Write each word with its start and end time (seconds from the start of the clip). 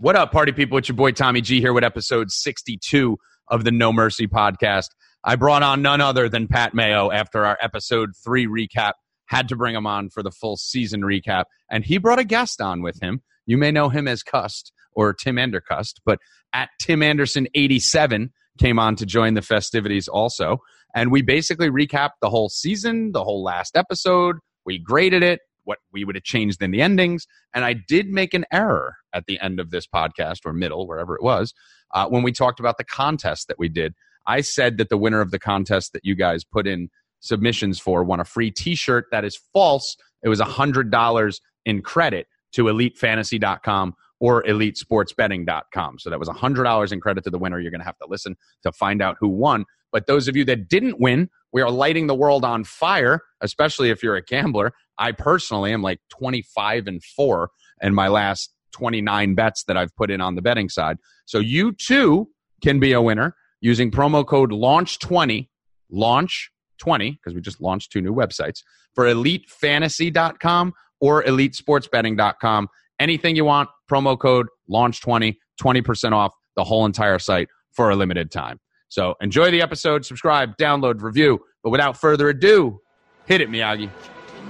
What 0.00 0.14
up, 0.14 0.30
party 0.30 0.52
people? 0.52 0.78
It's 0.78 0.88
your 0.88 0.94
boy 0.94 1.10
Tommy 1.10 1.40
G 1.40 1.60
here 1.60 1.72
with 1.72 1.82
episode 1.82 2.30
62 2.30 3.18
of 3.48 3.64
the 3.64 3.72
No 3.72 3.92
Mercy 3.92 4.28
podcast. 4.28 4.90
I 5.24 5.34
brought 5.34 5.64
on 5.64 5.82
none 5.82 6.00
other 6.00 6.28
than 6.28 6.46
Pat 6.46 6.72
Mayo 6.72 7.10
after 7.10 7.44
our 7.44 7.58
episode 7.60 8.10
three 8.24 8.46
recap. 8.46 8.92
Had 9.26 9.48
to 9.48 9.56
bring 9.56 9.74
him 9.74 9.88
on 9.88 10.08
for 10.08 10.22
the 10.22 10.30
full 10.30 10.56
season 10.56 11.00
recap, 11.00 11.46
and 11.68 11.84
he 11.84 11.98
brought 11.98 12.20
a 12.20 12.24
guest 12.24 12.60
on 12.60 12.80
with 12.80 13.02
him. 13.02 13.22
You 13.44 13.58
may 13.58 13.72
know 13.72 13.88
him 13.88 14.06
as 14.06 14.22
Cust 14.22 14.70
or 14.92 15.12
Tim 15.12 15.34
Andercust, 15.34 15.94
but 16.06 16.20
at 16.52 16.68
Tim 16.80 17.02
Anderson 17.02 17.48
87 17.56 18.30
came 18.56 18.78
on 18.78 18.94
to 18.94 19.04
join 19.04 19.34
the 19.34 19.42
festivities 19.42 20.06
also. 20.06 20.58
And 20.94 21.10
we 21.10 21.22
basically 21.22 21.70
recapped 21.70 22.20
the 22.22 22.30
whole 22.30 22.50
season, 22.50 23.10
the 23.10 23.24
whole 23.24 23.42
last 23.42 23.76
episode. 23.76 24.36
We 24.64 24.78
graded 24.78 25.24
it, 25.24 25.40
what 25.64 25.78
we 25.92 26.04
would 26.04 26.14
have 26.14 26.22
changed 26.22 26.62
in 26.62 26.70
the 26.70 26.82
endings. 26.82 27.26
And 27.52 27.64
I 27.64 27.72
did 27.72 28.10
make 28.10 28.32
an 28.32 28.44
error 28.52 28.94
at 29.12 29.26
the 29.26 29.38
end 29.40 29.60
of 29.60 29.70
this 29.70 29.86
podcast 29.86 30.40
or 30.44 30.52
middle, 30.52 30.86
wherever 30.86 31.14
it 31.14 31.22
was, 31.22 31.54
uh, 31.94 32.06
when 32.08 32.22
we 32.22 32.32
talked 32.32 32.60
about 32.60 32.78
the 32.78 32.84
contest 32.84 33.48
that 33.48 33.58
we 33.58 33.68
did. 33.68 33.94
I 34.26 34.42
said 34.42 34.76
that 34.76 34.90
the 34.90 34.98
winner 34.98 35.20
of 35.20 35.30
the 35.30 35.38
contest 35.38 35.94
that 35.94 36.04
you 36.04 36.14
guys 36.14 36.44
put 36.44 36.66
in 36.66 36.90
submissions 37.20 37.80
for 37.80 38.04
won 38.04 38.20
a 38.20 38.24
free 38.24 38.50
t 38.50 38.74
shirt. 38.74 39.06
That 39.10 39.24
is 39.24 39.38
false. 39.52 39.96
It 40.22 40.28
was 40.28 40.40
$100 40.40 41.40
in 41.64 41.82
credit 41.82 42.26
to 42.52 42.64
elitefantasy.com 42.64 43.94
or 44.20 44.42
elitesportsbetting.com. 44.42 45.98
So 45.98 46.10
that 46.10 46.18
was 46.18 46.28
$100 46.28 46.92
in 46.92 47.00
credit 47.00 47.24
to 47.24 47.30
the 47.30 47.38
winner. 47.38 47.60
You're 47.60 47.70
going 47.70 47.80
to 47.80 47.86
have 47.86 47.98
to 47.98 48.06
listen 48.08 48.36
to 48.62 48.72
find 48.72 49.00
out 49.00 49.16
who 49.20 49.28
won. 49.28 49.64
But 49.92 50.06
those 50.06 50.28
of 50.28 50.36
you 50.36 50.44
that 50.46 50.68
didn't 50.68 51.00
win, 51.00 51.30
we 51.52 51.62
are 51.62 51.70
lighting 51.70 52.08
the 52.08 52.14
world 52.14 52.44
on 52.44 52.64
fire, 52.64 53.22
especially 53.40 53.90
if 53.90 54.02
you're 54.02 54.16
a 54.16 54.22
gambler. 54.22 54.72
I 54.98 55.12
personally 55.12 55.72
am 55.72 55.82
like 55.82 56.00
25 56.10 56.88
and 56.88 57.02
4 57.02 57.50
in 57.82 57.94
my 57.94 58.08
last 58.08 58.52
29 58.72 59.34
bets 59.34 59.64
that 59.64 59.76
I've 59.76 59.94
put 59.96 60.10
in 60.10 60.20
on 60.20 60.34
the 60.34 60.42
betting 60.42 60.68
side. 60.68 60.98
So 61.26 61.38
you 61.38 61.72
too 61.72 62.28
can 62.62 62.80
be 62.80 62.92
a 62.92 63.00
winner 63.00 63.34
using 63.60 63.90
promo 63.90 64.26
code 64.26 64.50
launch20 64.50 65.48
launch 65.90 66.50
20 66.78 67.12
because 67.12 67.34
we 67.34 67.40
just 67.40 67.60
launched 67.60 67.92
two 67.92 68.00
new 68.00 68.14
websites 68.14 68.60
for 68.94 69.04
elitefantasy.com 69.04 70.72
or 71.00 71.22
elitesportsbetting.com 71.24 72.68
anything 73.00 73.34
you 73.34 73.44
want 73.44 73.68
promo 73.90 74.18
code 74.18 74.46
launch 74.68 75.00
20 75.00 75.38
20% 75.60 76.12
off 76.12 76.32
the 76.56 76.62
whole 76.62 76.84
entire 76.84 77.18
site 77.18 77.48
for 77.72 77.90
a 77.90 77.96
limited 77.96 78.30
time 78.30 78.60
so 78.88 79.14
enjoy 79.20 79.50
the 79.50 79.62
episode 79.62 80.04
subscribe 80.04 80.56
download 80.56 81.02
review 81.02 81.40
but 81.64 81.70
without 81.70 81.96
further 81.96 82.28
ado 82.28 82.78
hit 83.24 83.40
it 83.40 83.48
miyagi 83.48 83.90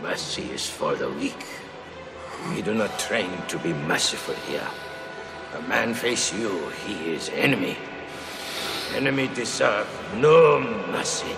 Mercy 0.03 0.43
is 0.53 0.69
for 0.69 0.95
the 0.95 1.09
weak. 1.11 1.45
We 2.47 2.63
do 2.63 2.75
not 2.75 2.99
train 2.99 3.31
to 3.49 3.59
be 3.59 3.73
merciful 3.73 4.35
here. 4.47 4.67
A 5.55 5.63
man 5.63 5.95
face 5.95 6.33
you, 6.33 6.69
he 6.87 7.13
is 7.13 7.31
enemy. 7.35 7.77
Enemy 8.95 9.29
deserve 9.35 9.87
no 10.17 10.61
mercy. 10.91 11.35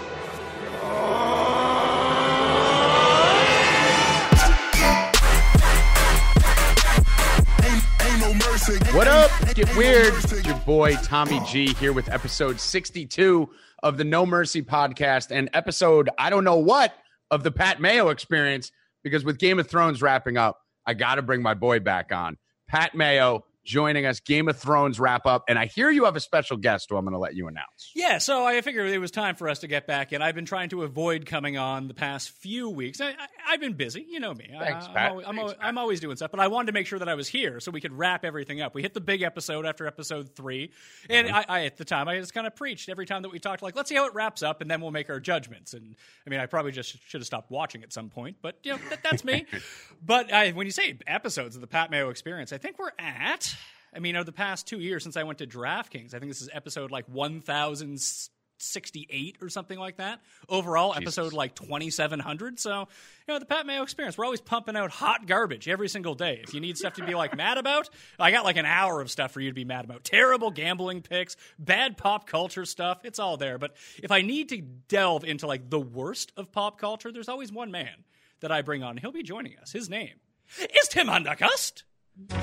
What 8.92 9.08
up? 9.08 9.30
Get 9.54 9.74
weird. 9.76 10.12
Your 10.44 10.56
boy 10.66 10.94
Tommy 10.96 11.40
G 11.46 11.74
here 11.74 11.92
with 11.92 12.08
episode 12.08 12.60
62 12.60 13.48
of 13.82 13.96
the 13.96 14.04
No 14.04 14.26
Mercy 14.26 14.62
podcast 14.62 15.30
and 15.30 15.48
episode 15.54 16.10
I 16.18 16.30
don't 16.30 16.44
know 16.44 16.56
what 16.56 16.92
of 17.30 17.42
the 17.42 17.50
Pat 17.50 17.80
Mayo 17.80 18.08
experience 18.08 18.70
because 19.02 19.24
with 19.24 19.38
Game 19.38 19.58
of 19.58 19.68
Thrones 19.68 20.02
wrapping 20.02 20.36
up, 20.36 20.60
I 20.90 20.94
got 20.94 21.14
to 21.14 21.22
bring 21.22 21.40
my 21.40 21.54
boy 21.54 21.78
back 21.78 22.10
on. 22.10 22.36
Pat 22.66 22.96
Mayo 22.96 23.44
joining 23.64 24.04
us, 24.04 24.20
Game 24.20 24.48
of 24.48 24.58
Thrones 24.58 25.00
wrap 25.00 25.26
up. 25.26 25.44
And 25.48 25.58
I 25.58 25.66
hear 25.66 25.90
you 25.90 26.04
have 26.04 26.16
a 26.16 26.20
special 26.20 26.56
guest 26.56 26.88
who 26.90 26.96
I'm 26.96 27.04
going 27.04 27.14
to 27.14 27.18
let 27.18 27.34
you 27.34 27.48
announce. 27.48 27.92
Yeah, 27.94 28.18
so 28.18 28.44
I 28.44 28.60
figured 28.60 28.90
it 28.90 28.98
was 28.98 29.10
time 29.10 29.36
for 29.36 29.48
us 29.48 29.60
to 29.60 29.66
get 29.66 29.86
back 29.86 30.12
in. 30.12 30.20
I've 30.20 30.34
been 30.34 30.44
trying 30.44 30.68
to 30.70 30.82
avoid 30.82 31.24
coming 31.24 31.56
on 31.56 31.88
the 31.88 31.94
past 31.94 32.30
few 32.30 32.68
weeks. 32.68 33.00
I, 33.00 33.14
have 33.46 33.60
been 33.60 33.72
busy, 33.72 34.06
you 34.08 34.20
know 34.20 34.34
me. 34.34 34.50
Thanks, 34.58 34.86
I, 34.86 34.92
Pat. 34.92 35.06
I'm, 35.06 35.10
always, 35.12 35.26
I'm, 35.26 35.38
always, 35.38 35.54
Pat. 35.54 35.64
I'm 35.66 35.78
always 35.78 36.00
doing 36.00 36.16
stuff, 36.16 36.30
but 36.30 36.40
I 36.40 36.48
wanted 36.48 36.66
to 36.66 36.72
make 36.72 36.86
sure 36.86 36.98
that 36.98 37.08
I 37.08 37.14
was 37.14 37.28
here 37.28 37.60
so 37.60 37.70
we 37.70 37.80
could 37.80 37.92
wrap 37.92 38.24
everything 38.24 38.60
up. 38.60 38.74
We 38.74 38.82
hit 38.82 38.94
the 38.94 39.00
big 39.00 39.22
episode 39.22 39.64
after 39.64 39.86
episode 39.86 40.34
three, 40.34 40.72
and 41.08 41.30
Mm-hmm. 41.30 41.50
I, 41.50 41.60
I 41.60 41.64
at 41.66 41.76
the 41.76 41.84
time 41.84 42.08
I 42.08 42.18
just 42.18 42.34
kind 42.34 42.46
of 42.46 42.54
preached 42.56 42.88
every 42.88 43.06
time 43.06 43.22
that 43.22 43.32
we 43.32 43.38
talked, 43.38 43.62
like, 43.62 43.76
let's 43.76 43.88
see 43.88 43.94
how 43.94 44.06
it 44.06 44.14
wraps 44.14 44.42
up, 44.42 44.60
and 44.60 44.70
then 44.70 44.80
we'll 44.80 44.90
make 44.90 45.10
our 45.10 45.20
judgments. 45.20 45.74
And 45.74 45.96
I 46.26 46.30
mean, 46.30 46.40
I 46.40 46.46
probably 46.46 46.72
just 46.72 46.96
should 47.08 47.20
have 47.20 47.26
stopped 47.26 47.50
watching 47.50 47.82
at 47.82 47.92
some 47.92 48.10
point, 48.10 48.36
but 48.42 48.58
you 48.62 48.72
know 48.72 48.78
that, 48.90 49.02
that's 49.02 49.24
me. 49.24 49.46
but 50.04 50.32
I, 50.32 50.50
when 50.50 50.66
you 50.66 50.72
say 50.72 50.98
episodes 51.06 51.54
of 51.54 51.60
the 51.60 51.66
Pat 51.66 51.90
Mayo 51.90 52.10
Experience, 52.10 52.52
I 52.52 52.58
think 52.58 52.78
we're 52.78 52.92
at. 52.98 53.54
I 53.94 53.98
mean, 53.98 54.16
over 54.16 54.24
the 54.24 54.32
past 54.32 54.66
two 54.66 54.80
years 54.80 55.02
since 55.02 55.16
I 55.16 55.24
went 55.24 55.38
to 55.38 55.46
DraftKings, 55.46 56.14
I 56.14 56.18
think 56.18 56.30
this 56.30 56.42
is 56.42 56.48
episode 56.52 56.90
like 56.90 57.06
1068 57.08 59.38
or 59.40 59.48
something 59.48 59.78
like 59.78 59.96
that. 59.96 60.20
Overall, 60.48 60.94
episode 60.94 61.32
like 61.32 61.54
2700. 61.54 62.60
So, 62.60 62.80
you 62.80 62.86
know, 63.28 63.38
the 63.38 63.46
Pat 63.46 63.66
Mayo 63.66 63.82
experience, 63.82 64.16
we're 64.16 64.24
always 64.24 64.40
pumping 64.40 64.76
out 64.76 64.90
hot 64.90 65.26
garbage 65.26 65.68
every 65.68 65.88
single 65.88 66.14
day. 66.14 66.40
If 66.42 66.54
you 66.54 66.60
need 66.60 66.78
stuff 66.78 66.94
to 66.94 67.04
be 67.04 67.14
like 67.14 67.36
mad 67.36 67.58
about, 67.58 67.90
I 68.18 68.30
got 68.30 68.44
like 68.44 68.56
an 68.56 68.66
hour 68.66 69.00
of 69.00 69.10
stuff 69.10 69.32
for 69.32 69.40
you 69.40 69.50
to 69.50 69.54
be 69.54 69.64
mad 69.64 69.84
about. 69.84 70.04
Terrible 70.04 70.50
gambling 70.50 71.02
picks, 71.02 71.36
bad 71.58 71.96
pop 71.96 72.28
culture 72.28 72.64
stuff. 72.64 73.00
It's 73.04 73.18
all 73.18 73.36
there. 73.36 73.58
But 73.58 73.74
if 74.02 74.12
I 74.12 74.22
need 74.22 74.50
to 74.50 74.60
delve 74.88 75.24
into 75.24 75.46
like 75.46 75.68
the 75.68 75.80
worst 75.80 76.32
of 76.36 76.52
pop 76.52 76.78
culture, 76.78 77.10
there's 77.10 77.28
always 77.28 77.50
one 77.50 77.70
man 77.70 78.04
that 78.40 78.52
I 78.52 78.62
bring 78.62 78.82
on. 78.82 78.96
He'll 78.96 79.12
be 79.12 79.22
joining 79.22 79.58
us. 79.58 79.72
His 79.72 79.90
name 79.90 80.14
is 80.58 80.88
Tim 80.88 81.08
Undergust. 81.08 81.82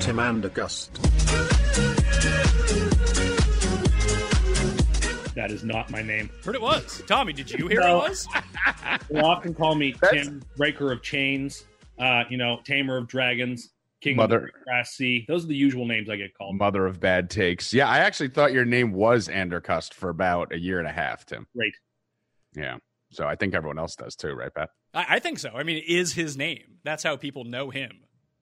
Tim 0.00 0.16
Andergust. 0.18 0.94
That 5.34 5.50
is 5.52 5.62
not 5.62 5.90
my 5.90 6.02
name. 6.02 6.30
Heard 6.44 6.56
it 6.56 6.60
was. 6.60 7.02
Tommy, 7.06 7.32
did 7.32 7.50
you 7.50 7.68
hear 7.68 7.80
No. 7.80 8.04
it 8.04 8.08
was? 8.10 8.28
They 9.10 9.20
often 9.20 9.54
call 9.54 9.74
me 9.74 9.92
That's- 10.00 10.26
Tim, 10.26 10.42
Breaker 10.56 10.92
of 10.92 11.02
Chains, 11.02 11.64
uh, 11.98 12.24
you 12.28 12.36
know, 12.36 12.58
Tamer 12.64 12.96
of 12.98 13.06
Dragons, 13.08 13.70
King 14.02 14.16
Mother- 14.16 14.38
of 14.38 14.42
the 14.46 14.64
Grass 14.64 14.90
Sea. 14.90 15.24
Those 15.28 15.44
are 15.44 15.48
the 15.48 15.54
usual 15.56 15.86
names 15.86 16.10
I 16.10 16.16
get 16.16 16.34
called. 16.36 16.56
Mother 16.56 16.86
of 16.86 16.98
bad 17.00 17.30
takes. 17.30 17.72
Yeah, 17.72 17.88
I 17.88 17.98
actually 17.98 18.28
thought 18.30 18.52
your 18.52 18.64
name 18.64 18.92
was 18.92 19.28
Andercust 19.28 19.94
for 19.94 20.08
about 20.10 20.52
a 20.52 20.58
year 20.58 20.78
and 20.78 20.88
a 20.88 20.92
half, 20.92 21.24
Tim. 21.24 21.46
Great. 21.56 21.74
Yeah. 22.54 22.78
So 23.12 23.26
I 23.26 23.36
think 23.36 23.54
everyone 23.54 23.78
else 23.78 23.94
does 23.96 24.16
too, 24.16 24.32
right, 24.32 24.52
Pat? 24.52 24.70
I, 24.92 25.06
I 25.16 25.18
think 25.20 25.38
so. 25.38 25.50
I 25.54 25.62
mean, 25.62 25.76
it 25.78 25.86
is 25.88 26.12
his 26.14 26.36
name. 26.36 26.78
That's 26.84 27.02
how 27.02 27.16
people 27.16 27.44
know 27.44 27.70
him. 27.70 28.00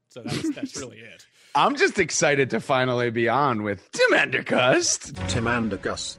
So 0.08 0.22
that's 0.22 0.54
that's 0.54 0.76
really 0.76 0.98
it. 0.98 1.26
I'm 1.54 1.76
just 1.76 1.98
excited 1.98 2.50
to 2.50 2.60
finally 2.60 3.10
be 3.10 3.28
on 3.28 3.62
with 3.62 3.90
Tim 3.92 4.10
Andercust. 4.18 5.14
Tim 5.28 5.44
Andergust. 5.44 6.18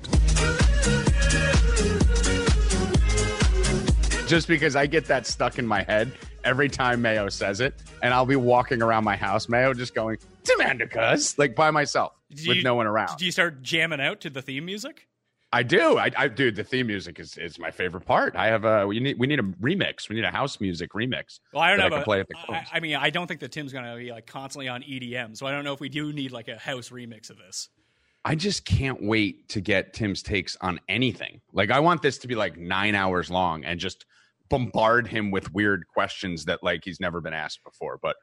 just 4.28 4.48
because 4.48 4.76
I 4.76 4.88
get 4.88 5.06
that 5.06 5.26
stuck 5.26 5.58
in 5.58 5.66
my 5.66 5.84
head 5.84 6.12
every 6.44 6.68
time 6.70 7.02
Mayo 7.02 7.30
says 7.30 7.62
it, 7.62 7.74
and 8.04 8.14
I'll 8.14 8.26
be 8.26 8.36
walking 8.36 8.82
around 8.82 9.04
my 9.04 9.16
house, 9.16 9.48
Mayo 9.48 9.74
just 9.74 9.94
going 9.96 10.18
Tim 10.44 10.60
Andercust, 10.60 11.38
like 11.38 11.56
by 11.56 11.72
myself 11.72 12.14
Do 12.34 12.48
with 12.50 12.58
you- 12.58 12.64
no 12.64 12.76
one 12.76 12.88
around. 12.88 13.18
Do 13.18 13.26
you 13.26 13.32
start 13.32 13.62
jamming 13.62 14.02
out 14.02 14.22
to 14.22 14.30
the 14.30 14.42
theme 14.42 14.66
music? 14.66 15.08
I 15.54 15.64
do. 15.64 15.98
I, 15.98 16.12
I 16.18 16.28
dude, 16.28 16.58
the 16.58 16.64
theme 16.64 16.88
music 16.88 17.20
is, 17.20 17.38
is 17.38 17.58
my 17.58 17.72
favorite 17.72 18.06
part. 18.06 18.36
I 18.36 18.48
have 18.48 18.66
a 18.66 18.86
we 18.86 19.00
need 19.00 19.18
we 19.18 19.28
need 19.28 19.40
a 19.40 19.44
remix. 19.44 20.10
We 20.10 20.16
need 20.16 20.26
a 20.26 20.32
house 20.32 20.60
music 20.60 20.92
remix. 20.92 21.40
Well, 21.54 21.64
I 21.64 21.76
don't 21.76 21.90
know. 21.90 21.98
I 21.98 22.04
play 22.04 22.20
at 22.20 22.28
the 22.28 22.36
I. 22.50 22.66
I 22.74 22.80
mean, 22.82 22.96
I 22.96 23.10
don't 23.10 23.28
think 23.28 23.40
that 23.40 23.52
Tim's 23.52 23.72
going 23.72 23.86
to 23.86 23.96
be 23.96 24.12
like 24.12 24.28
constantly 24.28 24.68
on 24.68 24.82
EDM. 24.82 25.38
So 25.38 25.48
I 25.48 25.52
don't 25.52 25.64
know 25.64 25.74
if 25.74 25.80
we 25.80 25.90
do 25.90 26.12
need 26.12 26.32
like 26.32 26.50
a 26.50 26.58
house 26.58 26.90
remix 26.90 27.30
of 27.30 27.38
this. 27.38 27.70
I 28.26 28.36
just 28.36 28.66
can't 28.66 29.02
wait 29.02 29.48
to 29.50 29.62
get 29.62 29.94
Tim's 29.94 30.22
takes 30.22 30.58
on 30.60 30.82
anything. 30.90 31.40
Like 31.54 31.72
I 31.72 31.80
want 31.80 32.02
this 32.02 32.18
to 32.20 32.28
be 32.28 32.36
like 32.36 32.58
nine 32.58 32.94
hours 32.94 33.30
long 33.30 33.64
and 33.64 33.80
just 33.80 34.06
bombard 34.50 35.08
him 35.08 35.32
with 35.32 35.54
weird 35.54 35.88
questions 35.88 36.46
that 36.46 36.62
like 36.62 36.82
he's 36.84 37.00
never 37.00 37.22
been 37.22 37.34
asked 37.34 37.64
before. 37.64 37.98
But 38.02 38.18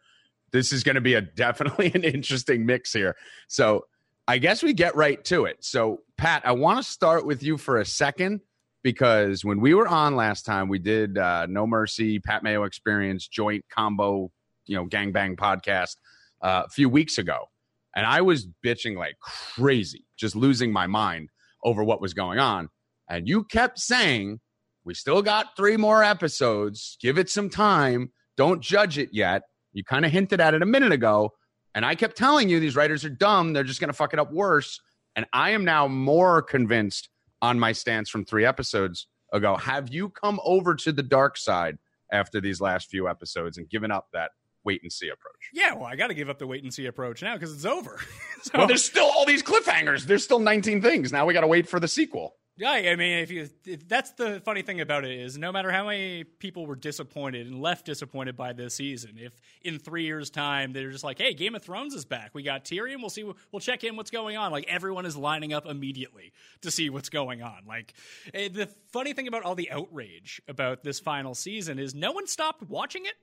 this 0.52 0.74
is 0.74 0.84
going 0.84 0.96
to 0.96 1.00
be 1.00 1.14
a 1.14 1.20
definitely 1.36 1.90
an 1.94 2.04
interesting 2.04 2.66
mix 2.66 2.92
here. 2.92 3.16
So 3.48 3.86
I 4.26 4.38
guess 4.38 4.62
we 4.62 4.72
get 4.72 4.96
right 4.96 5.22
to 5.26 5.44
it. 5.44 5.64
So 5.64 6.00
Pat, 6.16 6.42
I 6.46 6.52
want 6.52 6.78
to 6.78 6.90
start 6.90 7.26
with 7.26 7.42
you 7.42 7.58
for 7.58 7.78
a 7.78 7.84
second 7.84 8.40
because 8.82 9.44
when 9.44 9.60
we 9.60 9.74
were 9.74 9.88
on 9.88 10.16
last 10.16 10.44
time, 10.44 10.68
we 10.68 10.78
did 10.78 11.18
uh, 11.18 11.46
No 11.46 11.66
Mercy, 11.66 12.18
Pat 12.18 12.42
Mayo 12.42 12.64
Experience 12.64 13.28
joint 13.28 13.64
combo, 13.70 14.30
you 14.66 14.76
know, 14.76 14.86
gangbang 14.86 15.36
podcast 15.36 15.96
uh, 16.42 16.62
a 16.66 16.68
few 16.70 16.88
weeks 16.88 17.18
ago 17.18 17.48
and 17.94 18.06
I 18.06 18.20
was 18.20 18.46
bitching 18.64 18.96
like 18.96 19.18
crazy, 19.20 20.04
just 20.16 20.34
losing 20.34 20.72
my 20.72 20.86
mind 20.86 21.30
over 21.62 21.84
what 21.84 22.00
was 22.00 22.12
going 22.12 22.38
on. 22.38 22.68
And 23.08 23.28
you 23.28 23.44
kept 23.44 23.78
saying, 23.78 24.40
we 24.84 24.94
still 24.94 25.22
got 25.22 25.56
three 25.56 25.76
more 25.76 26.02
episodes. 26.02 26.96
Give 27.00 27.18
it 27.18 27.30
some 27.30 27.48
time. 27.48 28.10
Don't 28.36 28.60
judge 28.60 28.98
it 28.98 29.10
yet. 29.12 29.42
You 29.72 29.84
kind 29.84 30.04
of 30.04 30.10
hinted 30.10 30.40
at 30.40 30.54
it 30.54 30.62
a 30.62 30.66
minute 30.66 30.92
ago. 30.92 31.32
And 31.74 31.84
I 31.84 31.94
kept 31.94 32.16
telling 32.16 32.48
you 32.48 32.60
these 32.60 32.76
writers 32.76 33.04
are 33.04 33.10
dumb. 33.10 33.52
They're 33.52 33.64
just 33.64 33.80
going 33.80 33.88
to 33.88 33.94
fuck 33.94 34.12
it 34.12 34.18
up 34.18 34.32
worse. 34.32 34.80
And 35.16 35.26
I 35.32 35.50
am 35.50 35.64
now 35.64 35.88
more 35.88 36.42
convinced 36.42 37.08
on 37.42 37.58
my 37.58 37.72
stance 37.72 38.08
from 38.08 38.24
three 38.24 38.44
episodes 38.44 39.06
ago. 39.32 39.56
Have 39.56 39.92
you 39.92 40.08
come 40.08 40.40
over 40.44 40.74
to 40.76 40.92
the 40.92 41.02
dark 41.02 41.36
side 41.36 41.78
after 42.12 42.40
these 42.40 42.60
last 42.60 42.88
few 42.88 43.08
episodes 43.08 43.58
and 43.58 43.68
given 43.68 43.90
up 43.90 44.08
that 44.12 44.30
wait 44.64 44.82
and 44.82 44.92
see 44.92 45.08
approach. 45.08 45.50
Yeah, 45.52 45.74
well, 45.74 45.84
I 45.84 45.96
got 45.96 46.08
to 46.08 46.14
give 46.14 46.30
up 46.30 46.38
the 46.38 46.46
wait 46.46 46.62
and 46.62 46.72
see 46.72 46.86
approach 46.86 47.22
now 47.22 47.34
because 47.34 47.54
it's 47.54 47.64
over. 47.64 48.00
so, 48.42 48.50
Well, 48.58 48.66
there's 48.66 48.84
still 48.84 49.04
all 49.04 49.26
these 49.26 49.42
cliffhangers. 49.42 50.04
There's 50.04 50.24
still 50.24 50.38
19 50.38 50.80
things. 50.80 51.12
Now 51.12 51.26
we 51.26 51.34
got 51.34 51.42
to 51.42 51.46
wait 51.46 51.68
for 51.68 51.78
the 51.78 51.88
sequel. 51.88 52.36
Yeah, 52.56 52.70
I 52.70 52.94
mean, 52.94 53.18
if 53.18 53.32
you 53.32 53.48
if 53.66 53.88
that's 53.88 54.12
the 54.12 54.40
funny 54.44 54.62
thing 54.62 54.80
about 54.80 55.04
it 55.04 55.10
is, 55.10 55.36
no 55.36 55.50
matter 55.50 55.72
how 55.72 55.86
many 55.86 56.22
people 56.22 56.66
were 56.66 56.76
disappointed 56.76 57.48
and 57.48 57.60
left 57.60 57.84
disappointed 57.84 58.36
by 58.36 58.52
this 58.52 58.74
season, 58.76 59.16
if 59.16 59.32
in 59.62 59.80
three 59.80 60.04
years' 60.04 60.30
time 60.30 60.72
they're 60.72 60.92
just 60.92 61.02
like, 61.02 61.18
"Hey, 61.18 61.34
Game 61.34 61.56
of 61.56 61.64
Thrones 61.64 61.94
is 61.94 62.04
back. 62.04 62.30
We 62.32 62.44
got 62.44 62.64
Tyrion. 62.64 62.98
We'll 63.00 63.10
see. 63.10 63.24
We'll 63.24 63.60
check 63.60 63.82
in. 63.82 63.96
What's 63.96 64.12
going 64.12 64.36
on?" 64.36 64.52
Like 64.52 64.66
everyone 64.68 65.04
is 65.04 65.16
lining 65.16 65.52
up 65.52 65.66
immediately 65.66 66.32
to 66.60 66.70
see 66.70 66.90
what's 66.90 67.08
going 67.08 67.42
on. 67.42 67.64
Like 67.66 67.94
eh, 68.32 68.48
the 68.52 68.68
funny 68.92 69.14
thing 69.14 69.26
about 69.26 69.42
all 69.42 69.56
the 69.56 69.72
outrage 69.72 70.40
about 70.46 70.84
this 70.84 71.00
final 71.00 71.34
season 71.34 71.80
is, 71.80 71.92
no 71.92 72.12
one 72.12 72.28
stopped 72.28 72.62
watching 72.62 73.04
it. 73.06 73.14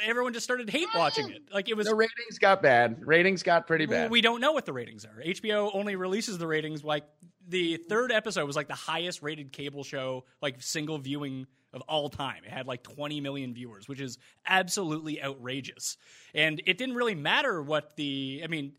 Everyone 0.00 0.32
just 0.32 0.44
started 0.44 0.68
hate 0.70 0.88
watching 0.94 1.30
it. 1.30 1.42
Like 1.52 1.68
it 1.70 1.76
was 1.76 1.86
The 1.86 1.94
ratings 1.94 2.38
got 2.38 2.62
bad. 2.62 3.04
Ratings 3.06 3.42
got 3.42 3.66
pretty 3.66 3.86
bad. 3.86 4.10
we 4.10 4.20
don't 4.20 4.40
know 4.40 4.52
what 4.52 4.66
the 4.66 4.72
ratings 4.72 5.04
are. 5.06 5.22
HBO 5.24 5.70
only 5.74 5.96
releases 5.96 6.38
the 6.38 6.46
ratings. 6.46 6.84
Like 6.84 7.04
the 7.48 7.76
third 7.76 8.12
episode 8.12 8.46
was 8.46 8.56
like 8.56 8.68
the 8.68 8.74
highest 8.74 9.22
rated 9.22 9.52
cable 9.52 9.84
show, 9.84 10.24
like 10.40 10.62
single 10.62 10.98
viewing 10.98 11.46
of 11.72 11.82
all 11.82 12.08
time. 12.08 12.42
It 12.44 12.50
had 12.50 12.66
like 12.66 12.82
20 12.82 13.20
million 13.20 13.54
viewers, 13.54 13.88
which 13.88 14.00
is 14.00 14.18
absolutely 14.46 15.22
outrageous. 15.22 15.96
And 16.34 16.62
it 16.66 16.78
didn't 16.78 16.94
really 16.94 17.14
matter 17.14 17.62
what 17.62 17.96
the. 17.96 18.42
I 18.44 18.46
mean. 18.46 18.72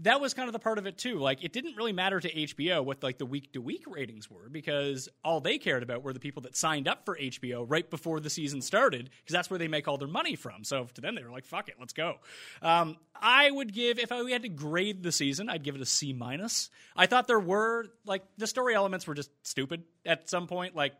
That 0.00 0.20
was 0.20 0.34
kind 0.34 0.48
of 0.48 0.52
the 0.52 0.58
part 0.58 0.78
of 0.78 0.86
it 0.86 0.98
too. 0.98 1.18
Like 1.18 1.44
it 1.44 1.52
didn't 1.52 1.76
really 1.76 1.92
matter 1.92 2.18
to 2.18 2.32
HBO 2.32 2.84
what 2.84 3.02
like 3.02 3.18
the 3.18 3.26
week 3.26 3.52
to 3.52 3.60
week 3.60 3.84
ratings 3.86 4.30
were 4.30 4.48
because 4.48 5.08
all 5.24 5.40
they 5.40 5.58
cared 5.58 5.82
about 5.82 6.02
were 6.02 6.12
the 6.12 6.20
people 6.20 6.42
that 6.42 6.56
signed 6.56 6.88
up 6.88 7.04
for 7.04 7.16
HBO 7.16 7.64
right 7.68 7.88
before 7.88 8.20
the 8.20 8.30
season 8.30 8.62
started 8.62 9.10
because 9.20 9.32
that's 9.32 9.50
where 9.50 9.58
they 9.58 9.68
make 9.68 9.88
all 9.88 9.98
their 9.98 10.08
money 10.08 10.36
from. 10.36 10.64
So 10.64 10.86
to 10.94 11.00
them 11.00 11.14
they 11.14 11.22
were 11.22 11.30
like, 11.30 11.44
"Fuck 11.44 11.68
it, 11.68 11.76
let's 11.78 11.92
go." 11.92 12.16
Um, 12.62 12.96
I 13.14 13.50
would 13.50 13.72
give 13.72 13.98
if 13.98 14.10
I 14.10 14.22
we 14.22 14.32
had 14.32 14.42
to 14.42 14.48
grade 14.48 15.02
the 15.02 15.12
season, 15.12 15.48
I'd 15.48 15.62
give 15.62 15.74
it 15.74 15.80
a 15.80 15.86
C 15.86 16.12
minus. 16.12 16.70
I 16.96 17.06
thought 17.06 17.26
there 17.26 17.40
were 17.40 17.86
like 18.04 18.22
the 18.38 18.46
story 18.46 18.74
elements 18.74 19.06
were 19.06 19.14
just 19.14 19.30
stupid 19.42 19.84
at 20.04 20.28
some 20.28 20.46
point. 20.46 20.74
Like 20.74 20.94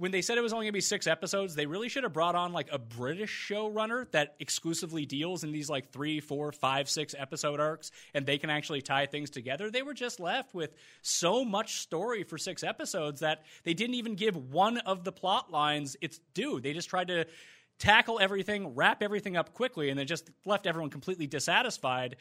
when 0.00 0.12
they 0.12 0.22
said 0.22 0.38
it 0.38 0.40
was 0.40 0.54
only 0.54 0.64
going 0.64 0.72
to 0.72 0.78
be 0.78 0.80
six 0.80 1.06
episodes, 1.06 1.54
they 1.54 1.66
really 1.66 1.90
should 1.90 2.04
have 2.04 2.14
brought 2.14 2.34
on 2.34 2.54
like 2.54 2.68
a 2.72 2.78
British 2.78 3.48
showrunner 3.50 4.10
that 4.12 4.34
exclusively 4.40 5.04
deals 5.04 5.44
in 5.44 5.52
these 5.52 5.68
like 5.68 5.92
three, 5.92 6.20
four, 6.20 6.52
five, 6.52 6.88
six 6.88 7.14
episode 7.16 7.60
arcs, 7.60 7.90
and 8.14 8.24
they 8.24 8.38
can 8.38 8.48
actually 8.48 8.80
tie 8.80 9.04
things 9.04 9.28
together. 9.28 9.70
They 9.70 9.82
were 9.82 9.92
just 9.92 10.18
left 10.18 10.54
with 10.54 10.74
so 11.02 11.44
much 11.44 11.80
story 11.80 12.22
for 12.22 12.38
six 12.38 12.64
episodes 12.64 13.20
that 13.20 13.42
they 13.62 13.74
didn't 13.74 13.96
even 13.96 14.14
give 14.14 14.36
one 14.50 14.78
of 14.78 15.04
the 15.04 15.12
plot 15.12 15.50
lines 15.50 15.98
its 16.00 16.18
due. 16.32 16.60
They 16.60 16.72
just 16.72 16.88
tried 16.88 17.08
to 17.08 17.26
tackle 17.78 18.18
everything, 18.18 18.74
wrap 18.74 19.02
everything 19.02 19.36
up 19.36 19.52
quickly, 19.52 19.90
and 19.90 19.98
then 19.98 20.06
just 20.06 20.30
left 20.46 20.66
everyone 20.66 20.88
completely 20.88 21.26
dissatisfied 21.26 22.16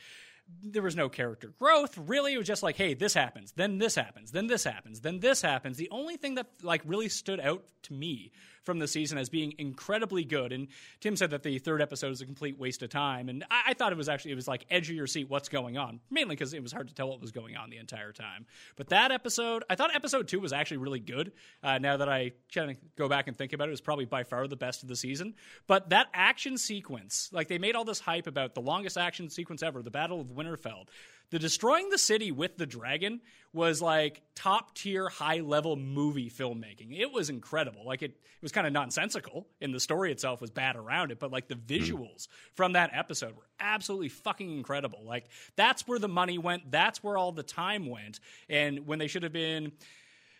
there 0.64 0.82
was 0.82 0.96
no 0.96 1.10
character 1.10 1.54
growth. 1.60 1.98
Really 1.98 2.34
it 2.34 2.38
was 2.38 2.48
just 2.48 2.64
like 2.64 2.76
hey 2.76 2.94
this 2.94 3.14
happens 3.14 3.54
then 3.56 3.78
this 3.78 3.96
happens 3.96 4.32
then 4.32 4.48
this 4.48 4.64
happens 4.64 5.02
then 5.02 5.20
this 5.20 5.42
happens. 5.42 5.78
The 5.78 5.90
only 5.92 6.18
thing 6.18 6.36
that 6.36 6.48
like 6.64 6.82
really 6.86 7.10
stood 7.10 7.40
out 7.40 7.64
to 7.84 7.94
me 7.94 8.32
from 8.70 8.78
the 8.78 8.88
season 8.88 9.18
as 9.18 9.30
being 9.30 9.56
incredibly 9.58 10.24
good. 10.24 10.54
And 10.54 10.68
tim 11.00 11.16
said 11.16 11.32
that 11.32 11.42
the 11.42 11.58
third 11.58 11.82
episode 11.82 12.12
is 12.12 12.22
a 12.22 12.26
complete 12.26 12.60
waste 12.60 12.84
of 12.84 12.92
time. 12.92 13.28
And 13.28 13.44
i, 13.50 13.62
I 13.70 13.74
thought 13.74 13.92
it 13.92 13.98
was 13.98 14.08
actually 14.08 14.34
it 14.34 14.36
was 14.36 14.48
like 14.48 14.68
edge 14.70 14.92
of 14.92 14.96
your 14.96 15.08
seat 15.08 15.28
what's 15.28 15.50
going 15.50 15.76
on? 15.76 16.02
Mainly 16.12 16.36
because 16.36 16.54
it 16.54 16.62
was 16.62 16.72
hard 16.72 16.88
to 16.90 16.94
tell 16.94 17.10
what 17.10 17.20
was 17.20 17.32
going 17.32 17.58
on 17.58 17.72
the 17.72 17.78
entire 17.78 18.12
time. 18.12 18.46
But 18.76 18.90
that 18.90 19.12
episode 19.12 19.64
i 19.72 19.76
thought 19.76 19.96
episode 19.96 20.28
two 20.28 20.40
was 20.40 20.54
actually 20.54 20.78
really 20.78 21.00
good. 21.00 21.32
Uh, 21.64 21.80
now 21.80 21.98
that 21.98 22.10
i 22.10 22.34
kind 22.54 22.70
of 22.70 22.78
go 22.96 23.10
back 23.10 23.28
and 23.28 23.36
think 23.36 23.54
about 23.54 23.68
it 23.68 23.70
it 23.70 23.72
was 23.72 23.82
probably 23.82 24.06
by 24.06 24.22
far 24.22 24.48
the 24.48 24.56
best 24.56 24.84
of 24.84 24.90
the 24.90 24.96
season. 24.96 25.34
But 25.66 25.90
that 25.90 26.10
action 26.14 26.60
sequence 26.60 27.32
like 27.34 27.48
they 27.48 27.58
made 27.58 27.76
all 27.76 27.86
this 27.86 28.00
hype 28.00 28.28
about 28.28 28.54
the 28.54 28.62
longest 28.62 29.00
action 29.00 29.32
sequence 29.32 29.64
ever 29.64 29.82
the 29.82 29.90
battle 29.90 30.22
of 30.22 30.28
Winterfell. 30.28 30.86
The 31.32 31.40
destroying 31.40 31.90
the 31.90 31.98
city 31.98 32.32
with 32.32 32.58
the 32.58 32.66
dragon 32.66 33.22
was 33.54 33.82
like 33.82 34.22
top 34.36 34.76
tier, 34.76 35.10
high 35.10 35.40
level 35.40 35.76
movie 35.76 36.30
filmmaking. 36.30 37.00
It 37.00 37.12
was 37.12 37.30
incredible. 37.30 37.86
Like 37.86 38.02
it, 38.02 38.12
it 38.12 38.42
was 38.42 38.52
kind 38.52 38.66
of 38.66 38.74
nonsensical, 38.74 39.48
and 39.62 39.74
the 39.74 39.80
story 39.80 40.12
itself 40.12 40.42
was 40.42 40.50
bad 40.50 40.76
around 40.76 41.12
it. 41.12 41.20
But 41.20 41.32
like 41.32 41.48
the 41.48 41.56
hmm. 41.56 41.72
visuals 41.72 42.28
from 42.56 42.74
that 42.74 42.92
episode 42.94 43.36
were 43.36 43.48
absolutely 43.60 44.10
fucking 44.10 44.58
incredible. 44.58 45.00
Like 45.04 45.26
that's 45.56 45.88
where 45.88 46.00
the 46.00 46.08
money 46.08 46.38
went. 46.38 46.72
That's 46.72 47.04
where 47.04 47.18
all 47.18 47.32
the 47.32 47.44
time 47.44 47.88
went. 47.88 48.20
And 48.50 48.88
when 48.88 49.00
they 49.00 49.08
should 49.08 49.24
have 49.24 49.34
been 49.34 49.72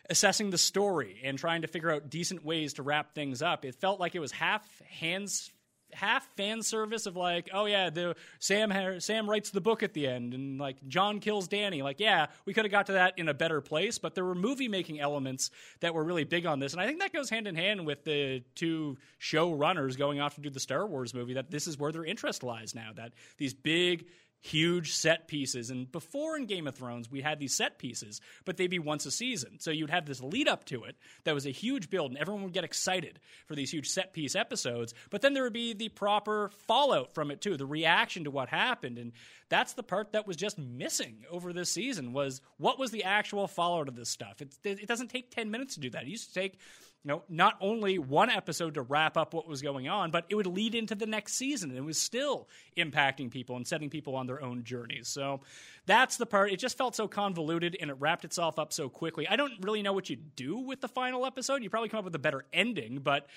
assessing 0.10 0.50
the 0.50 0.58
story 0.58 1.20
and 1.24 1.38
trying 1.38 1.62
to 1.62 1.68
figure 1.68 1.92
out 1.92 2.10
decent 2.10 2.44
ways 2.44 2.74
to 2.74 2.84
wrap 2.84 3.14
things 3.14 3.42
up, 3.44 3.64
it 3.64 3.76
felt 3.76 4.00
like 4.00 4.16
it 4.16 4.20
was 4.20 4.32
half 4.32 4.68
hands 4.88 5.52
half 5.94 6.28
fan 6.36 6.62
service 6.62 7.06
of 7.06 7.16
like, 7.16 7.50
oh 7.54 7.66
yeah, 7.66 7.90
the 7.90 8.16
Sam 8.40 9.00
Sam 9.00 9.30
writes 9.30 9.50
the 9.50 9.62
book 9.62 9.84
at 9.84 9.94
the 9.94 10.08
end, 10.08 10.34
and 10.34 10.60
like 10.60 10.78
Jon 10.88 11.20
kills 11.20 11.48
Dany. 11.48 11.84
Like, 11.84 12.00
yeah, 12.00 12.28
we 12.46 12.54
could 12.54 12.66
have 12.66 12.72
got 12.72 12.86
to 12.88 12.94
that 12.94 13.18
in 13.18 13.30
a 13.30 13.34
better 13.34 13.62
place, 13.62 13.98
but 13.98 14.16
there 14.16 14.26
were 14.26 14.36
movie 14.36 14.68
making 14.68 15.00
elements 15.00 15.52
that 15.80 15.94
were 15.94 16.04
really 16.04 16.24
big 16.24 16.46
on 16.46 16.60
this, 16.60 16.74
and 16.74 16.82
I 16.82 16.88
think 16.88 17.00
that 17.00 17.14
goes 17.14 17.30
hand 17.30 17.48
in 17.48 17.56
hand 17.56 17.86
with 17.86 18.04
the 18.04 18.44
two 18.56 18.98
showrunners 19.20 19.98
going 19.98 20.20
off 20.20 20.36
to 20.36 20.42
do 20.42 20.50
the 20.50 20.60
Star 20.60 20.86
Wars 20.88 21.14
movie. 21.14 21.34
That 21.34 21.52
this 21.52 21.68
is 21.68 21.78
where 21.78 21.92
their 21.92 22.06
interest 22.06 22.44
lies 22.44 22.76
now. 22.76 22.92
That 22.96 23.14
these 23.38 23.54
big 23.54 24.06
huge 24.42 24.94
set 24.94 25.28
pieces. 25.28 25.70
And 25.70 25.92
before 25.92 26.38
in 26.38 26.46
Game 26.46 26.68
of 26.68 26.76
Thrones, 26.76 27.12
we 27.12 27.22
had 27.22 27.40
these 27.40 27.56
set 27.56 27.78
pieces, 27.78 28.22
but 28.46 28.58
they'd 28.58 28.68
be 28.68 28.80
once 28.80 29.06
a 29.06 29.12
season. 29.12 29.60
So 29.60 29.72
you'd 29.72 29.90
have 29.90 30.06
this 30.06 30.22
lead 30.22 30.48
up 30.48 30.66
to 30.66 30.84
it 30.86 30.96
that 31.26 31.34
was 31.34 31.46
a 31.46 31.52
huge 31.52 31.90
build, 31.90 32.12
and 32.12 32.20
everyone 32.20 32.44
would 32.44 32.54
get 32.54 32.64
excited 32.64 33.20
for 33.48 33.56
these 33.56 33.72
huge 33.72 33.90
set 33.90 34.14
piece 34.14 34.36
episodes. 34.36 34.94
But 35.10 35.22
then 35.22 35.34
there 35.34 35.44
would 35.44 35.54
be 35.54 35.74
the 35.74 35.90
proper 35.90 36.50
fallout 36.68 37.14
from 37.14 37.32
it 37.32 37.42
too, 37.42 37.58
the 37.58 37.66
reaction 37.66 38.24
to 38.24 38.32
what 38.32 38.50
happened. 38.50 38.98
And 38.98 39.12
that's 39.50 39.74
the 39.74 39.84
part 39.84 40.14
that 40.14 40.28
was 40.28 40.38
just 40.38 40.58
missing 40.58 41.26
over 41.30 41.52
this 41.52 41.70
season 41.70 42.14
was 42.14 42.42
what 42.58 42.80
was 42.80 42.92
the 42.92 43.04
actual 43.04 43.48
fallout 43.48 43.88
of 43.88 43.96
this 43.96 44.10
stuff? 44.10 44.42
It, 44.42 44.56
it 44.64 44.88
doesn't 44.88 45.10
take 45.10 45.32
10 45.32 45.52
minutes 45.52 45.74
to 45.76 45.82
do 45.82 45.90
that. 45.92 46.04
It 46.04 46.10
used 46.10 46.30
to 46.30 46.40
take 46.40 46.60
you 47.04 47.10
know, 47.10 47.24
not 47.30 47.56
only 47.62 47.98
one 47.98 48.30
episode 48.30 48.74
to 48.74 48.82
wrap 48.82 49.16
up 49.16 49.34
what 49.34 49.48
was 49.48 49.62
going 49.62 49.88
on, 49.88 50.12
but 50.12 50.26
it 50.30 50.36
would 50.36 50.46
lead 50.46 50.76
into 50.76 50.96
the 50.96 51.06
next 51.06 51.36
season. 51.36 51.70
And 51.70 51.80
it 51.80 51.84
was 51.84 51.98
still 51.98 52.50
impacting 52.78 53.32
people 53.32 53.56
and 53.56 53.66
setting 53.66 53.90
people 53.90 54.16
on 54.16 54.28
their 54.28 54.42
own 54.42 54.64
journeys. 54.66 55.08
So 55.08 55.40
that's 55.86 56.18
the 56.18 56.26
part. 56.26 56.52
It 56.52 56.58
just 56.58 56.78
felt 56.78 56.96
so 56.96 57.08
convoluted 57.08 57.78
and 57.80 57.90
it 57.90 57.96
wrapped 58.00 58.26
itself 58.26 58.60
up 58.60 58.74
so 58.74 58.90
quickly. 58.90 59.28
I 59.28 59.38
don't 59.38 59.54
really 59.62 59.82
know 59.82 59.94
what 59.94 60.10
you'd 60.10 60.36
do 60.36 60.58
with 60.58 60.82
the 60.82 60.90
final 60.90 61.26
episode. 61.26 61.64
You 61.64 61.70
probably 61.70 61.90
come 61.90 62.00
up 62.00 62.06
with 62.06 62.16
a 62.16 62.20
better 62.20 62.44
ending, 62.52 63.00
but 63.00 63.28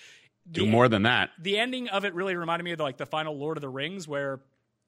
do 0.51 0.67
more 0.67 0.89
than 0.89 1.05
that. 1.05 1.31
The 1.39 1.59
ending 1.59 1.89
of 1.89 2.05
it 2.05 2.15
really 2.15 2.35
reminded 2.35 2.65
me 2.65 2.73
of 2.73 2.81
like 2.81 2.97
the 2.97 3.07
final 3.07 3.39
Lord 3.39 3.57
of 3.57 3.61
the 3.61 3.69
Rings, 3.69 4.09
where 4.09 4.41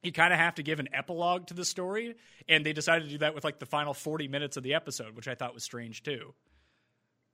you 0.03 0.11
kind 0.11 0.33
of 0.33 0.39
have 0.41 0.57
to 0.57 0.65
give 0.65 0.81
an 0.81 0.89
epilogue 0.93 1.47
to 1.47 1.55
the 1.55 1.65
story, 1.65 2.17
and 2.49 2.67
they 2.67 2.73
decided 2.73 3.05
to 3.05 3.11
do 3.11 3.19
that 3.19 3.37
with 3.37 3.45
like 3.45 3.61
the 3.61 3.67
final 3.67 3.95
forty 3.95 4.27
minutes 4.27 4.57
of 4.57 4.65
the 4.65 4.75
episode, 4.75 5.15
which 5.15 5.29
I 5.29 5.37
thought 5.37 5.55
was 5.55 5.63
strange 5.63 6.03
too. 6.03 6.35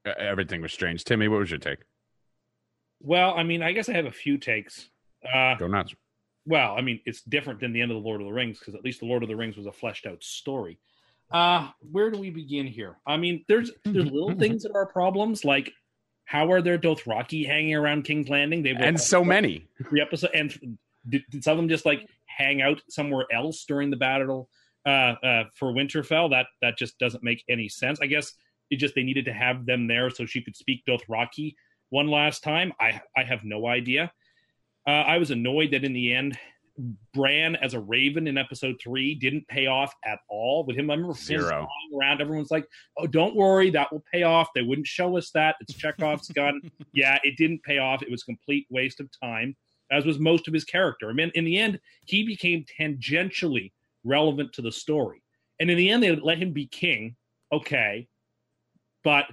Everything 0.05 0.63
was 0.63 0.73
strange. 0.73 1.05
Timmy, 1.05 1.29
what 1.29 1.41
was 1.41 1.51
your 1.51 1.59
take? 1.59 1.81
Well, 3.01 3.35
I 3.37 3.43
mean, 3.43 3.63
I 3.63 3.73
guess 3.73 3.89
I 3.89 3.93
have 3.95 4.07
a 4.07 4.11
few 4.13 4.39
takes. 4.39 4.89
Uh, 5.25 5.55
Go 5.57 5.67
nuts. 5.67 5.95
well, 6.47 6.75
I 6.77 6.81
mean, 6.83 7.01
it's 7.05 7.23
different 7.23 7.61
than 7.61 7.73
the 7.73 7.81
end 7.81 7.91
of 7.91 8.03
the 8.03 8.07
Lord 8.09 8.21
of 8.21 8.27
the 8.27 8.33
Rings 8.33 8.59
because 8.59 8.75
at 8.75 8.85
least 8.85 9.01
the 9.01 9.07
Lord 9.07 9.23
of 9.23 9.29
the 9.29 9.37
Rings 9.37 9.57
was 9.57 9.67
a 9.67 9.73
fleshed 9.73 10.07
out 10.07 10.23
story. 10.23 10.79
Uh, 11.31 11.69
where 11.93 12.11
do 12.11 12.19
we 12.19 12.31
begin 12.31 12.67
here? 12.67 12.97
I 13.07 13.17
mean, 13.17 13.45
there's 13.49 13.71
there's 13.85 14.11
little 14.11 14.35
things 14.39 14.63
that 14.65 14.73
are 14.75 14.87
problems, 14.87 15.45
like 15.45 15.73
how 16.25 16.51
are 16.53 16.63
there 16.63 16.79
Dothraki 16.79 17.47
hanging 17.47 17.75
around 17.75 18.05
King's 18.05 18.29
Landing? 18.29 18.63
They 18.63 18.71
And 18.71 19.01
so 19.01 19.25
many. 19.25 19.69
three 19.89 20.01
episode, 20.01 20.31
and 20.35 20.79
did, 21.09 21.23
did 21.31 21.45
some 21.45 21.53
of 21.53 21.57
them 21.59 21.69
just 21.69 21.87
like 21.87 22.07
hang 22.27 22.63
out 22.63 22.81
somewhere 22.89 23.27
else 23.33 23.65
during 23.65 23.91
the 23.91 23.97
battle 23.97 24.49
uh, 24.87 25.15
uh, 25.23 25.45
for 25.55 25.73
Winterfell? 25.73 26.31
That 26.31 26.47
that 26.63 26.77
just 26.79 26.99
doesn't 26.99 27.23
make 27.23 27.45
any 27.49 27.69
sense. 27.69 28.01
I 28.01 28.07
guess 28.07 28.33
it 28.71 28.77
just 28.77 28.95
they 28.95 29.03
needed 29.03 29.25
to 29.27 29.33
have 29.33 29.67
them 29.67 29.87
there 29.87 30.11
so 30.11 30.27
she 30.27 30.43
could 30.43 30.57
speak 30.57 30.83
Dothraki 30.89 31.55
one 31.91 32.09
last 32.09 32.43
time. 32.43 32.73
I 32.81 33.01
I 33.17 33.25
have 33.25 33.45
no 33.45 33.67
idea. 33.67 34.13
Uh, 34.87 34.91
I 34.91 35.19
was 35.19 35.31
annoyed 35.31 35.73
that 35.73 35.85
in 35.85 35.93
the 35.93 36.15
end, 36.15 36.39
Bran 37.13 37.57
as 37.57 37.75
a 37.75 37.81
Raven 37.81 38.27
in 38.27 38.39
episode 38.39 38.77
three 38.83 39.15
didn't 39.15 39.47
pay 39.49 39.67
off 39.67 39.93
at 40.05 40.21
all. 40.31 40.65
With 40.65 40.77
him, 40.77 40.91
I 40.91 40.95
remember 40.95 41.13
him 41.13 41.21
Zero. 41.23 41.49
flying 41.49 42.01
around. 42.01 42.21
Everyone's 42.23 42.51
like, 42.51 42.67
"Oh, 42.97 43.07
don't 43.07 43.37
worry, 43.37 43.71
that 43.71 43.93
will 43.93 44.03
pay 44.13 44.23
off." 44.23 44.49
They 44.55 44.63
wouldn't 44.63 44.87
show 44.87 45.17
us 45.19 45.31
that. 45.33 45.57
It's 45.61 45.75
Chekhov's 45.75 46.29
gun. 46.29 46.61
Yeah, 46.93 47.19
it 47.23 47.37
didn't 47.37 47.63
pay 47.63 47.79
off. 47.79 48.03
It 48.03 48.11
was 48.11 48.23
a 48.23 48.25
complete 48.27 48.67
waste 48.71 48.99
of 49.01 49.09
time, 49.23 49.55
as 49.93 50.05
was 50.07 50.19
most 50.19 50.49
of 50.49 50.55
his 50.55 50.65
character. 50.65 51.09
I 51.11 51.13
mean, 51.13 51.31
in 51.35 51.45
the 51.45 51.59
end, 51.59 51.79
he 52.07 52.25
became 52.25 52.65
tangentially 52.81 53.71
relevant 54.03 54.53
to 54.55 54.63
the 54.63 54.73
story. 54.73 55.23
And 55.61 55.71
in 55.71 55.77
the 55.77 55.91
end, 55.91 56.03
they 56.03 56.15
let 56.17 56.39
him 56.39 56.53
be 56.53 56.67
king. 56.67 57.17
Okay, 57.53 58.09
but 59.05 59.27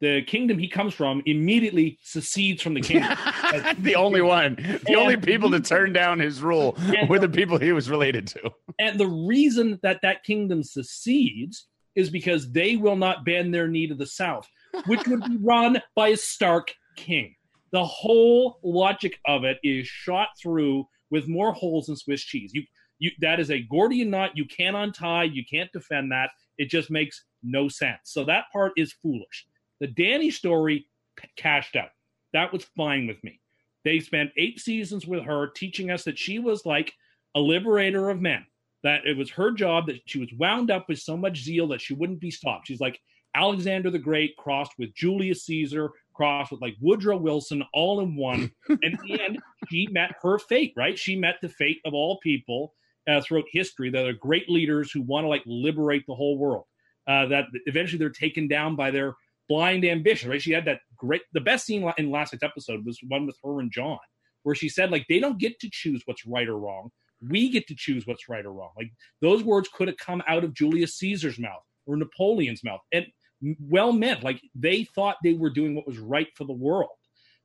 the 0.00 0.22
kingdom 0.22 0.58
he 0.58 0.68
comes 0.68 0.94
from 0.94 1.22
immediately 1.26 1.98
secedes 2.02 2.62
from 2.62 2.74
the 2.74 2.80
kingdom. 2.80 3.10
the 3.78 3.94
only 3.96 4.22
one. 4.22 4.56
The 4.86 4.94
only 4.94 5.16
people 5.16 5.50
to 5.50 5.60
turn 5.60 5.92
down 5.92 6.18
his 6.18 6.42
rule 6.42 6.76
were 7.08 7.18
the 7.18 7.28
people 7.28 7.58
he 7.58 7.72
was 7.72 7.90
related 7.90 8.26
to. 8.28 8.50
And 8.78 8.98
the 8.98 9.06
reason 9.06 9.78
that 9.82 10.00
that 10.02 10.24
kingdom 10.24 10.62
secedes 10.62 11.66
is 11.94 12.08
because 12.08 12.50
they 12.50 12.76
will 12.76 12.96
not 12.96 13.24
bend 13.24 13.52
their 13.52 13.68
knee 13.68 13.86
to 13.88 13.94
the 13.94 14.06
south, 14.06 14.48
which 14.86 15.06
would 15.06 15.22
be 15.24 15.36
run 15.42 15.82
by 15.94 16.08
a 16.08 16.16
Stark 16.16 16.72
king. 16.96 17.34
The 17.72 17.84
whole 17.84 18.58
logic 18.62 19.18
of 19.26 19.44
it 19.44 19.58
is 19.62 19.86
shot 19.86 20.28
through 20.40 20.86
with 21.10 21.28
more 21.28 21.52
holes 21.52 21.86
than 21.86 21.96
Swiss 21.96 22.22
cheese. 22.22 22.52
You, 22.54 22.62
you, 22.98 23.10
that 23.20 23.38
is 23.38 23.50
a 23.50 23.62
Gordian 23.62 24.10
knot 24.10 24.36
you 24.36 24.44
can't 24.46 24.76
untie. 24.76 25.24
You 25.24 25.44
can't 25.48 25.70
defend 25.72 26.12
that. 26.12 26.30
It 26.60 26.68
just 26.68 26.90
makes 26.90 27.24
no 27.42 27.68
sense. 27.68 28.00
So 28.04 28.22
that 28.24 28.44
part 28.52 28.72
is 28.76 28.92
foolish. 29.02 29.46
The 29.80 29.88
Dany 29.88 30.30
story 30.30 30.86
cashed 31.36 31.74
out. 31.74 31.88
That 32.34 32.52
was 32.52 32.66
fine 32.76 33.06
with 33.06 33.16
me. 33.24 33.40
They 33.82 33.98
spent 34.00 34.30
eight 34.36 34.60
seasons 34.60 35.06
with 35.06 35.24
her 35.24 35.48
teaching 35.48 35.90
us 35.90 36.04
that 36.04 36.18
she 36.18 36.38
was 36.38 36.66
like 36.66 36.92
a 37.34 37.40
liberator 37.40 38.10
of 38.10 38.20
men, 38.20 38.44
that 38.82 39.06
it 39.06 39.16
was 39.16 39.30
her 39.30 39.52
job, 39.52 39.86
that 39.86 40.02
she 40.04 40.18
was 40.18 40.28
wound 40.38 40.70
up 40.70 40.86
with 40.86 40.98
so 40.98 41.16
much 41.16 41.42
zeal 41.42 41.66
that 41.68 41.80
she 41.80 41.94
wouldn't 41.94 42.20
be 42.20 42.30
stopped. 42.30 42.68
She's 42.68 42.78
like 42.78 43.00
Alexander 43.34 43.90
the 43.90 43.98
Great 43.98 44.36
crossed 44.36 44.72
with 44.78 44.94
Julius 44.94 45.46
Caesar, 45.46 45.90
crossed 46.12 46.52
with 46.52 46.60
like 46.60 46.76
Woodrow 46.78 47.16
Wilson, 47.16 47.64
all 47.72 48.00
in 48.00 48.16
one. 48.16 48.52
and 48.68 48.84
in 48.84 48.98
the 49.02 49.18
end, 49.18 49.38
she 49.70 49.86
met 49.86 50.12
her 50.20 50.38
fate, 50.38 50.74
right? 50.76 50.98
She 50.98 51.16
met 51.16 51.36
the 51.40 51.48
fate 51.48 51.78
of 51.86 51.94
all 51.94 52.18
people 52.18 52.74
uh, 53.08 53.20
throughout 53.20 53.44
history 53.50 53.90
that 53.90 54.06
are 54.06 54.12
great 54.12 54.48
leaders 54.48 54.90
who 54.90 55.02
want 55.02 55.24
to 55.24 55.28
like 55.28 55.42
liberate 55.46 56.04
the 56.06 56.14
whole 56.14 56.38
world. 56.38 56.64
Uh, 57.06 57.26
that 57.26 57.46
eventually 57.66 57.98
they're 57.98 58.10
taken 58.10 58.46
down 58.46 58.76
by 58.76 58.90
their 58.90 59.14
blind 59.48 59.84
ambition, 59.84 60.30
right? 60.30 60.40
She 60.40 60.52
had 60.52 60.64
that 60.66 60.80
great, 60.96 61.22
the 61.32 61.40
best 61.40 61.66
scene 61.66 61.90
in 61.98 62.10
last 62.10 62.32
night's 62.32 62.44
episode 62.44 62.84
was 62.86 63.00
one 63.08 63.26
with 63.26 63.36
her 63.42 63.58
and 63.58 63.72
Jon, 63.72 63.98
where 64.44 64.54
she 64.54 64.68
said, 64.68 64.92
like, 64.92 65.06
they 65.08 65.18
don't 65.18 65.38
get 65.38 65.58
to 65.60 65.68
choose 65.72 66.02
what's 66.04 66.24
right 66.24 66.46
or 66.46 66.58
wrong. 66.58 66.90
We 67.20 67.50
get 67.50 67.66
to 67.66 67.74
choose 67.74 68.06
what's 68.06 68.28
right 68.28 68.46
or 68.46 68.52
wrong. 68.52 68.70
Like, 68.76 68.92
those 69.20 69.42
words 69.42 69.68
could 69.74 69.88
have 69.88 69.96
come 69.96 70.22
out 70.28 70.44
of 70.44 70.54
Julius 70.54 70.98
Caesar's 70.98 71.38
mouth 71.38 71.64
or 71.86 71.96
Napoleon's 71.96 72.62
mouth. 72.62 72.80
And 72.92 73.06
well 73.60 73.92
meant. 73.92 74.22
Like, 74.22 74.40
they 74.54 74.84
thought 74.94 75.16
they 75.24 75.34
were 75.34 75.50
doing 75.50 75.74
what 75.74 75.88
was 75.88 75.98
right 75.98 76.28
for 76.36 76.44
the 76.44 76.52
world. 76.52 76.90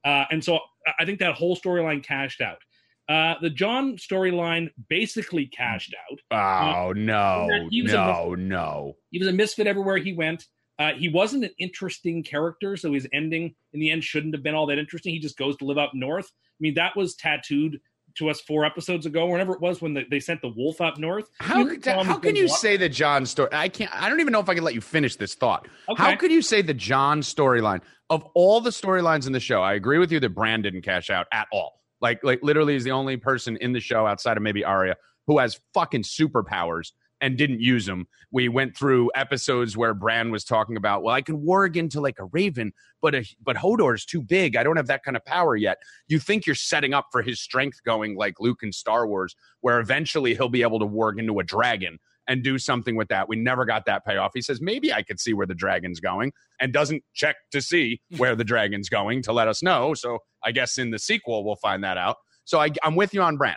Uh, 0.04 0.26
and 0.30 0.44
so 0.44 0.60
I 1.00 1.06
think 1.06 1.20
that 1.20 1.34
whole 1.34 1.58
storyline 1.58 2.04
cashed 2.04 2.42
out. 2.42 2.60
Uh, 3.08 3.36
the 3.42 3.50
Jon 3.50 3.98
storyline 3.98 4.70
basically 4.90 5.46
cashed 5.46 5.94
out. 6.10 6.20
Oh 6.32 6.90
uh, 6.90 6.94
no, 6.96 7.48
no, 7.72 8.36
no! 8.36 8.96
He 9.12 9.20
was 9.20 9.28
a 9.28 9.34
misfit 9.34 9.68
everywhere 9.68 9.98
he 9.98 10.14
went. 10.14 10.46
Uh, 10.78 10.92
he 10.94 11.08
wasn't 11.08 11.44
an 11.44 11.52
interesting 11.60 12.24
character, 12.24 12.76
so 12.76 12.94
his 12.94 13.08
ending 13.14 13.54
in 13.74 13.80
the 13.80 13.92
end 13.92 14.04
shouldn't 14.04 14.34
have 14.34 14.44
been 14.44 14.56
all 14.56 14.66
that 14.66 14.78
interesting. 14.78 15.14
He 15.14 15.20
just 15.20 15.38
goes 15.38 15.56
to 15.58 15.66
live 15.66 15.78
up 15.78 15.92
north. 15.94 16.26
I 16.26 16.60
mean, 16.60 16.74
that 16.74 16.96
was 16.98 17.16
tattooed 17.16 17.80
to 18.18 18.30
us 18.30 18.42
four 18.42 18.66
episodes 18.66 19.06
ago, 19.06 19.28
whenever 19.28 19.54
it 19.54 19.62
was 19.62 19.82
when 19.82 19.94
the, 19.94 20.04
they 20.10 20.20
sent 20.20 20.42
the 20.42 20.50
wolf 20.50 20.82
up 20.82 20.98
north. 20.98 21.30
How, 21.40 21.68
how 22.04 22.18
can 22.18 22.36
you 22.36 22.48
say 22.48 22.78
the 22.78 22.90
Jon 22.90 23.26
story? 23.26 23.50
I 23.52 23.70
can't. 23.70 23.94
I 23.94 24.10
don't 24.10 24.20
even 24.20 24.32
know 24.32 24.40
if 24.40 24.50
I 24.50 24.56
can 24.56 24.64
let 24.64 24.74
you 24.74 24.82
finish 24.82 25.16
this 25.16 25.36
thought. 25.36 25.68
Okay. 25.90 26.02
How 26.02 26.16
could 26.16 26.32
you 26.32 26.42
say 26.42 26.62
the 26.62 26.74
Jon 26.74 27.22
storyline 27.22 27.82
of 28.10 28.24
all 28.34 28.62
the 28.62 28.70
storylines 28.72 29.28
in 29.28 29.34
the 29.34 29.40
show? 29.40 29.62
I 29.62 29.74
agree 29.74 29.98
with 29.98 30.12
you 30.12 30.20
that 30.22 30.30
Bran 30.30 30.62
didn't 30.62 30.82
cash 30.82 31.10
out 31.10 31.28
at 31.32 31.48
all. 31.52 31.82
Like, 32.02 32.24
like 32.24 32.40
literally 32.44 32.76
is 32.76 32.84
the 32.84 32.92
only 32.92 33.18
person 33.18 33.58
in 33.58 33.74
the 33.74 33.80
show 33.80 34.06
outside 34.06 34.38
of 34.38 34.44
maybe 34.44 34.64
Arya 34.64 34.96
who 35.28 35.40
has 35.40 35.60
fucking 35.74 36.04
superpowers 36.04 36.92
and 37.22 37.38
didn't 37.38 37.62
use 37.62 37.86
them. 37.86 38.08
We 38.32 38.50
went 38.50 38.78
through 38.78 39.10
episodes 39.16 39.78
where 39.78 39.94
Bran 39.94 40.32
was 40.32 40.44
talking 40.44 40.76
about, 40.76 41.02
well, 41.02 41.16
I 41.16 41.22
can 41.22 41.42
warg 41.42 41.76
into 41.78 42.02
like 42.02 42.20
a 42.20 42.26
raven, 42.26 42.74
but 43.02 43.16
a, 43.16 43.26
but 43.42 43.56
Hodor's 43.56 44.06
too 44.06 44.22
big. 44.22 44.56
I 44.56 44.64
don't 44.64 44.76
have 44.76 44.88
that 44.88 45.04
kind 45.04 45.16
of 45.16 45.24
power 45.26 45.56
yet. 45.56 45.78
You 46.08 46.20
think 46.20 46.46
you're 46.46 46.56
setting 46.56 46.94
up 46.94 47.08
for 47.12 47.22
his 47.22 47.40
strength 47.40 47.82
going 47.86 48.18
like 48.18 48.40
Luke 48.40 48.60
in 48.64 48.72
Star 48.72 49.08
Wars, 49.08 49.36
where 49.62 49.80
eventually 49.80 50.36
he'll 50.36 50.50
be 50.50 50.62
able 50.62 50.80
to 50.80 50.86
warg 50.86 51.18
into 51.18 51.40
a 51.40 51.44
dragon 51.44 52.00
and 52.28 52.44
do 52.44 52.58
something 52.58 52.96
with 52.96 53.08
that. 53.10 53.30
We 53.30 53.36
never 53.36 53.66
got 53.66 53.86
that 53.86 54.06
payoff. 54.06 54.32
He 54.34 54.42
says 54.42 54.62
maybe 54.62 54.92
I 54.92 55.02
could 55.02 55.20
see 55.20 55.34
where 55.34 55.46
the 55.46 55.56
dragon's 55.56 56.00
going 56.00 56.34
and 56.60 56.74
doesn't 56.74 57.04
check 57.14 57.36
to 57.52 57.62
see 57.62 58.02
where 58.18 58.36
the 58.36 58.44
dragon's 58.44 58.90
going 58.90 59.22
to 59.24 59.34
let 59.34 59.48
us 59.48 59.62
know. 59.62 59.94
So 59.94 60.20
I 60.44 60.52
guess 60.52 60.78
in 60.78 60.92
the 60.92 61.00
sequel 61.00 61.44
we'll 61.44 61.56
find 61.56 61.84
that 61.84 61.98
out. 61.98 62.18
So 62.46 62.60
I, 62.60 62.70
I'm 62.84 62.96
with 62.96 63.14
you 63.14 63.22
on 63.22 63.38
Bran. 63.38 63.56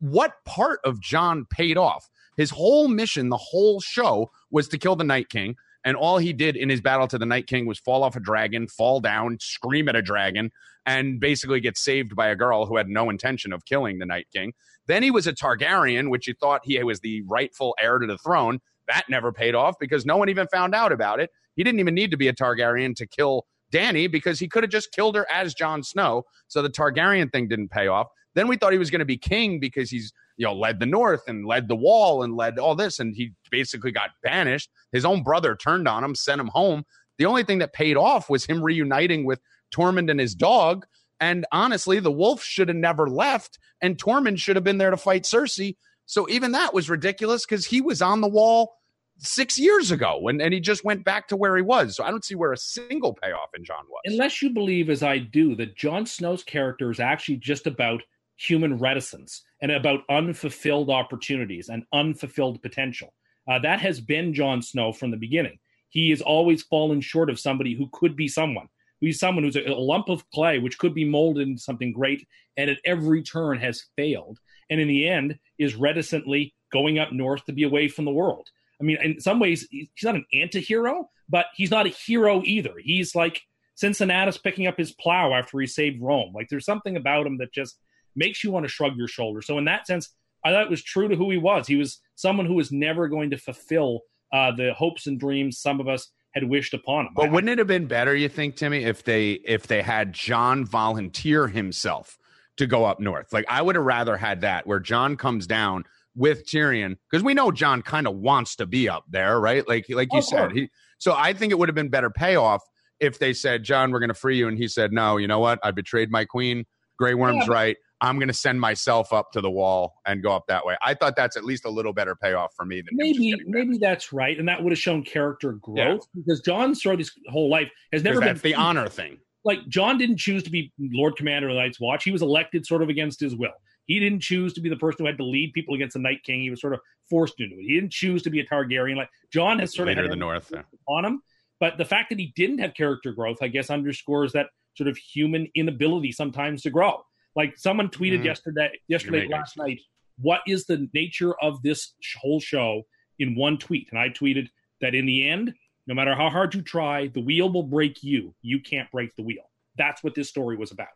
What 0.00 0.32
part 0.44 0.80
of 0.84 1.00
Jon 1.00 1.46
paid 1.50 1.78
off? 1.78 2.08
His 2.36 2.50
whole 2.50 2.88
mission, 2.88 3.30
the 3.30 3.36
whole 3.36 3.80
show, 3.80 4.30
was 4.50 4.68
to 4.68 4.78
kill 4.78 4.96
the 4.96 5.04
Night 5.04 5.28
King. 5.28 5.56
And 5.84 5.96
all 5.96 6.18
he 6.18 6.32
did 6.32 6.56
in 6.56 6.68
his 6.68 6.80
battle 6.80 7.06
to 7.08 7.16
the 7.16 7.24
Night 7.24 7.46
King 7.46 7.64
was 7.64 7.78
fall 7.78 8.02
off 8.02 8.16
a 8.16 8.20
dragon, 8.20 8.66
fall 8.66 9.00
down, 9.00 9.38
scream 9.40 9.88
at 9.88 9.94
a 9.94 10.02
dragon, 10.02 10.50
and 10.84 11.20
basically 11.20 11.60
get 11.60 11.78
saved 11.78 12.16
by 12.16 12.28
a 12.28 12.36
girl 12.36 12.66
who 12.66 12.76
had 12.76 12.88
no 12.88 13.08
intention 13.08 13.52
of 13.52 13.64
killing 13.64 13.98
the 13.98 14.06
Night 14.06 14.26
King. 14.32 14.52
Then 14.86 15.02
he 15.02 15.10
was 15.10 15.26
a 15.26 15.32
Targaryen, 15.32 16.10
which 16.10 16.26
you 16.26 16.34
thought 16.34 16.62
he 16.64 16.82
was 16.82 17.00
the 17.00 17.22
rightful 17.22 17.74
heir 17.80 17.98
to 17.98 18.06
the 18.06 18.18
throne. 18.18 18.60
That 18.88 19.04
never 19.08 19.32
paid 19.32 19.54
off 19.54 19.74
because 19.80 20.06
no 20.06 20.16
one 20.16 20.28
even 20.28 20.46
found 20.48 20.74
out 20.74 20.92
about 20.92 21.20
it. 21.20 21.30
He 21.56 21.64
didn't 21.64 21.80
even 21.80 21.94
need 21.94 22.10
to 22.12 22.16
be 22.16 22.28
a 22.28 22.32
Targaryen 22.32 22.94
to 22.96 23.06
kill 23.06 23.46
Dany 23.72 24.10
because 24.10 24.38
he 24.38 24.48
could 24.48 24.62
have 24.62 24.70
just 24.70 24.92
killed 24.92 25.16
her 25.16 25.26
as 25.32 25.54
Jon 25.54 25.82
Snow. 25.82 26.24
So 26.48 26.62
the 26.62 26.70
Targaryen 26.70 27.32
thing 27.32 27.48
didn't 27.48 27.70
pay 27.70 27.88
off. 27.88 28.06
Then 28.34 28.48
we 28.48 28.56
thought 28.56 28.72
he 28.72 28.78
was 28.78 28.90
going 28.90 29.00
to 29.00 29.06
be 29.06 29.16
king 29.16 29.58
because 29.58 29.90
he's 29.90 30.12
you 30.36 30.46
know 30.46 30.54
led 30.54 30.78
the 30.78 30.86
North 30.86 31.22
and 31.26 31.46
led 31.46 31.68
the 31.68 31.76
Wall 31.76 32.22
and 32.22 32.36
led 32.36 32.58
all 32.58 32.74
this, 32.74 33.00
and 33.00 33.14
he 33.16 33.32
basically 33.50 33.90
got 33.90 34.10
banished. 34.22 34.70
His 34.92 35.04
own 35.04 35.22
brother 35.22 35.56
turned 35.56 35.88
on 35.88 36.04
him, 36.04 36.14
sent 36.14 36.40
him 36.40 36.48
home. 36.48 36.84
The 37.18 37.26
only 37.26 37.44
thing 37.44 37.58
that 37.58 37.72
paid 37.72 37.96
off 37.96 38.28
was 38.28 38.44
him 38.44 38.62
reuniting 38.62 39.24
with 39.24 39.40
Tormund 39.74 40.10
and 40.10 40.20
his 40.20 40.34
dog. 40.34 40.86
And 41.20 41.46
honestly, 41.50 42.00
the 42.00 42.12
wolf 42.12 42.42
should 42.42 42.68
have 42.68 42.76
never 42.76 43.08
left, 43.08 43.58
and 43.80 43.96
Tormund 43.96 44.38
should 44.38 44.56
have 44.56 44.64
been 44.64 44.78
there 44.78 44.90
to 44.90 44.96
fight 44.96 45.22
Cersei. 45.22 45.76
So 46.04 46.28
even 46.28 46.52
that 46.52 46.72
was 46.72 46.88
ridiculous 46.88 47.44
because 47.44 47.66
he 47.66 47.80
was 47.80 48.00
on 48.00 48.20
the 48.20 48.28
wall 48.28 48.74
six 49.18 49.58
years 49.58 49.90
ago 49.90 50.28
and, 50.28 50.42
and 50.42 50.52
he 50.52 50.60
just 50.60 50.84
went 50.84 51.04
back 51.04 51.28
to 51.28 51.36
where 51.36 51.56
he 51.56 51.62
was. 51.62 51.96
So 51.96 52.04
I 52.04 52.10
don't 52.10 52.24
see 52.24 52.34
where 52.34 52.52
a 52.52 52.56
single 52.56 53.14
payoff 53.14 53.48
in 53.56 53.64
Jon 53.64 53.84
was. 53.88 54.02
Unless 54.04 54.42
you 54.42 54.50
believe, 54.50 54.90
as 54.90 55.02
I 55.02 55.18
do, 55.18 55.54
that 55.56 55.76
Jon 55.76 56.06
Snow's 56.06 56.44
character 56.44 56.90
is 56.90 57.00
actually 57.00 57.36
just 57.36 57.66
about 57.66 58.02
human 58.36 58.78
reticence 58.78 59.42
and 59.62 59.72
about 59.72 60.00
unfulfilled 60.10 60.90
opportunities 60.90 61.68
and 61.68 61.84
unfulfilled 61.92 62.62
potential. 62.62 63.14
Uh, 63.48 63.58
that 63.60 63.80
has 63.80 64.00
been 64.00 64.34
Jon 64.34 64.60
Snow 64.60 64.92
from 64.92 65.10
the 65.10 65.16
beginning. 65.16 65.58
He 65.88 66.10
has 66.10 66.20
always 66.20 66.62
fallen 66.62 67.00
short 67.00 67.30
of 67.30 67.40
somebody 67.40 67.74
who 67.74 67.88
could 67.92 68.16
be 68.16 68.28
someone. 68.28 68.68
He's 69.00 69.18
someone 69.18 69.44
who's 69.44 69.56
a, 69.56 69.64
a 69.64 69.74
lump 69.74 70.08
of 70.08 70.28
clay, 70.30 70.58
which 70.58 70.78
could 70.78 70.94
be 70.94 71.04
molded 71.04 71.48
into 71.48 71.60
something 71.60 71.92
great, 71.92 72.26
and 72.56 72.70
at 72.70 72.78
every 72.84 73.22
turn 73.22 73.58
has 73.58 73.84
failed. 73.96 74.38
And 74.70 74.80
in 74.80 74.88
the 74.88 75.08
end, 75.08 75.38
is 75.58 75.76
reticently 75.76 76.54
going 76.72 76.98
up 76.98 77.12
north 77.12 77.44
to 77.44 77.52
be 77.52 77.62
away 77.62 77.88
from 77.88 78.04
the 78.04 78.10
world. 78.10 78.48
I 78.80 78.84
mean, 78.84 78.98
in 79.02 79.20
some 79.20 79.38
ways, 79.38 79.66
he's 79.70 79.88
not 80.02 80.16
an 80.16 80.26
anti 80.32 80.60
hero, 80.60 81.08
but 81.28 81.46
he's 81.54 81.70
not 81.70 81.86
a 81.86 81.90
hero 81.90 82.42
either. 82.44 82.74
He's 82.82 83.14
like 83.14 83.42
Cincinnatus 83.74 84.38
picking 84.38 84.66
up 84.66 84.76
his 84.76 84.92
plow 84.92 85.32
after 85.32 85.58
he 85.60 85.66
saved 85.66 86.02
Rome. 86.02 86.32
Like 86.34 86.48
there's 86.48 86.64
something 86.64 86.96
about 86.96 87.26
him 87.26 87.38
that 87.38 87.52
just 87.52 87.78
makes 88.14 88.42
you 88.42 88.50
want 88.50 88.64
to 88.64 88.72
shrug 88.72 88.96
your 88.96 89.08
shoulders. 89.08 89.46
So 89.46 89.58
in 89.58 89.66
that 89.66 89.86
sense, 89.86 90.10
I 90.44 90.50
thought 90.50 90.64
it 90.64 90.70
was 90.70 90.82
true 90.82 91.08
to 91.08 91.16
who 91.16 91.30
he 91.30 91.38
was. 91.38 91.66
He 91.66 91.76
was 91.76 92.00
someone 92.14 92.46
who 92.46 92.54
was 92.54 92.72
never 92.72 93.08
going 93.08 93.30
to 93.30 93.36
fulfill 93.36 94.00
uh, 94.32 94.52
the 94.52 94.72
hopes 94.74 95.06
and 95.06 95.20
dreams 95.20 95.58
some 95.58 95.80
of 95.80 95.88
us 95.88 96.10
had 96.36 96.44
wished 96.44 96.74
upon 96.74 97.06
him. 97.06 97.12
But 97.16 97.30
wouldn't 97.32 97.50
it 97.50 97.58
have 97.58 97.66
been 97.66 97.86
better, 97.86 98.14
you 98.14 98.28
think, 98.28 98.56
Timmy, 98.56 98.84
if 98.84 99.02
they 99.02 99.32
if 99.32 99.66
they 99.66 99.82
had 99.82 100.12
Jon 100.12 100.66
volunteer 100.66 101.48
himself 101.48 102.18
to 102.58 102.66
go 102.66 102.84
up 102.84 103.00
north? 103.00 103.32
Like 103.32 103.46
I 103.48 103.62
would 103.62 103.74
have 103.74 103.84
rather 103.84 104.18
had 104.18 104.42
that, 104.42 104.66
where 104.66 104.78
Jon 104.78 105.16
comes 105.16 105.46
down 105.46 105.84
with 106.14 106.46
Tyrion, 106.46 106.96
because 107.10 107.24
we 107.24 107.32
know 107.34 107.50
Jon 107.50 107.80
kind 107.80 108.06
of 108.06 108.16
wants 108.16 108.56
to 108.56 108.66
be 108.66 108.88
up 108.88 109.04
there, 109.08 109.40
right? 109.40 109.66
Like 109.66 109.86
like 109.88 110.08
you 110.12 110.22
said, 110.22 110.52
he. 110.52 110.68
So 110.98 111.14
I 111.16 111.32
think 111.32 111.52
it 111.52 111.58
would 111.58 111.68
have 111.68 111.74
been 111.74 111.88
better 111.88 112.10
payoff 112.10 112.62
if 113.00 113.18
they 113.18 113.32
said, 113.32 113.64
"Jon, 113.64 113.90
we're 113.90 114.00
going 114.00 114.08
to 114.08 114.14
free 114.14 114.36
you, 114.36 114.46
and 114.46 114.58
he 114.58 114.68
said, 114.68 114.92
No, 114.92 115.16
you 115.16 115.26
know 115.26 115.40
what? 115.40 115.58
I 115.62 115.70
betrayed 115.70 116.10
my 116.10 116.26
queen. 116.26 116.66
Grey 116.98 117.14
Worm's 117.14 117.46
yeah, 117.46 117.52
right. 117.52 117.76
I'm 118.00 118.18
going 118.18 118.28
to 118.28 118.34
send 118.34 118.60
myself 118.60 119.12
up 119.12 119.32
to 119.32 119.40
the 119.40 119.50
wall 119.50 119.94
and 120.06 120.22
go 120.22 120.32
up 120.32 120.46
that 120.48 120.66
way. 120.66 120.76
I 120.84 120.94
thought 120.94 121.16
that's 121.16 121.36
at 121.36 121.44
least 121.44 121.64
a 121.64 121.70
little 121.70 121.92
better 121.92 122.14
payoff 122.14 122.54
for 122.54 122.64
me 122.64 122.82
than 122.82 122.90
maybe 122.92 123.34
maybe 123.46 123.78
that's 123.78 124.12
right, 124.12 124.38
and 124.38 124.48
that 124.48 124.62
would 124.62 124.72
have 124.72 124.78
shown 124.78 125.02
character 125.02 125.52
growth 125.52 126.06
yeah. 126.14 126.22
because 126.22 126.40
Jon 126.40 126.74
throughout 126.74 126.98
his 126.98 127.10
whole 127.28 127.48
life 127.48 127.70
has 127.92 128.02
never 128.02 128.20
been 128.20 128.36
the 128.38 128.54
honor 128.54 128.88
thing. 128.88 129.18
Like 129.44 129.66
Jon 129.68 129.96
didn't 129.96 130.18
choose 130.18 130.42
to 130.42 130.50
be 130.50 130.72
Lord 130.78 131.16
Commander 131.16 131.48
of 131.48 131.54
the 131.54 131.60
Night's 131.60 131.80
Watch; 131.80 132.04
he 132.04 132.10
was 132.10 132.22
elected 132.22 132.66
sort 132.66 132.82
of 132.82 132.88
against 132.88 133.20
his 133.20 133.34
will. 133.34 133.54
He 133.86 134.00
didn't 134.00 134.20
choose 134.20 134.52
to 134.54 134.60
be 134.60 134.68
the 134.68 134.76
person 134.76 135.04
who 135.04 135.06
had 135.06 135.16
to 135.18 135.24
lead 135.24 135.52
people 135.52 135.74
against 135.74 135.94
the 135.94 136.00
Night 136.00 136.22
King. 136.24 136.40
He 136.40 136.50
was 136.50 136.60
sort 136.60 136.74
of 136.74 136.80
forced 137.08 137.40
into 137.40 137.54
it. 137.54 137.62
He 137.62 137.74
didn't 137.74 137.92
choose 137.92 138.22
to 138.24 138.30
be 138.30 138.40
a 138.40 138.46
Targaryen. 138.46 138.96
Like 138.96 139.10
Jon 139.32 139.58
has 139.60 139.74
sort 139.74 139.88
of 139.88 139.96
of 139.96 140.10
the 140.10 140.16
North 140.16 140.50
yeah. 140.52 140.62
on 140.88 141.04
him, 141.04 141.22
but 141.60 141.78
the 141.78 141.84
fact 141.84 142.10
that 142.10 142.18
he 142.18 142.32
didn't 142.36 142.58
have 142.58 142.74
character 142.74 143.12
growth, 143.12 143.38
I 143.40 143.48
guess, 143.48 143.70
underscores 143.70 144.32
that 144.32 144.48
sort 144.74 144.88
of 144.88 144.96
human 144.96 145.48
inability 145.54 146.12
sometimes 146.12 146.62
to 146.62 146.70
grow. 146.70 147.02
Like 147.36 147.58
someone 147.58 147.88
tweeted 147.88 148.20
mm. 148.20 148.24
yesterday, 148.24 148.70
yesterday 148.88 149.28
last 149.30 149.56
night, 149.58 149.80
what 150.18 150.40
is 150.46 150.64
the 150.64 150.88
nature 150.94 151.34
of 151.42 151.62
this 151.62 151.92
whole 152.18 152.40
show 152.40 152.82
in 153.18 153.36
one 153.36 153.58
tweet? 153.58 153.88
And 153.90 154.00
I 154.00 154.08
tweeted 154.08 154.48
that 154.80 154.94
in 154.94 155.06
the 155.06 155.28
end, 155.28 155.54
no 155.86 155.94
matter 155.94 156.14
how 156.14 156.30
hard 156.30 156.54
you 156.54 156.62
try, 156.62 157.08
the 157.08 157.20
wheel 157.20 157.52
will 157.52 157.62
break 157.62 158.02
you. 158.02 158.34
You 158.42 158.60
can't 158.60 158.90
break 158.90 159.14
the 159.16 159.22
wheel. 159.22 159.44
That's 159.76 160.02
what 160.02 160.14
this 160.14 160.28
story 160.28 160.56
was 160.56 160.72
about. 160.72 160.88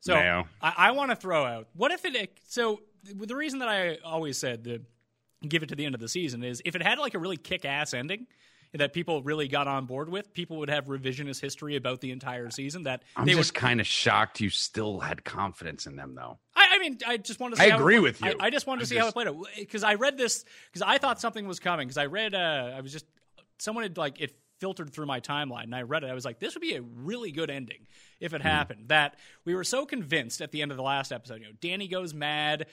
So 0.00 0.14
I, 0.14 0.44
I 0.60 0.90
want 0.92 1.10
to 1.10 1.16
throw 1.16 1.44
out 1.44 1.66
what 1.72 1.90
if 1.90 2.04
it? 2.04 2.38
So 2.46 2.80
the 3.02 3.34
reason 3.34 3.60
that 3.60 3.68
I 3.68 3.98
always 4.04 4.36
said 4.38 4.64
to 4.64 4.80
give 5.48 5.62
it 5.62 5.70
to 5.70 5.74
the 5.74 5.84
end 5.84 5.94
of 5.94 6.00
the 6.00 6.08
season 6.08 6.44
is 6.44 6.62
if 6.64 6.76
it 6.76 6.82
had 6.82 6.98
like 6.98 7.14
a 7.14 7.18
really 7.18 7.36
kick 7.36 7.64
ass 7.64 7.94
ending, 7.94 8.26
that 8.74 8.92
people 8.92 9.22
really 9.22 9.48
got 9.48 9.68
on 9.68 9.86
board 9.86 10.08
with, 10.08 10.32
people 10.34 10.58
would 10.58 10.68
have 10.68 10.86
revisionist 10.86 11.40
history 11.40 11.76
about 11.76 12.00
the 12.00 12.10
entire 12.10 12.50
season. 12.50 12.84
That 12.84 13.02
I'm 13.16 13.24
they 13.24 13.34
just 13.34 13.54
would. 13.54 13.60
kind 13.60 13.80
of 13.80 13.86
shocked 13.86 14.40
you 14.40 14.50
still 14.50 15.00
had 15.00 15.24
confidence 15.24 15.86
in 15.86 15.96
them, 15.96 16.14
though. 16.14 16.38
I, 16.56 16.68
I 16.72 16.78
mean, 16.78 16.98
I 17.06 17.16
just 17.16 17.40
wanted 17.40 17.56
to. 17.56 17.62
I 17.62 17.66
See 17.66 17.70
how 17.70 17.78
agree 17.78 17.96
it, 17.96 18.02
with 18.02 18.20
you. 18.20 18.34
I, 18.40 18.46
I 18.46 18.50
just 18.50 18.66
wanted 18.66 18.80
to 18.80 18.84
I'm 18.84 18.88
see 18.88 18.96
how 18.96 19.08
it 19.08 19.12
played 19.12 19.28
out 19.28 19.36
because 19.56 19.84
I 19.84 19.94
read 19.94 20.16
this 20.16 20.44
because 20.72 20.82
I 20.82 20.98
thought 20.98 21.20
something 21.20 21.46
was 21.46 21.60
coming 21.60 21.86
because 21.86 21.98
I 21.98 22.06
read. 22.06 22.34
Uh, 22.34 22.72
I 22.76 22.80
was 22.80 22.92
just 22.92 23.06
someone 23.58 23.84
had 23.84 23.96
like 23.96 24.20
it 24.20 24.36
filtered 24.58 24.92
through 24.92 25.06
my 25.06 25.20
timeline 25.20 25.64
and 25.64 25.74
I 25.74 25.82
read 25.82 26.04
it. 26.04 26.10
I 26.10 26.14
was 26.14 26.24
like, 26.24 26.38
this 26.38 26.54
would 26.54 26.62
be 26.62 26.74
a 26.74 26.82
really 26.82 27.32
good 27.32 27.50
ending 27.50 27.86
if 28.20 28.34
it 28.34 28.42
happened. 28.42 28.88
That 28.88 29.16
we 29.44 29.54
were 29.54 29.64
so 29.64 29.84
convinced 29.86 30.40
at 30.40 30.52
the 30.52 30.62
end 30.62 30.70
of 30.70 30.76
the 30.76 30.82
last 30.82 31.12
episode. 31.12 31.40
You 31.40 31.46
know, 31.46 31.52
Dany 31.60 31.90
goes 31.90 32.14
mad. 32.14 32.66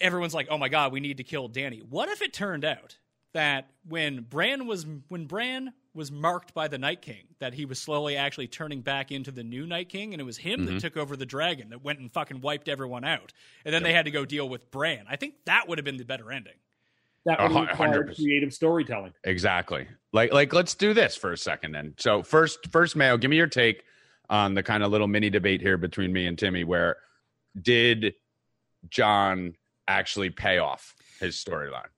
Everyone's 0.00 0.34
like, 0.34 0.48
oh 0.50 0.58
my 0.58 0.68
god, 0.68 0.92
we 0.92 1.00
need 1.00 1.16
to 1.16 1.24
kill 1.24 1.48
Dany. 1.48 1.82
What 1.82 2.08
if 2.08 2.22
it 2.22 2.32
turned 2.32 2.64
out 2.64 2.98
that 3.34 3.70
when 3.88 4.22
Bran 4.22 4.66
was 4.66 4.86
when 5.08 5.26
Bran 5.26 5.72
was 5.94 6.10
marked 6.12 6.54
by 6.54 6.68
the 6.68 6.78
Night 6.78 7.02
King, 7.02 7.24
that 7.40 7.54
he 7.54 7.64
was 7.64 7.78
slowly 7.78 8.16
actually 8.16 8.46
turning 8.46 8.80
back 8.82 9.10
into 9.10 9.30
the 9.32 9.42
new 9.42 9.66
Night 9.66 9.88
King, 9.88 10.14
and 10.14 10.20
it 10.20 10.24
was 10.24 10.36
him 10.38 10.60
Mm-hmm. 10.60 10.74
that 10.74 10.80
took 10.80 10.96
over 10.96 11.16
the 11.16 11.26
dragon 11.26 11.70
that 11.70 11.82
went 11.82 11.98
and 11.98 12.12
fucking 12.12 12.40
wiped 12.40 12.68
everyone 12.68 13.04
out, 13.04 13.32
and 13.64 13.74
then 13.74 13.82
they 13.82 13.92
had 13.92 14.04
to 14.04 14.10
go 14.10 14.24
deal 14.24 14.48
with 14.48 14.70
Bran. 14.70 15.04
I 15.08 15.16
think 15.16 15.34
that 15.46 15.68
would 15.68 15.78
have 15.78 15.84
been 15.84 15.96
the 15.96 16.04
better 16.04 16.30
ending. 16.30 16.54
That 17.24 17.42
would 17.42 17.50
hu- 17.52 17.60
require 17.66 18.04
100%. 18.04 18.14
creative 18.14 18.54
storytelling. 18.54 19.12
Exactly. 19.24 19.86
Like 20.12 20.32
like 20.32 20.52
let's 20.54 20.74
do 20.74 20.94
this 20.94 21.16
for 21.16 21.32
a 21.32 21.36
second 21.36 21.72
then. 21.72 21.94
So 21.98 22.22
first 22.22 22.70
first 22.70 22.96
Mayo, 22.96 23.16
give 23.18 23.30
me 23.30 23.36
your 23.36 23.46
take 23.48 23.82
on 24.30 24.54
the 24.54 24.62
kind 24.62 24.82
of 24.82 24.90
little 24.90 25.08
mini 25.08 25.28
debate 25.30 25.60
here 25.60 25.76
between 25.76 26.12
me 26.12 26.26
and 26.26 26.38
Timmy 26.38 26.62
where 26.64 26.96
did 27.60 28.14
Jon 28.88 29.54
actually 29.86 30.30
pay 30.30 30.58
off 30.58 30.94
his 31.20 31.34
storyline? 31.36 31.88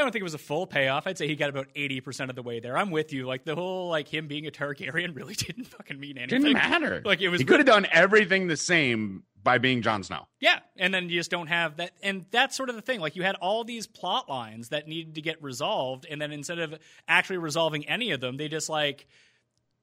I, 0.00 0.04
don't 0.04 0.12
think 0.12 0.20
it 0.20 0.24
was 0.24 0.34
a 0.34 0.38
full 0.38 0.66
payoff. 0.66 1.06
I'd 1.06 1.18
say 1.18 1.28
he 1.28 1.36
got 1.36 1.50
about 1.50 1.68
eighty 1.74 2.00
percent 2.00 2.30
of 2.30 2.36
the 2.36 2.42
way 2.42 2.60
there. 2.60 2.76
I'm 2.76 2.90
with 2.90 3.12
you. 3.12 3.26
Like 3.26 3.44
the 3.44 3.54
whole 3.54 3.88
like 3.88 4.08
him 4.08 4.26
being 4.26 4.46
a 4.46 4.50
Targaryen 4.50 5.14
really 5.16 5.34
didn't 5.34 5.64
fucking 5.64 5.98
mean 5.98 6.18
anything. 6.18 6.42
Didn't 6.42 6.54
matter. 6.54 7.02
Like 7.10 7.20
it 7.20 7.28
was 7.28 7.40
He 7.40 7.46
could 7.46 7.58
have 7.58 7.66
done 7.66 7.86
everything 7.90 8.46
the 8.46 8.56
same 8.56 9.24
by 9.42 9.58
being 9.58 9.82
Jon 9.82 10.02
Snow. 10.02 10.26
Yeah, 10.38 10.60
and 10.76 10.92
then 10.92 11.08
you 11.08 11.18
just 11.18 11.30
don't 11.30 11.46
have 11.46 11.78
that, 11.78 11.92
and 12.02 12.26
that's 12.30 12.56
sort 12.56 12.68
of 12.68 12.76
the 12.76 12.82
thing. 12.82 13.00
Like 13.00 13.16
you 13.16 13.22
had 13.22 13.36
all 13.36 13.64
these 13.64 13.86
plot 13.86 14.28
lines 14.28 14.68
that 14.68 14.86
needed 14.86 15.14
to 15.14 15.22
get 15.22 15.42
resolved, 15.42 16.06
and 16.08 16.20
then 16.20 16.30
instead 16.32 16.58
of 16.58 16.74
actually 17.08 17.38
resolving 17.38 17.88
any 17.88 18.10
of 18.10 18.20
them, 18.20 18.36
they 18.36 18.48
just 18.48 18.68
like 18.68 19.06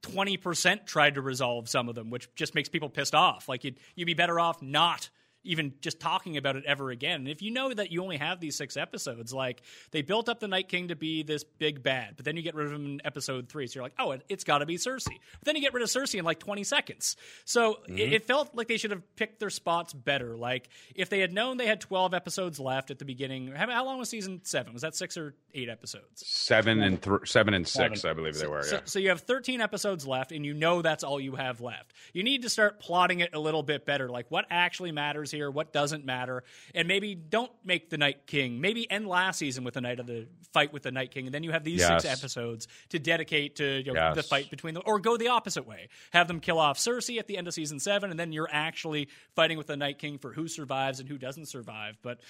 twenty 0.02 0.36
percent 0.36 0.86
tried 0.86 1.14
to 1.14 1.20
resolve 1.20 1.68
some 1.68 1.88
of 1.88 1.94
them, 1.94 2.10
which 2.10 2.32
just 2.34 2.54
makes 2.54 2.68
people 2.68 2.88
pissed 2.88 3.14
off. 3.14 3.48
Like 3.48 3.64
you'd 3.64 3.78
you'd 3.94 4.06
be 4.06 4.14
better 4.14 4.38
off 4.38 4.62
not 4.62 5.10
even 5.44 5.74
just 5.80 6.00
talking 6.00 6.36
about 6.36 6.56
it 6.56 6.64
ever 6.66 6.90
again. 6.90 7.20
And 7.20 7.28
if 7.28 7.42
you 7.42 7.50
know 7.50 7.72
that 7.72 7.90
you 7.90 8.02
only 8.02 8.16
have 8.16 8.40
these 8.40 8.56
six 8.56 8.76
episodes, 8.76 9.32
like 9.32 9.62
they 9.90 10.02
built 10.02 10.28
up 10.28 10.40
the 10.40 10.48
Night 10.48 10.68
King 10.68 10.88
to 10.88 10.96
be 10.96 11.22
this 11.22 11.44
big 11.44 11.82
bad, 11.82 12.14
but 12.16 12.24
then 12.24 12.36
you 12.36 12.42
get 12.42 12.54
rid 12.54 12.66
of 12.66 12.72
him 12.72 12.84
in 12.86 13.00
episode 13.04 13.48
three, 13.48 13.66
so 13.66 13.76
you're 13.76 13.84
like, 13.84 13.94
oh, 13.98 14.12
it, 14.12 14.22
it's 14.28 14.44
got 14.44 14.58
to 14.58 14.66
be 14.66 14.76
Cersei. 14.76 15.06
But 15.06 15.44
then 15.44 15.56
you 15.56 15.62
get 15.62 15.74
rid 15.74 15.82
of 15.82 15.88
Cersei 15.88 16.18
in 16.18 16.24
like 16.24 16.38
20 16.38 16.64
seconds. 16.64 17.16
So 17.44 17.78
it, 17.86 17.90
mm-hmm. 17.90 18.12
it 18.14 18.24
felt 18.24 18.54
like 18.54 18.68
they 18.68 18.76
should 18.76 18.90
have 18.90 19.02
picked 19.16 19.40
their 19.40 19.50
spots 19.50 19.92
better. 19.92 20.36
Like 20.36 20.68
if 20.94 21.08
they 21.10 21.20
had 21.20 21.32
known 21.32 21.56
they 21.56 21.66
had 21.66 21.80
12 21.80 22.14
episodes 22.14 22.60
left 22.60 22.90
at 22.90 22.98
the 22.98 23.04
beginning, 23.04 23.48
how, 23.48 23.70
how 23.70 23.84
long 23.84 23.98
was 23.98 24.08
season 24.08 24.40
seven? 24.44 24.72
Was 24.72 24.82
that 24.82 24.94
six 24.94 25.16
or 25.16 25.34
eight 25.54 25.68
episodes? 25.68 26.26
Seven 26.26 26.82
and 26.82 27.00
th- 27.00 27.20
seven 27.26 27.54
and 27.54 27.66
six, 27.66 28.02
Seven. 28.02 28.10
I 28.10 28.14
believe 28.14 28.38
they 28.38 28.46
were. 28.46 28.62
So, 28.62 28.80
so 28.84 28.98
you 28.98 29.10
have 29.10 29.20
13 29.20 29.60
episodes 29.60 30.06
left, 30.06 30.32
and 30.32 30.44
you 30.44 30.54
know 30.54 30.82
that's 30.82 31.04
all 31.04 31.20
you 31.20 31.36
have 31.36 31.60
left. 31.60 31.92
You 32.12 32.22
need 32.22 32.42
to 32.42 32.48
start 32.48 32.80
plotting 32.80 33.20
it 33.20 33.34
a 33.34 33.38
little 33.38 33.62
bit 33.62 33.86
better. 33.86 34.08
Like, 34.08 34.26
what 34.30 34.46
actually 34.50 34.92
matters 34.92 35.27
here? 35.30 35.50
What 35.50 35.72
doesn't 35.72 36.04
matter? 36.04 36.44
And 36.74 36.86
maybe 36.88 37.14
don't 37.14 37.52
make 37.64 37.90
the 37.90 37.98
Night 37.98 38.26
King. 38.26 38.60
Maybe 38.60 38.90
end 38.90 39.06
last 39.08 39.38
season 39.38 39.64
with 39.64 39.74
the 39.74 39.80
night 39.80 40.00
of 40.00 40.06
the 40.06 40.26
fight 40.52 40.72
with 40.72 40.82
the 40.82 40.90
Night 40.92 41.10
King, 41.10 41.26
and 41.26 41.34
then 41.34 41.42
you 41.42 41.50
have 41.52 41.64
these 41.64 41.80
Yes. 41.80 42.02
six 42.02 42.04
episodes 42.22 42.68
to 42.90 42.98
dedicate 42.98 43.56
to 43.56 43.82
you 43.84 43.92
know, 43.92 44.00
Yes. 44.00 44.16
the 44.16 44.22
fight 44.22 44.50
between 44.50 44.74
them. 44.74 44.82
Or 44.86 44.98
go 44.98 45.16
the 45.16 45.28
opposite 45.28 45.66
way. 45.66 45.88
Have 46.12 46.28
them 46.28 46.40
kill 46.40 46.58
off 46.58 46.78
Cersei 46.78 47.18
at 47.18 47.26
the 47.26 47.36
end 47.36 47.46
of 47.48 47.54
season 47.54 47.78
seven, 47.80 48.10
and 48.10 48.18
then 48.18 48.32
you're 48.32 48.48
actually 48.50 49.08
fighting 49.36 49.58
with 49.58 49.66
the 49.66 49.76
Night 49.76 49.98
King 49.98 50.18
for 50.18 50.32
who 50.32 50.48
survives 50.48 51.00
and 51.00 51.08
who 51.08 51.18
doesn't 51.18 51.46
survive. 51.46 51.98
But 52.02 52.20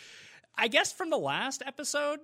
I 0.57 0.69
guess 0.69 0.93
from 0.93 1.11
the 1.11 1.19
last 1.19 1.63
episode, 1.65 2.19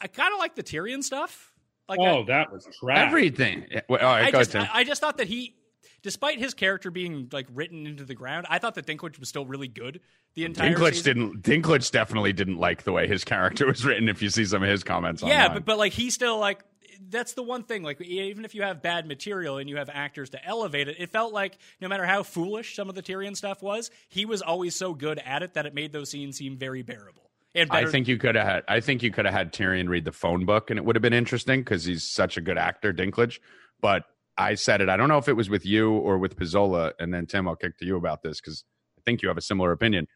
I 0.00 0.06
kind 0.08 0.32
of 0.32 0.38
like 0.38 0.54
the 0.54 0.62
Tyrion 0.62 1.02
stuff. 1.02 1.52
Like, 1.88 1.98
oh, 2.00 2.04
I- 2.04 2.10
Oh, 2.18 2.24
that 2.26 2.52
was 2.52 2.66
trash. 2.80 3.06
Everything. 3.06 3.66
Yeah, 3.70 3.80
well, 3.88 4.00
all 4.00 4.06
right, 4.14 4.26
I 4.34 4.38
just, 4.38 4.54
I, 4.54 4.68
I 4.72 4.84
just 4.84 5.00
thought 5.00 5.18
that 5.18 5.26
he, 5.26 5.56
despite 6.02 6.38
his 6.38 6.54
character 6.54 6.90
being 6.90 7.28
like 7.32 7.46
written 7.52 7.86
into 7.86 8.04
the 8.04 8.14
ground, 8.14 8.46
I 8.50 8.58
thought 8.58 8.74
that 8.74 8.86
Dinklage 8.86 9.18
was 9.18 9.28
still 9.28 9.46
really 9.46 9.68
good 9.68 10.00
the 10.34 10.44
entire 10.44 10.74
Dinklage 10.74 10.94
season. 10.94 11.40
didn't. 11.40 11.62
Dinklage 11.62 11.90
definitely 11.90 12.32
didn't 12.32 12.58
like 12.58 12.82
the 12.84 12.92
way 12.92 13.06
his 13.06 13.24
character 13.24 13.66
was 13.68 13.84
written. 13.84 14.08
If 14.08 14.22
you 14.22 14.30
see 14.30 14.44
some 14.44 14.62
of 14.62 14.68
his 14.68 14.84
comments, 14.84 15.22
Yeah, 15.22 15.44
online. 15.44 15.54
but 15.58 15.64
but 15.64 15.78
like 15.78 15.92
he's 15.92 16.14
still 16.14 16.38
like 16.38 16.64
that's 17.08 17.32
the 17.34 17.42
one 17.42 17.64
thing. 17.64 17.82
Like 17.82 18.00
even 18.00 18.44
if 18.44 18.54
you 18.54 18.62
have 18.62 18.80
bad 18.82 19.06
material 19.06 19.58
and 19.58 19.68
you 19.68 19.76
have 19.76 19.90
actors 19.92 20.30
to 20.30 20.44
elevate 20.44 20.88
it, 20.88 20.96
it 20.98 21.10
felt 21.10 21.32
like 21.32 21.58
no 21.80 21.88
matter 21.88 22.04
how 22.06 22.22
foolish 22.22 22.76
some 22.76 22.88
of 22.88 22.94
the 22.94 23.02
Tyrion 23.02 23.36
stuff 23.36 23.62
was, 23.62 23.90
he 24.08 24.24
was 24.24 24.40
always 24.42 24.76
so 24.76 24.94
good 24.94 25.18
at 25.24 25.42
it 25.42 25.54
that 25.54 25.66
it 25.66 25.74
made 25.74 25.92
those 25.92 26.10
scenes 26.10 26.36
seem 26.36 26.56
very 26.56 26.82
bearable. 26.82 27.22
And 27.54 27.70
I 27.70 27.84
think 27.84 28.08
you 28.08 28.16
could 28.16 28.34
have 28.34 28.46
had. 28.46 28.62
I 28.66 28.80
think 28.80 29.02
you 29.02 29.10
could 29.10 29.26
have 29.26 29.34
had 29.34 29.52
Tyrion 29.52 29.88
read 29.88 30.04
the 30.06 30.12
phone 30.12 30.46
book, 30.46 30.70
and 30.70 30.78
it 30.78 30.84
would 30.86 30.96
have 30.96 31.02
been 31.02 31.12
interesting 31.12 31.60
because 31.60 31.84
he's 31.84 32.02
such 32.02 32.36
a 32.38 32.40
good 32.40 32.56
actor, 32.56 32.94
Dinklage. 32.94 33.40
But 33.82 34.04
I 34.42 34.54
said 34.54 34.80
it. 34.80 34.88
I 34.88 34.96
don't 34.96 35.08
know 35.08 35.18
if 35.18 35.28
it 35.28 35.34
was 35.36 35.48
with 35.48 35.64
you 35.64 35.90
or 35.92 36.18
with 36.18 36.36
Pizzola, 36.36 36.92
and 36.98 37.12
then 37.12 37.26
Tim, 37.26 37.46
I'll 37.48 37.56
kick 37.56 37.78
to 37.78 37.86
you 37.86 37.96
about 37.96 38.22
this 38.22 38.40
because 38.40 38.64
I 38.98 39.02
think 39.04 39.22
you 39.22 39.28
have 39.28 39.38
a 39.38 39.42
similar 39.42 39.72
opinion. 39.72 40.06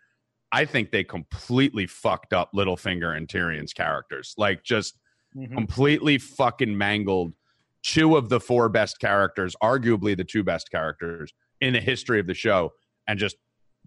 I 0.53 0.65
think 0.65 0.91
they 0.91 1.05
completely 1.05 1.87
fucked 1.87 2.33
up 2.33 2.51
Littlefinger 2.55 3.17
and 3.17 3.29
Tyrion's 3.29 3.73
characters. 3.73 4.35
Like 4.37 4.63
just 4.65 4.99
Mhm. 5.37 5.53
completely 5.53 6.19
fucking 6.19 6.77
mangled 6.79 7.35
two 7.83 8.17
of 8.17 8.29
the 8.29 8.41
four 8.41 8.69
best 8.69 8.99
characters, 9.01 9.55
arguably 9.63 10.17
the 10.17 10.25
two 10.25 10.43
best 10.43 10.71
characters 10.71 11.33
in 11.61 11.73
the 11.73 11.81
history 11.81 12.19
of 12.21 12.27
the 12.27 12.35
show, 12.35 12.73
and 13.07 13.19
just 13.19 13.37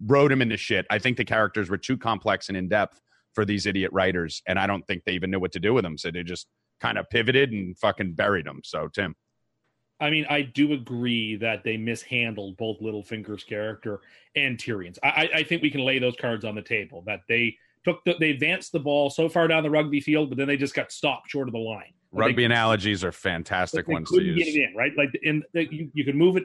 wrote 0.06 0.30
him 0.32 0.40
into 0.42 0.56
shit. 0.56 0.86
I 0.90 0.98
think 0.98 1.16
the 1.16 1.24
characters 1.24 1.68
were 1.68 1.76
too 1.78 1.96
complex 1.98 2.48
and 2.48 2.56
in 2.56 2.68
depth 2.68 3.00
for 3.34 3.44
these 3.44 3.66
idiot 3.66 3.90
writers, 3.92 4.42
and 4.46 4.58
I 4.58 4.66
don't 4.66 4.86
think 4.86 5.04
they 5.04 5.12
even 5.12 5.30
knew 5.30 5.38
what 5.40 5.52
to 5.52 5.60
do 5.60 5.74
with 5.74 5.84
them. 5.84 5.98
So 5.98 6.10
they 6.10 6.22
just 6.22 6.46
kind 6.80 6.98
of 6.98 7.08
pivoted 7.10 7.52
and 7.52 7.76
fucking 7.78 8.14
buried 8.14 8.46
them. 8.46 8.60
So 8.64 8.88
Tim, 8.88 9.14
I 10.00 10.10
mean, 10.10 10.26
I 10.30 10.42
do 10.42 10.72
agree 10.72 11.36
that 11.36 11.62
they 11.62 11.76
mishandled 11.76 12.56
both 12.56 12.80
Littlefinger's 12.80 13.44
character 13.44 14.00
and 14.34 14.56
Tyrion's. 14.58 14.98
I, 15.02 15.08
I, 15.08 15.30
I 15.38 15.42
think 15.42 15.62
we 15.62 15.70
can 15.70 15.82
lay 15.82 15.98
those 15.98 16.16
cards 16.16 16.44
on 16.44 16.54
the 16.54 16.62
table 16.62 17.02
that 17.06 17.20
they 17.28 17.56
took 17.84 18.02
the, 18.04 18.14
they 18.18 18.30
advanced 18.30 18.72
the 18.72 18.80
ball 18.80 19.10
so 19.10 19.28
far 19.28 19.48
down 19.48 19.62
the 19.62 19.70
rugby 19.70 20.00
field, 20.00 20.28
but 20.30 20.38
then 20.38 20.46
they 20.46 20.56
just 20.56 20.74
got 20.74 20.90
stopped 20.92 21.30
short 21.30 21.48
of 21.48 21.52
the 21.52 21.58
line. 21.58 21.92
Rugby 22.12 22.42
they, 22.42 22.44
analogies 22.46 23.04
are 23.04 23.12
fantastic 23.12 23.88
ones 23.88 24.10
to 24.10 24.22
use. 24.22 24.38
get 24.38 24.48
it 24.48 24.68
in, 24.68 24.74
right? 24.74 24.92
Like, 24.96 25.10
and 25.24 25.44
they, 25.52 25.68
you, 25.70 25.90
you 25.94 26.04
could 26.04 26.16
move 26.16 26.36
it. 26.36 26.44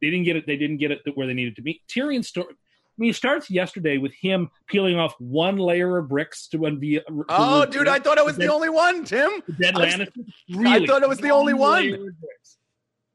They 0.00 0.10
didn't 0.10 0.24
get 0.24 0.36
it. 0.36 0.46
They 0.46 0.56
didn't 0.56 0.78
get 0.78 0.90
it 0.90 1.00
where 1.14 1.26
they 1.26 1.34
needed 1.34 1.56
to 1.56 1.62
be. 1.62 1.82
Tyrion's 1.88 2.28
story. 2.28 2.48
I 2.50 2.54
mean, 2.96 3.10
it 3.10 3.16
starts 3.16 3.50
yesterday 3.50 3.96
with 3.96 4.12
him 4.14 4.50
peeling 4.66 4.98
off 4.98 5.14
one 5.18 5.56
layer 5.56 5.96
of 5.96 6.08
bricks 6.08 6.48
to 6.48 6.66
unveil. 6.66 7.00
Oh, 7.30 7.64
dude, 7.64 7.88
I 7.88 7.98
thought 7.98 8.18
I 8.18 8.22
was 8.22 8.36
the 8.36 8.42
Dead- 8.42 8.50
only 8.50 8.68
one, 8.68 9.04
Tim. 9.04 9.30
Dead 9.58 9.74
I 9.74 9.86
Lannister. 9.86 10.12
Really? 10.54 10.86
thought 10.86 11.02
it 11.02 11.08
was 11.08 11.18
the 11.18 11.30
only 11.30 11.54
one. 11.54 12.14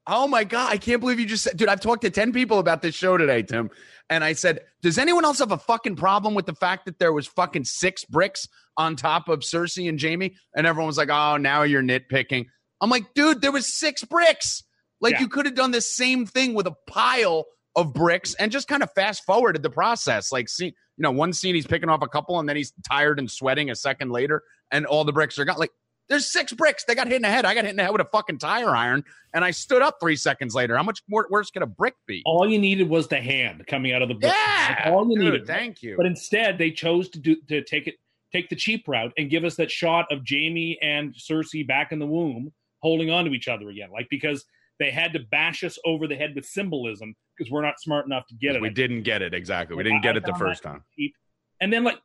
Layer 0.07 0.15
of 0.15 0.21
bricks. 0.21 0.25
Oh 0.25 0.27
my 0.27 0.43
god, 0.43 0.71
I 0.71 0.77
can't 0.77 0.99
believe 0.99 1.19
you 1.19 1.25
just 1.25 1.43
said, 1.43 1.57
dude. 1.57 1.69
I've 1.69 1.79
talked 1.81 2.03
to 2.03 2.09
ten 2.09 2.31
people 2.33 2.59
about 2.59 2.81
this 2.81 2.95
show 2.95 3.17
today, 3.17 3.43
Tim, 3.43 3.69
and 4.09 4.23
I 4.23 4.33
said, 4.33 4.59
does 4.81 4.97
anyone 4.97 5.25
else 5.25 5.39
have 5.39 5.51
a 5.51 5.57
fucking 5.57 5.95
problem 5.95 6.33
with 6.35 6.45
the 6.45 6.55
fact 6.55 6.85
that 6.85 6.99
there 6.99 7.13
was 7.13 7.27
fucking 7.27 7.65
six 7.65 8.05
bricks 8.05 8.47
on 8.77 8.95
top 8.95 9.29
of 9.29 9.39
Cersei 9.39 9.89
and 9.89 10.01
Jaime? 10.01 10.35
And 10.55 10.67
everyone 10.67 10.87
was 10.87 10.97
like, 10.97 11.09
oh, 11.09 11.37
now 11.37 11.63
you're 11.63 11.83
nitpicking. 11.83 12.45
I'm 12.81 12.89
like, 12.89 13.13
dude, 13.15 13.41
there 13.41 13.51
was 13.51 13.73
six 13.73 14.03
bricks. 14.03 14.63
Like 15.01 15.13
Yeah. 15.13 15.21
you 15.21 15.27
could 15.27 15.45
have 15.45 15.55
done 15.55 15.71
the 15.71 15.81
same 15.81 16.25
thing 16.25 16.53
with 16.53 16.67
a 16.67 16.75
pile 16.87 17.45
of 17.75 17.93
bricks 17.93 18.33
and 18.35 18.51
just 18.51 18.67
kind 18.67 18.83
of 18.83 18.89
fast 18.93 19.23
forwarded 19.25 19.63
the 19.63 19.69
process. 19.69 20.31
Like, 20.31 20.47
see, 20.49 20.65
you 20.65 20.73
know, 20.99 21.11
one 21.11 21.33
scene 21.33 21.55
he's 21.55 21.67
picking 21.67 21.89
off 21.89 22.01
a 22.01 22.07
couple, 22.07 22.39
and 22.39 22.47
then 22.47 22.55
he's 22.55 22.71
tired 22.87 23.19
and 23.19 23.29
sweating 23.29 23.69
a 23.69 23.75
second 23.75 24.11
later, 24.11 24.43
and 24.71 24.85
all 24.85 25.03
the 25.03 25.13
bricks 25.13 25.37
are 25.39 25.45
gone. 25.45 25.57
Like. 25.57 25.71
There's 26.07 26.31
six 26.31 26.53
bricks. 26.53 26.83
They 26.83 26.93
got 26.93 27.07
hit 27.07 27.15
in 27.15 27.21
the 27.23 27.29
head. 27.29 27.45
I 27.45 27.55
got 27.55 27.63
hit 27.63 27.71
in 27.71 27.77
the 27.77 27.83
head 27.83 27.91
with 27.91 28.01
a 28.01 28.09
fucking 28.11 28.37
tire 28.37 28.75
iron, 28.75 29.03
and 29.33 29.43
I 29.43 29.51
stood 29.51 29.81
up 29.81 29.97
three 29.99 30.15
seconds 30.15 30.53
later. 30.53 30.77
How 30.77 30.83
much 30.83 31.01
more 31.07 31.27
worse 31.29 31.49
could 31.49 31.63
a 31.63 31.67
brick 31.67 31.95
be? 32.05 32.21
All 32.25 32.47
you 32.47 32.59
needed 32.59 32.89
was 32.89 33.07
the 33.07 33.19
hand 33.19 33.65
coming 33.67 33.91
out 33.91 34.01
of 34.01 34.09
the 34.09 34.15
brick. 34.15 34.31
yeah, 34.31 34.91
all 34.91 35.09
you 35.09 35.15
Dude, 35.15 35.33
needed. 35.33 35.47
Thank 35.47 35.81
you. 35.81 35.95
But 35.97 36.05
instead, 36.05 36.57
they 36.57 36.71
chose 36.71 37.09
to 37.09 37.19
do 37.19 37.35
to 37.47 37.63
take 37.63 37.87
it 37.87 37.95
take 38.31 38.49
the 38.49 38.55
cheap 38.55 38.87
route 38.87 39.13
and 39.17 39.29
give 39.29 39.43
us 39.43 39.55
that 39.55 39.71
shot 39.71 40.05
of 40.11 40.21
Jaime 40.29 40.77
and 40.81 41.13
Cersei 41.13 41.65
back 41.65 41.91
in 41.91 41.99
the 41.99 42.07
womb 42.07 42.51
holding 42.81 43.09
on 43.09 43.25
to 43.25 43.31
each 43.31 43.47
other 43.47 43.69
again, 43.69 43.89
like 43.91 44.07
because 44.09 44.45
they 44.77 44.91
had 44.91 45.13
to 45.13 45.19
bash 45.31 45.63
us 45.63 45.77
over 45.85 46.07
the 46.07 46.15
head 46.15 46.33
with 46.35 46.45
symbolism 46.45 47.15
because 47.35 47.51
we're 47.51 47.61
not 47.61 47.79
smart 47.79 48.05
enough 48.05 48.27
to 48.27 48.35
get 48.35 48.55
it. 48.55 48.61
we 48.61 48.69
didn't 48.69 49.03
get 49.03 49.21
it 49.21 49.33
exactly. 49.33 49.75
We 49.75 49.83
didn't 49.83 50.01
get 50.01 50.15
I 50.15 50.17
it 50.17 50.25
the 50.25 50.35
first 50.35 50.63
time. 50.63 50.83
cheap. 50.95 51.13
And 51.61 51.71
then 51.71 51.83
like 51.83 51.99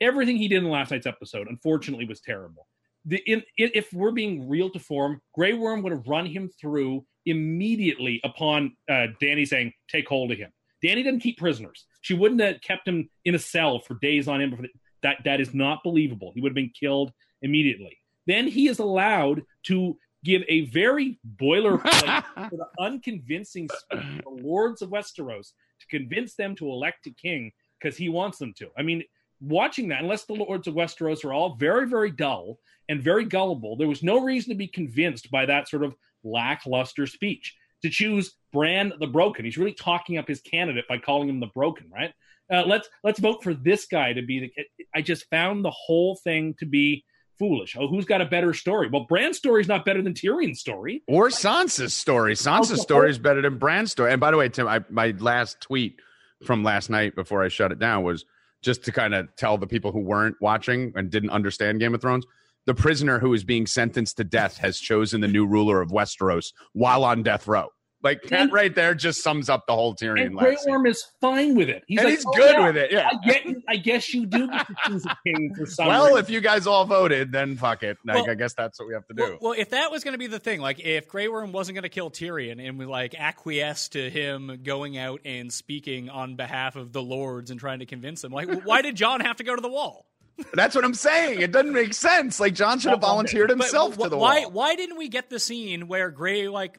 everything 0.00 0.36
he 0.36 0.48
did 0.48 0.62
in 0.62 0.70
last 0.70 0.90
night's 0.90 1.06
episode, 1.06 1.48
unfortunately, 1.48 2.06
was 2.06 2.20
terrible. 2.20 2.66
The, 3.04 3.18
in, 3.26 3.42
if 3.56 3.92
we're 3.92 4.12
being 4.12 4.48
real 4.48 4.70
to 4.70 4.78
form, 4.78 5.20
Grey 5.34 5.54
Worm 5.54 5.82
would 5.82 5.92
have 5.92 6.06
run 6.06 6.26
him 6.26 6.48
through 6.60 7.04
immediately 7.26 8.20
upon 8.24 8.76
uh, 8.88 9.08
Dany 9.20 9.46
saying, 9.46 9.72
"Take 9.88 10.08
hold 10.08 10.30
of 10.30 10.38
him." 10.38 10.52
Dany 10.84 11.04
didn't 11.04 11.20
keep 11.20 11.38
prisoners. 11.38 11.86
She 12.00 12.14
wouldn't 12.14 12.40
have 12.40 12.60
kept 12.60 12.86
him 12.86 13.08
in 13.24 13.34
a 13.34 13.38
cell 13.38 13.80
for 13.80 13.96
days 14.00 14.28
on 14.28 14.40
end. 14.40 14.68
That 15.02 15.18
that 15.24 15.40
is 15.40 15.52
not 15.52 15.82
believable. 15.82 16.32
He 16.34 16.40
would 16.40 16.50
have 16.50 16.56
been 16.56 16.72
killed 16.78 17.12
immediately. 17.42 17.98
Then 18.26 18.46
he 18.46 18.68
is 18.68 18.78
allowed 18.78 19.42
to 19.64 19.96
give 20.24 20.42
a 20.48 20.66
very 20.66 21.18
boilerplate, 21.40 22.24
sort 22.50 22.60
of 22.60 22.68
unconvincing 22.78 23.68
speech 23.68 24.00
to 24.00 24.22
the 24.22 24.42
lords 24.42 24.82
of 24.82 24.90
Westeros 24.90 25.52
to 25.80 25.86
convince 25.88 26.34
them 26.34 26.54
to 26.56 26.68
elect 26.68 27.06
a 27.06 27.10
king 27.10 27.50
because 27.80 27.96
he 27.96 28.08
wants 28.08 28.38
them 28.38 28.54
to. 28.58 28.68
I 28.78 28.82
mean, 28.82 29.02
watching 29.42 29.88
that, 29.88 30.02
unless 30.02 30.24
the 30.24 30.34
lords 30.34 30.66
of 30.66 30.74
Westeros 30.74 31.24
are 31.24 31.32
all 31.32 31.56
very, 31.56 31.86
very 31.86 32.10
dull 32.10 32.58
and 32.88 33.02
very 33.02 33.24
gullible, 33.24 33.76
there 33.76 33.88
was 33.88 34.02
no 34.02 34.20
reason 34.20 34.50
to 34.50 34.56
be 34.56 34.68
convinced 34.68 35.30
by 35.30 35.46
that 35.46 35.68
sort 35.68 35.84
of 35.84 35.94
lackluster 36.24 37.06
speech. 37.06 37.56
To 37.82 37.90
choose 37.90 38.34
Bran 38.52 38.92
the 39.00 39.08
Broken, 39.08 39.44
he's 39.44 39.58
really 39.58 39.72
talking 39.72 40.16
up 40.16 40.28
his 40.28 40.40
candidate 40.40 40.86
by 40.88 40.98
calling 40.98 41.28
him 41.28 41.40
the 41.40 41.48
Broken, 41.48 41.90
right? 41.92 42.14
Uh, 42.52 42.62
let's 42.64 42.88
let's 43.02 43.18
vote 43.18 43.42
for 43.42 43.54
this 43.54 43.86
guy 43.86 44.12
to 44.12 44.22
be 44.22 44.40
the. 44.40 44.84
I 44.94 45.02
just 45.02 45.28
found 45.30 45.64
the 45.64 45.70
whole 45.70 46.16
thing 46.22 46.54
to 46.60 46.66
be 46.66 47.04
foolish. 47.40 47.76
Oh, 47.76 47.88
who's 47.88 48.04
got 48.04 48.20
a 48.20 48.26
better 48.26 48.54
story? 48.54 48.88
Well, 48.88 49.06
Bran's 49.08 49.36
story 49.36 49.62
is 49.62 49.68
not 49.68 49.84
better 49.84 50.00
than 50.00 50.14
Tyrion's 50.14 50.60
story, 50.60 51.02
or 51.08 51.28
Sansa's 51.28 51.92
story. 51.92 52.34
Sansa's 52.34 52.82
story 52.82 53.10
is 53.10 53.18
better 53.18 53.42
than 53.42 53.58
Bran's 53.58 53.90
story. 53.90 54.12
And 54.12 54.20
by 54.20 54.30
the 54.30 54.36
way, 54.36 54.48
Tim, 54.48 54.68
I, 54.68 54.84
my 54.90 55.12
last 55.18 55.60
tweet 55.60 55.98
from 56.44 56.62
last 56.62 56.88
night 56.88 57.16
before 57.16 57.42
I 57.42 57.48
shut 57.48 57.72
it 57.72 57.80
down 57.80 58.04
was 58.04 58.24
just 58.62 58.84
to 58.84 58.92
kind 58.92 59.14
of 59.14 59.34
tell 59.36 59.58
the 59.58 59.66
people 59.66 59.92
who 59.92 60.00
weren't 60.00 60.36
watching 60.40 60.92
and 60.94 61.10
didn't 61.10 61.30
understand 61.30 61.80
Game 61.80 61.94
of 61.94 62.00
Thrones. 62.00 62.24
The 62.64 62.74
prisoner 62.74 63.18
who 63.18 63.34
is 63.34 63.42
being 63.42 63.66
sentenced 63.66 64.16
to 64.18 64.24
death 64.24 64.58
has 64.58 64.78
chosen 64.78 65.20
the 65.20 65.28
new 65.28 65.44
ruler 65.46 65.80
of 65.80 65.90
Westeros 65.90 66.52
while 66.72 67.04
on 67.04 67.22
death 67.22 67.48
row. 67.48 67.68
Like 68.02 68.22
that 68.24 68.40
and, 68.40 68.52
right 68.52 68.74
there 68.74 68.94
just 68.94 69.22
sums 69.22 69.48
up 69.48 69.66
the 69.66 69.74
whole 69.74 69.94
Tyrion. 69.94 70.26
And 70.26 70.36
Grey 70.36 70.56
Worm 70.66 70.86
is 70.86 71.04
fine 71.20 71.54
with 71.54 71.68
it. 71.68 71.84
He's 71.86 71.98
and 71.98 72.08
like, 72.08 72.16
he's 72.16 72.24
oh, 72.26 72.32
good 72.32 72.54
yeah, 72.56 72.66
with 72.66 72.76
it. 72.76 72.92
Yeah, 72.92 73.10
I, 73.12 73.26
get, 73.26 73.46
I 73.68 73.76
guess 73.76 74.12
you 74.12 74.26
do 74.26 74.48
get 74.48 74.66
to 74.66 74.74
choose 74.86 75.06
a 75.06 75.16
king 75.24 75.54
for 75.54 75.66
some. 75.66 75.86
Well, 75.86 76.06
reason. 76.06 76.18
if 76.18 76.30
you 76.30 76.40
guys 76.40 76.66
all 76.66 76.84
voted, 76.84 77.30
then 77.30 77.56
fuck 77.56 77.84
it. 77.84 77.98
Like, 78.04 78.16
well, 78.16 78.30
I 78.30 78.34
guess 78.34 78.54
that's 78.54 78.80
what 78.80 78.88
we 78.88 78.94
have 78.94 79.06
to 79.06 79.14
do. 79.14 79.22
Well, 79.22 79.38
well 79.40 79.52
if 79.52 79.70
that 79.70 79.92
was 79.92 80.02
going 80.02 80.12
to 80.12 80.18
be 80.18 80.26
the 80.26 80.40
thing, 80.40 80.60
like 80.60 80.80
if 80.80 81.06
Grey 81.06 81.28
Worm 81.28 81.52
wasn't 81.52 81.76
going 81.76 81.84
to 81.84 81.88
kill 81.88 82.10
Tyrion 82.10 82.66
and 82.66 82.76
we 82.76 82.86
like 82.86 83.14
acquiesce 83.16 83.88
to 83.90 84.10
him 84.10 84.60
going 84.64 84.98
out 84.98 85.20
and 85.24 85.52
speaking 85.52 86.10
on 86.10 86.34
behalf 86.34 86.74
of 86.74 86.92
the 86.92 87.02
lords 87.02 87.52
and 87.52 87.60
trying 87.60 87.78
to 87.78 87.86
convince 87.86 88.20
them, 88.22 88.32
like 88.32 88.62
why 88.64 88.82
did 88.82 88.96
Jon 88.96 89.20
have 89.20 89.36
to 89.36 89.44
go 89.44 89.54
to 89.54 89.62
the 89.62 89.68
wall? 89.68 90.06
That's 90.54 90.74
what 90.74 90.84
I'm 90.84 90.94
saying. 90.94 91.40
It 91.40 91.52
doesn't 91.52 91.72
make 91.72 91.94
sense. 91.94 92.40
Like 92.40 92.54
Jon 92.54 92.78
should 92.78 92.90
have 92.90 93.00
volunteered 93.00 93.50
himself 93.50 93.96
but, 93.96 94.04
to 94.04 94.10
the 94.10 94.18
why, 94.18 94.40
wall. 94.40 94.50
Why 94.50 94.74
didn't 94.74 94.96
we 94.96 95.08
get 95.08 95.30
the 95.30 95.38
scene 95.38 95.88
where 95.88 96.10
Grey 96.10 96.48
like 96.48 96.78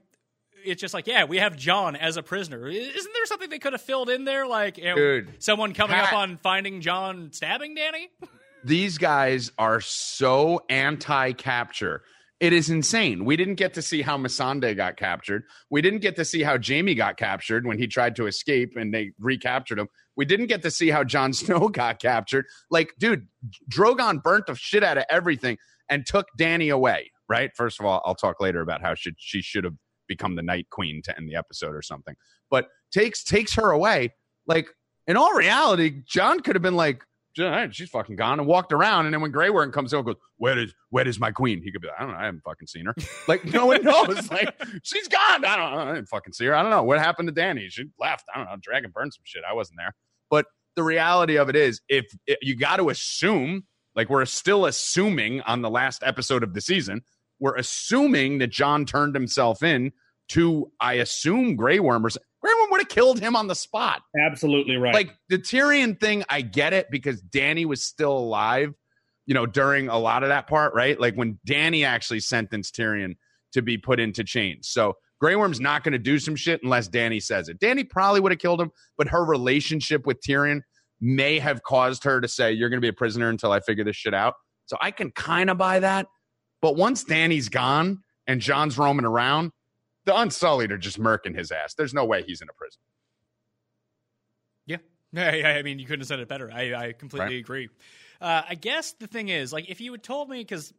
it's 0.64 0.82
just 0.82 0.94
like, 0.94 1.08
yeah, 1.08 1.26
we 1.26 1.38
have 1.38 1.56
Jon 1.56 1.96
as 1.96 2.18
a 2.18 2.24
prisoner. 2.24 2.68
Isn't 2.68 3.14
there 3.14 3.26
something 3.26 3.50
they 3.50 3.60
could 3.60 3.74
have 3.74 3.82
filled 3.82 4.10
in 4.10 4.26
there, 4.26 4.48
like 4.48 4.78
you 4.78 4.86
know, 4.86 4.96
Dude, 4.96 5.44
someone 5.44 5.74
coming 5.74 5.96
Pat, 5.96 6.08
up 6.08 6.14
on 6.14 6.38
finding 6.38 6.82
Jon 6.82 7.32
stabbing 7.32 7.76
Dany? 7.76 8.08
These 8.66 8.98
guys 8.98 9.52
are 9.58 9.82
so 9.82 10.62
anti-capture. 10.70 12.02
It 12.40 12.54
is 12.54 12.70
insane. 12.70 13.26
We 13.26 13.36
didn't 13.38 13.56
get 13.56 13.74
to 13.76 13.82
see 13.82 14.02
how 14.02 14.18
Missandei 14.18 14.76
got 14.76 14.98
captured. 14.98 15.44
We 15.70 15.82
didn't 15.82 16.00
get 16.00 16.16
to 16.18 16.26
see 16.26 16.44
how 16.44 16.58
Jaime 16.62 16.96
got 16.96 17.18
captured 17.18 17.66
when 17.66 17.78
he 17.78 17.88
tried 17.88 18.16
to 18.18 18.28
escape 18.28 18.76
and 18.76 18.94
they 18.94 19.12
recaptured 19.20 19.80
him. 19.80 19.88
We 20.16 20.26
didn't 20.26 20.48
get 20.48 20.62
to 20.64 20.72
see 20.72 20.90
how 20.90 21.04
Jon 21.04 21.34
Snow 21.34 21.70
got 21.70 22.00
captured. 22.02 22.46
Like, 22.70 22.94
dude, 23.00 23.28
Drogon 23.70 24.22
burnt 24.22 24.48
the 24.48 24.56
shit 24.56 24.84
out 24.84 24.98
of 24.98 25.06
everything 25.10 25.58
and 25.90 26.06
took 26.06 26.28
Dany 26.40 26.74
away. 26.74 27.12
Right. 27.30 27.52
First 27.56 27.80
of 27.80 27.86
all, 27.86 28.02
I'll 28.06 28.16
talk 28.16 28.42
later 28.42 28.62
about 28.62 28.82
how 28.82 28.96
should 28.96 29.16
she 29.18 29.42
should 29.42 29.64
have 29.64 29.76
become 30.16 30.36
the 30.36 30.44
Night 30.44 30.70
Queen 30.70 31.02
to 31.04 31.18
end 31.18 31.28
the 31.30 31.36
episode 31.36 31.76
or 31.76 31.82
something. 31.82 32.16
But 32.50 32.68
takes 32.92 33.24
takes 33.24 33.56
her 33.56 33.72
away. 33.72 34.14
Like 34.46 34.68
in 35.08 35.18
all 35.18 35.34
reality, 35.34 36.02
Jon 36.06 36.40
could 36.42 36.56
have 36.56 36.62
been 36.62 36.76
like, 36.76 37.04
she's 37.72 37.90
fucking 37.90 38.16
gone 38.16 38.40
and 38.40 38.48
walked 38.48 38.72
around. 38.72 39.06
And 39.06 39.14
then 39.14 39.22
when 39.22 39.32
Grey 39.32 39.50
Worm 39.50 39.72
comes 39.72 39.94
out, 39.94 40.06
goes, 40.06 40.16
where 40.38 40.58
is 40.58 40.74
where 40.90 41.08
is 41.08 41.20
my 41.20 41.32
queen? 41.32 41.62
He 41.64 41.72
could 41.72 41.82
be 41.82 41.88
like, 41.88 41.98
I 42.00 42.04
don't 42.04 42.12
know, 42.12 42.20
I 42.20 42.26
haven't 42.26 42.44
fucking 42.44 42.68
seen 42.68 42.86
her. 42.86 42.96
Like 43.28 43.46
no 43.46 43.68
one 43.68 43.84
knows. 43.84 44.32
like 44.32 44.54
she's 44.84 45.08
gone. 45.08 45.46
I 45.46 45.56
don't 45.56 45.72
know. 45.72 45.92
I 45.92 45.96
didn't 45.96 46.10
fucking 46.10 46.34
see 46.34 46.46
her. 46.46 46.56
I 46.56 46.62
don't 46.62 46.72
know 46.72 46.84
what 46.84 47.00
happened 47.00 47.28
to 47.28 47.34
Dany. 47.34 47.70
She 47.70 47.86
left. 48.00 48.26
I 48.34 48.38
don't 48.38 48.48
know. 48.48 48.58
Dragon 48.62 48.92
burned 48.94 49.14
some 49.14 49.24
shit. 49.26 49.44
I 49.50 49.54
wasn't 49.54 49.78
there. 49.78 49.96
But 50.30 50.46
the 50.76 50.84
reality 50.84 51.38
of 51.38 51.50
it 51.50 51.56
is, 51.56 51.82
if, 51.88 52.06
if 52.28 52.38
you 52.42 52.58
got 52.58 52.78
to 52.78 52.90
assume, 52.90 53.64
like 53.96 54.10
we're 54.10 54.26
still 54.26 54.66
assuming 54.66 55.42
on 55.42 55.62
the 55.62 55.70
last 55.70 56.04
episode 56.04 56.44
of 56.44 56.54
the 56.54 56.62
season, 56.62 57.02
we're 57.40 57.56
assuming 57.56 58.40
that 58.40 58.52
Jon 58.52 58.86
turned 58.86 59.16
himself 59.16 59.64
in 59.64 59.92
to, 60.30 60.72
I 60.80 60.94
assume, 60.94 61.56
Grey 61.56 61.80
Worm 61.80 62.06
or 62.06 62.10
Grey 62.10 62.52
Worm 62.60 62.72
would 62.72 62.82
have 62.82 62.90
killed 62.90 63.20
him 63.20 63.36
on 63.36 63.48
the 63.48 63.56
spot. 63.56 64.02
Absolutely 64.20 64.76
right. 64.76 64.94
Like 64.94 65.16
the 65.30 65.38
Tyrion 65.38 66.00
thing, 66.00 66.24
I 66.30 66.42
get 66.42 66.74
it 66.74 66.88
because 66.92 67.22
Dany 67.22 67.66
was 67.66 67.84
still 67.84 68.18
alive, 68.18 68.74
you 69.26 69.34
know, 69.34 69.46
during 69.46 69.90
a 69.90 69.98
lot 69.98 70.24
of 70.24 70.30
that 70.30 70.48
part, 70.48 70.74
right? 70.74 71.00
Like 71.00 71.16
when 71.16 71.40
Dany 71.48 71.86
actually 71.86 72.20
sentenced 72.20 72.76
Tyrion 72.76 73.16
to 73.54 73.62
be 73.62 73.78
put 73.78 74.00
into 74.00 74.24
chains. 74.24 74.68
So 74.70 74.96
Grey 75.22 75.36
Worm's 75.36 75.62
not 75.62 75.84
going 75.84 75.94
to 75.94 76.00
do 76.00 76.20
some 76.20 76.36
shit 76.36 76.62
unless 76.64 76.90
Dany 76.90 77.22
says 77.22 77.48
it. 77.48 77.60
Dany 77.60 77.90
probably 77.90 78.20
would 78.20 78.32
have 78.32 78.40
killed 78.40 78.60
him, 78.60 78.72
but 78.98 79.08
her 79.08 79.24
relationship 79.24 80.06
with 80.06 80.20
Tyrion 80.22 80.62
may 81.00 81.40
have 81.40 81.64
caused 81.64 82.04
her 82.04 82.20
to 82.20 82.28
say, 82.28 82.52
You're 82.52 82.70
going 82.70 82.82
to 82.82 82.86
be 82.86 82.90
a 82.90 82.94
prisoner 82.94 83.30
until 83.30 83.52
I 83.52 83.62
figure 83.62 83.86
this 83.86 83.96
shit 83.96 84.14
out. 84.14 84.34
So 84.66 84.78
I 84.82 84.92
can 84.92 85.12
kind 85.12 85.50
of 85.50 85.58
buy 85.58 85.80
that. 85.80 86.08
But 86.62 86.76
once 86.76 87.04
Dany's 87.04 87.48
gone 87.48 88.00
and 88.28 88.42
Jon's 88.42 88.78
roaming 88.78 89.06
around, 89.06 89.52
the 90.06 90.18
Unsullied 90.18 90.72
are 90.72 90.78
just 90.78 91.00
murking 91.00 91.36
his 91.36 91.52
ass. 91.52 91.74
There's 91.74 91.94
no 91.94 92.06
way 92.06 92.24
he's 92.24 92.42
in 92.42 92.50
a 92.50 92.54
prison. 92.54 92.80
Yeah. 94.66 94.78
Yeah, 95.12 95.56
I 95.60 95.62
mean, 95.62 95.78
you 95.78 95.86
couldn't 95.86 96.00
have 96.00 96.08
said 96.08 96.20
it 96.20 96.28
better. 96.28 96.50
I, 96.52 96.74
I 96.74 96.94
completely 96.94 97.36
right. 97.36 97.40
agree. 97.40 97.70
Uh, 98.20 98.42
I 98.50 98.56
guess 98.56 98.94
the 98.94 99.06
thing 99.06 99.28
is, 99.28 99.54
like, 99.54 99.70
if 99.70 99.82
you 99.82 99.92
had 99.92 100.02
told 100.02 100.30
me, 100.30 100.40
because 100.40 100.74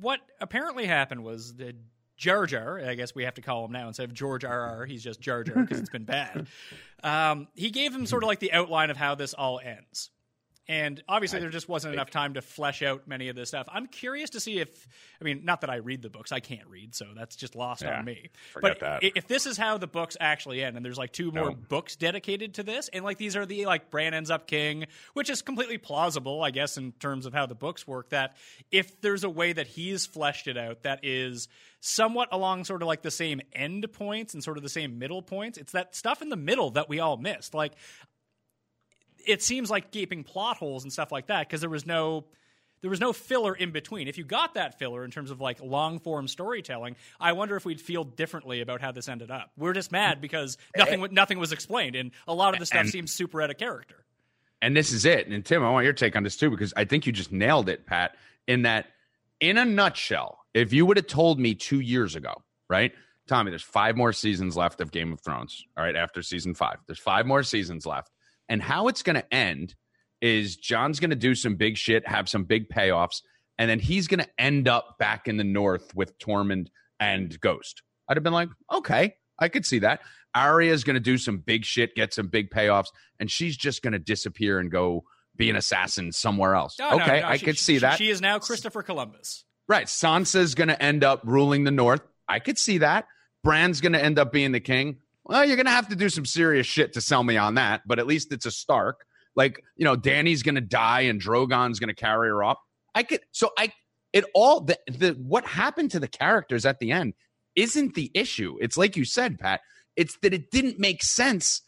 what 0.00 0.20
apparently 0.40 0.86
happened 0.86 1.22
was 1.22 1.54
that 1.56 1.76
Jar 2.16 2.46
Jar, 2.46 2.80
I 2.80 2.94
guess 2.96 3.14
we 3.14 3.24
have 3.24 3.34
to 3.34 3.42
call 3.42 3.64
him 3.64 3.72
now 3.72 3.86
instead 3.86 4.04
of 4.04 4.14
George 4.14 4.44
R 4.44 4.60
R. 4.60 4.86
He's 4.86 5.04
just 5.04 5.20
Jar 5.20 5.44
Jar 5.44 5.62
because 5.62 5.78
it's 5.78 5.90
been 5.90 6.04
bad. 6.04 6.46
Um, 7.04 7.46
he 7.54 7.70
gave 7.70 7.94
him 7.94 8.06
sort 8.06 8.24
of 8.24 8.26
like 8.26 8.40
the 8.40 8.52
outline 8.52 8.90
of 8.90 8.96
how 8.96 9.14
this 9.14 9.32
all 9.32 9.60
ends. 9.62 10.10
And 10.68 11.02
obviously, 11.08 11.40
there 11.40 11.48
just 11.48 11.68
wasn't 11.68 11.94
enough 11.94 12.10
time 12.10 12.34
to 12.34 12.42
flesh 12.42 12.82
out 12.82 13.08
many 13.08 13.28
of 13.28 13.36
this 13.36 13.48
stuff. 13.48 13.66
I'm 13.72 13.86
curious 13.86 14.30
to 14.30 14.40
see 14.40 14.58
if, 14.58 14.86
I 15.18 15.24
mean, 15.24 15.44
not 15.44 15.62
that 15.62 15.70
I 15.70 15.76
read 15.76 16.02
the 16.02 16.10
books, 16.10 16.30
I 16.30 16.40
can't 16.40 16.66
read, 16.68 16.94
so 16.94 17.06
that's 17.16 17.36
just 17.36 17.56
lost 17.56 17.82
yeah, 17.82 17.98
on 17.98 18.04
me. 18.04 18.28
Forget 18.52 18.78
but 18.78 18.80
that. 19.02 19.16
if 19.16 19.26
this 19.26 19.46
is 19.46 19.56
how 19.56 19.78
the 19.78 19.86
books 19.86 20.16
actually 20.20 20.62
end, 20.62 20.76
and 20.76 20.84
there's 20.84 20.98
like 20.98 21.12
two 21.12 21.32
more 21.32 21.50
no. 21.50 21.56
books 21.56 21.96
dedicated 21.96 22.54
to 22.54 22.62
this, 22.62 22.90
and 22.92 23.02
like 23.02 23.16
these 23.16 23.34
are 23.34 23.46
the 23.46 23.64
like 23.64 23.90
Bran 23.90 24.12
ends 24.12 24.30
up 24.30 24.46
king, 24.46 24.84
which 25.14 25.30
is 25.30 25.40
completely 25.40 25.78
plausible, 25.78 26.42
I 26.42 26.50
guess, 26.50 26.76
in 26.76 26.92
terms 26.92 27.24
of 27.24 27.32
how 27.32 27.46
the 27.46 27.54
books 27.54 27.86
work. 27.86 28.10
That 28.10 28.36
if 28.70 29.00
there's 29.00 29.24
a 29.24 29.30
way 29.30 29.54
that 29.54 29.68
he's 29.68 30.04
fleshed 30.04 30.48
it 30.48 30.58
out 30.58 30.82
that 30.82 31.00
is 31.02 31.48
somewhat 31.80 32.28
along 32.32 32.64
sort 32.64 32.82
of 32.82 32.88
like 32.88 33.02
the 33.02 33.10
same 33.10 33.40
end 33.52 33.86
points 33.92 34.34
and 34.34 34.42
sort 34.42 34.56
of 34.56 34.62
the 34.62 34.68
same 34.68 34.98
middle 34.98 35.22
points. 35.22 35.58
It's 35.58 35.72
that 35.72 35.94
stuff 35.94 36.22
in 36.22 36.28
the 36.28 36.36
middle 36.36 36.70
that 36.72 36.88
we 36.88 37.00
all 37.00 37.16
missed. 37.16 37.54
Like 37.54 37.72
it 39.28 39.42
seems 39.42 39.70
like 39.70 39.90
gaping 39.90 40.24
plot 40.24 40.56
holes 40.56 40.82
and 40.82 40.92
stuff 40.92 41.12
like 41.12 41.26
that 41.26 41.46
because 41.46 41.60
there 41.60 41.70
was 41.70 41.86
no 41.86 42.24
there 42.80 42.90
was 42.90 43.00
no 43.00 43.12
filler 43.12 43.54
in 43.54 43.72
between. 43.72 44.08
If 44.08 44.18
you 44.18 44.24
got 44.24 44.54
that 44.54 44.78
filler 44.78 45.04
in 45.04 45.10
terms 45.10 45.30
of 45.30 45.40
like 45.40 45.60
long 45.60 45.98
form 45.98 46.28
storytelling, 46.28 46.96
I 47.20 47.32
wonder 47.32 47.56
if 47.56 47.64
we'd 47.64 47.80
feel 47.80 48.04
differently 48.04 48.60
about 48.60 48.80
how 48.80 48.92
this 48.92 49.08
ended 49.08 49.30
up. 49.30 49.50
We're 49.56 49.72
just 49.72 49.92
mad 49.92 50.18
mm. 50.18 50.20
because 50.22 50.56
nothing 50.76 51.02
eh. 51.02 51.08
nothing 51.10 51.38
was 51.38 51.52
explained, 51.52 51.94
and 51.94 52.10
a 52.26 52.34
lot 52.34 52.54
of 52.54 52.60
the 52.60 52.66
stuff 52.66 52.82
and, 52.82 52.90
seems 52.90 53.12
super 53.12 53.42
out 53.42 53.50
of 53.50 53.58
character. 53.58 54.04
And 54.62 54.76
this 54.76 54.92
is 54.92 55.04
it. 55.04 55.28
And 55.28 55.44
Tim, 55.44 55.62
I 55.62 55.70
want 55.70 55.84
your 55.84 55.92
take 55.92 56.16
on 56.16 56.22
this 56.22 56.36
too 56.36 56.50
because 56.50 56.72
I 56.76 56.84
think 56.84 57.06
you 57.06 57.12
just 57.12 57.30
nailed 57.30 57.68
it, 57.68 57.86
Pat. 57.86 58.16
In 58.46 58.62
that, 58.62 58.86
in 59.40 59.58
a 59.58 59.64
nutshell, 59.64 60.38
if 60.54 60.72
you 60.72 60.86
would 60.86 60.96
have 60.96 61.06
told 61.06 61.38
me 61.38 61.54
two 61.54 61.80
years 61.80 62.16
ago, 62.16 62.32
right, 62.70 62.92
Tommy, 63.26 63.50
there's 63.50 63.62
five 63.62 63.94
more 63.94 64.12
seasons 64.12 64.56
left 64.56 64.80
of 64.80 64.90
Game 64.90 65.12
of 65.12 65.20
Thrones. 65.20 65.66
All 65.76 65.84
right, 65.84 65.94
after 65.94 66.22
season 66.22 66.54
five, 66.54 66.78
there's 66.86 66.98
five 66.98 67.26
more 67.26 67.42
seasons 67.42 67.84
left 67.84 68.10
and 68.48 68.62
how 68.62 68.88
it's 68.88 69.02
going 69.02 69.16
to 69.16 69.34
end 69.34 69.74
is 70.20 70.56
Jon's 70.56 71.00
going 71.00 71.10
to 71.10 71.16
do 71.16 71.34
some 71.34 71.56
big 71.56 71.76
shit, 71.76 72.06
have 72.06 72.28
some 72.28 72.44
big 72.44 72.68
payoffs, 72.68 73.22
and 73.58 73.70
then 73.70 73.78
he's 73.78 74.08
going 74.08 74.20
to 74.20 74.28
end 74.38 74.68
up 74.68 74.96
back 74.98 75.28
in 75.28 75.36
the 75.36 75.44
north 75.44 75.94
with 75.94 76.18
Tormund 76.18 76.68
and 76.98 77.38
Ghost. 77.40 77.82
I'd 78.08 78.16
have 78.16 78.24
been 78.24 78.32
like, 78.32 78.48
okay, 78.72 79.14
I 79.38 79.48
could 79.48 79.66
see 79.66 79.80
that. 79.80 80.00
Arya 80.34 80.72
is 80.72 80.84
going 80.84 80.94
to 80.94 81.00
do 81.00 81.18
some 81.18 81.38
big 81.38 81.64
shit, 81.64 81.94
get 81.94 82.12
some 82.12 82.28
big 82.28 82.50
payoffs, 82.50 82.88
and 83.18 83.30
she's 83.30 83.56
just 83.56 83.82
going 83.82 83.92
to 83.92 83.98
disappear 83.98 84.58
and 84.58 84.70
go 84.70 85.04
be 85.36 85.50
an 85.50 85.56
assassin 85.56 86.12
somewhere 86.12 86.54
else. 86.54 86.78
No, 86.78 86.90
okay, 86.92 87.20
no, 87.20 87.20
no. 87.20 87.28
I 87.28 87.36
she, 87.36 87.44
could 87.46 87.58
see 87.58 87.74
she, 87.74 87.78
that. 87.80 87.98
She 87.98 88.10
is 88.10 88.20
now 88.20 88.38
Christopher 88.38 88.82
Columbus. 88.82 89.44
Right. 89.68 89.86
Sansa's 89.86 90.54
going 90.54 90.68
to 90.68 90.82
end 90.82 91.04
up 91.04 91.22
ruling 91.24 91.64
the 91.64 91.70
north. 91.70 92.00
I 92.28 92.40
could 92.40 92.58
see 92.58 92.78
that. 92.78 93.06
Bran's 93.44 93.80
going 93.80 93.92
to 93.92 94.02
end 94.02 94.18
up 94.18 94.32
being 94.32 94.52
the 94.52 94.60
king. 94.60 94.98
Well, 95.28 95.44
you're 95.44 95.56
gonna 95.56 95.70
have 95.70 95.88
to 95.88 95.96
do 95.96 96.08
some 96.08 96.24
serious 96.24 96.66
shit 96.66 96.94
to 96.94 97.00
sell 97.00 97.22
me 97.22 97.36
on 97.36 97.54
that, 97.54 97.82
but 97.86 97.98
at 97.98 98.06
least 98.06 98.32
it's 98.32 98.46
a 98.46 98.50
Stark. 98.50 99.04
Like, 99.36 99.62
you 99.76 99.84
know, 99.84 99.94
Dany's 99.94 100.42
gonna 100.42 100.62
die 100.62 101.02
and 101.02 101.20
Drogon's 101.20 101.78
gonna 101.78 101.94
carry 101.94 102.28
her 102.28 102.42
up. 102.42 102.60
I 102.94 103.02
could 103.02 103.20
so 103.30 103.50
I 103.58 103.72
it 104.12 104.24
all 104.34 104.62
the, 104.62 104.78
the 104.90 105.10
what 105.20 105.44
happened 105.44 105.90
to 105.92 106.00
the 106.00 106.08
characters 106.08 106.64
at 106.64 106.78
the 106.78 106.90
end 106.92 107.12
isn't 107.54 107.94
the 107.94 108.10
issue. 108.14 108.56
It's 108.60 108.76
like 108.76 108.96
you 108.96 109.04
said, 109.04 109.38
Pat. 109.38 109.60
It's 109.96 110.16
that 110.22 110.32
it 110.32 110.50
didn't 110.50 110.78
make 110.78 111.02
sense. 111.02 111.60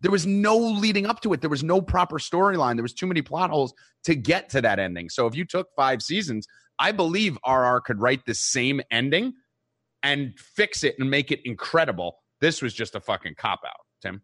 There 0.00 0.12
was 0.12 0.26
no 0.26 0.56
leading 0.56 1.06
up 1.06 1.20
to 1.22 1.32
it. 1.32 1.40
There 1.40 1.50
was 1.50 1.64
no 1.64 1.80
proper 1.80 2.18
storyline. 2.18 2.76
There 2.76 2.82
was 2.82 2.94
too 2.94 3.06
many 3.06 3.22
plot 3.22 3.50
holes 3.50 3.74
to 4.04 4.14
get 4.14 4.48
to 4.50 4.60
that 4.60 4.78
ending. 4.78 5.08
So 5.08 5.26
if 5.26 5.34
you 5.34 5.44
took 5.44 5.68
five 5.74 6.02
seasons, 6.02 6.46
I 6.78 6.92
believe 6.92 7.36
RR 7.46 7.80
could 7.80 8.00
write 8.00 8.24
the 8.26 8.34
same 8.34 8.80
ending 8.92 9.32
and 10.02 10.38
fix 10.38 10.84
it 10.84 10.94
and 10.98 11.10
make 11.10 11.32
it 11.32 11.40
incredible. 11.44 12.18
This 12.40 12.62
was 12.62 12.72
just 12.74 12.94
a 12.94 13.00
fucking 13.00 13.34
cop 13.36 13.60
out, 13.66 13.84
Tim. 14.02 14.22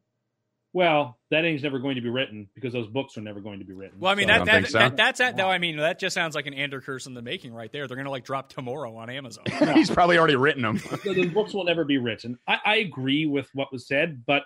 Well, 0.73 1.19
that 1.31 1.45
ain't 1.45 1.63
never 1.63 1.79
going 1.79 1.95
to 1.95 2.01
be 2.01 2.09
written 2.09 2.49
because 2.53 2.73
those 2.73 2.89
books 2.89 3.17
are 3.17 3.21
never 3.21 3.41
going 3.41 3.61
to 3.61 3.65
be 3.65 3.73
written. 3.75 4.01
Well, 4.01 4.11
I 4.11 4.17
mean 4.17 4.27
So- 4.27 4.33
that, 4.33 4.39
don't 4.39 4.47
that, 4.47 4.55
think 4.55 4.67
so? 4.69 4.79
that 4.81 4.97
that's 4.97 5.19
that, 5.21 5.37
though. 5.37 5.49
I 5.49 5.59
mean 5.59 5.77
that 5.77 6.01
just 6.01 6.15
sounds 6.15 6.35
like 6.35 6.47
an 6.47 6.55
Ender 6.55 6.81
curse 6.81 7.07
in 7.07 7.15
the 7.15 7.23
making 7.23 7.55
right 7.55 7.71
there. 7.71 7.87
They're 7.87 7.97
gonna 7.97 8.11
like 8.11 8.25
drop 8.25 8.49
tomorrow 8.53 8.97
on 8.97 9.09
Amazon. 9.09 9.45
He's 9.75 9.89
probably 9.91 10.19
already 10.19 10.35
written 10.35 10.63
them. 10.63 10.79
the, 11.05 11.13
the 11.15 11.29
books 11.29 11.55
will 11.55 11.65
never 11.65 11.85
be 11.85 11.99
written. 11.99 12.39
I, 12.49 12.59
I 12.65 12.77
agree 12.77 13.25
with 13.27 13.49
what 13.55 13.71
was 13.73 13.87
said, 13.87 14.25
but 14.27 14.43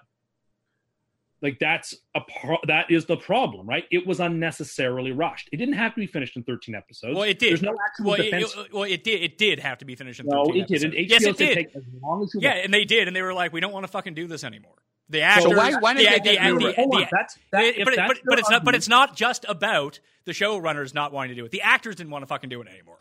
like 1.40 1.58
that's 1.60 1.94
a 2.14 2.20
pro- 2.40 2.58
that 2.66 2.90
is 2.90 3.06
the 3.06 3.16
problem, 3.16 3.66
right? 3.66 3.84
It 3.90 4.06
was 4.06 4.18
unnecessarily 4.20 5.12
rushed. 5.12 5.48
It 5.52 5.56
didn't 5.58 5.74
have 5.74 5.94
to 5.94 6.00
be 6.00 6.06
finished 6.06 6.36
in 6.36 6.42
13 6.42 6.74
episodes. 6.74 7.14
Well, 7.14 7.22
it 7.24 7.38
did. 7.38 7.50
There's 7.50 7.62
no 7.62 7.76
actual 7.86 8.06
well, 8.06 8.14
it, 8.20 8.24
defense. 8.24 8.54
it- 8.56 8.72
well, 8.72 8.82
it 8.84 9.04
did. 9.04 9.22
It 9.22 9.38
did 9.38 9.60
have 9.60 9.78
to 9.78 9.84
be 9.84 9.94
finished 9.94 10.20
in 10.20 10.26
no, 10.26 10.44
13 10.46 10.62
it 10.62 10.68
didn't. 10.68 10.92
HBO 10.92 11.08
Yes, 11.10 11.22
it 11.24 11.36
did. 11.36 11.54
take 11.54 11.76
as 11.76 11.82
long 12.02 12.22
as 12.24 12.34
you 12.34 12.40
Yeah, 12.42 12.54
want. 12.54 12.64
and 12.64 12.74
they 12.74 12.84
did, 12.84 13.06
and 13.08 13.16
they 13.16 13.22
were 13.22 13.34
like, 13.34 13.52
"We 13.52 13.60
don't 13.60 13.72
want 13.72 13.84
to 13.84 13.88
fucking 13.92 14.14
do 14.14 14.26
this 14.26 14.42
anymore." 14.44 14.74
The 15.10 15.22
actors, 15.22 15.44
So 15.52 15.56
why- 15.56 15.72
why 15.80 15.94
did 15.94 16.00
the, 16.06 16.10
they 16.10 16.18
the, 16.18 16.24
get 16.24 16.58
the, 16.60 16.66
it? 16.68 16.74
Hold 16.76 16.94
on, 16.94 17.00
the- 17.02 17.08
that's 17.10 17.38
that, 17.52 17.74
but, 17.84 17.96
that's 17.96 18.08
but, 18.08 18.18
but 18.26 18.38
it's 18.38 18.50
not. 18.50 18.64
But 18.64 18.74
it's 18.74 18.88
not 18.88 19.16
just 19.16 19.46
about 19.48 20.00
the 20.24 20.32
showrunners 20.32 20.92
not 20.92 21.12
wanting 21.12 21.30
to 21.30 21.34
do 21.40 21.44
it. 21.46 21.50
The 21.50 21.62
actors 21.62 21.96
didn't 21.96 22.10
want 22.10 22.22
to 22.22 22.26
fucking 22.26 22.50
do 22.50 22.60
it 22.60 22.68
anymore. 22.68 22.98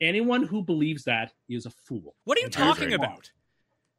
anyone 0.00 0.44
who 0.44 0.62
believes 0.62 1.02
that 1.04 1.32
is 1.48 1.66
a 1.66 1.70
fool. 1.70 2.14
What 2.24 2.38
are 2.38 2.40
you 2.40 2.44
And 2.46 2.52
talking 2.52 2.92
about? 2.92 3.30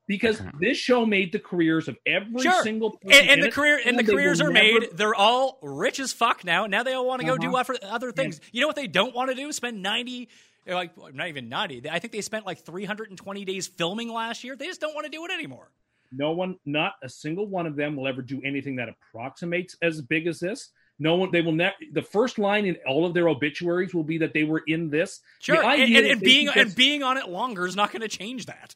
Because 0.10 0.42
this 0.60 0.76
show 0.78 1.06
made 1.06 1.32
the 1.32 1.40
careers 1.40 1.88
of 1.88 1.96
every 2.06 2.42
Sure. 2.42 2.64
single 2.64 2.98
person 2.98 3.12
And, 3.22 3.30
and 3.30 3.40
in 3.42 3.46
the 3.46 3.52
career 3.52 3.80
and 3.86 3.98
the 3.98 4.04
careers 4.04 4.42
are 4.42 4.52
never- 4.52 4.80
made. 4.82 4.90
They're 4.94 5.14
all 5.16 5.60
rich 5.62 6.00
as 6.00 6.12
fuck 6.12 6.44
now. 6.44 6.66
Now 6.66 6.82
they 6.82 6.94
all 6.94 7.06
want 7.06 7.22
to 7.22 7.28
go 7.28 7.38
do 7.38 7.50
Uh-huh. 7.56 7.58
other, 7.60 7.78
other 7.84 8.12
things. 8.12 8.42
You 8.52 8.62
know 8.62 8.68
what 8.68 8.76
they 8.76 8.88
don't 8.88 9.14
want 9.16 9.30
to 9.30 9.36
do? 9.36 9.52
Spend 9.52 9.84
ninety, 9.84 10.28
like 10.68 10.98
not 11.14 11.28
even 11.28 11.48
ninety. 11.48 11.88
I 11.88 12.00
think 12.00 12.12
they 12.12 12.22
spent 12.22 12.46
like 12.48 12.66
three 12.66 12.86
hundred 12.86 13.10
and 13.10 13.18
twenty 13.20 13.46
days 13.46 13.68
filming 13.68 14.12
last 14.12 14.44
year. 14.44 14.56
They 14.56 14.66
just 14.66 14.82
don't 14.82 14.96
want 14.96 15.06
to 15.06 15.12
do 15.12 15.24
it 15.26 15.32
anymore. 15.32 15.70
No 16.12 16.32
one, 16.32 16.58
not 16.66 16.94
a 17.04 17.08
single 17.08 17.46
one 17.46 17.68
of 17.68 17.76
them 17.76 17.96
will 17.96 18.08
ever 18.08 18.24
do 18.24 18.42
anything 18.44 18.78
that 18.78 18.90
approximates 18.90 19.78
as 19.84 20.02
big 20.02 20.26
as 20.26 20.40
this. 20.40 20.72
No 20.98 21.18
one, 21.18 21.30
they 21.32 21.42
will 21.42 21.52
never. 21.52 21.76
The 21.94 22.02
first 22.02 22.40
line 22.40 22.66
in 22.66 22.78
all 22.88 23.06
of 23.06 23.14
their 23.14 23.30
obituaries 23.30 23.94
will 23.94 24.04
be 24.04 24.18
that 24.18 24.34
they 24.34 24.44
were 24.44 24.64
in 24.66 24.90
this. 24.90 25.20
Sure, 25.40 25.64
and, 25.64 25.84
and, 25.96 26.06
and 26.08 26.20
being 26.20 26.48
think 26.48 26.58
and 26.58 26.76
being 26.76 27.04
on 27.04 27.18
it 27.18 27.30
longer 27.30 27.68
is 27.68 27.76
not 27.76 27.92
going 27.92 28.02
to 28.02 28.08
change 28.08 28.48
that. 28.48 28.74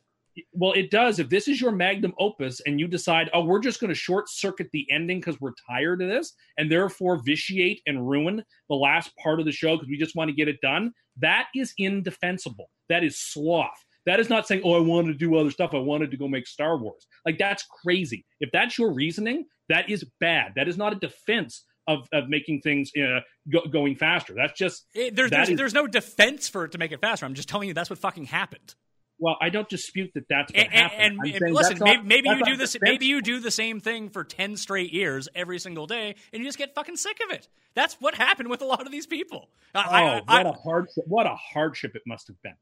Well, 0.52 0.74
it 0.74 0.90
does. 0.92 1.20
If 1.20 1.30
this 1.30 1.48
is 1.48 1.62
your 1.62 1.72
magnum 1.72 2.14
opus 2.20 2.60
and 2.66 2.80
you 2.80 2.88
decide, 2.88 3.30
oh, 3.34 3.44
we're 3.46 3.60
just 3.60 3.80
going 3.80 3.90
to 3.90 3.96
short 3.96 4.30
circuit 4.30 4.70
the 4.74 4.86
ending 4.92 5.20
because 5.20 5.40
we're 5.40 5.54
tired 5.70 6.02
of 6.02 6.10
this, 6.10 6.34
and 6.58 6.72
therefore 6.72 7.22
vitiate 7.24 7.82
and 7.86 8.08
ruin 8.08 8.44
the 8.70 8.76
last 8.76 9.12
part 9.18 9.40
of 9.40 9.46
the 9.46 9.52
show 9.52 9.76
because 9.76 9.88
we 9.90 9.98
just 9.98 10.16
want 10.16 10.30
to 10.30 10.36
get 10.36 10.48
it 10.48 10.60
done, 10.62 10.92
that 11.18 11.48
is 11.56 11.74
indefensible. 11.78 12.70
That 12.90 13.04
is 13.04 13.20
sloth. 13.20 13.70
That 14.06 14.20
is 14.20 14.30
not 14.30 14.48
saying, 14.48 14.62
oh, 14.66 14.74
I 14.76 14.82
wanted 14.82 15.14
to 15.14 15.18
do 15.18 15.36
other 15.38 15.52
stuff. 15.52 15.74
I 15.74 15.78
wanted 15.78 16.12
to 16.12 16.18
go 16.18 16.28
make 16.28 16.46
Star 16.48 16.78
Wars. 16.78 17.08
Like, 17.26 17.38
that's 17.38 17.64
crazy. 17.84 18.26
If 18.42 18.50
that's 18.52 18.78
your 18.78 18.92
reasoning, 18.94 19.46
that 19.70 19.90
is 19.90 20.04
bad. 20.20 20.54
That 20.58 20.68
is 20.68 20.78
not 20.78 20.92
a 20.92 20.98
defense 20.98 21.64
of, 21.88 22.08
of 22.12 22.28
making 22.28 22.62
things 22.62 22.92
uh, 22.98 23.20
go, 23.52 23.62
going 23.72 23.96
faster. 23.96 24.34
That's 24.36 24.58
just, 24.58 24.86
It- 24.94 25.16
there's 25.16 25.30
That 25.32 25.38
there's, 25.38 25.50
is- 25.50 25.58
there's 25.58 25.74
no 25.74 25.88
defense 25.88 26.50
for 26.50 26.66
it 26.66 26.74
to 26.74 26.78
make 26.78 26.92
it 26.92 27.00
faster. 27.00 27.26
I'm 27.26 27.34
just 27.34 27.48
telling 27.48 27.68
you 27.70 27.74
that's 27.74 27.90
what 27.90 28.00
fucking 28.00 28.26
happened. 28.26 28.76
Well, 29.24 29.38
I 29.40 29.50
don't 29.50 29.70
dispute 29.70 30.12
that 30.16 30.26
that's 30.28 30.52
what 30.52 30.62
And, 30.62 30.72
happened. 30.74 31.02
and, 31.02 31.20
I'm 31.24 31.44
and 31.44 31.56
listen, 31.56 31.78
that's 31.80 31.80
maybe, 31.80 31.96
not- 31.96 32.06
maybe 32.06 32.30
you 32.30 32.46
do 32.46 32.58
this. 32.58 32.76
Maybe 32.82 33.06
you 33.06 33.22
do 33.22 33.40
the 33.40 33.52
same 33.52 33.80
thing 33.80 34.10
for 34.10 34.26
ten 34.26 34.58
straight 34.58 34.92
years 34.92 35.30
every 35.34 35.60
single 35.60 35.88
day, 35.88 36.16
and 36.34 36.42
you 36.42 36.48
just 36.48 36.58
get 36.58 36.76
fucking 36.76 36.98
sick 36.98 37.20
of 37.24 37.32
it. 37.32 37.48
That's 37.74 37.96
what 38.02 38.16
happened 38.16 38.50
with 38.50 38.62
a 38.62 38.66
lot 38.66 38.82
of 38.86 38.92
these 38.92 39.08
people. 39.08 39.50
Oh, 39.74 39.80
I, 39.80 40.02
I, 40.02 40.14
what 40.16 40.24
I, 40.28 40.42
a 40.42 40.52
hardship! 40.52 41.04
What 41.08 41.26
a 41.26 41.36
hardship 41.36 41.96
it 41.96 42.02
must 42.06 42.28
have 42.28 42.42
been. 42.44 42.56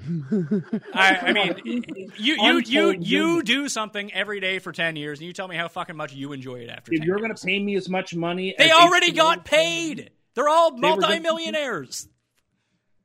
I, 0.94 1.16
I 1.16 1.32
mean, 1.32 1.84
you 2.16 2.36
you 2.38 2.58
you 2.60 2.90
you 2.92 3.42
do 3.42 3.68
something 3.68 4.12
every 4.14 4.38
day 4.38 4.60
for 4.60 4.70
ten 4.70 4.94
years, 4.94 5.18
and 5.18 5.26
you 5.26 5.32
tell 5.32 5.48
me 5.48 5.56
how 5.56 5.66
fucking 5.66 5.96
much 5.96 6.12
you 6.12 6.32
enjoy 6.32 6.60
it 6.60 6.70
after. 6.70 6.92
If 6.92 7.00
10 7.00 7.06
you're 7.08 7.18
going 7.18 7.34
to 7.34 7.44
pay 7.44 7.58
me 7.58 7.74
as 7.74 7.88
much 7.88 8.14
money, 8.14 8.54
they 8.56 8.70
as 8.70 8.76
already 8.76 9.10
HBO 9.10 9.16
got 9.16 9.44
paid. 9.44 10.10
They're 10.34 10.48
all 10.48 10.70
They 10.70 10.80
multimillionaires. 10.80 12.08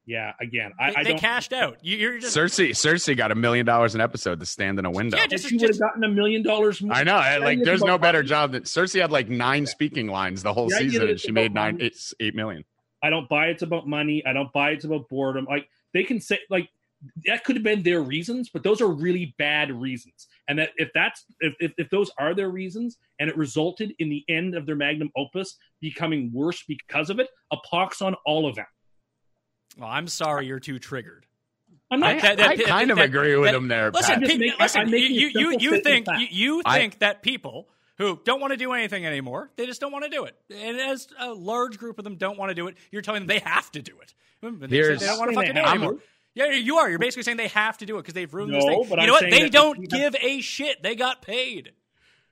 Yeah, 0.05 0.33
again, 0.41 0.73
I, 0.77 0.89
They, 0.91 0.95
I 0.95 1.03
they 1.03 1.13
cashed 1.13 1.53
out. 1.53 1.77
You, 1.81 1.95
you're 1.97 2.19
just 2.19 2.35
Cersei, 2.35 2.71
Cersei 2.71 3.15
got 3.15 3.31
a 3.31 3.35
million 3.35 3.65
dollars 3.65 3.95
an 3.95 4.01
episode 4.01 4.39
to 4.41 4.45
stand 4.45 4.77
in 4.77 4.85
a 4.85 4.91
window. 4.91 5.17
Yeah, 5.17 5.27
just- 5.27 5.47
she 5.47 5.55
would 5.55 5.69
have 5.69 5.79
gotten 5.79 6.03
a 6.03 6.09
million 6.09 6.43
dollars 6.43 6.81
more. 6.81 6.93
I 6.93 7.03
know. 7.03 7.15
Like, 7.41 7.63
there's 7.63 7.83
no 7.83 7.97
better 7.97 8.17
money. 8.19 8.27
job 8.27 8.51
than 8.51 8.63
Cersei 8.63 8.99
had 8.99 9.11
like 9.11 9.29
nine 9.29 9.65
speaking 9.65 10.07
lines 10.07 10.43
the 10.43 10.53
whole 10.53 10.67
The 10.69 10.75
idea 10.75 10.89
season, 10.89 11.09
and 11.09 11.19
she 11.19 11.31
made 11.31 11.51
about 11.51 11.53
nine, 11.61 11.73
money- 11.75 11.85
eight, 11.85 12.13
eight 12.19 12.35
million. 12.35 12.65
I 13.01 13.09
don't 13.09 13.27
buy 13.29 13.47
it's 13.47 13.63
about 13.63 13.87
money. 13.87 14.23
I 14.25 14.33
don't 14.33 14.51
buy 14.53 14.71
it's 14.71 14.85
about 14.85 15.07
boredom. 15.09 15.45
Like 15.45 15.67
they 15.93 16.03
can 16.03 16.19
say 16.21 16.39
like 16.49 16.69
that 17.25 17.43
could 17.43 17.57
have 17.57 17.63
been 17.63 17.83
their 17.83 18.01
reasons, 18.01 18.49
but 18.49 18.63
those 18.63 18.79
are 18.81 18.87
really 18.87 19.35
bad 19.37 19.71
reasons. 19.71 20.27
And 20.47 20.59
that 20.59 20.69
if 20.77 20.89
that's 20.93 21.25
if, 21.41 21.53
if, 21.59 21.73
if 21.77 21.89
those 21.89 22.11
are 22.17 22.33
their 22.33 22.49
reasons 22.49 22.97
and 23.19 23.29
it 23.29 23.37
resulted 23.37 23.93
in 23.99 24.09
the 24.09 24.23
end 24.29 24.55
of 24.55 24.65
their 24.65 24.75
magnum 24.75 25.11
opus 25.17 25.57
becoming 25.81 26.31
worse 26.33 26.63
because 26.65 27.09
of 27.09 27.19
it, 27.19 27.27
a 27.51 27.57
pox 27.69 28.01
on 28.01 28.15
all 28.25 28.47
of 28.47 28.55
them. 28.55 28.65
Well, 29.77 29.89
I'm 29.89 30.07
sorry, 30.07 30.45
you're 30.47 30.59
too 30.59 30.79
triggered. 30.79 31.25
I'm 31.91 31.99
not 31.99 32.09
I, 32.15 32.19
that- 32.21 32.37
that- 32.37 32.49
I 32.49 32.57
kind 32.57 32.91
of 32.91 32.97
that- 32.97 33.05
agree 33.05 33.35
with 33.35 33.51
that- 33.51 33.55
him 33.55 33.67
there. 33.67 33.91
Listen, 33.91 34.15
Pat. 34.19 34.23
just 34.23 34.39
make- 34.39 34.59
listen. 34.59 34.81
I'm 34.81 34.89
you 34.89 34.97
you 34.99 35.57
you 35.59 35.81
think 35.81 36.07
of 36.07 36.19
you, 36.19 36.21
fact. 36.25 36.31
you 36.33 36.61
I- 36.65 36.77
think 36.79 36.99
that 36.99 37.21
people 37.21 37.67
who 37.97 38.19
don't 38.25 38.41
want 38.41 38.51
to 38.51 38.57
do 38.57 38.71
anything 38.73 39.05
anymore, 39.05 39.51
they 39.55 39.65
just 39.67 39.79
don't 39.79 39.91
want 39.91 40.03
to 40.05 40.09
do 40.09 40.25
it. 40.25 40.35
And 40.49 40.77
as 40.79 41.07
a 41.19 41.31
large 41.33 41.77
group 41.77 41.99
of 41.99 42.03
them 42.03 42.15
don't 42.15 42.37
want 42.39 42.49
to 42.49 42.55
do 42.55 42.67
it, 42.67 42.75
you're 42.91 43.03
telling 43.03 43.21
them 43.21 43.27
they 43.27 43.39
have 43.47 43.71
to 43.73 43.81
do 43.81 43.93
it. 44.01 44.13
They 44.41 44.67
Here's- 44.75 44.99
they 44.99 45.05
don't 45.05 45.19
want 45.19 45.29
to 45.31 45.35
fucking 45.35 45.53
do 45.53 45.59
it 45.61 45.65
anymore. 45.67 45.97
Yeah, 46.35 46.49
you 46.51 46.77
are. 46.77 46.89
You're 46.89 46.97
basically 46.97 47.21
saying 47.23 47.37
they 47.37 47.47
have 47.49 47.77
to 47.77 47.85
do 47.85 47.97
it 47.97 48.01
because 48.01 48.15
they've 48.15 48.33
ruined 48.33 48.55
this 48.55 48.65
No, 48.65 48.71
thing. 48.83 48.89
but 48.89 48.95
you 48.97 49.01
I'm 49.03 49.07
know 49.07 49.13
what? 49.13 49.29
They 49.29 49.49
don't 49.49 49.83
if 49.83 49.89
give 49.89 50.15
a 50.19 50.41
shit. 50.41 50.81
They 50.81 50.95
got 50.95 51.21
paid. 51.21 51.73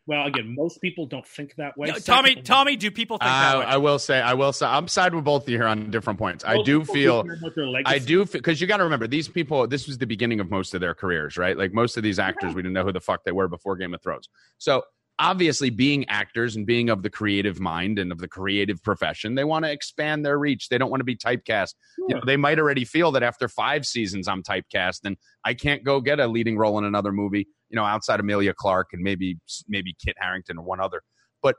Well 0.07 0.25
again, 0.25 0.55
most 0.55 0.81
people 0.81 1.05
don't 1.05 1.27
think 1.27 1.55
that 1.55 1.77
way. 1.77 1.87
No, 1.87 1.93
Tommy, 1.93 2.29
Secondly, 2.29 2.41
Tommy, 2.41 2.75
do 2.75 2.91
people 2.91 3.17
think 3.17 3.29
that 3.29 3.55
Uh, 3.55 3.59
way? 3.59 3.65
I 3.65 3.77
will 3.77 3.99
say, 3.99 4.19
I 4.19 4.33
will 4.33 4.53
say, 4.53 4.65
I'm 4.65 4.87
side 4.87 5.13
with 5.13 5.23
both 5.23 5.43
of 5.43 5.49
you 5.49 5.57
here 5.57 5.67
on 5.67 5.91
different 5.91 6.19
points. 6.19 6.43
I 6.43 6.61
do 6.63 6.83
feel, 6.83 7.23
care 7.23 7.33
about 7.33 7.55
their 7.55 7.81
I 7.85 7.99
do 7.99 8.25
because 8.25 8.59
you 8.59 8.67
got 8.67 8.77
to 8.77 8.83
remember 8.83 9.07
these 9.07 9.27
people. 9.27 9.67
This 9.67 9.87
was 9.87 9.97
the 9.97 10.07
beginning 10.07 10.39
of 10.39 10.49
most 10.49 10.73
of 10.73 10.81
their 10.81 10.95
careers, 10.95 11.37
right? 11.37 11.57
Like 11.57 11.73
most 11.73 11.97
of 11.97 12.03
these 12.03 12.19
actors, 12.19 12.53
we 12.53 12.61
didn't 12.61 12.73
know 12.73 12.83
who 12.83 12.91
the 12.91 12.99
fuck 12.99 13.23
they 13.23 13.31
were 13.31 13.47
before 13.47 13.75
Game 13.75 13.93
of 13.93 14.01
Thrones. 14.01 14.27
So 14.57 14.83
obviously, 15.19 15.69
being 15.69 16.07
actors 16.09 16.55
and 16.55 16.65
being 16.65 16.89
of 16.89 17.03
the 17.03 17.09
creative 17.09 17.59
mind 17.59 17.99
and 17.99 18.11
of 18.11 18.17
the 18.17 18.27
creative 18.27 18.81
profession, 18.81 19.35
they 19.35 19.43
want 19.43 19.65
to 19.65 19.71
expand 19.71 20.25
their 20.25 20.39
reach. 20.39 20.67
They 20.67 20.79
don't 20.79 20.89
want 20.89 21.01
to 21.01 21.05
be 21.05 21.15
typecast. 21.15 21.75
You 22.09 22.15
know, 22.15 22.21
they 22.25 22.37
might 22.37 22.57
already 22.57 22.85
feel 22.85 23.11
that 23.11 23.21
after 23.21 23.47
five 23.47 23.85
seasons, 23.85 24.27
I'm 24.27 24.41
typecast 24.41 25.01
and 25.05 25.15
I 25.45 25.53
can't 25.53 25.83
go 25.83 26.01
get 26.01 26.19
a 26.19 26.27
leading 26.27 26.57
role 26.57 26.79
in 26.79 26.85
another 26.85 27.11
movie. 27.11 27.47
You 27.71 27.77
know, 27.77 27.85
outside 27.85 28.19
Emilia 28.19 28.53
Clarke 28.53 28.89
and 28.93 29.01
maybe 29.01 29.37
maybe 29.67 29.95
Kit 30.03 30.15
Harington 30.19 30.57
or 30.57 30.63
one 30.63 30.79
other. 30.79 31.01
But 31.41 31.55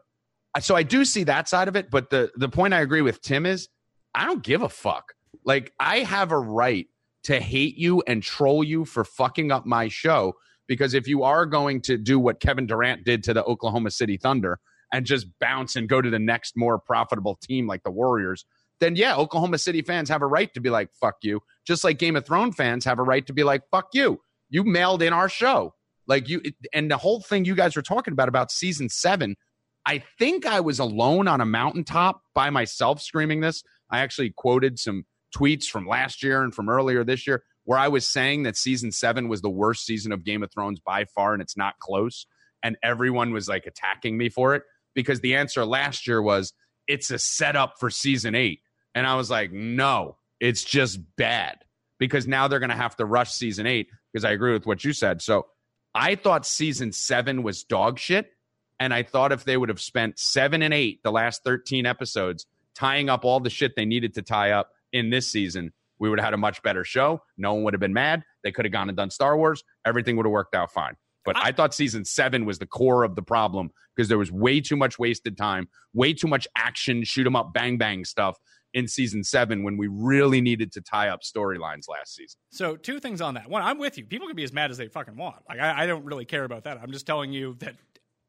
so 0.61 0.77
I 0.77 0.83
do 0.83 1.05
see 1.05 1.25
that 1.25 1.49
side 1.49 1.69
of 1.69 1.77
it. 1.77 1.91
But 1.91 2.11
the 2.11 2.31
the 2.37 2.49
point 2.49 2.75
I 2.75 2.81
agree 2.81 3.03
with 3.03 3.21
Tim 3.23 3.47
is 3.47 3.69
I 4.15 4.27
don't 4.27 4.43
give 4.43 4.63
a 4.63 4.69
fuck. 4.69 5.15
Like 5.45 5.73
I 5.81 6.01
have 6.01 6.33
a 6.33 6.39
right 6.39 6.87
to 7.25 7.41
hate 7.41 7.77
you 7.77 8.03
and 8.07 8.23
troll 8.23 8.63
you 8.65 8.85
for 8.85 9.05
fucking 9.05 9.51
up 9.51 9.65
my 9.65 9.89
show 9.89 10.35
because 10.67 10.95
if 10.95 11.07
you 11.07 11.23
are 11.23 11.47
going 11.47 11.81
to 11.83 11.97
do 11.97 12.19
what 12.19 12.41
Kevin 12.41 12.67
Durant 12.67 13.05
did 13.05 13.23
to 13.25 13.35
the 13.35 13.45
Oklahoma 13.45 13.91
City 13.91 14.17
Thunder 14.17 14.59
and 14.93 15.07
just 15.07 15.27
bounce 15.41 15.77
and 15.77 15.89
go 15.89 16.01
to 16.01 16.11
the 16.11 16.19
next 16.19 16.57
more 16.57 16.79
profitable 16.79 17.39
team 17.43 17.67
like 17.67 17.83
the 17.83 17.91
Warriors, 17.91 18.45
then 18.81 18.97
yeah, 18.97 19.17
Oklahoma 19.17 19.59
City 19.59 19.83
fans 19.83 20.09
have 20.09 20.23
a 20.23 20.27
right 20.27 20.53
to 20.55 20.61
be 20.61 20.71
like 20.71 20.91
fuck 21.01 21.17
you, 21.23 21.41
just 21.67 21.85
like 21.85 21.99
Game 21.99 22.17
of 22.17 22.27
Thrones 22.27 22.57
fans 22.57 22.85
have 22.85 22.99
a 22.99 23.03
right 23.03 23.27
to 23.27 23.33
be 23.33 23.45
like 23.45 23.63
fuck 23.71 23.89
you. 23.93 24.21
You 24.51 24.65
mailed 24.65 25.03
in 25.03 25.13
our 25.13 25.29
show. 25.29 25.75
Like 26.07 26.29
you 26.29 26.43
and 26.73 26.91
the 26.91 26.97
whole 26.97 27.21
thing 27.21 27.45
you 27.45 27.55
guys 27.55 27.77
were 27.77 27.83
talking 27.83 28.13
about 28.13 28.29
about 28.29 28.51
season 28.51 28.89
7 28.89 29.37
I 29.85 29.99
think 30.19 30.47
I 30.47 30.61
was 30.61 30.79
alone 30.79 31.29
on 31.29 31.41
a 31.41 31.47
mountaintop 31.47 32.23
by 32.35 32.51
myself 32.51 33.03
screaming 33.03 33.41
this. 33.41 33.63
I 33.91 34.01
actually 34.01 34.31
quoted 34.31 34.79
some 34.79 35.05
tweets 35.37 35.65
from 35.65 35.87
last 35.87 36.23
year 36.23 36.43
and 36.43 36.55
from 36.55 36.69
earlier 36.69 37.05
this 37.05 37.27
year 37.27 37.43
where 37.65 37.79
I 37.79 37.89
was 37.89 38.07
saying 38.07 38.43
that 38.45 38.57
season 38.57 38.93
seven 38.93 39.29
was 39.29 39.41
the 39.41 39.51
worst 39.51 39.85
season 39.85 40.13
of 40.13 40.25
Game 40.25 40.43
of 40.43 40.53
Thrones 40.53 40.81
by 40.81 41.05
far 41.05 41.33
and 41.33 41.43
it's 41.43 41.57
not 41.57 41.79
close. 41.81 42.27
And 42.63 42.77
everyone 42.83 43.33
was 43.33 43.49
like 43.49 43.67
attacking 43.67 44.17
me 44.17 44.29
for 44.29 44.55
it 44.55 44.63
because 44.95 45.21
the 45.21 45.35
answer 45.35 45.65
last 45.65 46.07
year 46.07 46.23
was 46.23 46.53
it's 46.87 47.11
a 47.11 47.19
setup 47.19 47.75
for 47.79 47.91
season 47.91 48.35
eight. 48.35 48.61
And 48.95 49.07
I 49.07 49.17
was 49.17 49.31
like, 49.31 49.53
no, 49.53 50.17
it's 50.39 50.63
just 50.63 51.01
bad 51.17 51.59
because 51.99 52.27
now 52.27 52.47
they're 52.47 52.59
going 52.59 52.71
to 52.71 52.77
have 52.77 52.97
to 52.97 53.05
rush 53.05 53.33
season 53.33 53.67
eight 53.67 53.89
because 54.13 54.25
I 54.25 54.31
agree 54.33 54.53
with 54.53 54.67
what 54.67 54.85
you 54.85 54.93
said. 54.93 55.23
So 55.23 55.47
I 55.95 56.15
thought 56.15 56.47
season 56.47 56.93
seven 56.93 57.43
was 57.43 57.65
dog 57.65 57.99
shit. 57.99 58.33
And 58.81 58.93
I 58.93 59.05
thought 59.05 59.31
if 59.31 59.45
they 59.45 59.57
would 59.57 59.69
have 59.69 59.81
spent 59.81 60.19
seven 60.19 60.63
and 60.63 60.75
eight, 60.75 61.03
the 61.05 61.13
last 61.13 61.45
13 61.45 61.87
episodes, 61.87 62.47
tying 62.75 63.09
up 63.09 63.25
all 63.25 63.39
the 63.39 63.51
shit 63.51 63.77
they 63.77 63.85
needed 63.85 64.15
to 64.15 64.23
tie 64.23 64.51
up 64.51 64.71
in 64.93 65.11
this 65.11 65.29
season, 65.29 65.73
we 66.01 66.11
would 66.11 66.19
have 66.19 66.25
had 66.25 66.35
a 66.35 66.39
much 66.39 66.61
better 66.63 66.85
show. 66.85 67.23
No 67.37 67.55
one 67.55 67.63
would 67.63 67.75
have 67.75 67.81
been 67.81 67.93
mad. 67.93 68.25
They 68.43 68.51
could 68.51 68.65
have 68.65 68.73
gone 68.73 68.89
and 68.89 68.97
done 68.97 69.11
Star 69.11 69.37
Wars. 69.37 69.63
Everything 69.87 70.17
would 70.17 70.27
have 70.27 70.33
worked 70.33 70.57
out 70.57 70.73
fine. 70.73 70.97
But 71.25 71.37
I, 71.37 71.53
thought 71.53 71.73
season 71.75 72.05
seven 72.05 72.45
was 72.45 72.59
the 72.59 72.67
core 72.67 73.05
of 73.05 73.15
the 73.15 73.23
problem 73.23 73.71
because 73.95 74.09
there 74.09 74.19
was 74.19 74.33
way 74.33 74.61
too 74.61 74.77
much 74.77 74.99
wasted 74.99 75.37
time, 75.37 75.69
way 75.95 76.13
too 76.13 76.27
much 76.27 76.49
action, 76.57 77.05
shoot 77.05 77.27
'em 77.27 77.37
up, 77.37 77.55
bang 77.55 77.79
bang 77.79 78.05
stuff. 78.05 78.37
In 78.75 78.89
season 78.89 79.23
seven 79.23 79.63
when 79.63 79.77
we 79.77 79.87
really 79.87 80.41
needed 80.41 80.73
to 80.73 80.81
tie 80.81 81.09
up 81.09 81.23
storylines 81.23 81.89
last 81.89 82.15
season. 82.15 82.39
So 82.51 82.77
two 82.77 83.01
things 83.01 83.21
on 83.21 83.35
that. 83.35 83.49
One, 83.49 83.63
I'm 83.63 83.79
with 83.79 83.99
you. 83.99 84.05
People 84.05 84.27
can 84.27 84.37
be 84.37 84.45
as 84.45 84.53
mad 84.53 84.71
as 84.71 84.79
they 84.79 84.89
fucking 84.89 85.17
want. 85.17 85.43
Like 85.49 85.61
I, 85.61 85.83
I 85.83 85.87
don't 85.87 86.05
really 86.05 86.25
care 86.25 86.45
about 86.45 86.65
that. 86.65 86.79
I'm 86.83 86.93
just 86.93 87.07
telling 87.07 87.33
you 87.33 87.57
that 87.61 87.77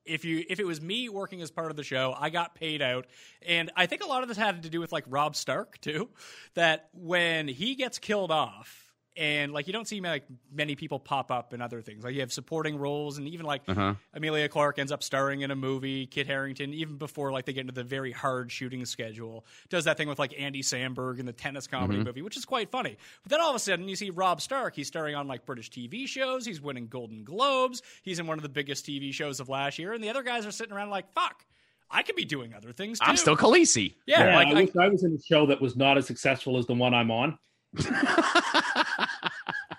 if 0.05 0.25
you 0.25 0.43
if 0.49 0.59
it 0.59 0.65
was 0.65 0.81
me 0.81 1.09
working 1.09 1.41
as 1.41 1.51
part 1.51 1.71
of 1.71 1.77
the 1.77 1.83
show, 1.83 2.15
I 2.17 2.29
got 2.29 2.55
paid 2.55 2.81
out, 2.81 3.07
and 3.45 3.71
I 3.75 3.85
think 3.85 4.03
a 4.03 4.07
lot 4.07 4.21
of 4.21 4.29
this 4.29 4.37
had 4.37 4.63
to 4.63 4.69
do 4.69 4.79
with 4.79 4.91
like 4.91 5.05
Rob 5.07 5.35
Stark 5.35 5.79
too. 5.79 6.09
That 6.55 6.89
when 6.93 7.47
he 7.47 7.75
gets 7.75 7.99
killed 7.99 8.31
off, 8.31 8.82
and 9.15 9.51
like 9.53 9.67
you 9.67 9.73
don't 9.73 9.87
see 9.87 10.01
like 10.01 10.23
many 10.51 10.75
people 10.75 10.99
pop 10.99 11.31
up 11.31 11.53
in 11.53 11.61
other 11.61 11.81
things. 11.81 12.03
Like 12.03 12.13
you 12.15 12.21
have 12.21 12.33
supporting 12.33 12.77
roles, 12.77 13.17
and 13.17 13.27
even 13.27 13.45
like 13.45 13.61
Uh-huh. 13.67 13.93
Emilia 14.13 14.49
Clarke 14.49 14.79
ends 14.79 14.91
up 14.91 15.03
starring 15.03 15.41
in 15.41 15.51
a 15.51 15.55
movie. 15.55 16.05
Kit 16.07 16.25
Harington, 16.27 16.73
even 16.73 16.97
before 16.97 17.31
like 17.31 17.45
they 17.45 17.53
get 17.53 17.61
into 17.61 17.73
the 17.73 17.83
very 17.83 18.11
hard 18.11 18.51
shooting 18.51 18.85
schedule, 18.85 19.45
does 19.69 19.85
that 19.85 19.97
thing 19.97 20.07
with 20.07 20.19
like 20.19 20.33
Andy 20.39 20.61
Samberg 20.61 21.19
in 21.19 21.25
the 21.25 21.33
tennis 21.33 21.67
comedy 21.67 21.99
Mm-hmm. 21.99 22.07
movie, 22.07 22.21
which 22.23 22.37
is 22.37 22.45
quite 22.45 22.71
funny. 22.71 22.97
But 23.23 23.29
then 23.29 23.41
all 23.41 23.49
of 23.49 23.55
a 23.55 23.59
sudden 23.59 23.87
you 23.87 23.95
see 23.95 24.09
Rob 24.09 24.41
Stark. 24.41 24.75
He's 24.75 24.87
starring 24.87 25.15
on 25.15 25.27
like 25.27 25.45
British 25.45 25.69
TV 25.69 26.07
shows. 26.07 26.45
He's 26.45 26.59
winning 26.61 26.87
Golden 26.87 27.23
Globes. 27.23 27.81
He's 28.01 28.19
in 28.19 28.25
one 28.27 28.37
of 28.39 28.43
the 28.43 28.49
biggest 28.49 28.85
TV 28.85 29.13
shows 29.13 29.39
of 29.39 29.49
last 29.49 29.77
year, 29.79 29.93
and 29.93 30.03
the 30.03 30.09
other 30.09 30.23
guys 30.23 30.45
are 30.45 30.51
sitting 30.51 30.73
around 30.73 30.89
like, 30.89 31.11
"Fuck, 31.13 31.45
I 31.91 32.01
could 32.01 32.15
be 32.15 32.25
doing 32.25 32.53
other 32.55 32.71
things 32.71 32.99
too." 32.99 33.05
I'm 33.07 33.17
still 33.17 33.37
Khaleesi. 33.37 33.93
yeah, 34.07 34.25
Yeah, 34.29 34.35
like 34.35 34.47
I 34.47 34.51
I- 34.51 34.53
wish 34.63 34.75
I 34.75 34.87
was 34.87 35.03
in 35.03 35.13
a 35.13 35.21
show 35.21 35.45
that 35.47 35.61
was 35.61 35.75
not 35.75 35.97
as 35.97 36.07
successful 36.07 36.57
as 36.57 36.65
the 36.65 36.73
one 36.73 36.93
I'm 36.95 37.11
on. 37.11 37.37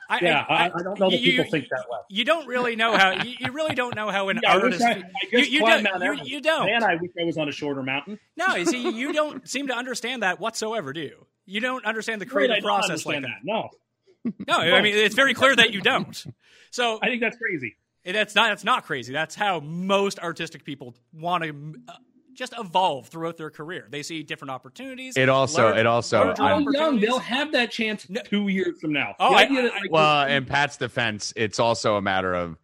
I, 0.08 0.18
Yeah, 0.20 0.44
I, 0.48 0.66
I 0.66 0.82
don't 0.82 0.98
know 1.00 1.10
that 1.10 1.20
you- 1.20 1.32
people 1.32 1.50
think 1.50 1.68
that 1.70 1.84
way. 1.88 1.98
You 2.10 2.24
don't 2.24 2.46
really 2.46 2.76
know 2.76 2.96
how. 2.96 3.12
You, 3.12 3.34
you 3.38 3.52
really 3.52 3.74
don't 3.74 3.94
know 3.96 4.10
how 4.10 4.28
an 4.28 4.40
Yeah, 4.42 4.52
artist. 4.52 4.82
I, 4.82 4.90
I 4.92 5.02
you, 5.32 5.38
you 5.40 5.60
don't. 5.60 5.84
You, 6.02 6.24
you 6.24 6.40
don't. 6.40 6.66
Man, 6.66 6.84
I 6.84 6.96
wish 6.96 7.10
I 7.20 7.24
was 7.24 7.38
on 7.38 7.48
a 7.48 7.52
shorter 7.52 7.82
mountain. 7.82 8.18
no, 8.36 8.54
you 8.54 8.66
see, 8.66 8.90
you 8.90 9.12
don't 9.20 9.48
seem 9.48 9.68
to 9.68 9.74
understand 9.74 10.22
that 10.22 10.38
whatsoever, 10.38 10.92
do 10.92 11.00
you? 11.00 11.26
You 11.46 11.60
don't 11.60 11.84
understand 11.84 12.20
the 12.20 12.26
I 12.26 12.28
creative 12.28 12.56
don't 12.56 12.62
process 12.64 13.06
like 13.06 13.16
understand 13.16 13.24
that. 13.44 13.44
No, 13.44 13.70
No, 14.46 14.74
I 14.76 14.80
mean 14.82 14.94
it's 14.96 15.14
very 15.14 15.34
clear 15.34 15.54
that 15.56 15.72
you 15.72 15.80
don't. 15.80 16.24
So 16.70 16.98
I 17.02 17.08
think 17.08 17.20
that's 17.22 17.36
crazy. 17.36 17.76
that's 18.04 18.34
not 18.34 18.48
that's 18.48 18.64
not 18.64 18.84
crazy. 18.84 19.12
That's 19.12 19.34
how 19.34 19.60
most 19.60 20.18
artistic 20.18 20.64
people 20.64 20.94
want 21.12 21.44
to 21.44 21.74
uh, 21.88 21.92
just 22.34 22.52
evolve 22.58 23.08
throughout 23.08 23.36
their 23.36 23.50
career. 23.50 23.86
They 23.90 24.02
see 24.02 24.22
different 24.22 24.50
opportunities. 24.50 25.16
It 25.16 25.28
also- 25.28 25.62
large- 25.64 25.76
it 25.78 25.86
also- 25.86 26.24
larger 26.26 26.42
I'm- 26.42 26.66
young 26.72 27.00
they'll 27.00 27.18
have 27.18 27.52
that 27.52 27.70
chance 27.70 28.08
No. 28.10 28.20
two 28.22 28.48
years 28.48 28.80
from 28.80 28.92
now. 28.92 29.14
Oh, 29.18 29.30
The 29.30 29.36
I- 29.36 29.46
that, 29.62 29.72
like, 29.74 29.90
Well, 29.90 30.26
in 30.28 30.44
Pat's 30.44 30.76
defense, 30.76 31.32
it's 31.36 31.58
also 31.58 31.96
a 31.96 32.02
matter 32.02 32.34
of 32.34 32.56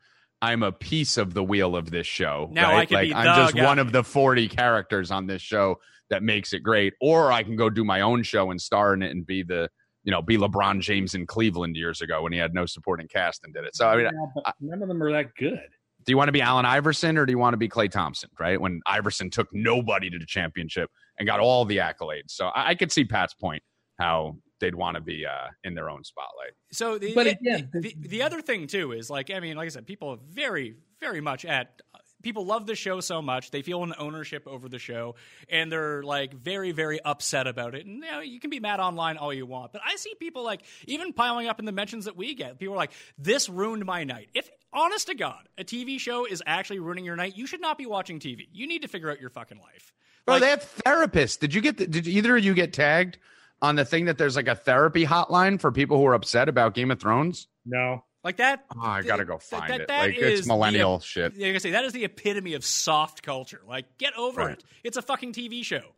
I'm 0.43 0.63
a 0.63 0.73
piece 0.73 1.19
of 1.19 1.35
the 1.35 1.45
wheel 1.45 1.77
of 1.77 1.91
this 1.91 2.07
show. 2.07 2.49
Now 2.51 2.71
right? 2.71 2.79
I 2.81 2.87
could 2.87 2.95
like 2.95 3.09
be 3.09 3.15
I'm 3.15 3.37
just 3.37 3.55
guy. 3.55 3.65
one 3.65 3.79
of 3.79 3.93
the 3.93 4.03
40 4.03 4.49
characters 4.49 5.11
on 5.11 5.27
this 5.27 5.43
show 5.43 5.79
that 6.09 6.23
makes 6.23 6.55
it 6.55 6.61
great. 6.61 6.95
Or 6.99 7.31
I 7.31 7.43
can 7.43 7.57
go 7.57 7.69
do 7.69 7.85
my 7.85 8.01
own 8.01 8.23
show 8.23 8.51
and 8.51 8.59
star 8.61 8.95
in 8.95 9.03
it 9.03 9.11
and 9.11 9.27
be 9.27 9.43
the 9.43 9.69
you 10.03 10.11
know 10.11 10.23
be 10.23 10.39
LeBron 10.39 10.81
James 10.81 11.15
in 11.15 11.27
Cleveland 11.27 11.77
years 11.77 12.01
ago 12.01 12.23
when 12.23 12.33
he 12.33 12.39
had 12.39 12.55
no 12.55 12.65
supporting 12.65 13.07
cast 13.07 13.45
and 13.45 13.53
did 13.53 13.65
it. 13.65 13.77
So 13.77 13.87
I 13.87 13.97
mean, 13.97 14.07
yeah, 14.07 14.27
but 14.35 14.55
none 14.63 14.81
of 14.81 14.89
them 14.89 15.03
are 15.03 15.13
that 15.13 15.35
good. 15.37 15.61
Do 16.05 16.13
you 16.13 16.17
want 16.17 16.29
to 16.29 16.33
be 16.33 16.41
Allen 16.41 16.65
Iverson 16.65 17.19
or 17.19 17.27
do 17.27 17.33
you 17.33 17.39
want 17.39 17.53
to 17.55 17.59
be 17.59 17.69
Klay 17.69 17.91
Thompson? 17.91 18.31
Right 18.39 18.61
when 18.61 18.81
Iverson 18.87 19.31
took 19.31 19.49
nobody 19.53 20.11
to 20.11 20.19
the 20.19 20.27
championship 20.27 20.91
and 21.19 21.27
got 21.27 21.41
all 21.41 21.65
the 21.65 21.79
accolades. 21.79 22.29
So 22.31 22.47
I, 22.49 22.71
I 22.71 22.75
could 22.75 22.91
see 22.91 23.05
Pat's 23.05 23.35
point 23.35 23.63
how 23.99 24.37
they'd 24.61 24.75
want 24.75 24.95
to 24.97 25.01
be 25.01 25.25
uh, 25.27 25.49
in 25.65 25.75
their 25.75 25.89
own 25.91 26.05
spotlight. 26.05 26.53
So 26.73 26.99
the, 26.99 27.15
But 27.15 27.25
the- 27.25 27.31
again, 27.31 27.71
the, 27.73 27.81
the, 27.81 27.97
the 28.09 28.23
other 28.23 28.41
thing 28.43 28.67
too 28.67 28.93
is 28.93 29.11
like 29.11 29.31
I 29.31 29.41
mean, 29.41 29.57
like 29.57 29.67
I 29.67 29.69
said, 29.71 29.87
people 29.87 30.09
are 30.11 30.19
very, 30.31 30.75
very 31.01 31.21
much 31.21 31.45
at 31.45 31.81
people 32.23 32.45
love 32.47 32.67
the 32.67 32.75
show 32.75 33.01
so 33.01 33.21
much 33.23 33.51
they 33.51 33.63
feel 33.63 33.83
an 33.83 33.95
ownership 33.99 34.47
over 34.47 34.69
the 34.69 34.79
show, 34.79 35.15
and 35.49 35.71
they're 35.71 36.03
like 36.03 36.33
very, 36.35 36.73
very 36.73 37.01
upset 37.01 37.47
about 37.47 37.75
it. 37.75 37.87
And 37.87 37.97
you 38.05 38.11
know, 38.11 38.21
you 38.21 38.41
can 38.41 38.51
be 38.51 38.61
mad 38.61 38.81
online 38.81 39.17
all 39.17 39.33
you 39.33 39.47
want, 39.47 39.73
but 39.73 39.83
I 39.85 39.97
see 39.97 40.15
people 40.15 40.45
like 40.45 40.63
even 40.87 41.13
piling 41.13 41.49
up 41.49 41.59
in 41.59 41.65
the 41.65 41.73
mentions 41.73 42.05
that 42.05 42.17
we 42.17 42.35
get. 42.35 42.59
People 42.59 42.75
are 42.75 42.79
like, 42.79 42.93
"This 43.19 43.49
ruined 43.49 43.85
my 43.85 44.05
night." 44.05 44.29
If 44.35 44.51
honest 44.73 45.09
to 45.09 45.15
God, 45.15 45.49
a 45.59 45.65
TV 45.65 45.99
show 45.99 46.25
is 46.27 46.43
actually 46.47 46.79
ruining 46.79 47.05
your 47.05 47.17
night, 47.17 47.37
you 47.37 47.47
should 47.47 47.61
not 47.61 47.77
be 47.79 47.87
watching 47.87 48.19
TV. 48.21 48.49
You 48.53 48.67
need 48.67 48.83
to 48.83 48.89
figure 48.89 49.11
out 49.11 49.21
your 49.21 49.31
fucking 49.31 49.59
life. 49.59 49.93
Bro, 50.27 50.35
Like- 50.37 50.43
they 50.43 50.51
have 50.51 50.83
therapists. 50.85 51.39
Did 51.39 51.55
you 51.55 51.61
get? 51.61 51.79
The, 51.79 51.87
did 51.87 52.07
either 52.07 52.37
of 52.37 52.45
you 52.45 52.55
get 52.55 52.73
tagged 52.73 53.19
on 53.63 53.77
the 53.77 53.85
thing 53.85 54.05
that 54.07 54.17
there's 54.19 54.37
like 54.37 54.49
a 54.49 54.55
therapy 54.55 55.05
hotline 55.05 55.61
for 55.61 55.73
people 55.73 55.97
who 55.99 56.07
are 56.07 56.15
upset 56.15 56.49
about 56.49 56.75
Game 56.75 56.91
of 56.91 57.01
Thrones? 57.01 57.47
No. 57.67 58.05
Like 58.23 58.37
that. 58.37 58.65
Oh, 58.77 58.81
I 58.83 59.03
gotta 59.03 59.25
go 59.25 59.39
find 59.39 59.71
that- 59.73 59.81
it. 59.83 59.89
that 59.89 60.01
Like 60.09 60.19
it's 60.19 60.47
millennial 60.47 60.99
the- 60.99 61.05
shit. 61.05 61.35
Yeah, 61.37 61.47
like 61.49 61.57
I 61.57 61.59
say, 61.59 61.71
that 61.71 61.85
is 61.85 61.93
the 61.95 62.05
epitome 62.05 62.53
of 62.55 62.65
soft 62.65 63.23
culture. 63.23 63.63
Like, 63.67 63.97
get 63.99 64.15
over 64.17 64.43
Right. 64.43 64.53
it. 64.59 64.65
It's 64.85 64.97
a 64.99 65.03
fucking 65.03 65.33
TV 65.33 65.65
show. 65.65 65.95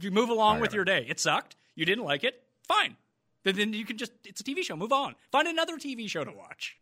You 0.00 0.10
move 0.10 0.28
along 0.28 0.60
with 0.60 0.72
your 0.72 0.84
day. 0.84 1.04
It 1.08 1.18
sucked. 1.18 1.56
You 1.74 1.84
didn't 1.84 2.04
like 2.04 2.22
it. 2.22 2.42
Fine. 2.68 2.96
Then, 3.44 3.56
then 3.56 3.72
you 3.72 3.84
can 3.84 3.96
just, 3.98 4.12
it's 4.24 4.40
a 4.40 4.44
TV 4.44 4.62
show. 4.62 4.76
Move 4.76 4.92
on. 4.92 5.14
Find 5.32 5.48
another 5.48 5.78
TV 5.78 6.08
show 6.08 6.22
to 6.24 6.30
watch. 6.32 6.76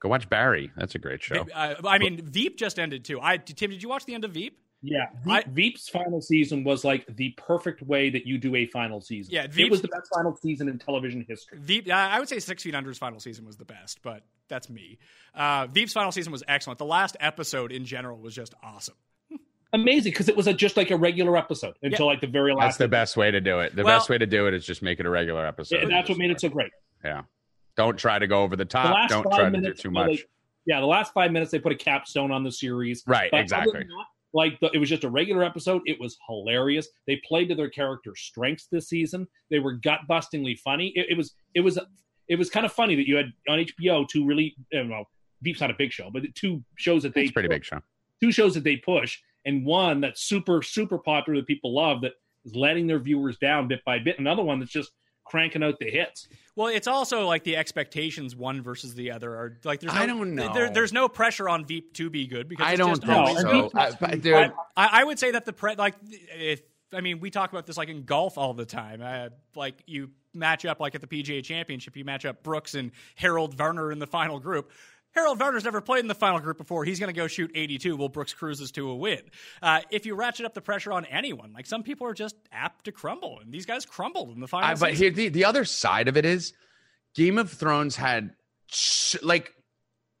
Go 0.00 0.08
watch 0.08 0.28
Barry. 0.30 0.70
That's 0.76 0.94
a 0.94 0.98
great 0.98 1.22
show. 1.22 1.46
Uh, 1.52 1.74
I 1.86 1.98
mean, 1.98 2.24
Veep 2.24 2.56
just 2.56 2.78
ended 2.78 3.04
too. 3.04 3.20
I 3.20 3.36
Tim, 3.38 3.70
did 3.70 3.82
you 3.82 3.88
watch 3.88 4.04
the 4.04 4.14
end 4.14 4.24
of 4.24 4.30
Veep? 4.30 4.58
Yeah, 4.80 5.06
I- 5.28 5.42
Veep's 5.48 5.88
final 5.88 6.20
season 6.20 6.62
was 6.62 6.84
like 6.84 7.04
the 7.16 7.30
perfect 7.36 7.82
way 7.82 8.10
that 8.10 8.26
you 8.26 8.38
do 8.38 8.54
a 8.54 8.66
final 8.66 9.00
season. 9.00 9.34
Yeah, 9.34 9.46
it 9.56 9.70
was 9.70 9.82
the 9.82 9.88
best 9.88 10.08
final 10.14 10.36
season 10.36 10.68
in 10.68 10.78
television 10.78 11.24
history. 11.28 11.58
Veep, 11.60 11.90
I 11.90 12.18
would 12.20 12.28
say 12.28 12.38
Six 12.38 12.62
Feet 12.62 12.74
Under's 12.76 12.96
final 12.98 13.18
season 13.18 13.44
was 13.44 13.56
the 13.56 13.64
best, 13.64 14.00
but 14.02 14.22
that's 14.48 14.70
me. 14.70 14.98
Uh, 15.34 15.66
Veep's 15.66 15.92
final 15.92 16.12
season 16.12 16.30
was 16.30 16.44
excellent. 16.46 16.78
The 16.78 16.84
last 16.84 17.16
episode 17.18 17.72
in 17.72 17.84
general 17.86 18.18
was 18.20 18.34
just 18.34 18.54
awesome. 18.62 18.94
Amazing 19.72 20.12
because 20.12 20.28
it 20.30 20.36
was 20.36 20.46
a, 20.46 20.54
just 20.54 20.78
like 20.78 20.90
a 20.90 20.96
regular 20.96 21.36
episode 21.36 21.74
until 21.82 22.06
like 22.06 22.20
the 22.22 22.26
very 22.26 22.54
last. 22.54 22.64
That's 22.64 22.76
the 22.78 22.88
best 22.88 23.16
way 23.18 23.30
to 23.30 23.40
do 23.40 23.58
it. 23.60 23.76
The 23.76 23.84
Well- 23.84 23.98
best 23.98 24.08
way 24.08 24.16
to 24.16 24.26
do 24.26 24.46
it 24.46 24.54
is 24.54 24.64
just 24.64 24.80
make 24.80 24.98
it 25.00 25.06
a 25.06 25.10
regular 25.10 25.44
episode. 25.44 25.82
Yeah, 25.82 25.88
that's 25.88 26.08
what 26.08 26.16
made 26.18 26.30
it 26.30 26.40
so 26.40 26.48
great. 26.48 26.70
Yeah. 27.04 27.22
Don't 27.76 27.98
try 27.98 28.18
to 28.18 28.26
go 28.26 28.42
over 28.44 28.56
the 28.56 28.64
The 28.64 28.68
top. 28.70 28.94
last 28.94 29.10
Don't 29.10 29.24
five 29.24 29.32
try 29.32 29.44
to 29.44 29.50
do 29.56 29.60
minutes, 29.60 29.82
too 29.82 29.90
much. 29.90 30.06
they- 30.18 30.24
yeah, 30.66 30.80
the 30.80 30.86
last 30.86 31.12
five 31.12 31.32
minutes 31.32 31.50
they 31.50 31.58
put 31.58 31.72
a 31.72 31.76
capstone 31.76 32.30
on 32.32 32.44
the 32.44 32.50
series. 32.52 33.02
Right, 33.06 33.30
But 33.30 33.38
other 33.38 33.42
exactly. 33.42 33.72
than 33.80 33.88
that, 33.88 34.04
like 34.34 34.58
the, 34.60 34.70
it 34.72 34.78
was 34.78 34.88
just 34.88 35.04
a 35.04 35.10
regular 35.10 35.42
episode. 35.42 35.82
It 35.86 35.98
was 36.00 36.16
hilarious. 36.26 36.88
They 37.06 37.20
played 37.26 37.48
to 37.48 37.54
their 37.54 37.70
character 37.70 38.14
strengths 38.16 38.66
this 38.70 38.88
season. 38.88 39.26
They 39.50 39.58
were 39.58 39.72
gut 39.72 40.00
bustingly 40.08 40.58
funny. 40.58 40.92
It, 40.94 41.06
it 41.10 41.16
was 41.16 41.34
it 41.54 41.60
was 41.60 41.78
it 42.28 42.36
was 42.36 42.50
kind 42.50 42.66
of 42.66 42.72
funny 42.72 42.94
that 42.96 43.08
you 43.08 43.16
had 43.16 43.32
on 43.48 43.58
HBO 43.58 44.06
two 44.08 44.26
really 44.26 44.54
eh, 44.72 44.78
don't 44.78 44.88
know 44.88 45.04
Veep's 45.42 45.60
not 45.60 45.70
a 45.70 45.74
big 45.74 45.92
show, 45.92 46.10
but 46.12 46.22
two 46.34 46.62
shows 46.76 47.02
that 47.04 47.14
they 47.14 47.22
It's 47.22 47.32
pretty 47.32 47.48
big 47.48 47.64
show. 47.64 47.80
two 48.20 48.32
shows 48.32 48.54
that 48.54 48.64
they 48.64 48.76
push, 48.76 49.18
and 49.44 49.64
one 49.64 50.00
that's 50.00 50.22
super 50.22 50.62
super 50.62 50.98
popular 50.98 51.40
that 51.40 51.46
people 51.46 51.74
love 51.74 52.00
that 52.02 52.12
is 52.44 52.54
letting 52.54 52.86
their 52.86 52.98
viewers 52.98 53.38
down 53.38 53.68
bit 53.68 53.84
by 53.84 53.98
bit. 53.98 54.18
Another 54.18 54.42
one 54.42 54.58
that's 54.58 54.72
just 54.72 54.90
cranking 55.28 55.62
out 55.62 55.78
the 55.78 55.90
hits. 55.90 56.28
Well, 56.56 56.66
it's 56.68 56.88
also 56.88 57.26
like 57.26 57.44
the 57.44 57.56
expectations 57.56 58.34
one 58.34 58.62
versus 58.62 58.94
the 58.94 59.12
other 59.12 59.32
are 59.34 59.58
like 59.64 59.80
there's 59.80 59.94
no, 59.94 60.00
I 60.00 60.06
don't 60.06 60.34
know. 60.34 60.52
There, 60.52 60.70
there's 60.70 60.92
no 60.92 61.08
pressure 61.08 61.48
on 61.48 61.64
Veep 61.64 61.92
to 61.94 62.10
be 62.10 62.26
good 62.26 62.48
because 62.48 62.66
I 62.66 62.72
it's 62.72 62.78
don't 62.78 62.90
just 62.90 63.02
think 63.02 63.12
always 63.16 63.40
so. 63.42 63.70
I, 63.74 63.92
but, 64.00 64.20
dude, 64.20 64.34
I- 64.34 64.50
I, 64.76 64.88
I 65.00 65.04
would 65.04 65.18
say 65.18 65.30
that 65.30 65.44
the 65.44 65.52
pre 65.52 65.76
like 65.76 65.94
if 66.02 66.62
I 66.92 67.00
mean 67.00 67.20
we 67.20 67.30
talk 67.30 67.52
about 67.52 67.66
this 67.66 67.76
like 67.76 67.88
in 67.88 68.04
golf 68.04 68.36
all 68.38 68.54
the 68.54 68.66
time. 68.66 69.00
Uh, 69.02 69.28
like 69.54 69.82
you 69.86 70.10
match 70.34 70.64
up 70.64 70.80
like 70.80 70.94
at 70.94 71.00
the 71.00 71.06
PGA 71.06 71.42
Championship, 71.44 71.96
you 71.96 72.04
match 72.04 72.24
up 72.24 72.42
Brooks 72.42 72.74
and 72.74 72.90
Harold 73.14 73.54
Varner 73.54 73.92
in 73.92 73.98
the 73.98 74.06
final 74.06 74.40
group. 74.40 74.70
Harold 75.14 75.38
Varner's 75.38 75.64
never 75.64 75.80
played 75.80 76.00
in 76.00 76.08
the 76.08 76.14
final 76.14 76.38
group 76.38 76.58
before. 76.58 76.84
He's 76.84 77.00
going 77.00 77.12
to 77.12 77.18
go 77.18 77.26
shoot 77.26 77.50
82 77.54 77.96
while 77.96 78.08
Brooks 78.08 78.32
cruises 78.34 78.70
to 78.72 78.90
a 78.90 78.94
win. 78.94 79.20
Uh, 79.62 79.80
if 79.90 80.06
you 80.06 80.14
ratchet 80.14 80.46
up 80.46 80.54
the 80.54 80.60
pressure 80.60 80.92
on 80.92 81.04
anyone, 81.06 81.52
like 81.52 81.66
some 81.66 81.82
people 81.82 82.06
are 82.06 82.14
just 82.14 82.36
apt 82.52 82.84
to 82.84 82.92
crumble, 82.92 83.40
and 83.40 83.52
these 83.52 83.66
guys 83.66 83.84
crumbled 83.84 84.30
in 84.30 84.40
the 84.40 84.46
final. 84.46 84.68
I, 84.68 84.74
but 84.74 84.94
here, 84.94 85.10
the, 85.10 85.28
the 85.28 85.44
other 85.44 85.64
side 85.64 86.08
of 86.08 86.16
it 86.16 86.24
is 86.24 86.52
Game 87.14 87.38
of 87.38 87.50
Thrones 87.50 87.96
had 87.96 88.30
like, 89.22 89.52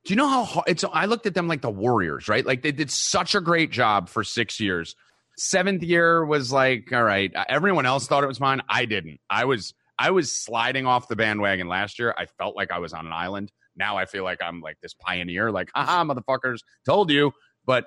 do 0.04 0.12
you 0.12 0.16
know 0.16 0.28
how 0.28 0.44
hard 0.44 0.64
it's? 0.68 0.84
I 0.90 1.04
looked 1.06 1.26
at 1.26 1.34
them 1.34 1.48
like 1.48 1.60
the 1.60 1.70
Warriors, 1.70 2.28
right? 2.28 2.44
Like 2.44 2.62
they 2.62 2.72
did 2.72 2.90
such 2.90 3.34
a 3.34 3.40
great 3.40 3.70
job 3.70 4.08
for 4.08 4.24
six 4.24 4.58
years. 4.58 4.96
Seventh 5.36 5.82
year 5.82 6.24
was 6.24 6.50
like, 6.50 6.92
all 6.92 7.02
right. 7.02 7.32
Everyone 7.48 7.86
else 7.86 8.08
thought 8.08 8.24
it 8.24 8.28
was 8.28 8.38
fine. 8.38 8.62
I 8.68 8.86
didn't. 8.86 9.20
I 9.30 9.44
was 9.44 9.74
I 9.98 10.10
was 10.12 10.32
sliding 10.32 10.86
off 10.86 11.08
the 11.08 11.16
bandwagon 11.16 11.68
last 11.68 11.98
year. 11.98 12.14
I 12.16 12.26
felt 12.26 12.56
like 12.56 12.70
I 12.70 12.78
was 12.78 12.92
on 12.92 13.06
an 13.06 13.12
island. 13.12 13.52
Now 13.78 13.96
I 13.96 14.04
feel 14.04 14.24
like 14.24 14.38
I'm 14.42 14.60
like 14.60 14.78
this 14.82 14.94
pioneer. 14.94 15.50
Like, 15.50 15.70
haha, 15.74 16.04
motherfuckers, 16.04 16.58
told 16.84 17.10
you. 17.10 17.32
But 17.64 17.86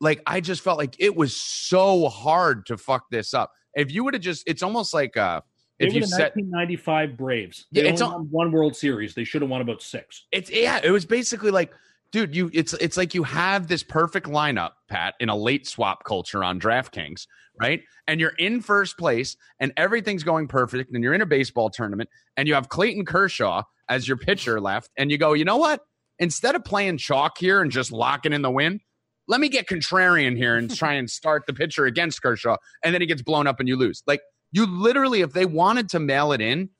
like, 0.00 0.22
I 0.26 0.40
just 0.40 0.62
felt 0.62 0.78
like 0.78 0.94
it 0.98 1.14
was 1.14 1.36
so 1.36 2.08
hard 2.08 2.66
to 2.66 2.76
fuck 2.78 3.04
this 3.10 3.34
up. 3.34 3.52
If 3.74 3.90
you 3.90 4.04
would 4.04 4.14
have 4.14 4.22
just, 4.22 4.44
it's 4.46 4.62
almost 4.62 4.94
like 4.94 5.16
uh, 5.16 5.40
if 5.78 5.92
you 5.94 6.00
the 6.00 6.06
set 6.06 6.36
1995 6.36 7.16
Braves. 7.16 7.66
Yeah, 7.70 7.82
They 7.84 7.88
it's 7.90 8.00
only 8.00 8.14
all- 8.14 8.18
won 8.20 8.28
one 8.30 8.52
World 8.52 8.76
Series. 8.76 9.14
They 9.14 9.24
should 9.24 9.42
have 9.42 9.50
won 9.50 9.60
about 9.60 9.82
six. 9.82 10.26
It's 10.32 10.50
yeah, 10.50 10.80
it 10.82 10.90
was 10.90 11.04
basically 11.04 11.50
like, 11.50 11.72
dude, 12.12 12.34
you 12.34 12.50
it's 12.52 12.72
it's 12.74 12.96
like 12.96 13.14
you 13.14 13.22
have 13.22 13.68
this 13.68 13.82
perfect 13.82 14.26
lineup, 14.26 14.72
Pat, 14.88 15.14
in 15.20 15.28
a 15.28 15.36
late 15.36 15.66
swap 15.66 16.04
culture 16.04 16.42
on 16.42 16.60
DraftKings, 16.60 17.26
right? 17.60 17.82
And 18.06 18.20
you're 18.20 18.34
in 18.38 18.60
first 18.60 18.98
place 18.98 19.36
and 19.58 19.72
everything's 19.76 20.24
going 20.24 20.48
perfect, 20.48 20.92
and 20.92 21.02
you're 21.02 21.14
in 21.14 21.22
a 21.22 21.26
baseball 21.26 21.70
tournament, 21.70 22.08
and 22.36 22.48
you 22.48 22.54
have 22.54 22.68
Clayton 22.68 23.04
Kershaw 23.04 23.62
as 23.88 24.06
your 24.06 24.16
pitcher 24.16 24.60
left, 24.60 24.90
and 24.96 25.10
you 25.10 25.18
go, 25.18 25.32
you 25.32 25.44
know 25.44 25.56
what? 25.56 25.80
Instead 26.18 26.54
of 26.54 26.64
playing 26.64 26.98
chalk 26.98 27.38
here 27.38 27.60
and 27.60 27.70
just 27.70 27.90
locking 27.92 28.32
in 28.32 28.42
the 28.42 28.50
win, 28.50 28.80
let 29.26 29.40
me 29.40 29.48
get 29.48 29.66
contrarian 29.66 30.36
here 30.36 30.56
and 30.56 30.74
try 30.74 30.94
and 30.94 31.08
start 31.08 31.44
the 31.46 31.54
pitcher 31.54 31.86
against 31.86 32.22
Kershaw, 32.22 32.56
and 32.84 32.92
then 32.94 33.00
he 33.00 33.06
gets 33.06 33.22
blown 33.22 33.46
up 33.46 33.60
and 33.60 33.68
you 33.68 33.76
lose. 33.76 34.02
Like 34.06 34.20
You 34.52 34.66
literally, 34.66 35.20
if 35.22 35.32
they 35.32 35.46
wanted 35.46 35.88
to 35.90 36.00
mail 36.00 36.32
it 36.32 36.40
in, 36.40 36.70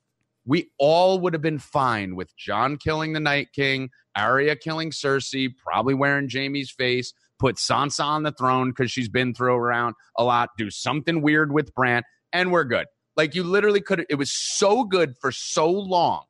we 0.45 0.69
all 0.79 1.19
would 1.19 1.33
have 1.33 1.41
been 1.41 1.59
fine 1.59 2.15
with 2.15 2.35
Jon 2.35 2.77
killing 2.77 3.13
the 3.13 3.19
Night 3.19 3.49
King, 3.53 3.89
Arya 4.15 4.55
killing 4.55 4.91
Cersei, 4.91 5.49
probably 5.55 5.93
wearing 5.93 6.29
Jaime's 6.31 6.71
face, 6.71 7.13
put 7.39 7.57
Sansa 7.57 8.03
on 8.03 8.23
the 8.23 8.31
throne 8.31 8.69
because 8.69 8.91
she's 8.91 9.09
been 9.09 9.33
thrown 9.33 9.59
around 9.59 9.95
a 10.17 10.23
lot, 10.23 10.49
do 10.57 10.69
something 10.69 11.21
weird 11.21 11.51
with 11.51 11.73
Bran, 11.75 12.03
and 12.33 12.51
we're 12.51 12.63
good. 12.63 12.87
Like 13.15 13.35
you 13.35 13.43
literally 13.43 13.81
could 13.81 14.05
it 14.09 14.15
was 14.15 14.31
so 14.31 14.83
good 14.83 15.15
for 15.19 15.31
so 15.31 15.69
long. 15.69 16.23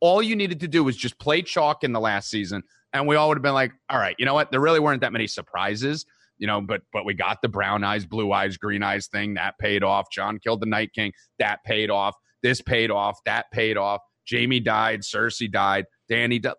All 0.00 0.22
you 0.22 0.36
needed 0.36 0.60
to 0.60 0.68
do 0.68 0.84
was 0.84 0.96
just 0.96 1.18
play 1.18 1.42
chalk 1.42 1.82
in 1.82 1.92
the 1.92 2.00
last 2.00 2.30
season, 2.30 2.62
and 2.92 3.08
we 3.08 3.16
all 3.16 3.28
would 3.28 3.38
have 3.38 3.42
been 3.42 3.54
like, 3.54 3.72
all 3.88 3.98
right, 3.98 4.14
you 4.18 4.26
know 4.26 4.34
what? 4.34 4.50
There 4.50 4.60
really 4.60 4.80
weren't 4.80 5.00
that 5.00 5.12
many 5.12 5.26
surprises 5.26 6.04
you 6.38 6.46
know, 6.46 6.60
but 6.60 6.82
but 6.92 7.04
we 7.04 7.14
got 7.14 7.40
the 7.42 7.48
brown 7.48 7.84
eyes, 7.84 8.04
blue 8.04 8.32
eyes, 8.32 8.56
green 8.56 8.82
eyes 8.82 9.06
thing 9.06 9.34
that 9.34 9.58
paid 9.58 9.82
off. 9.82 10.10
Jon 10.10 10.38
killed 10.38 10.60
the 10.60 10.66
Night 10.66 10.92
King, 10.92 11.12
that 11.38 11.64
paid 11.64 11.90
off. 11.90 12.14
This 12.42 12.60
paid 12.62 12.90
off, 12.90 13.18
that 13.24 13.50
paid 13.50 13.76
off. 13.76 14.00
Jaime 14.30 14.60
died, 14.60 15.00
Cersei 15.02 15.50
died, 15.50 15.86
Dany 16.10 16.40
died. 16.40 16.54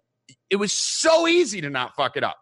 It 0.49 0.55
was 0.57 0.73
so 0.73 1.28
easy 1.28 1.61
to 1.61 1.69
not 1.69 1.95
fuck 1.95 2.17
it 2.17 2.23
up. 2.23 2.38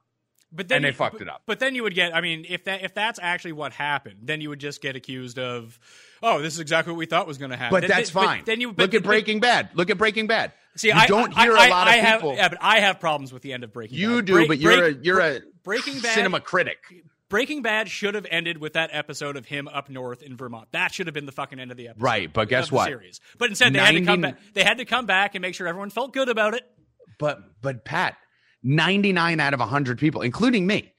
But 0.51 0.67
then 0.69 0.77
and 0.77 0.85
they 0.85 0.89
you- 0.89 0.93
fucked 0.93 1.13
but- 1.17 1.21
it 1.23 1.29
up. 1.29 1.41
But 1.47 1.59
then 1.59 1.75
you 1.75 1.83
would 1.83 1.95
get, 1.95 2.15
I 2.15 2.21
mean, 2.21 2.45
if 2.47 2.63
that 2.65 2.83
if 2.83 2.93
that's 2.93 3.19
actually 3.21 3.53
what 3.53 3.73
happened, 3.73 4.19
then 4.23 4.39
you 4.41 4.49
would 4.49 4.59
just 4.59 4.81
get 4.81 4.95
accused 4.95 5.37
of, 5.37 5.77
oh, 6.23 6.41
this 6.41 6.53
is 6.53 6.59
exactly 6.59 6.93
what 6.93 6.97
we 6.99 7.05
thought 7.07 7.27
was 7.27 7.37
going 7.37 7.51
to 7.51 7.57
happen. 7.57 7.75
But 7.75 7.81
Then- 7.81 7.89
that's 7.89 8.11
but 8.11 8.23
fine. 8.25 8.43
then 8.45 8.61
you 8.61 8.67
look 8.69 8.77
but- 8.77 8.83
at 8.85 8.91
but- 8.91 9.03
Breaking 9.03 9.39
Bad. 9.41 9.69
Look 9.73 9.89
at 9.89 9.97
Breaking 9.97 10.27
Bad. 10.27 10.53
See, 10.77 10.89
you 10.89 10.93
I 10.93 11.07
don't 11.07 11.33
hear 11.33 11.55
I- 11.57 11.67
a 11.67 11.69
lot 11.69 11.87
I 11.87 11.95
of 11.95 12.05
have, 12.05 12.19
people. 12.21 12.35
Yeah, 12.35 12.49
but 12.49 12.57
I 12.61 12.79
have 12.81 12.99
problems 12.99 13.33
with 13.33 13.41
the 13.41 13.53
end 13.53 13.63
of 13.63 13.73
Breaking 13.73 13.95
bad. 13.97 14.01
you 14.01 14.15
Bad. 14.17 14.25
do, 14.25 14.33
Break- 14.33 14.47
but 14.47 14.57
you're 14.59 14.77
break- 14.77 14.97
a 14.97 15.03
you're 15.03 15.19
a 15.19 15.39
Breaking 15.63 15.99
Bad 15.99 16.13
cinema 16.15 16.39
critic. 16.39 16.77
Breaking 17.29 17.61
Bad 17.61 17.89
should 17.89 18.15
have 18.15 18.25
ended 18.29 18.59
with 18.59 18.73
that 18.73 18.89
episode 18.93 19.35
of 19.35 19.45
him 19.45 19.67
up 19.67 19.89
north 19.89 20.21
in 20.21 20.37
Vermont. 20.37 20.67
That 20.71 20.93
should 20.93 21.07
have 21.07 21.13
been 21.13 21.25
the 21.25 21.31
fucking 21.31 21.59
end 21.59 21.71
of 21.71 21.77
the 21.77 21.87
episode. 21.87 22.03
Right, 22.03 22.31
but 22.31 22.49
guess 22.49 22.71
what? 22.71 22.87
Series. 22.87 23.19
But 23.37 23.49
instead, 23.49 23.73
they 23.73 23.79
had 23.79 23.91
to 23.91 24.05
come 24.05 24.21
back. 24.21 24.37
They 24.53 24.63
had 24.63 24.77
to 24.77 24.85
come 24.85 25.05
back 25.05 25.35
and 25.35 25.41
make 25.41 25.55
sure 25.55 25.67
everyone 25.67 25.89
felt 25.89 26.13
good 26.13 26.29
about 26.29 26.53
it. 26.53 26.63
But 27.17 27.39
but 27.61 27.85
Pat, 27.85 28.15
99 28.63 29.39
out 29.39 29.53
of 29.53 29.59
100 29.59 29.99
people, 29.99 30.21
including 30.21 30.67
me, 30.67 30.93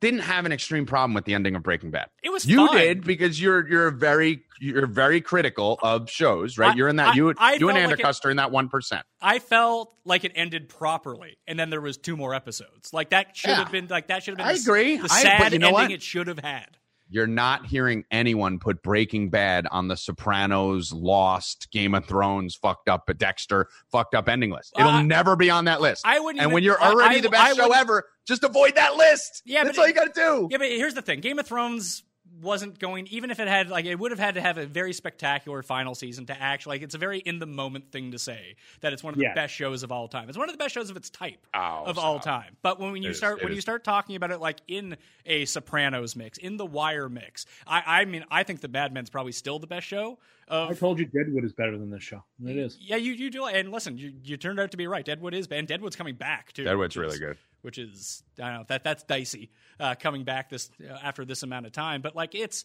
didn't 0.00 0.20
have 0.20 0.44
an 0.44 0.52
extreme 0.52 0.84
problem 0.86 1.14
with 1.14 1.24
the 1.24 1.34
ending 1.34 1.54
of 1.56 1.62
Breaking 1.62 1.90
Bad. 1.90 2.08
It 2.22 2.30
was 2.30 2.44
You 2.46 2.66
fine. 2.66 2.76
did 2.76 3.04
because 3.04 3.40
you're 3.40 3.66
you're 3.68 3.90
very 3.90 4.42
you're 4.60 4.86
very 4.86 5.20
critical 5.20 5.78
of 5.82 6.10
shows, 6.10 6.58
right? 6.58 6.72
I- 6.72 6.76
you're 6.76 6.88
in 6.88 6.96
that 6.96 7.08
I- 7.08 7.14
you 7.14 7.34
I 7.38 7.54
you 7.54 7.68
and 7.68 7.76
felt 7.78 7.98
like 7.98 8.24
are 8.24 8.30
in 8.30 8.36
that 8.36 8.50
one 8.50 8.68
percent. 8.68 9.04
I 9.20 9.38
felt 9.38 9.94
like 10.04 10.24
it 10.24 10.32
ended 10.34 10.68
properly, 10.68 11.38
and 11.46 11.58
then 11.58 11.70
there 11.70 11.80
was 11.80 11.96
two 11.96 12.16
more 12.16 12.34
episodes. 12.34 12.92
Like 12.92 13.10
that 13.10 13.36
should 13.36 13.50
Yeah. 13.50 13.56
have 13.56 13.72
been 13.72 13.86
like 13.88 14.08
that 14.08 14.22
should 14.22 14.32
have 14.32 14.38
been. 14.38 14.46
I 14.46 14.52
the, 14.54 14.60
agree. 14.60 14.96
The 14.98 15.08
sad 15.08 15.52
you 15.52 15.58
know 15.58 15.68
ending 15.68 15.82
what? 15.82 15.90
it 15.92 16.02
should 16.02 16.26
have 16.28 16.38
had. 16.40 16.76
You're 17.08 17.26
not 17.28 17.66
hearing 17.66 18.04
anyone 18.10 18.58
put 18.58 18.82
Breaking 18.82 19.30
Bad 19.30 19.66
on 19.70 19.86
the 19.88 19.96
Sopranos, 19.96 20.92
Lost, 20.92 21.68
Game 21.70 21.94
of 21.94 22.04
Thrones, 22.04 22.56
fucked 22.56 22.88
up, 22.88 23.04
but 23.06 23.16
Dexter, 23.18 23.68
fucked 23.92 24.14
up 24.14 24.28
ending 24.28 24.50
list. 24.50 24.72
It'll 24.76 24.90
Uh, 24.90 25.02
never 25.02 25.36
be 25.36 25.48
on 25.48 25.66
that 25.66 25.80
list. 25.80 26.02
I 26.04 26.18
wouldn't. 26.18 26.40
and 26.40 26.46
even- 26.48 26.54
when 26.54 26.62
you're 26.64 26.80
already 26.82 27.16
I- 27.16 27.20
the 27.20 27.28
I 27.28 27.30
best 27.30 27.56
show 27.56 27.68
would- 27.68 27.76
ever, 27.76 28.08
just 28.26 28.42
avoid 28.42 28.74
that 28.74 28.96
list. 28.96 29.42
Yeah, 29.44 29.62
that's 29.64 29.78
all 29.78 29.86
you 29.86 29.94
got 29.94 30.12
to 30.12 30.20
do. 30.20 30.48
Yeah, 30.50 30.58
but 30.58 30.68
here's 30.68 30.94
the 30.94 31.02
thing: 31.02 31.20
Game 31.20 31.38
of 31.38 31.46
Thrones 31.46 32.02
wasn't 32.40 32.78
going. 32.78 33.06
Even 33.08 33.30
if 33.30 33.40
it 33.40 33.48
had, 33.48 33.68
like, 33.70 33.84
it 33.84 33.98
would 33.98 34.10
have 34.10 34.18
had 34.20 34.34
to 34.34 34.40
have 34.40 34.58
a 34.58 34.66
very 34.66 34.92
spectacular 34.92 35.62
final 35.62 35.94
season 35.94 36.26
to 36.26 36.40
actually. 36.40 36.76
Like, 36.76 36.82
it's 36.82 36.94
a 36.94 36.98
very 36.98 37.18
in 37.18 37.38
the 37.38 37.46
moment 37.46 37.90
thing 37.90 38.12
to 38.12 38.18
say 38.18 38.56
that 38.80 38.92
it's 38.92 39.02
one 39.02 39.14
of 39.14 39.18
the 39.18 39.24
Yeah. 39.24 39.34
best 39.34 39.54
shows 39.54 39.82
of 39.82 39.90
all 39.92 40.08
time. 40.08 40.28
It's 40.28 40.38
one 40.38 40.48
of 40.48 40.54
the 40.54 40.58
best 40.58 40.74
shows 40.74 40.90
of 40.90 40.96
its 40.96 41.10
type 41.10 41.46
Oh, 41.54 41.84
of 41.86 41.98
all 41.98 42.20
time. 42.20 42.56
But 42.62 42.78
when, 42.80 42.92
when 42.92 43.02
you 43.02 43.08
It 43.08 43.12
is- 43.12 43.18
start 43.18 43.38
it 43.40 43.44
when 43.44 43.54
you 43.54 43.60
start 43.60 43.84
talking 43.84 44.16
about 44.16 44.30
it 44.30 44.40
like 44.40 44.60
in 44.68 44.96
a 45.24 45.44
Sopranos 45.44 46.16
mix, 46.16 46.38
in 46.38 46.56
the 46.56 46.66
Wire 46.66 47.08
mix, 47.08 47.46
I, 47.66 48.00
I 48.00 48.04
mean, 48.04 48.24
I 48.30 48.42
think 48.42 48.60
the 48.60 48.68
Mad 48.68 48.92
Men's 48.92 49.10
probably 49.10 49.32
still 49.32 49.58
the 49.58 49.66
best 49.66 49.86
show. 49.86 50.18
Of, 50.48 50.70
I 50.70 50.74
told 50.74 51.00
you 51.00 51.06
Deadwood 51.06 51.44
is 51.44 51.52
better 51.52 51.76
than 51.76 51.90
this 51.90 52.04
show. 52.04 52.22
It 52.44 52.56
is. 52.56 52.78
Yeah, 52.80 52.94
you 52.96 53.12
you 53.12 53.30
do. 53.30 53.46
And 53.46 53.72
listen, 53.72 53.98
you, 53.98 54.12
you 54.22 54.36
turned 54.36 54.60
out 54.60 54.70
to 54.70 54.76
be 54.76 54.86
right. 54.86 55.04
Deadwood 55.04 55.34
is, 55.34 55.48
and 55.48 55.66
Deadwood's 55.66 55.96
coming 55.96 56.14
back 56.14 56.52
too. 56.52 56.62
Deadwood's 56.62 56.96
really 56.96 57.18
good. 57.18 57.36
Which 57.66 57.78
is, 57.78 58.22
I 58.40 58.48
don't 58.50 58.54
know 58.60 58.64
that 58.68 58.84
that's 58.84 59.02
dicey 59.02 59.50
uh, 59.78 59.96
coming 59.98 60.22
back 60.24 60.48
this 60.48 60.70
uh, 60.80 60.96
after 61.02 61.24
this 61.24 61.42
amount 61.42 61.66
of 61.66 61.72
time. 61.72 62.00
But 62.00 62.16
like 62.16 62.34
it's. 62.34 62.64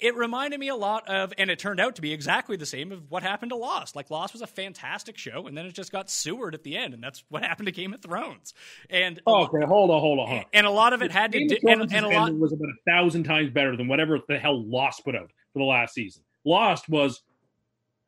It 0.00 0.16
reminded 0.16 0.58
me 0.58 0.68
a 0.70 0.74
lot 0.74 1.08
of, 1.08 1.32
and 1.38 1.48
it 1.48 1.60
turned 1.60 1.78
out 1.78 1.94
to 1.94 2.02
be 2.02 2.12
exactly 2.12 2.56
the 2.56 2.66
same 2.66 2.90
of 2.90 3.08
what 3.12 3.22
happened 3.22 3.50
to 3.52 3.56
Lost. 3.56 3.94
Like 3.94 4.10
Lost 4.10 4.32
was 4.32 4.42
a 4.42 4.46
fantastic 4.48 5.16
show, 5.16 5.46
and 5.46 5.56
then 5.56 5.66
it 5.66 5.72
just 5.72 5.92
got 5.92 6.10
sewered 6.10 6.52
at 6.52 6.64
the 6.64 6.76
end, 6.76 6.94
and 6.94 7.02
that's 7.02 7.22
what 7.28 7.44
happened 7.48 7.66
to 7.66 7.72
Game 7.72 7.94
of 7.94 8.02
Thrones. 8.02 8.54
And 8.90 9.20
Oh, 9.24 9.44
okay, 9.44 9.64
hold 9.64 9.92
on, 9.92 10.00
hold 10.00 10.18
on, 10.18 10.26
hold 10.26 10.38
on. 10.40 10.44
and 10.52 10.66
a 10.66 10.70
lot 10.70 10.94
of 10.94 11.00
it 11.02 11.12
had 11.12 11.30
to 11.30 11.38
Game 11.38 11.46
do, 11.46 11.54
of 11.54 11.60
Thrones 11.62 11.92
and, 11.92 12.06
and 12.06 12.12
a 12.12 12.18
lot. 12.18 12.34
was 12.34 12.52
about 12.52 12.70
a 12.70 12.90
thousand 12.90 13.22
times 13.22 13.52
better 13.52 13.76
than 13.76 13.86
whatever 13.86 14.18
the 14.26 14.36
hell 14.36 14.60
Lost 14.68 15.04
put 15.04 15.14
out 15.14 15.30
for 15.52 15.60
the 15.60 15.64
last 15.64 15.94
season. 15.94 16.24
Lost 16.44 16.88
was 16.88 17.22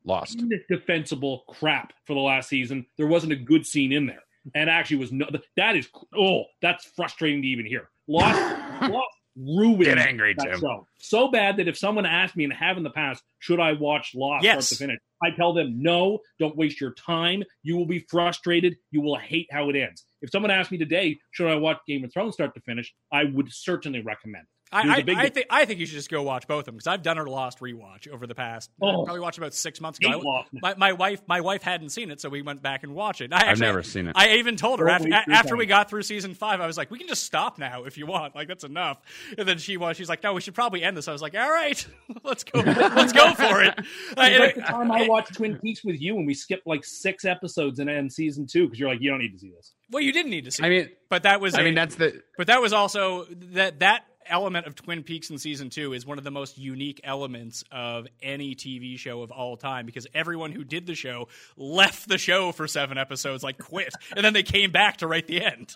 Lost. 0.03 0.39
indefensible 0.41 1.45
crap 1.47 1.93
for 2.05 2.13
the 2.15 2.19
last 2.19 2.49
season. 2.49 2.85
There 2.97 3.07
wasn't 3.07 3.31
a 3.31 3.37
good 3.37 3.65
scene 3.65 3.93
in 3.93 4.07
there, 4.07 4.23
and 4.55 4.69
actually 4.69 4.97
was 4.97 5.11
no. 5.11 5.27
That 5.55 5.75
is 5.75 5.87
oh, 6.17 6.43
that's 6.61 6.85
frustrating 6.95 7.41
to 7.41 7.47
even 7.47 7.65
hear. 7.65 7.89
Lost, 8.07 8.39
Lost 8.91 9.07
ruined 9.35 9.83
Get 9.83 9.97
angry, 9.99 10.33
that 10.37 10.45
Tim. 10.51 10.59
show 10.59 10.87
so 10.99 11.27
bad 11.29 11.57
that 11.57 11.67
if 11.67 11.77
someone 11.77 12.05
asked 12.05 12.35
me 12.35 12.43
and 12.43 12.51
have 12.53 12.77
in 12.77 12.83
the 12.83 12.89
past, 12.89 13.21
should 13.39 13.59
I 13.59 13.73
watch 13.73 14.11
Lost 14.15 14.43
Yes. 14.43 14.67
start 14.67 14.77
to 14.79 14.83
finish? 14.85 14.99
I 15.23 15.29
tell 15.31 15.53
them 15.53 15.81
no. 15.81 16.19
Don't 16.39 16.55
waste 16.55 16.79
your 16.81 16.93
time. 16.93 17.43
You 17.63 17.75
will 17.77 17.85
be 17.85 17.99
frustrated. 18.09 18.75
You 18.91 19.01
will 19.01 19.17
hate 19.17 19.47
how 19.51 19.69
it 19.69 19.75
ends. 19.75 20.05
If 20.21 20.31
someone 20.31 20.51
asked 20.51 20.71
me 20.71 20.77
today, 20.77 21.19
should 21.31 21.47
I 21.51 21.55
watch 21.55 21.77
Game 21.87 22.03
of 22.03 22.11
Thrones 22.13 22.33
start 22.33 22.53
to 22.55 22.61
finish? 22.61 22.93
I 23.11 23.25
would 23.25 23.51
certainly 23.51 24.01
recommend. 24.01 24.43
it. 24.45 24.49
There's 24.71 24.85
I, 24.85 24.97
a 24.97 25.03
big 25.03 25.17
I, 25.17 25.21
I 25.23 25.29
think 25.29 25.47
I 25.49 25.65
think 25.65 25.79
you 25.79 25.85
should 25.85 25.95
just 25.95 26.09
go 26.11 26.21
watch 26.23 26.47
both 26.47 26.59
of 26.61 26.65
them 26.65 26.75
because 26.75 26.87
I've 26.87 27.01
done 27.01 27.17
a 27.17 27.23
Lost 27.29 27.59
rewatch 27.59 28.07
over 28.07 28.27
the 28.27 28.35
past. 28.35 28.69
I 28.81 28.85
Oh. 28.87 29.03
probably 29.05 29.21
watched 29.21 29.37
about 29.37 29.53
six 29.53 29.79
months 29.79 29.99
ago. 29.99 30.21
I- 30.21 30.43
my, 30.61 30.75
my 30.75 30.93
wife 30.93 31.21
my 31.27 31.41
wife 31.41 31.61
hadn't 31.63 31.89
seen 31.89 32.11
it, 32.11 32.19
so 32.21 32.29
we 32.29 32.41
went 32.41 32.61
back 32.61 32.83
and 32.83 32.93
watched 32.93 33.21
it. 33.21 33.31
I 33.33 33.37
actually, 33.45 33.65
never 33.65 33.83
seen 33.83 34.07
it. 34.07 34.13
I 34.17 34.35
even 34.35 34.55
told 34.57 34.79
her 34.79 34.89
after, 34.89 35.09
after 35.13 35.55
we 35.55 35.65
got 35.65 35.89
through 35.89 36.01
season 36.03 36.33
five, 36.33 36.59
I 36.61 36.67
was 36.67 36.77
like, 36.77 36.91
"We 36.91 36.97
can 36.99 37.07
just 37.07 37.23
stop 37.23 37.57
now 37.59 37.85
if 37.85 37.97
you 37.97 38.05
want. 38.07 38.35
Like 38.35 38.47
that's 38.47 38.63
enough." 38.63 38.99
And 39.37 39.47
then 39.47 39.57
she 39.57 39.77
was, 39.77 39.95
she's 39.97 40.09
like, 40.09 40.21
"No, 40.23 40.33
we 40.33 40.41
should 40.41 40.55
probably 40.55 40.83
end 40.83 40.97
this." 40.97 41.07
I 41.07 41.13
was 41.13 41.21
like, 41.21 41.35
"All 41.35 41.49
right, 41.49 41.85
let's 42.23 42.43
go, 42.43 42.59
let's 42.59 43.13
go 43.13 43.33
for 43.33 43.61
it." 43.63 43.73
Uh, 43.79 43.83
It's 44.17 44.39
like 44.39 44.55
the 44.55 44.61
time 44.61 44.91
I 44.91 45.07
watched 45.07 45.33
Twin 45.35 45.57
Peaks 45.57 45.83
with 45.83 45.99
you, 46.01 46.17
and 46.17 46.27
we 46.27 46.33
skipped 46.33 46.67
like 46.67 46.83
six 46.83 47.23
episodes 47.25 47.79
and 47.79 47.89
end 47.89 48.11
season 48.11 48.45
two 48.47 48.65
because 48.65 48.79
you're 48.79 48.89
like, 48.89 49.01
you 49.01 49.09
don't 49.09 49.19
need 49.19 49.31
to 49.33 49.39
see 49.39 49.49
this. 49.55 49.73
well, 49.91 50.03
you 50.03 50.11
didn't 50.11 50.31
need 50.31 50.45
to 50.45 50.51
see. 50.51 50.63
I 50.63 50.67
it, 50.67 50.69
mean, 50.69 50.89
but 51.09 51.23
that 51.23 51.39
was 51.41 51.55
I 51.55 51.61
a- 51.61 51.63
mean 51.63 51.75
that's 51.75 51.95
the 51.95 52.21
But 52.37 52.47
that 52.47 52.61
was 52.61 52.73
also 52.73 53.25
that 53.53 53.79
that 53.79 54.05
element 54.29 54.67
of 54.67 54.75
Twin 54.75 55.03
Peaks 55.03 55.29
in 55.29 55.37
season 55.37 55.69
two 55.69 55.93
is 55.93 56.05
one 56.05 56.17
of 56.17 56.23
the 56.23 56.31
most 56.31 56.57
unique 56.57 57.01
elements 57.03 57.63
of 57.71 58.07
any 58.21 58.55
TV 58.55 58.97
show 58.97 59.21
of 59.21 59.31
all 59.31 59.57
time 59.57 59.85
because 59.85 60.07
everyone 60.13 60.51
who 60.51 60.63
did 60.63 60.85
the 60.85 60.95
show 60.95 61.27
left 61.55 62.07
the 62.07 62.17
show 62.17 62.51
for 62.51 62.67
seven 62.67 62.97
episodes, 62.97 63.43
like 63.43 63.57
quit, 63.57 63.93
and 64.15 64.23
then 64.25 64.33
they 64.33 64.43
came 64.43 64.71
back 64.71 64.97
to 64.97 65.07
write 65.07 65.27
the 65.27 65.43
end 65.43 65.75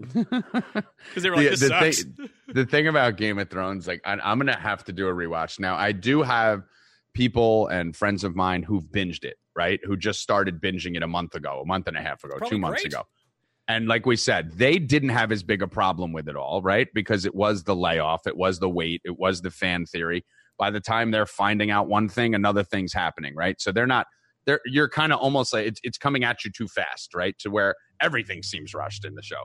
because 0.12 1.22
they 1.22 1.30
were 1.30 1.36
like, 1.36 1.50
"This 1.50 1.66
sucks." 1.66 2.04
thing, 2.04 2.30
the 2.48 2.66
thing 2.66 2.88
about 2.88 3.16
Game 3.16 3.38
of 3.38 3.48
Thrones, 3.50 3.86
like 3.86 4.00
I, 4.04 4.12
I'm 4.12 4.38
gonna 4.38 4.58
have 4.58 4.84
to 4.84 4.92
do 4.92 5.08
a 5.08 5.12
rewatch 5.12 5.58
now. 5.60 5.76
I 5.76 5.92
do 5.92 6.22
have 6.22 6.62
people 7.14 7.68
and 7.68 7.94
friends 7.94 8.24
of 8.24 8.34
mine 8.34 8.62
who've 8.62 8.84
binged 8.84 9.24
it, 9.24 9.36
right? 9.54 9.80
Who 9.84 9.96
just 9.96 10.20
started 10.20 10.60
binging 10.60 10.96
it 10.96 11.02
a 11.02 11.08
month 11.08 11.34
ago, 11.34 11.60
a 11.62 11.66
month 11.66 11.88
and 11.88 11.96
a 11.96 12.00
half 12.00 12.24
ago, 12.24 12.36
Probably 12.38 12.56
two 12.56 12.58
months 12.58 12.82
great. 12.82 12.92
ago. 12.92 13.06
And 13.68 13.86
like 13.86 14.06
we 14.06 14.16
said, 14.16 14.52
they 14.52 14.78
didn't 14.78 15.10
have 15.10 15.30
as 15.32 15.42
big 15.42 15.62
a 15.62 15.68
problem 15.68 16.12
with 16.12 16.28
it 16.28 16.36
all, 16.36 16.62
right? 16.62 16.88
Because 16.94 17.24
it 17.24 17.34
was 17.34 17.62
the 17.64 17.76
layoff, 17.76 18.26
it 18.26 18.36
was 18.36 18.58
the 18.58 18.68
wait, 18.68 19.00
it 19.04 19.18
was 19.18 19.40
the 19.40 19.50
fan 19.50 19.86
theory. 19.86 20.24
By 20.58 20.70
the 20.70 20.80
time 20.80 21.10
they're 21.10 21.26
finding 21.26 21.70
out 21.70 21.88
one 21.88 22.08
thing, 22.08 22.34
another 22.34 22.64
thing's 22.64 22.92
happening, 22.92 23.34
right? 23.34 23.60
So 23.60 23.72
they're 23.72 23.86
not. 23.86 24.06
They're, 24.44 24.60
you're 24.66 24.88
kind 24.88 25.12
of 25.12 25.20
almost 25.20 25.52
like 25.52 25.66
it's, 25.66 25.80
it's 25.84 25.98
coming 25.98 26.24
at 26.24 26.44
you 26.44 26.50
too 26.50 26.66
fast, 26.66 27.14
right? 27.14 27.38
To 27.38 27.50
where 27.50 27.76
everything 28.00 28.42
seems 28.42 28.74
rushed 28.74 29.04
in 29.04 29.14
the 29.14 29.22
show 29.22 29.44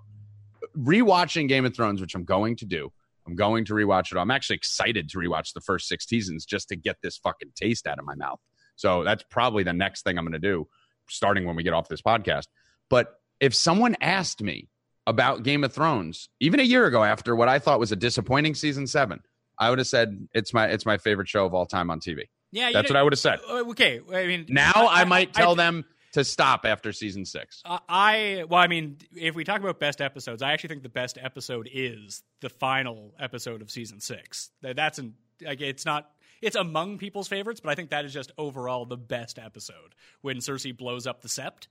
rewatching 0.78 1.48
Game 1.48 1.66
of 1.66 1.76
Thrones, 1.76 2.02
which 2.02 2.16
I'm 2.16 2.24
going 2.24 2.56
to 2.58 2.66
do. 2.66 2.92
I'm 3.26 3.36
going 3.36 3.66
to 3.66 3.74
rewatch 3.74 4.12
it. 4.12 4.18
I'm 4.18 4.32
actually 4.32 4.56
excited 4.56 5.10
to 5.10 5.18
rewatch 5.18 5.54
the 5.54 5.62
first 5.62 5.88
six 5.88 6.08
seasons 6.08 6.46
just 6.46 6.70
to 6.70 6.76
get 6.76 6.98
this 7.04 7.18
fucking 7.18 7.52
taste 7.56 7.88
out 7.88 8.00
of 8.00 8.06
my 8.06 8.16
mouth. 8.16 8.40
So 8.76 9.04
that's 9.04 9.24
probably 9.30 9.64
the 9.64 9.74
next 9.74 10.04
thing 10.04 10.18
I'm 10.18 10.24
going 10.24 10.34
to 10.34 10.40
do, 10.40 10.68
starting 11.10 11.46
when 11.46 11.56
we 11.56 11.64
get 11.64 11.74
off 11.74 11.90
this 11.90 12.02
podcast. 12.02 12.46
But 12.90 13.16
if 13.40 13.54
someone 13.54 13.96
asked 14.02 14.42
me 14.42 14.70
about 15.06 15.44
Game 15.44 15.64
of 15.64 15.74
Thrones, 15.74 16.30
even 16.40 16.60
a 16.60 16.64
year 16.64 16.86
ago, 16.86 17.04
after 17.04 17.36
what 17.36 17.48
I 17.48 17.60
thought 17.60 17.80
was 17.80 17.92
a 17.92 17.96
disappointing 17.96 18.56
season 18.56 18.88
seven, 18.88 19.22
I 19.60 19.70
would 19.70 19.80
have 19.80 19.88
said 19.88 20.28
it's 20.34 20.54
my 20.54 20.68
it's 20.68 20.86
my 20.86 20.98
favorite 20.98 21.28
show 21.28 21.46
of 21.46 21.54
all 21.54 21.66
time 21.66 21.90
on 21.90 22.00
TV. 22.00 22.24
yeah, 22.52 22.72
That's 22.72 22.90
what 22.90 22.98
I 22.98 23.04
would 23.04 23.14
have 23.14 23.20
said. 23.20 23.40
uh, 23.50 23.64
Okay, 23.70 24.02
I 24.14 24.28
mean, 24.28 24.46
Now 24.50 24.72
I, 24.76 25.06
might 25.06 25.34
tell 25.34 25.56
them 25.56 25.86
to 26.14 26.24
stop 26.24 26.66
after 26.66 26.92
season 26.92 27.26
six. 27.26 27.62
Uh, 27.66 27.80
I 27.88 28.44
well, 28.50 28.60
I 28.60 28.68
mean, 28.68 28.98
if 29.16 29.36
we 29.36 29.44
talk 29.44 29.60
about 29.60 29.80
best 29.80 30.02
episodes, 30.02 30.42
I 30.42 30.54
actually 30.54 30.70
think 30.70 30.84
the 30.84 30.90
best 30.90 31.18
episode 31.22 31.70
is 31.72 32.24
the 32.42 32.50
final 32.50 33.14
episode 33.20 33.62
of 33.62 33.72
season 33.72 34.00
six. 34.00 34.52
That's 34.62 35.00
an 35.00 35.16
like 35.42 35.62
it's 35.62 35.86
not 35.86 36.10
it's 36.42 36.56
among 36.56 36.98
people's 36.98 37.28
favorites, 37.28 37.60
but 37.60 37.70
I 37.72 37.76
think 37.76 37.90
that 37.90 38.06
is 38.06 38.14
just 38.14 38.32
overall 38.38 38.86
the 38.86 38.98
best 38.98 39.40
episode 39.40 39.96
when 40.22 40.38
Cersei 40.38 40.76
blows 40.76 41.08
up 41.08 41.22
the 41.22 41.28
sept. 41.30 41.68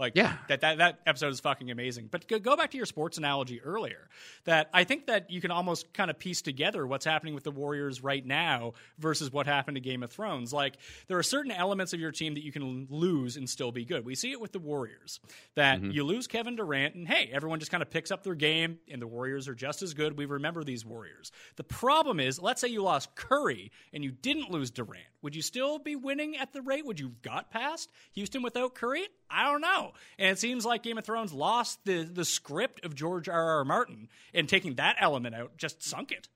Like 0.00 0.16
Yeah. 0.16 0.38
that, 0.48 0.62
that 0.62 0.78
that 0.78 1.00
episode 1.06 1.28
is 1.28 1.40
fucking 1.40 1.70
amazing. 1.70 2.08
But 2.10 2.26
go, 2.26 2.38
go 2.38 2.56
back 2.56 2.70
to 2.70 2.78
your 2.78 2.86
sports 2.86 3.18
analogy 3.18 3.60
earlier. 3.60 4.08
That 4.44 4.70
I 4.72 4.84
think 4.84 5.06
that 5.06 5.30
you 5.30 5.42
can 5.42 5.50
almost 5.50 5.92
kind 5.92 6.10
of 6.10 6.18
piece 6.18 6.40
together 6.40 6.86
what's 6.86 7.04
happening 7.04 7.34
with 7.34 7.44
the 7.44 7.50
Warriors 7.50 8.02
right 8.02 8.24
now 8.24 8.72
versus 8.98 9.30
what 9.30 9.46
happened 9.46 9.76
to 9.76 9.80
Game 9.80 10.02
of 10.02 10.10
Thrones. 10.10 10.52
Like 10.54 10.78
there 11.06 11.18
are 11.18 11.22
certain 11.22 11.52
elements 11.52 11.92
of 11.92 12.00
your 12.00 12.12
team 12.12 12.34
that 12.34 12.42
you 12.42 12.50
can 12.50 12.86
lose 12.88 13.36
and 13.36 13.48
still 13.48 13.70
be 13.72 13.84
good. 13.84 14.06
We 14.06 14.14
see 14.14 14.32
it 14.32 14.40
with 14.40 14.52
the 14.52 14.58
Warriors 14.58 15.20
that 15.54 15.80
mm-hmm. 15.80 15.90
you 15.90 16.04
lose 16.04 16.26
Kevin 16.26 16.56
Durant 16.56 16.94
and 16.94 17.06
hey, 17.06 17.28
everyone 17.30 17.58
just 17.58 17.70
kind 17.70 17.82
of 17.82 17.90
picks 17.90 18.10
up 18.10 18.24
their 18.24 18.34
game 18.34 18.78
and 18.90 19.02
the 19.02 19.06
Warriors 19.06 19.48
are 19.48 19.54
just 19.54 19.82
as 19.82 19.92
good. 19.92 20.16
We 20.16 20.24
remember 20.24 20.64
these 20.64 20.86
Warriors. 20.86 21.30
The 21.56 21.64
problem 21.64 22.20
is, 22.20 22.40
let's 22.40 22.62
say 22.62 22.68
you 22.68 22.82
lost 22.82 23.14
Curry 23.16 23.70
and 23.92 24.02
you 24.02 24.12
didn't 24.12 24.50
lose 24.50 24.70
Durant. 24.70 25.04
Would 25.22 25.36
you 25.36 25.42
still 25.42 25.78
be 25.78 25.96
winning 25.96 26.38
at 26.38 26.54
the 26.54 26.62
rate? 26.62 26.86
Would 26.86 26.98
you 26.98 27.08
have 27.08 27.22
got 27.22 27.50
past 27.50 27.90
Houston 28.12 28.42
without 28.42 28.74
Curry? 28.74 29.06
I 29.28 29.50
don't 29.50 29.60
know. 29.60 29.89
And 30.18 30.30
it 30.30 30.38
seems 30.38 30.64
like 30.64 30.82
Game 30.82 30.98
of 30.98 31.04
Thrones 31.04 31.32
lost 31.32 31.80
the 31.84 32.04
the 32.04 32.24
script 32.24 32.84
of 32.84 32.94
George 32.94 33.28
R. 33.28 33.58
R. 33.58 33.64
Martin 33.64 34.08
and 34.34 34.48
taking 34.48 34.74
that 34.76 34.96
element 34.98 35.34
out 35.34 35.56
just 35.56 35.82
sunk 35.82 36.12
it. 36.12 36.28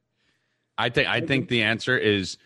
I 0.77 0.89
think 0.89 1.09
I 1.09 1.21
think 1.21 1.49
the 1.49 1.63
answer 1.63 1.97
is 1.97 2.37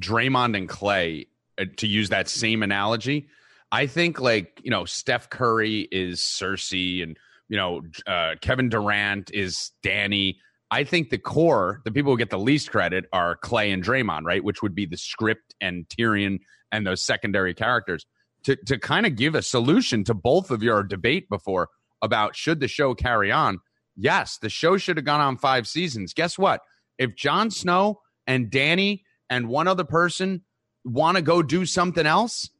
Draymond 0.00 0.56
and 0.56 0.68
Klay. 0.68 1.28
uh, 1.60 1.64
To 1.76 1.86
use 1.86 2.08
that 2.10 2.28
same 2.28 2.62
analogy, 2.62 3.28
I 3.70 3.86
think 3.86 4.20
like 4.20 4.60
you 4.62 4.70
know 4.70 4.84
Steph 4.84 5.30
Curry 5.30 5.88
is 5.90 6.20
Cersei, 6.20 7.02
and 7.02 7.16
you 7.48 7.56
know 7.56 7.82
uh, 8.06 8.34
Kevin 8.40 8.68
Durant 8.68 9.30
is 9.32 9.72
Dany. 9.82 10.36
I 10.68 10.82
think 10.82 11.10
the 11.10 11.18
core, 11.18 11.80
the 11.84 11.92
people 11.92 12.10
who 12.12 12.18
get 12.18 12.30
the 12.30 12.38
least 12.40 12.72
credit, 12.72 13.04
are 13.12 13.36
Klay 13.36 13.72
and 13.72 13.84
Draymond, 13.84 14.24
right? 14.24 14.42
Which 14.42 14.62
would 14.62 14.74
be 14.74 14.84
the 14.84 14.96
script 14.96 15.54
and 15.60 15.88
Tyrion 15.88 16.40
and 16.72 16.84
those 16.84 17.04
secondary 17.04 17.54
characters. 17.54 18.04
To 18.46 18.56
to 18.66 18.78
kind 18.78 19.06
of 19.06 19.16
give 19.16 19.34
a 19.34 19.42
solution 19.42 20.02
to 20.04 20.14
both 20.14 20.50
of 20.50 20.62
your 20.62 20.82
debate 20.82 21.28
before 21.28 21.68
about 22.02 22.34
should 22.34 22.60
the 22.60 22.68
show 22.68 22.94
carry 22.94 23.30
on. 23.30 23.58
Yes, 23.96 24.38
the 24.38 24.50
show 24.50 24.76
should 24.76 24.96
have 24.96 25.06
gone 25.06 25.20
on 25.20 25.36
five 25.36 25.66
seasons. 25.66 26.12
Guess 26.12 26.38
what? 26.38 26.60
If 26.98 27.16
Jon 27.16 27.50
Snow 27.50 28.00
and 28.26 28.50
Dany 28.50 29.02
and 29.30 29.48
one 29.48 29.68
other 29.68 29.84
person 29.84 30.42
want 30.84 31.16
to 31.16 31.22
go 31.22 31.42
do 31.42 31.66
something 31.66 32.06
else, 32.06 32.50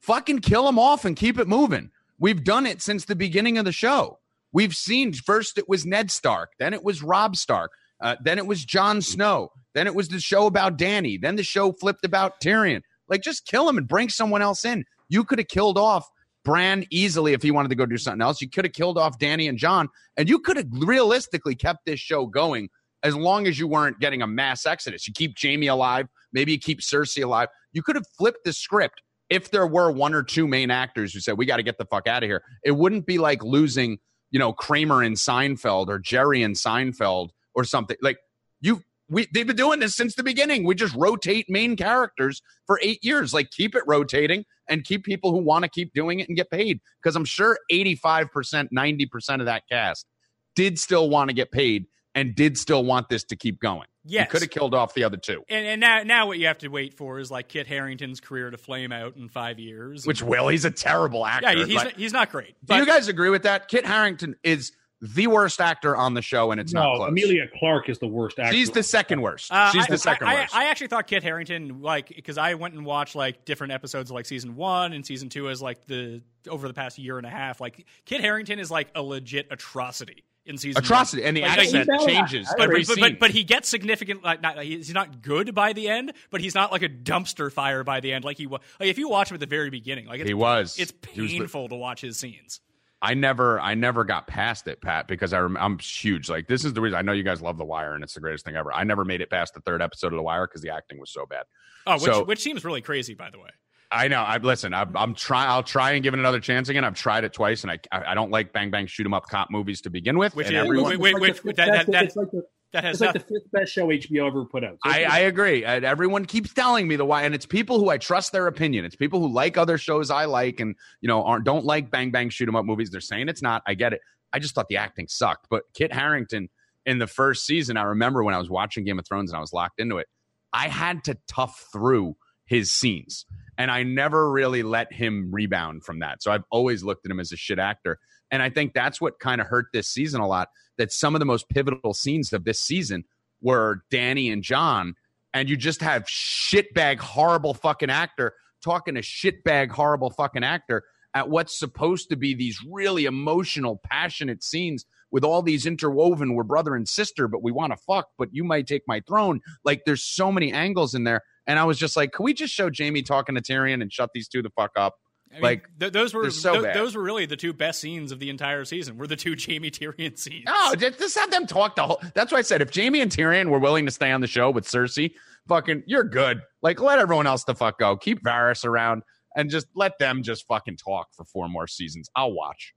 fucking 0.00 0.40
kill 0.40 0.64
them 0.64 0.78
off 0.78 1.04
and 1.04 1.16
keep 1.16 1.38
it 1.38 1.48
moving. 1.48 1.90
We've 2.18 2.44
done 2.44 2.66
it 2.66 2.82
since 2.82 3.04
the 3.04 3.16
beginning 3.16 3.56
of 3.56 3.64
the 3.64 3.72
show. 3.72 4.18
We've 4.52 4.74
seen 4.74 5.12
first 5.12 5.58
it 5.58 5.68
was 5.68 5.86
Ned 5.86 6.10
Stark, 6.10 6.52
then 6.58 6.74
it 6.74 6.84
was 6.84 7.02
Robb 7.02 7.36
Stark, 7.36 7.70
uh, 8.00 8.16
then 8.22 8.38
it 8.38 8.46
was 8.46 8.64
Jon 8.64 9.00
Snow, 9.00 9.52
then 9.74 9.86
it 9.86 9.94
was 9.94 10.08
the 10.08 10.20
show 10.20 10.46
about 10.46 10.76
Dany, 10.76 11.20
then 11.20 11.36
the 11.36 11.44
show 11.44 11.72
flipped 11.72 12.04
about 12.04 12.40
Tyrion. 12.40 12.82
Like, 13.08 13.22
just 13.22 13.46
kill 13.46 13.68
him 13.68 13.78
and 13.78 13.88
bring 13.88 14.08
someone 14.08 14.42
else 14.42 14.64
in. 14.64 14.84
You 15.10 15.24
could 15.24 15.38
have 15.38 15.48
killed 15.48 15.76
off 15.76 16.08
Bran 16.44 16.86
easily 16.90 17.34
if 17.34 17.42
he 17.42 17.50
wanted 17.50 17.68
to 17.68 17.74
go 17.74 17.84
do 17.84 17.98
something 17.98 18.22
else. 18.22 18.40
You 18.40 18.48
could 18.48 18.64
have 18.64 18.72
killed 18.72 18.96
off 18.96 19.18
Dany 19.18 19.48
and 19.48 19.58
Jon, 19.58 19.88
and 20.16 20.28
you 20.28 20.38
could 20.38 20.56
have 20.56 20.68
realistically 20.72 21.54
kept 21.54 21.84
this 21.84 22.00
show 22.00 22.24
going 22.24 22.70
as 23.02 23.14
long 23.14 23.46
as 23.46 23.58
you 23.58 23.66
weren't 23.66 23.98
getting 24.00 24.22
a 24.22 24.26
mass 24.26 24.64
exodus. 24.64 25.06
You 25.06 25.12
keep 25.12 25.34
Jaime 25.40 25.66
alive, 25.66 26.08
maybe 26.32 26.52
you 26.52 26.58
keep 26.58 26.80
Cersei 26.80 27.24
alive. 27.24 27.48
You 27.72 27.82
could 27.82 27.96
have 27.96 28.06
flipped 28.16 28.44
the 28.44 28.52
script 28.52 29.02
if 29.28 29.50
there 29.50 29.66
were 29.66 29.90
one 29.90 30.14
or 30.14 30.22
two 30.22 30.46
main 30.46 30.70
actors 30.70 31.12
who 31.12 31.20
said, 31.20 31.38
We 31.38 31.46
got 31.46 31.58
to 31.58 31.62
get 31.62 31.78
the 31.78 31.84
fuck 31.84 32.06
out 32.06 32.22
of 32.22 32.28
here. 32.28 32.42
It 32.64 32.72
wouldn't 32.72 33.06
be 33.06 33.18
like 33.18 33.42
losing, 33.44 33.98
you 34.30 34.38
know, 34.38 34.52
Kramer 34.52 35.02
in 35.02 35.14
Seinfeld 35.14 35.88
or 35.88 35.98
Jerry 35.98 36.42
in 36.42 36.52
Seinfeld 36.52 37.30
or 37.54 37.64
something. 37.64 37.96
Like, 38.02 38.18
you. 38.60 38.82
We, 39.10 39.26
they've 39.34 39.46
been 39.46 39.56
doing 39.56 39.80
this 39.80 39.94
since 39.96 40.14
the 40.14 40.22
beginning. 40.22 40.64
We 40.64 40.74
just 40.74 40.94
rotate 40.94 41.46
main 41.50 41.76
characters 41.76 42.40
for 42.66 42.78
eight 42.82 43.00
years. 43.04 43.34
Like, 43.34 43.50
keep 43.50 43.74
it 43.74 43.82
rotating 43.86 44.44
and 44.68 44.84
keep 44.84 45.04
people 45.04 45.32
who 45.32 45.38
want 45.38 45.64
to 45.64 45.68
keep 45.68 45.92
doing 45.92 46.20
it 46.20 46.28
and 46.28 46.36
get 46.36 46.48
paid. 46.50 46.80
Because 47.02 47.16
I'm 47.16 47.24
sure 47.24 47.58
85%, 47.70 48.68
90% 48.74 49.40
of 49.40 49.46
that 49.46 49.64
cast 49.70 50.06
did 50.54 50.78
still 50.78 51.10
want 51.10 51.28
to 51.30 51.34
get 51.34 51.50
paid 51.50 51.86
and 52.14 52.34
did 52.34 52.56
still 52.58 52.84
want 52.84 53.08
this 53.08 53.24
to 53.24 53.36
keep 53.36 53.60
going. 53.60 53.86
Yes. 54.04 54.26
You 54.26 54.30
could 54.30 54.40
have 54.42 54.50
killed 54.50 54.74
off 54.74 54.94
the 54.94 55.04
other 55.04 55.16
two, 55.18 55.42
And, 55.48 55.66
and 55.66 55.80
now, 55.80 56.02
now 56.02 56.26
what 56.26 56.38
you 56.38 56.46
have 56.46 56.58
to 56.58 56.68
wait 56.68 56.94
for 56.94 57.18
is 57.18 57.30
like 57.30 57.48
Kit 57.48 57.66
Harington's 57.66 58.18
career 58.20 58.50
to 58.50 58.56
flame 58.56 58.92
out 58.92 59.16
in 59.16 59.28
five 59.28 59.58
years. 59.58 60.06
which 60.06 60.22
will. 60.22 60.48
He's 60.48 60.64
a 60.64 60.70
terrible 60.70 61.24
actor. 61.26 61.52
yeah, 61.52 61.64
he's, 61.66 61.74
Like, 61.74 61.84
not, 61.84 61.94
he's 61.96 62.12
not 62.12 62.30
great. 62.32 62.48
do 62.48 62.54
But 62.66 62.78
you 62.78 62.86
guys 62.86 63.08
agree 63.08 63.28
with 63.30 63.42
that? 63.42 63.68
Kit 63.68 63.84
Harington 63.84 64.36
is 64.42 64.72
the 65.02 65.26
worst 65.28 65.60
actor 65.60 65.96
on 65.96 66.14
the 66.14 66.20
show, 66.22 66.50
and 66.50 66.60
it's 66.60 66.72
not 66.74 66.82
No, 66.92 66.96
close. 66.98 67.08
Emilia 67.08 67.46
Clarke 67.58 67.88
is 67.88 67.98
the 67.98 68.06
worst 68.06 68.38
actor. 68.38 68.52
She's 68.54 68.70
the 68.70 68.82
second 68.82 69.22
worst. 69.22 69.50
Uh, 69.50 69.70
She's 69.70 69.84
I- 69.84 69.90
the 69.90 69.98
second 69.98 70.28
I, 70.28 70.34
worst. 70.34 70.54
I, 70.54 70.64
I 70.66 70.68
actually 70.70 70.88
thought 70.88 71.06
Kit 71.06 71.22
Harington, 71.22 71.80
like, 71.80 72.08
because 72.14 72.36
I 72.38 72.54
went 72.54 72.74
and 72.74 72.84
watched 72.84 73.14
like 73.14 73.44
different 73.44 73.72
episodes 73.72 74.10
of 74.10 74.14
like 74.14 74.26
season 74.26 74.56
one 74.56 74.92
and 74.92 75.04
season 75.06 75.28
two 75.30 75.48
as 75.48 75.62
like 75.62 75.86
the 75.86 76.22
over 76.48 76.68
the 76.68 76.74
past 76.74 76.98
year 76.98 77.16
and 77.18 77.26
a 77.26 77.30
half. 77.30 77.60
Like, 77.60 77.86
Kit 78.04 78.20
Harington 78.20 78.58
is 78.58 78.70
like 78.70 78.88
a 78.94 79.02
legit 79.02 79.46
atrocity 79.50 80.24
in 80.46 80.56
season 80.58 80.82
Atrocity, 80.82 81.22
one. 81.22 81.28
and 81.28 81.36
the 81.36 81.42
Like, 81.42 81.58
accent 81.58 81.88
he's- 81.90 82.04
changes 82.06 82.54
But, 82.58 82.70
but, 82.70 82.86
but, 82.86 82.98
but, 83.00 83.18
but 83.20 83.30
he 83.30 83.44
gets 83.44 83.68
significant. 83.68 84.24
Like, 84.24 84.40
not, 84.42 84.58
he's 84.62 84.92
not 84.92 85.22
good 85.22 85.54
by 85.54 85.72
the 85.74 85.88
end, 85.88 86.12
but 86.30 86.40
he's 86.40 86.54
not 86.54 86.72
like 86.72 86.82
a 86.82 86.88
dumpster 86.88 87.52
fire 87.52 87.84
by 87.84 88.00
the 88.00 88.12
end. 88.12 88.24
Like 88.24 88.36
he 88.38 88.46
was. 88.46 88.60
Like 88.78 88.88
if 88.88 88.98
you 88.98 89.08
watch 89.08 89.30
him 89.30 89.34
at 89.34 89.40
the 89.40 89.46
very 89.46 89.70
beginning, 89.70 90.06
like 90.06 90.20
it's, 90.20 90.28
He 90.28 90.34
was. 90.34 90.78
It's 90.78 90.92
He 91.10 91.20
was 91.22 91.30
painful 91.30 91.68
to 91.68 91.74
watch 91.76 92.00
his 92.00 92.18
scenes. 92.18 92.60
I 93.02 93.14
never, 93.14 93.58
I 93.60 93.74
never 93.74 94.04
got 94.04 94.26
past 94.26 94.68
it, 94.68 94.82
Pat, 94.82 95.08
because 95.08 95.32
I 95.32 95.38
rem- 95.40 95.56
I'm 95.56 95.78
huge. 95.78 96.28
Like 96.28 96.46
this 96.48 96.64
is 96.64 96.74
the 96.74 96.80
reason 96.82 96.98
I 96.98 97.02
know 97.02 97.12
you 97.12 97.22
guys 97.22 97.40
love 97.40 97.56
The 97.56 97.64
Wire, 97.64 97.94
and 97.94 98.04
it's 98.04 98.12
the 98.14 98.20
greatest 98.20 98.44
thing 98.44 98.56
ever. 98.56 98.72
I 98.72 98.84
never 98.84 99.04
made 99.04 99.20
it 99.22 99.30
past 99.30 99.54
the 99.54 99.60
third 99.60 99.80
episode 99.80 100.08
of 100.12 100.16
The 100.18 100.22
Wire 100.22 100.46
because 100.46 100.60
the 100.60 100.68
acting 100.70 101.00
was 101.00 101.10
so 101.10 101.24
bad. 101.26 101.44
Oh, 101.86 101.94
which 101.94 102.02
So- 102.02 102.24
which 102.24 102.40
seems 102.40 102.64
really 102.64 102.82
crazy, 102.82 103.14
by 103.14 103.30
the 103.30 103.38
way. 103.38 103.48
I 103.92 104.06
know. 104.06 104.20
I 104.20 104.36
listen. 104.36 104.72
I'm, 104.72 104.96
I'm 104.96 105.14
trying. 105.14 105.48
I'll 105.48 105.64
try 105.64 105.92
and 105.92 106.02
give 106.04 106.14
it 106.14 106.20
another 106.20 106.38
chance 106.38 106.68
again. 106.68 106.84
I've 106.84 106.94
tried 106.94 107.24
it 107.24 107.32
twice, 107.32 107.62
and 107.64 107.72
I 107.72 107.78
I 107.90 108.12
I 108.12 108.14
don't 108.14 108.30
like 108.30 108.52
bang 108.52 108.70
bang 108.70 108.86
shoot 108.86 109.04
'em 109.04 109.14
up 109.14 109.26
cop 109.28 109.50
movies 109.50 109.80
to 109.80 109.90
begin 109.90 110.16
with. 110.16 110.36
Which 110.36 110.46
and 110.46 110.56
is- 110.56 110.62
everyone, 110.64 110.90
wait, 110.90 111.00
wait, 111.00 111.30
It's 111.30 111.42
wait, 111.42 111.56
like 111.56 111.56
the 111.56 111.72
that- 111.72 111.78
fifth 111.78 111.86
that- 111.86 111.86
best- 111.86 111.90
that- 111.92 112.04
it's 112.04 112.16
like 112.16 112.30
the, 112.30 112.42
That 112.72 112.84
has 112.84 113.00
it's 113.00 113.00
like 113.00 113.12
the 113.14 113.20
fifth 113.20 113.50
best 113.52 113.72
show 113.72 113.88
HBO 113.88 114.28
ever 114.28 114.44
put 114.44 114.62
out. 114.62 114.78
So 114.84 114.90
I, 114.90 115.02
I 115.02 115.18
agree. 115.20 115.64
And 115.64 115.84
everyone 115.84 116.24
keeps 116.24 116.52
telling 116.52 116.86
me 116.86 116.96
the 116.96 117.04
why, 117.04 117.22
and 117.24 117.34
it's 117.34 117.46
people 117.46 117.80
who 117.80 117.90
I 117.90 117.98
trust 117.98 118.32
their 118.32 118.46
opinion. 118.46 118.84
It's 118.84 118.94
people 118.94 119.20
who 119.20 119.32
like 119.32 119.56
other 119.56 119.76
shows 119.76 120.10
I 120.10 120.26
like, 120.26 120.60
and 120.60 120.76
you 121.00 121.08
know 121.08 121.24
aren't 121.24 121.44
don't 121.44 121.64
like 121.64 121.90
bang 121.90 122.10
bang 122.10 122.30
shoot 122.30 122.48
'em 122.48 122.56
up 122.56 122.64
movies. 122.64 122.90
They're 122.90 123.00
saying 123.00 123.28
it's 123.28 123.42
not. 123.42 123.62
I 123.66 123.74
get 123.74 123.92
it. 123.92 124.00
I 124.32 124.38
just 124.38 124.54
thought 124.54 124.68
the 124.68 124.76
acting 124.76 125.08
sucked. 125.08 125.48
But 125.50 125.64
Kit 125.74 125.92
Harington 125.92 126.48
in 126.86 126.98
the 126.98 127.06
first 127.06 127.44
season, 127.44 127.76
I 127.76 127.82
remember 127.82 128.22
when 128.22 128.34
I 128.34 128.38
was 128.38 128.48
watching 128.48 128.84
Game 128.84 128.98
of 128.98 129.06
Thrones 129.06 129.30
and 129.30 129.36
I 129.36 129.40
was 129.40 129.52
locked 129.52 129.80
into 129.80 129.98
it. 129.98 130.06
I 130.52 130.68
had 130.68 131.04
to 131.04 131.16
tough 131.28 131.66
through 131.72 132.16
his 132.46 132.72
scenes, 132.72 133.26
and 133.58 133.70
I 133.70 133.82
never 133.82 134.30
really 134.30 134.62
let 134.62 134.92
him 134.92 135.30
rebound 135.32 135.84
from 135.84 136.00
that. 136.00 136.22
So 136.22 136.32
I've 136.32 136.44
always 136.50 136.82
looked 136.82 137.06
at 137.06 137.10
him 137.10 137.20
as 137.20 137.32
a 137.32 137.36
shit 137.36 137.58
actor, 137.58 137.98
and 138.30 138.42
I 138.42 138.50
think 138.50 138.74
that's 138.74 139.00
what 139.00 139.18
kind 139.18 139.40
of 139.40 139.46
hurt 139.46 139.66
this 139.72 139.88
season 139.88 140.20
a 140.20 140.26
lot. 140.26 140.48
That 140.78 140.92
some 140.92 141.14
of 141.14 141.18
the 141.18 141.26
most 141.26 141.48
pivotal 141.48 141.94
scenes 141.94 142.32
of 142.32 142.44
this 142.44 142.60
season 142.60 143.04
were 143.42 143.82
Dany 143.92 144.32
and 144.32 144.42
Jon, 144.42 144.94
and 145.34 145.48
you 145.48 145.56
just 145.56 145.82
have 145.82 146.04
shitbag 146.04 146.98
horrible 146.98 147.54
fucking 147.54 147.90
actor 147.90 148.34
talking 148.62 148.94
to 148.94 149.00
shitbag 149.00 149.70
horrible 149.70 150.10
fucking 150.10 150.44
actor 150.44 150.84
at 151.14 151.28
what's 151.28 151.58
supposed 151.58 152.08
to 152.10 152.16
be 152.16 152.34
these 152.34 152.58
really 152.68 153.04
emotional, 153.04 153.80
passionate 153.84 154.42
scenes 154.42 154.84
with 155.10 155.24
all 155.24 155.42
these 155.42 155.66
interwoven. 155.66 156.34
We're 156.34 156.44
brother 156.44 156.76
and 156.76 156.88
sister, 156.88 157.26
but 157.26 157.42
we 157.42 157.50
want 157.50 157.72
to 157.72 157.76
fuck, 157.76 158.08
but 158.16 158.28
you 158.32 158.44
might 158.44 158.66
take 158.66 158.82
my 158.86 159.00
throne. 159.08 159.40
Like 159.64 159.82
there's 159.84 160.04
so 160.04 160.30
many 160.30 160.52
angles 160.52 160.94
in 160.94 161.04
there. 161.04 161.22
And 161.46 161.58
I 161.58 161.64
was 161.64 161.78
just 161.78 161.96
like, 161.96 162.12
can 162.12 162.24
we 162.24 162.32
just 162.32 162.54
show 162.54 162.70
Jaime 162.76 163.02
talking 163.02 163.34
to 163.34 163.42
Tyrion 163.42 163.82
and 163.82 163.92
shut 163.92 164.10
these 164.14 164.28
two 164.28 164.42
the 164.42 164.50
fuck 164.50 164.70
up? 164.76 164.94
I 165.30 165.34
mean, 165.34 165.42
like, 165.42 165.68
th- 165.78 165.92
those 165.92 166.12
were 166.12 166.28
so 166.30 166.62
bad. 166.62 166.74
those 166.74 166.96
were 166.96 167.02
really 167.02 167.24
the 167.24 167.36
two 167.36 167.52
best 167.52 167.80
scenes 167.80 168.10
of 168.10 168.18
the 168.18 168.30
entire 168.30 168.64
season. 168.64 168.98
Were 168.98 169.06
the 169.06 169.16
two 169.16 169.36
Jaime 169.38 169.70
Tyrion 169.70 170.18
scenes? 170.18 170.44
No, 170.46 170.74
just, 170.74 170.98
just 170.98 171.18
have 171.18 171.30
them 171.30 171.46
talk 171.46 171.76
the 171.76 171.86
whole. 171.86 172.02
That's 172.14 172.32
why 172.32 172.38
I 172.38 172.42
said 172.42 172.62
if 172.62 172.74
Jaime 172.74 173.00
and 173.00 173.10
Tyrion 173.12 173.48
were 173.48 173.60
willing 173.60 173.86
to 173.86 173.92
stay 173.92 174.10
on 174.10 174.20
the 174.20 174.26
show 174.26 174.50
with 174.50 174.66
Cersei, 174.66 175.12
fucking, 175.48 175.84
you're 175.86 176.04
good. 176.04 176.42
Like, 176.62 176.80
let 176.80 176.98
everyone 176.98 177.26
else 177.26 177.44
the 177.44 177.54
fuck 177.54 177.78
go. 177.78 177.96
Keep 177.96 178.24
Varys 178.24 178.64
around 178.64 179.02
and 179.36 179.50
just 179.50 179.68
let 179.76 179.98
them 179.98 180.22
just 180.22 180.46
fucking 180.48 180.76
talk 180.76 181.08
for 181.14 181.24
four 181.24 181.48
more 181.48 181.68
seasons. 181.68 182.10
I'll 182.16 182.32
watch. 182.32 182.74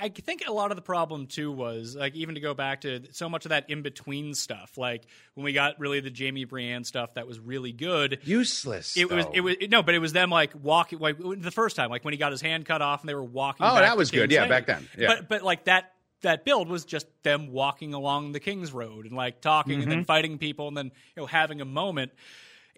I 0.00 0.08
think 0.10 0.42
a 0.46 0.52
lot 0.52 0.70
of 0.70 0.76
the 0.76 0.82
problem 0.82 1.26
too 1.26 1.50
was 1.50 1.96
like 1.96 2.14
even 2.14 2.36
to 2.36 2.40
go 2.40 2.54
back 2.54 2.82
to 2.82 3.02
so 3.12 3.28
much 3.28 3.44
of 3.44 3.48
that 3.50 3.68
in 3.68 3.82
between 3.82 4.32
stuff. 4.34 4.78
Like 4.78 5.04
when 5.34 5.44
we 5.44 5.52
got 5.52 5.78
really 5.80 6.00
the 6.00 6.12
Jaime 6.16 6.44
Brienne 6.44 6.84
stuff 6.84 7.14
that 7.14 7.26
was 7.26 7.40
really 7.40 7.72
good. 7.72 8.20
Useless. 8.22 8.96
It 8.96 9.10
was 9.10 9.26
it 9.34 9.40
was 9.40 9.56
no, 9.68 9.82
but 9.82 9.94
it 9.94 9.98
was 9.98 10.12
them 10.12 10.30
like 10.30 10.52
walking 10.62 11.00
like 11.00 11.18
the 11.18 11.50
first 11.50 11.74
time, 11.76 11.90
like 11.90 12.04
when 12.04 12.12
he 12.14 12.18
got 12.18 12.30
his 12.32 12.40
hand 12.40 12.64
cut 12.64 12.80
off 12.80 13.00
and 13.00 13.08
they 13.08 13.14
were 13.14 13.24
walking. 13.24 13.66
Oh, 13.66 13.74
that 13.74 13.96
was 13.96 14.10
good. 14.10 14.30
King's 14.30 14.32
Yeah, 14.34 14.46
back 14.48 14.66
then. 14.66 14.88
Yeah. 14.96 15.08
But 15.08 15.28
but 15.28 15.42
like 15.42 15.64
that 15.64 15.92
that 16.22 16.44
build 16.44 16.68
was 16.68 16.84
just 16.84 17.06
them 17.22 17.52
walking 17.52 17.94
along 17.94 18.32
the 18.32 18.40
King's 18.40 18.72
Road 18.72 19.04
and 19.06 19.14
like 19.16 19.40
talking 19.40 19.74
and 19.74 19.82
Mm-hmm. 19.82 19.90
then 19.90 20.04
fighting 20.04 20.38
people 20.38 20.68
and 20.68 20.76
then 20.76 20.86
you 20.86 21.22
know 21.22 21.26
having 21.26 21.60
a 21.60 21.64
moment. 21.64 22.12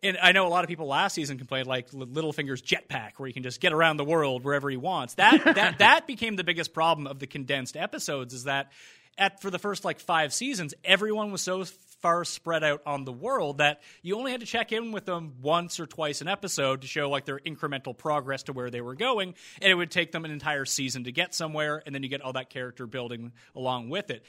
And 0.02 0.16
I 0.22 0.32
know 0.32 0.46
a 0.46 0.48
lot 0.48 0.64
of 0.64 0.68
people 0.68 0.86
last 0.86 1.14
season 1.14 1.36
complained 1.38 1.66
like 1.66 1.90
Littlefinger's 1.90 2.62
jetpack, 2.62 3.12
where 3.18 3.26
he 3.26 3.32
can 3.32 3.42
just 3.42 3.60
get 3.60 3.72
around 3.72 3.98
the 3.98 4.04
world 4.04 4.44
wherever 4.44 4.70
he 4.70 4.76
wants. 4.76 5.14
That 5.14 5.44
that 5.56 5.78
that 5.78 6.06
became 6.06 6.36
the 6.36 6.44
biggest 6.44 6.72
problem 6.72 7.06
of 7.06 7.18
the 7.18 7.26
condensed 7.26 7.76
episodes. 7.76 8.32
Is 8.32 8.44
that 8.44 8.72
at 9.18 9.40
for 9.42 9.50
the 9.50 9.58
first 9.58 9.84
like 9.84 10.00
five 10.00 10.32
seasons, 10.32 10.74
everyone 10.84 11.30
was 11.30 11.42
so 11.42 11.64
far 12.00 12.24
spread 12.24 12.64
out 12.64 12.80
on 12.86 13.04
the 13.04 13.12
world 13.12 13.58
that 13.58 13.82
you 14.02 14.16
only 14.16 14.30
had 14.30 14.40
to 14.40 14.46
check 14.46 14.72
in 14.72 14.90
with 14.90 15.04
them 15.04 15.34
once 15.42 15.78
or 15.78 15.86
twice 15.86 16.22
an 16.22 16.28
episode 16.28 16.80
to 16.80 16.86
show 16.86 17.10
like 17.10 17.26
their 17.26 17.38
incremental 17.38 17.96
progress 17.96 18.44
to 18.44 18.52
where 18.52 18.70
they 18.70 18.80
were 18.80 18.94
going, 18.94 19.34
and 19.60 19.70
it 19.70 19.74
would 19.74 19.90
take 19.90 20.10
them 20.12 20.24
an 20.24 20.30
entire 20.30 20.64
season 20.64 21.04
to 21.04 21.12
get 21.12 21.34
somewhere, 21.34 21.82
and 21.84 21.94
then 21.94 22.02
you 22.02 22.08
get 22.08 22.22
all 22.22 22.32
that 22.32 22.50
character 22.50 22.86
building 22.86 23.32
along 23.54 23.90
with 23.90 24.10
it. 24.10 24.24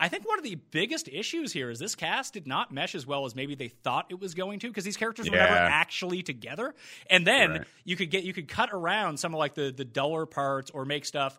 I 0.00 0.08
think 0.08 0.26
one 0.26 0.38
of 0.38 0.44
the 0.44 0.54
biggest 0.54 1.08
issues 1.08 1.52
here 1.52 1.68
is 1.70 1.78
this 1.78 1.94
cast 1.94 2.32
did 2.32 2.46
not 2.46 2.72
mesh 2.72 2.94
as 2.94 3.06
well 3.06 3.26
as 3.26 3.34
maybe 3.36 3.54
they 3.54 3.68
thought 3.68 4.06
it 4.08 4.18
was 4.18 4.32
going 4.34 4.58
to 4.60 4.68
because 4.68 4.82
these 4.84 4.96
characters 4.96 5.30
were 5.30 5.36
never 5.36 5.54
actually 5.54 6.22
together. 6.22 6.74
And 7.10 7.26
then 7.26 7.50
Right. 7.50 7.66
you 7.84 7.96
could 7.96 8.10
get 8.10 8.24
you 8.24 8.32
could 8.32 8.48
cut 8.48 8.70
around 8.72 9.18
some 9.20 9.34
of 9.34 9.38
like 9.38 9.54
the 9.54 9.70
the 9.70 9.84
duller 9.84 10.24
parts 10.26 10.70
or 10.70 10.84
make 10.86 11.04
stuff 11.04 11.38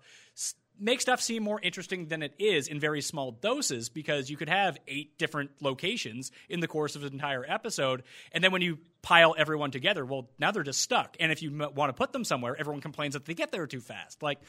make 0.79 0.99
stuff 1.01 1.21
seem 1.21 1.43
more 1.43 1.59
interesting 1.61 2.07
than 2.07 2.23
it 2.23 2.33
is 2.39 2.67
in 2.67 2.79
very 2.79 3.01
small 3.01 3.31
doses 3.31 3.89
because 3.89 4.29
you 4.31 4.37
could 4.37 4.49
have 4.49 4.77
eight 4.87 5.15
different 5.19 5.51
locations 5.61 6.31
in 6.49 6.59
the 6.59 6.67
course 6.67 6.95
of 6.95 7.03
an 7.03 7.13
entire 7.13 7.45
episode 7.47 8.01
and 8.31 8.43
then 8.43 8.51
when 8.51 8.61
you 8.63 8.79
pile 9.03 9.35
everyone 9.37 9.69
together 9.69 10.03
well 10.05 10.29
now 10.39 10.49
they're 10.51 10.63
just 10.63 10.81
stuck 10.81 11.15
and 11.19 11.31
if 11.31 11.43
you 11.43 11.51
want 11.75 11.89
to 11.89 11.93
put 11.93 12.11
them 12.13 12.23
somewhere 12.23 12.55
everyone 12.59 12.81
complains 12.81 13.13
that 13.13 13.25
they 13.25 13.33
get 13.35 13.51
there 13.51 13.67
too 13.67 13.81
fast 13.81 14.23
like 14.23 14.39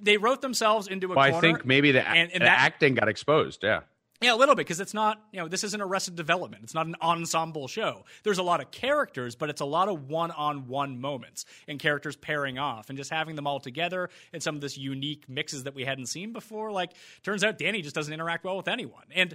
they 0.00 0.16
wrote 0.16 0.40
themselves 0.40 0.88
into 0.88 1.12
a 1.12 1.16
Well, 1.16 1.24
I 1.24 1.40
think 1.40 1.64
maybe 1.66 1.92
the, 1.92 2.06
and, 2.06 2.30
and 2.32 2.40
the 2.40 2.46
that, 2.46 2.60
acting 2.60 2.94
got 2.94 3.08
exposed. 3.08 3.62
Yeah. 3.62 3.80
yeah, 4.20 4.34
a 4.34 4.36
little 4.36 4.54
bit 4.54 4.66
because 4.66 4.80
it's 4.80 4.94
not, 4.94 5.20
you 5.32 5.40
know, 5.40 5.48
this 5.48 5.64
isn't 5.64 5.80
Arrested 5.80 6.14
Development. 6.14 6.62
It's 6.62 6.74
not 6.74 6.86
an 6.86 6.94
ensemble 7.02 7.66
show. 7.68 8.04
There's 8.22 8.38
a 8.38 8.42
lot 8.42 8.60
of 8.60 8.70
characters, 8.70 9.34
but 9.34 9.50
it's 9.50 9.60
a 9.60 9.64
lot 9.64 9.88
of 9.88 10.08
one-on-one 10.08 11.00
moments 11.00 11.44
and 11.66 11.78
characters 11.78 12.14
pairing 12.14 12.58
off 12.58 12.88
and 12.88 12.96
just 12.96 13.10
having 13.10 13.34
them 13.34 13.46
all 13.46 13.58
together 13.58 14.10
and 14.32 14.42
some 14.42 14.54
of 14.54 14.60
this 14.60 14.78
unique 14.78 15.28
mixes 15.28 15.64
that 15.64 15.74
we 15.74 15.84
hadn't 15.84 16.06
seen 16.06 16.32
before. 16.32 16.70
Like, 16.70 16.92
turns 17.22 17.42
out 17.42 17.58
Dany 17.58 17.82
just 17.82 17.94
doesn't 17.94 18.12
interact 18.12 18.44
well 18.44 18.56
with 18.56 18.68
anyone, 18.68 19.04
and 19.12 19.34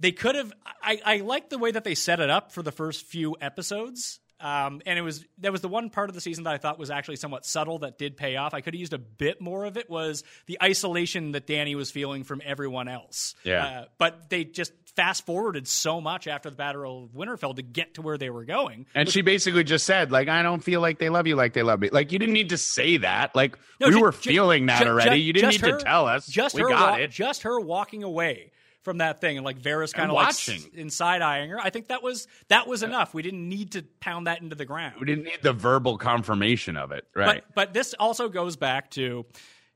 they 0.00 0.12
could 0.12 0.34
have. 0.34 0.52
I, 0.82 1.00
I 1.04 1.16
like 1.18 1.48
the 1.48 1.58
way 1.58 1.70
that 1.70 1.84
they 1.84 1.94
set 1.94 2.20
it 2.20 2.28
up 2.28 2.52
for 2.52 2.62
the 2.62 2.72
first 2.72 3.06
few 3.06 3.36
episodes. 3.40 4.18
Um, 4.42 4.82
and 4.86 4.98
it 4.98 5.02
was 5.02 5.24
that 5.38 5.52
was 5.52 5.60
the 5.60 5.68
one 5.68 5.88
part 5.88 6.08
of 6.10 6.14
the 6.14 6.20
season 6.20 6.44
that 6.44 6.52
I 6.52 6.58
thought 6.58 6.78
was 6.78 6.90
actually 6.90 7.16
somewhat 7.16 7.46
subtle 7.46 7.78
that 7.80 7.96
did 7.96 8.16
pay 8.16 8.36
off. 8.36 8.54
I 8.54 8.60
could 8.60 8.74
have 8.74 8.80
used 8.80 8.92
a 8.92 8.98
bit 8.98 9.40
more 9.40 9.64
of 9.64 9.76
it 9.76 9.88
was 9.88 10.24
the 10.46 10.58
isolation 10.62 11.32
that 11.32 11.46
Dany 11.46 11.76
was 11.76 11.90
feeling 11.92 12.24
from 12.24 12.42
everyone 12.44 12.88
else. 12.88 13.34
Yeah. 13.44 13.64
Uh, 13.64 13.84
but 13.98 14.28
they 14.30 14.44
just 14.44 14.72
fast 14.96 15.24
forwarded 15.24 15.66
so 15.68 16.00
much 16.00 16.26
after 16.26 16.50
the 16.50 16.56
Battle 16.56 17.04
of 17.04 17.10
Winterfell 17.12 17.54
to 17.56 17.62
get 17.62 17.94
to 17.94 18.02
where 18.02 18.18
they 18.18 18.28
were 18.30 18.44
going. 18.44 18.84
And 18.94 19.08
she 19.08 19.22
basically 19.22 19.64
just 19.64 19.86
said, 19.86 20.10
like, 20.12 20.28
I 20.28 20.42
don't 20.42 20.62
feel 20.62 20.80
like 20.82 20.98
they 20.98 21.08
love 21.08 21.26
you 21.26 21.34
like 21.36 21.54
they 21.54 21.62
love 21.62 21.80
me. 21.80 21.88
Like, 21.90 22.12
you 22.12 22.18
didn't 22.18 22.34
need 22.34 22.50
to 22.50 22.58
say 22.58 22.98
that. 22.98 23.34
Like, 23.34 23.56
No, 23.80 23.88
we 23.88 23.96
were 23.96 24.12
feeling 24.12 24.66
that 24.66 24.86
already. 24.86 25.20
you 25.22 25.32
didn't 25.32 25.50
need 25.50 25.60
her- 25.62 25.78
to 25.78 25.84
tell 25.84 26.06
us. 26.06 26.26
Just 26.26 26.54
we 26.56 26.62
her, 26.62 26.68
got 26.68 26.98
wa- 26.98 27.04
it. 27.04 27.10
just 27.10 27.44
her 27.44 27.58
walking 27.58 28.02
away 28.02 28.50
from 28.82 28.98
that 28.98 29.20
thing 29.20 29.36
and 29.36 29.44
like 29.44 29.60
Varys 29.60 29.92
kind 29.92 30.10
of 30.10 30.14
like 30.16 30.26
watching. 30.26 30.62
and 30.76 30.92
eyeing 31.00 31.50
her. 31.50 31.58
I 31.58 31.70
think 31.70 31.88
that 31.88 32.02
was 32.02 32.26
that 32.48 32.66
was 32.66 32.82
enough. 32.82 33.14
We 33.14 33.22
didn't 33.22 33.48
need 33.48 33.72
to 33.72 33.82
pound 34.00 34.26
that 34.26 34.42
into 34.42 34.56
the 34.56 34.64
ground. 34.64 34.94
We 35.00 35.06
didn't 35.06 35.24
need 35.24 35.42
the 35.42 35.52
verbal 35.52 35.98
confirmation 35.98 36.76
of 36.76 36.92
it. 36.92 37.06
Right. 37.14 37.44
But 37.48 37.54
but 37.54 37.74
this 37.74 37.94
also 37.94 38.28
goes 38.28 38.56
back 38.56 38.90
to 38.92 39.24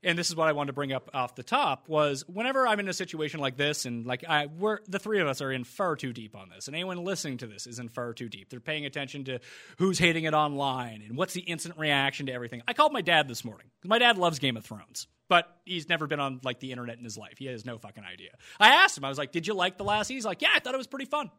and 0.06 0.18
this 0.18 0.30
is 0.30 0.36
what 0.36 0.48
I 0.48 0.52
wanted 0.52 0.68
to 0.68 0.72
bring 0.72 0.92
up 0.92 1.10
off 1.12 1.34
the 1.34 1.42
top 1.42 1.88
was 1.88 2.24
whenever 2.28 2.66
I'm 2.66 2.80
in 2.80 2.88
a 2.88 2.94
situation 2.94 3.40
like 3.40 3.56
this 3.58 3.84
and 3.84 4.06
like 4.06 4.24
I 4.26 4.46
we're 4.46 4.78
the 4.88 4.98
three 4.98 5.20
of 5.20 5.26
us 5.26 5.42
are 5.42 5.52
in 5.52 5.64
far 5.64 5.96
too 5.96 6.12
deep 6.14 6.34
on 6.34 6.48
this 6.48 6.66
and 6.68 6.74
anyone 6.74 7.04
listening 7.04 7.36
to 7.38 7.46
this 7.46 7.66
is 7.66 7.78
in 7.78 7.88
far 7.90 8.14
too 8.14 8.28
deep. 8.30 8.48
They're 8.48 8.60
paying 8.60 8.86
attention 8.86 9.24
to 9.24 9.40
who's 9.78 9.98
hating 9.98 10.24
it 10.24 10.32
online 10.32 11.02
and 11.06 11.18
what's 11.18 11.34
the 11.34 11.40
instant 11.42 11.76
reaction 11.76 12.26
to 12.26 12.32
everything. 12.32 12.62
I 12.66 12.72
called 12.72 12.92
my 12.94 13.02
dad 13.02 13.28
this 13.28 13.44
morning. 13.44 13.66
'cause 13.82 13.88
My 13.90 13.98
dad 13.98 14.16
loves 14.16 14.38
Game 14.38 14.56
of 14.56 14.64
Thrones. 14.64 15.06
But 15.28 15.48
he's 15.64 15.88
never 15.88 16.06
been 16.06 16.20
on 16.20 16.40
like 16.44 16.60
the 16.60 16.70
internet 16.70 16.98
in 16.98 17.04
his 17.04 17.18
life. 17.18 17.36
He 17.38 17.46
has 17.46 17.64
no 17.64 17.78
fucking 17.78 18.04
idea. 18.04 18.30
I 18.60 18.68
asked 18.76 18.96
him, 18.96 19.04
I 19.04 19.08
was 19.08 19.18
like, 19.18 19.32
Did 19.32 19.46
you 19.48 19.54
like 19.54 19.76
the 19.76 19.84
last 19.84 20.06
season? 20.06 20.18
He's 20.18 20.24
like, 20.24 20.40
Yeah, 20.40 20.50
I 20.54 20.60
thought 20.60 20.72
it 20.74 20.78
was 20.78 20.86
pretty 20.86 21.06
fun. 21.06 21.30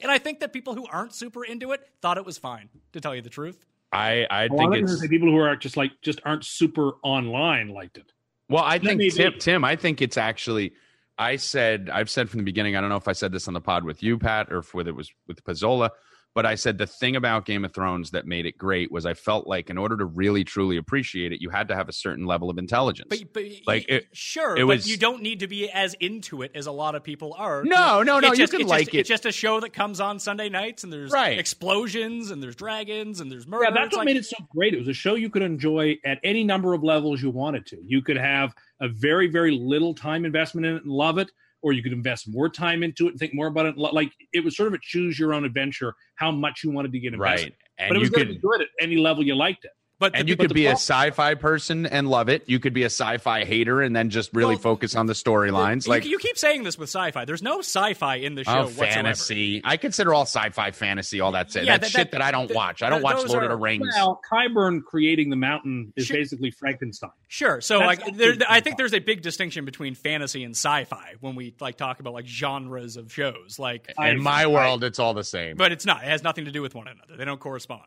And 0.00 0.10
I 0.10 0.16
think 0.18 0.40
that 0.40 0.52
people 0.52 0.74
who 0.74 0.86
aren't 0.86 1.14
super 1.14 1.44
into 1.44 1.72
it 1.72 1.86
thought 2.00 2.16
it 2.18 2.24
was 2.24 2.38
fine, 2.38 2.68
to 2.94 3.00
tell 3.00 3.14
you 3.14 3.20
the 3.22 3.28
truth. 3.30 3.64
I, 3.94 4.26
I 4.30 4.44
A 4.44 4.48
think 4.48 4.74
it's. 4.76 5.06
people 5.08 5.28
who 5.30 5.36
are 5.36 5.54
just 5.56 5.76
like 5.76 5.92
just 6.02 6.20
aren't 6.24 6.44
super 6.44 6.92
online 7.02 7.68
liked 7.68 7.96
it. 7.96 8.12
Well, 8.48 8.64
I 8.64 8.78
That 8.78 8.86
think 8.98 9.14
Tim, 9.14 9.32
be. 9.32 9.38
Tim, 9.38 9.64
I 9.64 9.76
think 9.76 10.02
it's 10.02 10.16
actually. 10.16 10.72
I 11.16 11.36
said 11.36 11.88
I've 11.92 12.10
said 12.10 12.28
from 12.28 12.38
the 12.38 12.44
beginning. 12.44 12.76
I 12.76 12.80
don't 12.80 12.90
know 12.90 12.96
if 12.96 13.06
I 13.08 13.12
said 13.12 13.32
this 13.32 13.46
on 13.46 13.54
the 13.54 13.60
pod 13.60 13.84
with 13.84 14.02
you, 14.02 14.18
Pat, 14.18 14.52
or 14.52 14.58
if 14.58 14.74
whether 14.74 14.90
it 14.90 14.96
was 14.96 15.10
with 15.28 15.42
Pizzola, 15.44 15.90
but 16.34 16.44
I 16.44 16.56
said 16.56 16.78
the 16.78 16.86
thing 16.86 17.14
about 17.16 17.46
Game 17.46 17.64
of 17.64 17.72
Thrones 17.72 18.10
that 18.10 18.26
made 18.26 18.44
it 18.44 18.58
great 18.58 18.90
was 18.90 19.06
I 19.06 19.14
felt 19.14 19.46
like 19.46 19.70
in 19.70 19.78
order 19.78 19.96
to 19.96 20.04
really 20.04 20.42
truly 20.44 20.76
appreciate 20.76 21.32
it, 21.32 21.40
you 21.40 21.48
had 21.50 21.68
to 21.68 21.76
have 21.76 21.88
a 21.88 21.92
certain 21.92 22.26
level 22.26 22.50
of 22.50 22.58
intelligence. 22.58 23.06
But, 23.08 23.32
but 23.32 23.44
Like, 23.66 23.86
it- 23.88 24.08
sure, 24.12 24.56
it 24.56 24.60
but 24.60 24.66
was- 24.66 24.90
you 24.90 24.96
don't 24.96 25.22
need 25.22 25.40
to 25.40 25.46
be 25.46 25.70
as 25.70 25.94
into 26.00 26.42
it 26.42 26.50
as 26.54 26.66
a 26.66 26.72
lot 26.72 26.94
of 26.96 27.04
people 27.04 27.34
are. 27.38 27.62
No, 27.64 28.02
no, 28.02 28.18
no, 28.18 28.28
It's 28.28 28.38
you 28.38 28.42
just, 28.44 28.52
can 28.52 28.60
it's 28.62 28.70
like 28.70 28.86
just, 28.86 28.94
it. 28.94 28.98
It's 29.00 29.08
just 29.08 29.26
a 29.26 29.32
show 29.32 29.60
that 29.60 29.72
comes 29.72 30.00
on 30.00 30.18
Sunday 30.18 30.48
nights, 30.48 30.82
and 30.84 30.92
there's 30.92 31.12
Right. 31.12 31.38
explosions, 31.38 32.30
and 32.30 32.42
there's 32.42 32.56
dragons, 32.56 33.20
and 33.20 33.30
there's 33.30 33.46
murder. 33.46 33.64
Yeah, 33.64 33.70
that's 33.70 33.86
It's 33.86 33.92
what 33.96 34.00
like- 34.00 34.06
made 34.06 34.16
it 34.16 34.24
so 34.26 34.36
great. 34.50 34.74
It 34.74 34.78
was 34.78 34.88
a 34.88 34.92
show 34.94 35.14
you 35.14 35.30
could 35.30 35.42
enjoy 35.42 35.98
at 36.04 36.18
any 36.24 36.42
number 36.42 36.74
of 36.74 36.82
levels 36.82 37.22
you 37.22 37.30
wanted 37.30 37.66
to. 37.66 37.78
You 37.86 38.02
could 38.02 38.16
have 38.16 38.54
a 38.80 38.88
very, 38.88 39.28
very 39.28 39.52
little 39.52 39.94
time 39.94 40.24
investment 40.24 40.66
in 40.66 40.74
it 40.76 40.82
and 40.82 40.90
love 40.92 41.18
it, 41.18 41.30
or 41.64 41.72
you 41.72 41.82
could 41.82 41.94
invest 41.94 42.28
more 42.28 42.48
time 42.50 42.82
into 42.82 43.06
it 43.06 43.12
and 43.12 43.18
think 43.18 43.34
more 43.34 43.46
about 43.46 43.64
it. 43.64 43.78
Like 43.78 44.12
it 44.34 44.44
was 44.44 44.54
sort 44.54 44.68
of 44.68 44.74
a 44.74 44.78
choose 44.82 45.18
your 45.18 45.32
own 45.32 45.46
adventure, 45.46 45.94
how 46.16 46.30
much 46.30 46.60
you 46.62 46.70
wanted 46.70 46.92
to 46.92 47.00
get 47.00 47.14
invested. 47.14 47.44
right, 47.44 47.54
and 47.78 47.88
But 47.88 47.96
it 47.96 48.00
you 48.00 48.00
was 48.02 48.10
could 48.10 48.42
good 48.42 48.60
at 48.60 48.68
any 48.80 48.96
level 48.98 49.24
you 49.24 49.34
liked 49.34 49.64
it. 49.64 49.70
But 50.00 50.12
the 50.12 50.18
and 50.18 50.28
you 50.28 50.34
people- 50.34 50.48
could 50.48 50.54
be 50.54 50.66
a 50.66 50.72
sci-fi 50.72 51.34
person 51.34 51.86
and 51.86 52.08
love 52.08 52.28
it. 52.28 52.42
You 52.46 52.58
could 52.58 52.74
be 52.74 52.82
a 52.82 52.86
sci-fi 52.86 53.44
hater 53.44 53.80
and 53.80 53.94
then 53.94 54.10
just 54.10 54.34
really 54.34 54.56
Well, 54.56 54.62
focus 54.62 54.96
on 54.96 55.06
the 55.06 55.12
storylines. 55.12 55.86
Like 55.86 56.04
you 56.04 56.18
keep 56.18 56.36
saying 56.36 56.64
this 56.64 56.76
with 56.76 56.88
sci-fi. 56.88 57.24
There's 57.24 57.42
no 57.42 57.60
sci-fi 57.60 58.16
in 58.16 58.34
the 58.34 58.42
show 58.44 58.50
oh, 58.52 58.62
whatsoever. 58.64 58.92
fantasy. 58.92 59.60
I 59.64 59.76
consider 59.76 60.12
all 60.12 60.22
sci-fi 60.26 60.72
fantasy. 60.72 61.20
All 61.20 61.32
that 61.32 61.52
shit. 61.52 61.64
Yeah, 61.64 61.78
That's 61.78 61.92
that- 61.92 61.98
shit 61.98 62.10
that- 62.10 62.18
that 62.18 62.22
I 62.26 62.32
don't 62.32 62.48
that- 62.48 62.56
watch. 62.56 62.82
I 62.82 62.90
don't 62.90 63.02
watch 63.02 63.16
those 63.18 63.30
Lord 63.30 63.44
of 63.44 63.50
the 63.50 63.56
Rings. 63.56 63.86
Well, 63.94 64.20
Qyburn 64.30 64.82
creating 64.84 65.30
the 65.30 65.36
mountain 65.36 65.92
is 65.96 66.06
Sure. 66.06 66.16
basically 66.16 66.50
Frankenstein. 66.50 67.10
Sure. 67.28 67.60
So 67.60 67.78
That's 67.78 68.00
like 68.04 68.16
there, 68.16 68.34
I 68.48 68.60
think 68.60 68.76
there's 68.78 68.94
a 68.94 68.98
big 69.00 69.22
distinction 69.22 69.64
between 69.64 69.94
fantasy 69.94 70.42
and 70.44 70.54
sci-fi 70.56 71.14
when 71.20 71.36
we 71.36 71.54
like 71.60 71.76
talk 71.76 72.00
about 72.00 72.14
like 72.14 72.26
genres 72.26 72.96
of 72.96 73.12
shows. 73.12 73.58
Like 73.60 73.92
I- 73.96 74.10
In 74.10 74.22
my 74.22 74.46
world, 74.48 74.82
it's 74.82 74.98
all 74.98 75.14
the 75.14 75.24
same. 75.24 75.56
but 75.56 75.70
it's 75.72 75.86
not. 75.86 76.02
It 76.02 76.08
has 76.08 76.22
nothing 76.24 76.46
to 76.46 76.50
do 76.50 76.62
with 76.62 76.74
one 76.74 76.88
another. 76.88 77.16
They 77.16 77.24
don't 77.24 77.40
correspond. 77.40 77.84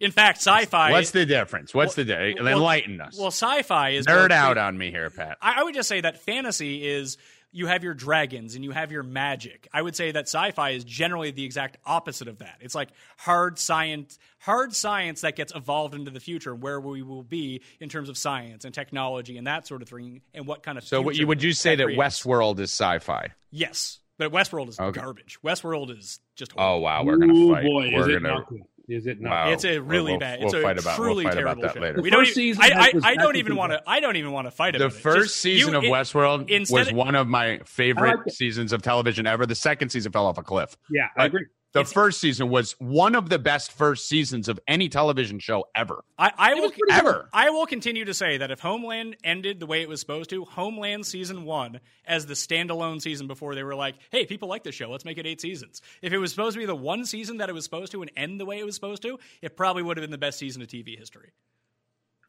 In 0.00 0.10
fact, 0.12 0.38
sci-fi 0.38 0.90
What's 0.92 1.10
the 1.10 1.26
difference? 1.26 1.74
What's 1.74 1.94
the 1.94 2.04
di- 2.04 2.34
well- 2.38 2.48
enlighten 2.48 3.00
us? 3.00 3.16
Well, 3.18 3.28
sci-fi 3.28 3.90
is 3.90 4.06
Nerd 4.06 4.30
out 4.32 4.56
on 4.58 4.76
me 4.78 4.90
here, 4.90 5.10
Pat. 5.10 5.36
I, 5.42 5.60
I 5.60 5.62
would 5.62 5.74
just 5.74 5.88
say 5.88 6.00
that 6.00 6.20
fantasy 6.22 6.86
is 6.88 7.18
you 7.52 7.66
have 7.66 7.82
your 7.84 7.94
dragons 7.94 8.54
and 8.54 8.64
you 8.64 8.70
have 8.70 8.92
your 8.92 9.02
magic. 9.02 9.68
I 9.74 9.82
would 9.82 9.94
say 9.96 10.12
that 10.12 10.26
sci-fi 10.28 10.70
is 10.70 10.84
generally 10.84 11.32
the 11.32 11.44
exact 11.44 11.78
opposite 11.84 12.28
of 12.28 12.38
that. 12.38 12.56
It's 12.60 12.74
like 12.76 12.90
hard 13.18 13.58
science, 13.58 14.18
hard 14.38 14.74
science 14.74 15.20
that 15.22 15.34
gets 15.36 15.52
evolved 15.54 15.94
into 15.94 16.10
the 16.12 16.20
future, 16.20 16.54
where 16.54 16.80
we 16.80 17.02
will 17.02 17.24
be 17.24 17.60
in 17.80 17.88
terms 17.88 18.08
of 18.08 18.16
science 18.16 18.64
and 18.64 18.72
technology 18.72 19.36
and 19.36 19.46
that 19.48 19.66
sort 19.66 19.82
of 19.82 19.88
thing, 19.88 20.22
and 20.32 20.46
what 20.46 20.62
kind 20.62 20.78
of. 20.78 20.84
So, 20.84 21.02
what 21.02 21.16
you 21.16 21.26
would 21.26 21.42
you 21.42 21.52
say 21.52 21.74
that 21.76 21.84
creates. 21.84 22.00
Westworld 22.00 22.58
is 22.60 22.70
sci-fi? 22.70 23.30
Yes, 23.50 23.98
but 24.16 24.30
Westworld 24.32 24.68
is 24.68 24.78
Okay. 24.78 25.00
garbage. 25.00 25.38
Westworld 25.44 25.90
is 25.98 26.20
just. 26.36 26.52
Oh 26.56 26.78
wow, 26.78 27.02
we're 27.04 27.16
gonna 27.16 27.34
Ooh, 27.34 27.52
fight. 27.52 27.64
boy, 27.64 27.90
we're 27.92 28.10
is 28.10 28.16
gonna. 28.16 28.28
not 28.34 28.48
good. 28.48 28.62
Is 28.90 29.06
it 29.06 29.20
not? 29.20 29.30
Wow. 29.30 29.52
It's 29.52 29.64
a 29.64 29.78
really 29.78 30.12
we'll- 30.12 30.18
bad. 30.20 30.40
we'll 30.40 30.54
a 30.54 30.62
fight 30.62 30.78
about- 30.78 30.98
we'll 30.98 31.06
truly 31.08 31.24
fight 31.24 31.38
about 31.38 31.60
that 31.62 31.74
show. 31.74 31.80
later. 31.80 32.02
We 32.02 32.10
don't. 32.10 32.20
first 32.26 32.36
Even, 32.38 32.54
season 32.60 32.62
I, 32.78 32.90
has 32.92 33.04
I, 33.04 33.08
I 33.10 33.14
don't 33.16 33.36
even 33.36 33.54
want 33.56 33.72
to. 33.72 33.82
I 33.86 34.00
don't 34.00 34.16
even 34.16 34.32
want 34.32 34.46
to 34.46 34.50
fight 34.50 34.72
The 34.72 34.86
about 34.86 34.96
it. 34.96 35.00
first 35.00 35.22
Just- 35.28 35.36
season 35.36 35.72
you- 35.72 35.78
of 35.78 35.84
it- 35.84 35.90
Westworld 35.92 36.70
was 36.70 36.88
of- 36.88 36.94
one 36.94 37.14
of 37.14 37.28
my 37.28 37.60
favorite 37.64 38.18
like 38.26 38.34
seasons 38.34 38.72
of 38.72 38.82
television 38.82 39.26
ever. 39.26 39.46
The 39.46 39.54
second 39.54 39.90
season 39.90 40.10
fell 40.12 40.26
off 40.26 40.38
a 40.38 40.42
cliff. 40.42 40.76
Yeah, 40.90 41.04
I 41.04 41.08
But 41.16 41.26
agree. 41.26 41.46
The 41.72 41.84
first 41.84 42.20
season 42.20 42.48
was 42.48 42.72
one 42.80 43.14
of 43.14 43.28
the 43.28 43.38
best 43.38 43.70
first 43.70 44.08
seasons 44.08 44.48
of 44.48 44.58
any 44.66 44.88
television 44.88 45.38
show 45.38 45.66
ever. 45.76 46.02
I, 46.18 46.32
I 46.36 46.54
will 46.54 46.62
was 46.62 46.72
pretty 46.72 46.92
Ever. 46.92 47.28
I 47.32 47.50
will 47.50 47.66
continue 47.66 48.04
to 48.04 48.14
say 48.14 48.38
that 48.38 48.50
if 48.50 48.58
Homeland 48.58 49.16
ended 49.22 49.60
the 49.60 49.66
way 49.66 49.80
it 49.80 49.88
was 49.88 50.00
supposed 50.00 50.30
to, 50.30 50.44
Homeland 50.44 51.06
season 51.06 51.44
one 51.44 51.78
as 52.04 52.26
the 52.26 52.34
standalone 52.34 53.00
season 53.00 53.28
before 53.28 53.54
they 53.54 53.62
were 53.62 53.76
like, 53.76 53.94
hey, 54.10 54.26
people 54.26 54.48
like 54.48 54.64
this 54.64 54.74
show, 54.74 54.90
let's 54.90 55.04
make 55.04 55.18
it 55.18 55.26
eight 55.26 55.40
seasons. 55.40 55.80
If 56.02 56.12
it 56.12 56.18
was 56.18 56.32
supposed 56.32 56.54
to 56.54 56.58
be 56.58 56.66
the 56.66 56.74
one 56.74 57.04
season 57.04 57.36
that 57.36 57.48
it 57.48 57.52
was 57.52 57.62
supposed 57.62 57.92
to 57.92 58.02
and 58.02 58.10
end 58.16 58.40
the 58.40 58.46
way 58.46 58.58
it 58.58 58.66
was 58.66 58.74
supposed 58.74 59.02
to, 59.02 59.20
it 59.40 59.56
probably 59.56 59.84
would 59.84 59.96
have 59.96 60.02
been 60.02 60.10
the 60.10 60.18
best 60.18 60.38
season 60.40 60.62
of 60.62 60.68
TV 60.68 60.98
history. 60.98 61.30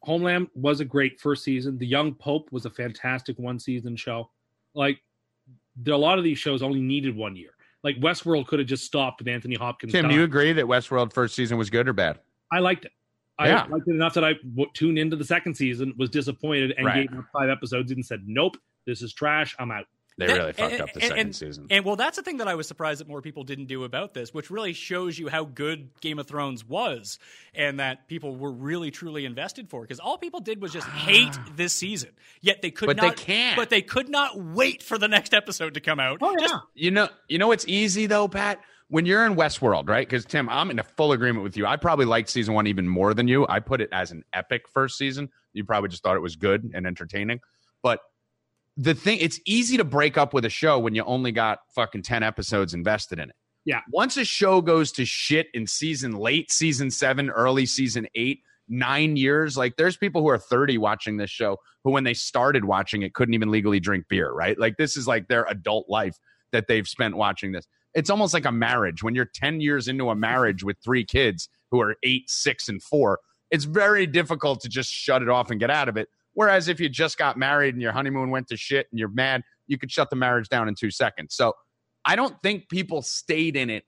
Homeland 0.02 0.48
was 0.54 0.78
a 0.78 0.84
great 0.84 1.20
first 1.20 1.42
season. 1.42 1.78
The 1.78 1.86
Young 1.86 2.14
Pope 2.14 2.52
was 2.52 2.64
a 2.64 2.70
fantastic 2.70 3.38
one 3.40 3.58
season 3.58 3.96
show. 3.96 4.30
Like 4.74 5.02
a 5.84 5.90
lot 5.90 6.18
of 6.18 6.24
these 6.24 6.38
shows 6.38 6.62
only 6.62 6.80
needed 6.80 7.16
one 7.16 7.34
year. 7.34 7.54
Like 7.84 7.96
Westworld 7.96 8.46
could 8.46 8.58
have 8.60 8.68
just 8.68 8.84
stopped 8.84 9.20
with 9.20 9.28
Anthony 9.28 9.56
Hopkins. 9.56 9.92
Tim, 9.92 10.08
do 10.08 10.14
you 10.14 10.22
agree 10.22 10.52
that 10.52 10.64
Westworld 10.66 11.12
first 11.12 11.34
season 11.34 11.58
was 11.58 11.68
good 11.70 11.88
or 11.88 11.92
bad? 11.92 12.20
I 12.52 12.60
liked 12.60 12.84
it. 12.84 12.92
I 13.38 13.48
Yeah. 13.48 13.64
liked 13.64 13.88
it 13.88 13.94
enough 13.94 14.14
that 14.14 14.24
I 14.24 14.34
w- 14.34 14.70
tuned 14.74 14.98
into 14.98 15.16
the 15.16 15.24
second 15.24 15.54
season, 15.54 15.92
was 15.96 16.10
disappointed, 16.10 16.74
and 16.76 16.86
Right. 16.86 17.10
gave 17.10 17.18
up 17.18 17.24
five 17.32 17.48
episodes 17.48 17.90
and 17.90 18.04
said, 18.04 18.22
"Nope, 18.26 18.56
this 18.86 19.02
is 19.02 19.12
trash. 19.12 19.56
I'm 19.58 19.70
out." 19.72 19.86
They 20.18 20.26
That- 20.26 20.36
really 20.36 20.52
fucked 20.52 20.72
and- 20.72 20.82
up 20.82 20.92
the 20.92 21.00
and- 21.00 21.08
second 21.08 21.18
and- 21.18 21.36
season. 21.36 21.66
And 21.70 21.84
well, 21.84 21.96
that's 21.96 22.16
the 22.16 22.22
thing 22.22 22.36
that 22.36 22.48
I 22.48 22.54
was 22.54 22.68
surprised 22.68 23.00
that 23.00 23.08
more 23.08 23.22
people 23.22 23.44
didn't 23.44 23.66
do 23.66 23.84
about 23.84 24.12
this, 24.14 24.34
which 24.34 24.50
really 24.50 24.72
shows 24.74 25.18
you 25.18 25.28
how 25.28 25.44
good 25.44 25.88
Game 26.00 26.18
of 26.18 26.26
Thrones 26.26 26.64
was, 26.64 27.18
and 27.54 27.80
that 27.80 28.08
people 28.08 28.36
were 28.36 28.52
really 28.52 28.90
truly 28.90 29.24
invested 29.24 29.70
for. 29.70 29.82
Because 29.82 30.00
all 30.00 30.18
people 30.18 30.40
did 30.40 30.60
was 30.60 30.72
just 30.72 30.86
ah. 30.86 30.90
hate 30.90 31.36
this 31.56 31.72
season. 31.72 32.10
Yet 32.42 32.60
they 32.62 32.70
could 32.70 32.86
But 32.86 32.98
they 32.98 33.06
not. 33.08 33.16
can't. 33.16 33.56
But 33.56 33.70
they 33.70 33.80
could 33.82 34.08
not 34.08 34.38
wait 34.38 34.82
for 34.82 34.98
the 34.98 35.08
next 35.08 35.32
episode 35.32 35.74
to 35.74 35.80
come 35.80 35.98
out. 35.98 36.18
Oh 36.20 36.32
yeah. 36.32 36.46
Just- 36.46 36.54
You 36.74 36.90
know, 36.90 37.08
you 37.28 37.38
know 37.38 37.48
what's 37.48 37.66
easy 37.66 38.06
though, 38.06 38.28
Pat. 38.28 38.60
When 38.88 39.06
you're 39.06 39.24
in 39.24 39.36
Westworld, 39.36 39.88
right? 39.88 40.06
Because 40.06 40.26
Tim, 40.26 40.50
I'm 40.50 40.70
in 40.70 40.78
a 40.78 40.82
full 40.82 41.12
agreement 41.12 41.42
with 41.44 41.56
you. 41.56 41.64
I 41.64 41.76
probably 41.76 42.04
liked 42.04 42.28
season 42.28 42.52
one 42.52 42.66
even 42.66 42.86
more 42.86 43.14
than 43.14 43.26
you. 43.26 43.46
I 43.48 43.60
put 43.60 43.80
it 43.80 43.88
as 43.90 44.10
an 44.10 44.22
epic 44.34 44.64
first 44.68 44.98
season. 44.98 45.30
You 45.54 45.64
probably 45.64 45.88
just 45.88 46.02
thought 46.02 46.16
it 46.16 46.20
was 46.20 46.36
good 46.36 46.70
and 46.74 46.86
entertaining. 46.86 47.40
But 47.82 48.00
the 48.76 48.94
thing, 48.94 49.18
it's 49.20 49.40
easy 49.46 49.76
to 49.76 49.84
break 49.84 50.16
up 50.16 50.32
with 50.32 50.44
a 50.44 50.50
show 50.50 50.78
when 50.78 50.94
you 50.94 51.04
only 51.04 51.32
got 51.32 51.60
fucking 51.74 52.02
ten 52.02 52.22
episodes 52.22 52.74
invested 52.74 53.18
in 53.18 53.30
it. 53.30 53.36
Yeah. 53.64 53.80
Once 53.92 54.16
a 54.16 54.24
show 54.24 54.60
goes 54.60 54.90
to 54.92 55.04
shit 55.04 55.46
in 55.54 55.66
season 55.66 56.12
late 56.12 56.50
season 56.50 56.90
seven, 56.90 57.30
early 57.30 57.66
season 57.66 58.08
eight, 58.14 58.40
nine 58.68 59.16
years, 59.16 59.56
like 59.56 59.76
there's 59.76 59.96
people 59.96 60.20
who 60.20 60.28
are 60.28 60.38
30 60.38 60.78
watching 60.78 61.16
this 61.16 61.30
show 61.30 61.58
who, 61.84 61.90
when 61.90 62.04
they 62.04 62.14
started 62.14 62.64
watching 62.64 63.02
it, 63.02 63.14
couldn't 63.14 63.34
even 63.34 63.50
legally 63.50 63.78
drink 63.78 64.06
beer, 64.08 64.32
right? 64.32 64.58
Like 64.58 64.76
this 64.78 64.96
is 64.96 65.06
like 65.06 65.28
their 65.28 65.44
adult 65.48 65.88
life 65.88 66.16
that 66.50 66.66
they've 66.66 66.88
spent 66.88 67.16
watching 67.16 67.52
this. 67.52 67.66
It's 67.94 68.10
almost 68.10 68.34
like 68.34 68.46
a 68.46 68.52
marriage. 68.52 69.02
When 69.02 69.14
you're 69.14 69.30
10 69.32 69.60
years 69.60 69.86
into 69.86 70.10
a 70.10 70.16
marriage 70.16 70.64
with 70.64 70.76
three 70.82 71.04
kids 71.04 71.48
who 71.70 71.80
are 71.80 71.96
eight, 72.02 72.28
six, 72.30 72.68
and 72.68 72.82
four, 72.82 73.20
it's 73.50 73.64
very 73.64 74.06
difficult 74.06 74.60
to 74.62 74.68
just 74.68 74.90
shut 74.90 75.22
it 75.22 75.28
off 75.28 75.50
and 75.50 75.60
get 75.60 75.70
out 75.70 75.88
of 75.88 75.96
it. 75.96 76.08
Whereas 76.34 76.68
if 76.68 76.80
you 76.80 76.88
just 76.88 77.18
got 77.18 77.36
married 77.36 77.74
and 77.74 77.82
your 77.82 77.92
honeymoon 77.92 78.30
went 78.30 78.48
to 78.48 78.56
shit 78.56 78.86
and 78.90 78.98
you're 78.98 79.08
mad, 79.08 79.42
you 79.66 79.78
could 79.78 79.90
shut 79.90 80.10
the 80.10 80.16
marriage 80.16 80.48
down 80.48 80.68
in 80.68 80.74
two 80.74 80.90
seconds. 80.90 81.34
So 81.34 81.54
I 82.04 82.16
don't 82.16 82.34
think 82.42 82.68
people 82.68 83.02
stayed 83.02 83.56
in 83.56 83.70
it 83.70 83.84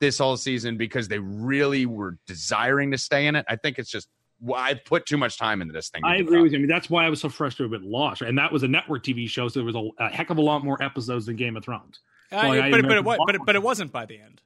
this 0.00 0.18
whole 0.18 0.36
season 0.36 0.76
because 0.76 1.08
they 1.08 1.18
really 1.18 1.86
were 1.86 2.18
desiring 2.26 2.90
to 2.90 2.98
stay 2.98 3.26
in 3.26 3.36
it. 3.36 3.46
I 3.48 3.56
think 3.56 3.78
it's 3.78 3.90
just 3.90 4.08
well, 4.40 4.60
I 4.60 4.74
put 4.74 5.06
too 5.06 5.16
much 5.16 5.38
time 5.38 5.62
into 5.62 5.72
this 5.72 5.88
thing. 5.88 6.02
I 6.04 6.16
agree 6.16 6.38
up. 6.38 6.42
with 6.42 6.52
you. 6.52 6.58
I 6.58 6.60
mean, 6.60 6.68
that's 6.68 6.90
why 6.90 7.06
I 7.06 7.08
was 7.08 7.20
so 7.20 7.28
frustrated 7.28 7.70
with 7.70 7.82
Lost, 7.82 8.20
and 8.20 8.36
that 8.36 8.52
was 8.52 8.62
a 8.62 8.68
network 8.68 9.02
TV 9.02 9.28
show, 9.28 9.48
so 9.48 9.60
there 9.60 9.64
was 9.64 9.76
a, 9.76 9.88
a 10.02 10.08
heck 10.10 10.30
of 10.30 10.38
a 10.38 10.42
lot 10.42 10.64
more 10.64 10.82
episodes 10.82 11.26
than 11.26 11.36
Game 11.36 11.56
of 11.56 11.64
Thrones. 11.64 12.00
Uh, 12.30 12.40
Well, 12.42 12.52
I 12.52 12.70
but, 12.70 12.82
but, 12.82 12.98
it, 12.98 13.04
but, 13.04 13.34
it, 13.36 13.40
but 13.46 13.54
it 13.54 13.62
wasn't 13.62 13.92
by 13.92 14.06
the 14.06 14.20
end. 14.20 14.42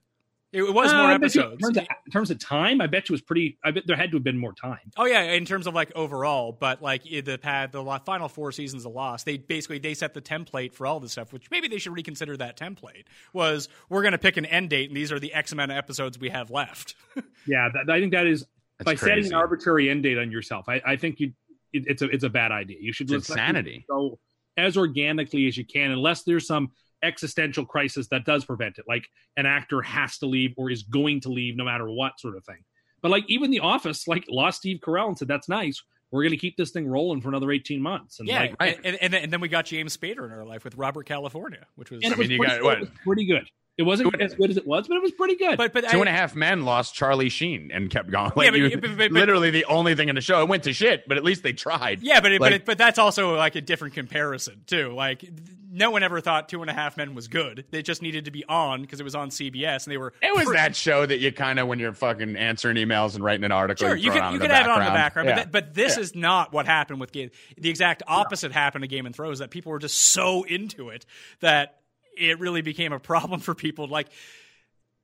It, 0.50 0.62
it 0.62 0.72
was 0.72 0.90
Uh, 0.92 0.96
more 0.96 1.06
I 1.06 1.18
bet 1.18 1.34
you- 1.34 1.42
episodes. 1.42 1.54
In 1.68 1.74
terms, 1.74 1.76
of, 1.76 1.82
in 2.06 2.12
terms 2.12 2.30
of 2.30 2.38
time, 2.38 2.80
I 2.80 2.86
bet 2.86 3.08
you 3.08 3.12
it 3.12 3.16
was 3.16 3.20
pretty. 3.22 3.58
I 3.62 3.70
bet 3.70 3.86
there 3.86 3.96
had 3.96 4.10
to 4.12 4.16
have 4.16 4.24
been 4.24 4.38
more 4.38 4.54
time. 4.54 4.90
Oh 4.96 5.04
yeah, 5.04 5.22
in 5.32 5.44
terms 5.44 5.66
of 5.66 5.74
like 5.74 5.92
overall, 5.94 6.52
but 6.52 6.80
like 6.82 7.02
i- 7.12 7.20
the 7.20 7.36
pad, 7.36 7.72
the 7.72 7.84
final 8.06 8.28
four 8.28 8.50
seasons 8.52 8.86
of 8.86 8.92
Lost, 8.92 9.26
they 9.26 9.36
basically 9.36 9.78
they 9.78 9.92
set 9.92 10.14
the 10.14 10.22
template 10.22 10.72
for 10.72 10.86
all 10.86 11.00
this 11.00 11.12
stuff. 11.12 11.32
Which 11.34 11.50
maybe 11.50 11.68
they 11.68 11.76
should 11.78 11.92
reconsider 11.92 12.36
that 12.38 12.58
template. 12.58 13.04
Was 13.34 13.68
we're 13.90 14.02
going 14.02 14.12
to 14.12 14.18
pick 14.18 14.38
an 14.38 14.46
end 14.46 14.70
date, 14.70 14.88
and 14.88 14.96
these 14.96 15.12
are 15.12 15.18
the 15.18 15.34
X 15.34 15.52
amount 15.52 15.70
of 15.72 15.76
episodes 15.76 16.18
we 16.18 16.30
have 16.30 16.50
left. 16.50 16.94
Yeah, 17.46 17.68
that, 17.72 17.90
I 17.90 18.00
think 18.00 18.12
that 18.12 18.26
is 18.26 18.46
That's 18.78 18.84
by 18.86 18.94
setting 18.94 19.26
an 19.26 19.34
arbitrary 19.34 19.88
end 19.90 20.02
date 20.02 20.18
on 20.18 20.30
yourself. 20.30 20.66
I, 20.68 20.80
I 20.86 20.96
think 20.96 21.18
you 21.20 21.32
it, 21.72 21.84
it's 21.86 22.00
a 22.02 22.06
it's 22.06 22.24
a 22.24 22.28
bad 22.30 22.52
idea. 22.52 22.76
You 22.80 22.92
should 22.92 23.10
It's 23.10 23.28
let 23.28 23.36
the 23.36 23.42
insanity. 23.42 23.84
show 23.90 24.18
as 24.56 24.76
organically 24.76 25.46
as 25.46 25.56
you 25.56 25.64
can, 25.64 25.90
unless 25.90 26.22
there's 26.24 26.46
some 26.46 26.70
existential 27.02 27.64
crisis 27.64 28.08
that 28.08 28.24
does 28.24 28.44
prevent 28.44 28.78
it, 28.78 28.84
like 28.88 29.06
an 29.36 29.46
actor 29.46 29.82
has 29.82 30.18
to 30.18 30.26
leave 30.26 30.54
or 30.56 30.70
is 30.70 30.82
going 30.82 31.20
to 31.22 31.28
leave 31.28 31.56
no 31.56 31.64
matter 31.64 31.88
what, 31.90 32.18
sort 32.20 32.36
of 32.36 32.44
thing. 32.44 32.64
But 33.02 33.10
like 33.10 33.24
even 33.28 33.50
The 33.50 33.60
Office, 33.60 34.08
like 34.08 34.24
lost 34.28 34.58
Steve 34.58 34.78
Carell 34.80 35.08
and 35.08 35.16
said 35.18 35.28
that's 35.28 35.48
nice. 35.48 35.82
We're 36.10 36.22
going 36.22 36.30
to 36.32 36.38
keep 36.38 36.56
this 36.56 36.70
thing 36.70 36.88
rolling 36.88 37.20
for 37.20 37.28
another 37.28 37.50
18 37.52 37.82
months. 37.82 38.18
And 38.18 38.28
yeah, 38.28 38.40
like, 38.40 38.56
Right. 38.60 38.80
and, 38.82 38.96
and, 39.00 39.12
then, 39.12 39.22
and 39.24 39.32
then 39.32 39.40
we 39.42 39.48
got 39.48 39.66
James 39.66 39.94
Spader 39.96 40.24
in 40.24 40.32
our 40.32 40.44
life 40.44 40.64
with 40.64 40.74
Robert 40.76 41.04
California, 41.06 41.66
which 41.76 41.90
was 41.90 42.02
I 42.04 42.08
was, 42.08 42.18
mean, 42.18 42.30
you 42.30 42.38
pretty, 42.38 42.54
got- 42.54 42.62
what? 42.64 42.80
was 42.80 42.88
pretty 43.04 43.26
good. 43.26 43.48
It 43.78 43.84
wasn't 43.84 44.12
Two 44.12 44.20
as 44.20 44.34
good 44.34 44.50
as 44.50 44.56
it 44.56 44.66
was, 44.66 44.88
but 44.88 44.96
it 44.96 45.02
was 45.02 45.12
pretty 45.12 45.36
good. 45.36 45.56
but 45.56 45.72
but 45.72 45.88
Two 45.88 45.98
I, 45.98 46.00
and 46.00 46.08
a 46.08 46.12
half 46.12 46.34
men 46.34 46.64
lost 46.64 46.94
Charlie 46.94 47.28
Sheen 47.28 47.70
and 47.72 47.88
kept 47.88 48.10
going. 48.10 48.32
Like 48.36 48.44
Yeah, 48.46 48.50
but- 48.50 48.58
you- 48.60 48.70
but- 48.72 48.80
but- 48.82 48.98
but- 48.98 49.12
literally 49.12 49.50
the 49.50 49.64
only 49.66 49.94
thing 49.94 50.08
in 50.08 50.16
the 50.16 50.20
show. 50.20 50.42
It 50.42 50.48
went 50.48 50.64
to 50.64 50.72
shit, 50.72 51.06
but 51.08 51.16
at 51.16 51.24
least 51.24 51.42
they 51.44 51.52
tried. 51.52 52.02
Yeah, 52.02 52.20
but 52.20 52.32
Like- 52.32 52.40
but 52.40 52.52
it, 52.52 52.64
but 52.64 52.76
that's 52.78 52.98
also 52.98 53.36
like 53.36 53.54
a 53.54 53.60
different 53.60 53.94
comparison 53.94 54.62
too. 54.66 54.92
Like 54.92 55.24
no 55.70 55.90
one 55.90 56.02
ever 56.02 56.20
thought 56.20 56.48
Two 56.48 56.60
and 56.62 56.70
a 56.70 56.72
Half 56.74 56.96
Men 56.96 57.14
was 57.14 57.28
good. 57.28 57.66
They 57.70 57.82
just 57.82 58.00
needed 58.02 58.24
to 58.24 58.30
be 58.30 58.44
on 58.48 58.80
because 58.82 59.00
it 59.00 59.04
was 59.04 59.14
on 59.14 59.28
CBS, 59.30 59.84
and 59.84 59.92
they 59.92 59.98
were. 59.98 60.12
It 60.22 60.34
was 60.34 60.46
pre- 60.46 60.56
that 60.56 60.74
show 60.74 61.04
that 61.06 61.18
you 61.18 61.30
kind 61.30 61.58
of 61.60 61.68
when 61.68 61.78
you're 61.78 61.92
fucking 61.92 62.36
answering 62.36 62.76
emails 62.78 63.14
and 63.14 63.22
writing 63.22 63.44
an 63.44 63.52
article. 63.52 63.86
Sure, 63.86 63.94
you 63.94 64.10
throw 64.10 64.12
it 64.12 64.14
could 64.14 64.28
you 64.30 64.34
in 64.36 64.40
could 64.40 64.50
the 64.50 64.54
have 64.54 64.66
it 64.66 64.70
on 64.70 64.78
in 64.80 64.86
the 64.86 64.90
background, 64.92 65.28
Yeah. 65.28 65.34
but, 65.34 65.40
th- 65.42 65.52
but 65.52 65.74
this 65.74 65.96
is 65.98 66.14
not 66.16 66.52
what 66.52 66.66
happened 66.66 67.00
with 67.00 67.12
Game. 67.12 67.30
The 67.58 67.68
exact 67.68 68.02
opposite 68.08 68.50
happened 68.50 68.82
to 68.82 68.88
Game 68.88 69.04
and 69.06 69.14
Thrones. 69.14 69.38
That 69.40 69.50
people 69.50 69.70
were 69.70 69.78
just 69.78 69.96
so 69.98 70.42
into 70.44 70.88
it 70.88 71.04
that 71.40 71.77
it 72.18 72.38
really 72.40 72.62
became 72.62 72.92
a 72.92 72.98
problem 73.00 73.40
for 73.48 73.54
people. 73.54 73.86
Like, 73.88 74.08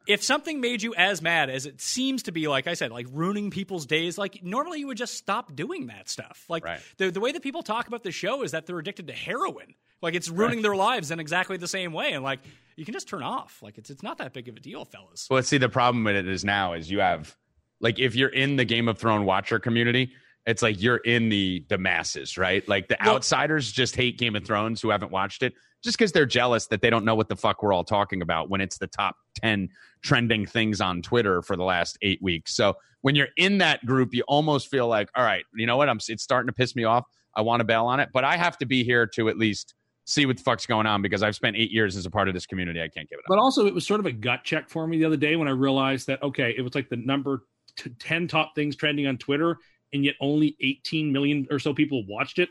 if 0.06 0.22
something 0.22 0.60
made 0.60 0.82
you 0.82 0.94
as 0.94 1.22
mad 1.22 1.48
as 1.48 1.64
it 1.64 1.80
seems 1.80 2.24
to 2.24 2.32
be, 2.32 2.46
like 2.46 2.66
I 2.66 2.74
said, 2.74 2.90
like 2.90 3.06
ruining 3.10 3.50
people's 3.50 3.86
days, 3.86 4.18
like 4.18 4.42
normally 4.42 4.78
you 4.80 4.86
would 4.88 4.98
just 4.98 5.14
stop 5.14 5.54
doing 5.56 5.86
that 5.86 6.10
stuff. 6.10 6.44
Like 6.48 6.62
Right. 6.64 6.80
the 6.98 7.10
the 7.10 7.20
way 7.20 7.32
that 7.32 7.42
people 7.42 7.62
talk 7.62 7.88
about 7.88 8.02
the 8.02 8.12
show 8.12 8.42
is 8.42 8.50
that 8.50 8.66
they're 8.66 8.78
addicted 8.78 9.06
to 9.06 9.14
heroin. 9.14 9.74
Like 10.02 10.14
it's 10.14 10.28
ruining 10.28 10.60
their 10.60 10.76
lives 10.76 11.10
in 11.10 11.20
exactly 11.20 11.56
the 11.56 11.68
same 11.68 11.94
way, 11.94 12.12
and 12.12 12.22
like 12.22 12.40
you 12.76 12.84
can 12.84 12.92
just 12.92 13.08
turn 13.08 13.22
off. 13.22 13.60
Like 13.62 13.78
it's 13.78 13.88
it's 13.88 14.02
not 14.02 14.18
that 14.18 14.34
big 14.34 14.46
of 14.48 14.56
a 14.56 14.60
deal, 14.60 14.84
fellas. 14.84 15.26
Well, 15.30 15.36
let's 15.36 15.48
see, 15.48 15.56
the 15.56 15.70
problem 15.70 16.04
with 16.04 16.16
it 16.16 16.28
is 16.28 16.44
now 16.44 16.74
is 16.74 16.90
you 16.90 16.98
have 17.00 17.34
like 17.80 17.98
if 17.98 18.14
you're 18.14 18.28
in 18.28 18.56
the 18.56 18.66
Game 18.66 18.88
of 18.88 18.98
Thrones 18.98 19.24
watcher 19.24 19.58
community, 19.58 20.12
it's 20.44 20.60
like 20.60 20.82
you're 20.82 20.98
in 20.98 21.30
the 21.30 21.64
the 21.70 21.78
masses, 21.78 22.36
right? 22.36 22.68
Like 22.68 22.88
the 22.88 22.98
Well- 23.02 23.14
outsiders 23.14 23.72
just 23.72 23.96
hate 23.96 24.18
Game 24.18 24.36
of 24.36 24.44
Thrones 24.44 24.82
who 24.82 24.90
haven't 24.90 25.12
watched 25.12 25.42
it 25.42 25.54
just 25.84 25.98
because 25.98 26.12
they're 26.12 26.26
jealous 26.26 26.66
that 26.66 26.80
they 26.80 26.90
don't 26.90 27.04
know 27.04 27.14
what 27.14 27.28
the 27.28 27.36
fuck 27.36 27.62
we're 27.62 27.72
all 27.72 27.84
talking 27.84 28.22
about 28.22 28.50
when 28.50 28.60
it's 28.60 28.78
the 28.78 28.86
top 28.86 29.16
10 29.36 29.68
trending 30.02 30.46
things 30.46 30.80
on 30.80 31.02
Twitter 31.02 31.42
for 31.42 31.56
the 31.56 31.62
last 31.62 31.98
eight 32.02 32.20
weeks. 32.22 32.56
So 32.56 32.74
when 33.02 33.14
you're 33.14 33.28
in 33.36 33.58
that 33.58 33.84
group, 33.84 34.14
you 34.14 34.22
almost 34.26 34.70
feel 34.70 34.88
like, 34.88 35.10
all 35.14 35.24
right, 35.24 35.44
you 35.54 35.66
know 35.66 35.76
what? 35.76 35.88
I'm 35.88 35.98
it's 36.08 36.22
starting 36.22 36.46
to 36.46 36.52
piss 36.52 36.74
me 36.74 36.84
off. 36.84 37.04
I 37.36 37.42
want 37.42 37.60
to 37.60 37.64
bail 37.64 37.86
on 37.86 38.00
it, 38.00 38.08
but 38.12 38.24
I 38.24 38.36
have 38.36 38.56
to 38.58 38.66
be 38.66 38.82
here 38.82 39.06
to 39.08 39.28
at 39.28 39.36
least 39.36 39.74
see 40.06 40.26
what 40.26 40.36
the 40.36 40.42
fuck's 40.42 40.66
going 40.66 40.86
on 40.86 41.02
because 41.02 41.22
I've 41.22 41.34
spent 41.34 41.56
eight 41.56 41.70
years 41.70 41.96
as 41.96 42.06
a 42.06 42.10
part 42.10 42.28
of 42.28 42.34
this 42.34 42.46
community. 42.46 42.80
I 42.80 42.88
can't 42.88 43.08
give 43.08 43.18
it 43.18 43.22
up. 43.22 43.28
But 43.28 43.38
also, 43.38 43.66
it 43.66 43.74
was 43.74 43.86
sort 43.86 44.00
of 44.00 44.06
a 44.06 44.12
gut 44.12 44.44
check 44.44 44.68
for 44.68 44.86
me 44.86 44.98
the 44.98 45.04
other 45.04 45.16
day 45.16 45.36
when 45.36 45.48
I 45.48 45.52
realized 45.52 46.06
that 46.06 46.22
okay, 46.22 46.54
it 46.56 46.62
was 46.62 46.74
like 46.74 46.88
the 46.88 46.96
number 46.96 47.44
t- 47.76 47.90
ten 47.98 48.28
top 48.28 48.54
things 48.54 48.76
trending 48.76 49.06
on 49.06 49.18
Twitter, 49.18 49.58
and 49.92 50.04
yet 50.04 50.14
only 50.20 50.56
18 50.60 51.12
million 51.12 51.46
or 51.50 51.58
so 51.58 51.74
people 51.74 52.04
watched 52.06 52.38
it. 52.38 52.48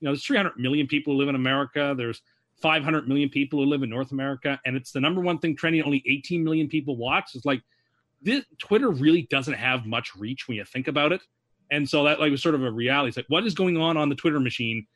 You 0.00 0.06
know, 0.06 0.10
there's 0.12 0.24
300 0.24 0.58
million 0.58 0.86
people 0.86 1.14
who 1.14 1.18
live 1.18 1.28
in 1.28 1.34
America. 1.34 1.94
There's 1.96 2.20
500 2.62 3.08
million 3.08 3.28
people 3.28 3.58
who 3.58 3.66
live 3.66 3.82
in 3.82 3.90
North 3.90 4.12
America, 4.12 4.58
and 4.64 4.76
it's 4.76 4.92
the 4.92 5.00
number 5.00 5.20
one 5.20 5.38
thing 5.38 5.56
trending. 5.56 5.82
Only 5.82 6.02
18 6.06 6.42
million 6.42 6.68
people 6.68 6.96
watch. 6.96 7.30
It's 7.34 7.44
like 7.44 7.62
this 8.22 8.44
Twitter 8.58 8.90
really 8.90 9.22
doesn't 9.30 9.54
have 9.54 9.86
much 9.86 10.10
reach 10.16 10.48
when 10.48 10.56
you 10.56 10.64
think 10.64 10.88
about 10.88 11.12
it, 11.12 11.20
and 11.70 11.88
so 11.88 12.04
that 12.04 12.20
like 12.20 12.30
was 12.30 12.42
sort 12.42 12.54
of 12.54 12.64
a 12.64 12.70
reality. 12.70 13.08
It's 13.08 13.16
like 13.16 13.26
what 13.28 13.44
is 13.44 13.54
going 13.54 13.76
on 13.76 13.96
on 13.96 14.08
the 14.08 14.14
Twitter 14.14 14.40
machine 14.40 14.86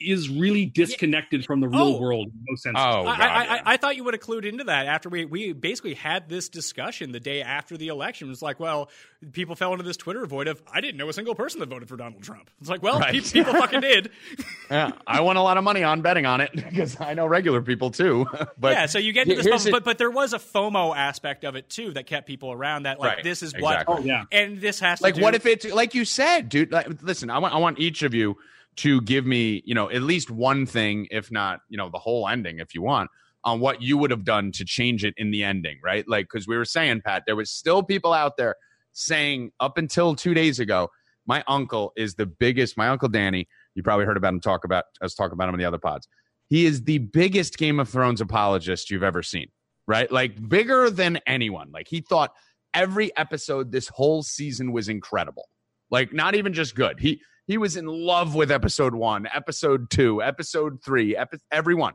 is 0.00 0.28
really 0.30 0.64
disconnected 0.66 1.44
from 1.44 1.60
the 1.60 1.68
real 1.68 1.80
Oh. 1.96 2.00
world. 2.00 2.28
in 2.28 2.32
No 2.48 2.56
sense. 2.56 2.76
Oh, 2.78 2.80
I, 2.80 3.04
God, 3.04 3.20
I, 3.20 3.44
yeah. 3.44 3.52
I, 3.66 3.72
I 3.74 3.76
thought 3.76 3.96
you 3.96 4.04
would 4.04 4.14
have 4.14 4.22
clued 4.22 4.44
into 4.46 4.64
that 4.64 4.86
after 4.86 5.08
we 5.08 5.24
we 5.26 5.52
basically 5.52 5.94
had 5.94 6.28
this 6.28 6.48
discussion 6.48 7.12
the 7.12 7.20
day 7.20 7.42
after 7.42 7.76
the 7.76 7.88
election. 7.88 8.28
It 8.28 8.30
was 8.30 8.40
like, 8.42 8.58
well, 8.58 8.88
people 9.32 9.56
fell 9.56 9.72
into 9.72 9.84
this 9.84 9.96
Twitter 9.98 10.24
void 10.26 10.48
of 10.48 10.62
I 10.72 10.80
didn't 10.80 10.96
know 10.96 11.08
a 11.08 11.12
single 11.12 11.34
person 11.34 11.60
that 11.60 11.68
voted 11.68 11.88
for 11.88 11.96
Donald 11.96 12.22
Trump. 12.22 12.50
It's 12.60 12.70
like, 12.70 12.82
well, 12.82 12.98
Right. 12.98 13.12
pe- 13.12 13.20
people 13.20 13.52
fucking 13.52 13.80
did. 13.82 14.10
yeah, 14.70 14.92
I 15.06 15.20
won 15.20 15.36
a 15.36 15.42
lot 15.42 15.58
of 15.58 15.64
money 15.64 15.82
on 15.82 16.00
betting 16.00 16.24
on 16.26 16.40
it 16.40 16.50
because 16.54 16.98
I 17.00 17.14
know 17.14 17.26
regular 17.26 17.60
people 17.60 17.90
too. 17.90 18.26
but 18.58 18.72
yeah, 18.72 18.86
so 18.86 18.98
you 18.98 19.12
get 19.12 19.24
into 19.28 19.36
this, 19.36 19.46
here's 19.46 19.64
but, 19.64 19.68
it- 19.68 19.72
but 19.72 19.84
but 19.84 19.98
there 19.98 20.10
was 20.10 20.32
a 20.32 20.38
FOMO 20.38 20.96
aspect 20.96 21.44
of 21.44 21.56
it 21.56 21.68
too 21.68 21.92
that 21.92 22.06
kept 22.06 22.26
people 22.26 22.52
around. 22.52 22.84
That 22.84 22.98
like 23.00 23.16
Right, 23.16 23.24
this 23.24 23.42
is 23.42 23.52
exactly. 23.52 23.94
what, 23.94 24.00
Oh 24.00 24.04
yeah. 24.04 24.24
and 24.32 24.60
this 24.60 24.80
has 24.80 25.00
to 25.00 25.02
like 25.02 25.16
do- 25.16 25.20
what 25.22 25.34
if 25.34 25.44
it's 25.44 25.66
like 25.66 25.94
you 25.94 26.04
said 26.06 26.48
dude 26.48 26.72
like, 26.72 27.02
listen 27.02 27.28
I 27.28 27.38
want, 27.38 27.52
I 27.54 27.58
want 27.58 27.78
each 27.78 28.02
of 28.02 28.14
you 28.14 28.38
to 28.76 29.00
give 29.02 29.26
me 29.26 29.62
you 29.64 29.74
know 29.74 29.90
at 29.90 30.02
least 30.02 30.30
one 30.30 30.66
thing 30.66 31.06
if 31.10 31.30
not 31.30 31.60
you 31.68 31.76
know 31.76 31.88
the 31.88 31.98
whole 31.98 32.28
ending 32.28 32.58
if 32.58 32.74
you 32.74 32.82
want 32.82 33.10
on 33.44 33.58
what 33.58 33.80
you 33.80 33.96
would 33.96 34.10
have 34.10 34.24
done 34.24 34.52
to 34.52 34.64
change 34.64 35.04
it 35.04 35.14
in 35.16 35.30
the 35.30 35.42
ending 35.42 35.78
right? 35.82 36.06
Like 36.08 36.26
because 36.30 36.46
we 36.46 36.56
were 36.56 36.64
saying 36.64 37.02
pat 37.04 37.24
there 37.26 37.36
was 37.36 37.50
still 37.50 37.82
people 37.82 38.12
out 38.12 38.36
there 38.36 38.54
saying 38.92 39.50
up 39.60 39.78
until 39.78 40.14
two 40.14 40.34
days 40.34 40.58
ago 40.58 40.88
my 41.26 41.44
uncle 41.46 41.92
is 41.96 42.14
the 42.14 42.26
biggest 42.26 42.76
my 42.76 42.88
uncle 42.88 43.08
danny 43.08 43.46
you 43.74 43.82
probably 43.82 44.04
heard 44.04 44.16
about 44.16 44.34
him 44.34 44.40
talk 44.40 44.64
about 44.64 44.84
us 45.00 45.14
talk 45.14 45.32
about 45.32 45.48
him 45.48 45.54
in 45.54 45.60
the 45.60 45.66
other 45.66 45.78
pods. 45.78 46.08
He 46.48 46.66
is 46.66 46.82
the 46.82 46.98
biggest 46.98 47.58
game 47.58 47.78
of 47.78 47.88
thrones 47.88 48.20
apologist 48.20 48.90
you've 48.90 49.04
ever 49.04 49.22
seen 49.22 49.48
right? 49.90 50.10
Like 50.12 50.48
bigger 50.48 50.88
than 50.88 51.18
anyone. 51.26 51.72
Like 51.72 51.88
he 51.88 52.00
thought 52.00 52.32
every 52.74 53.14
episode 53.16 53.72
this 53.72 53.88
whole 53.88 54.22
season 54.22 54.70
was 54.70 54.88
incredible. 54.88 55.48
Like 55.90 56.12
not 56.12 56.36
even 56.36 56.52
just 56.52 56.76
good. 56.76 57.00
He 57.00 57.20
he 57.50 57.58
was 57.58 57.76
in 57.76 57.86
love 57.86 58.36
with 58.36 58.52
episode 58.52 58.94
one 58.94 59.26
episode 59.34 59.90
two 59.90 60.22
episode 60.22 60.78
three 60.84 61.16
epi- 61.16 61.38
everyone 61.50 61.94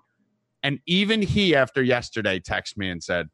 and 0.64 0.80
even 0.86 1.22
he 1.22 1.56
after 1.56 1.82
yesterday 1.82 2.40
texted 2.40 2.76
me 2.76 2.90
and 2.90 3.02
said 3.02 3.28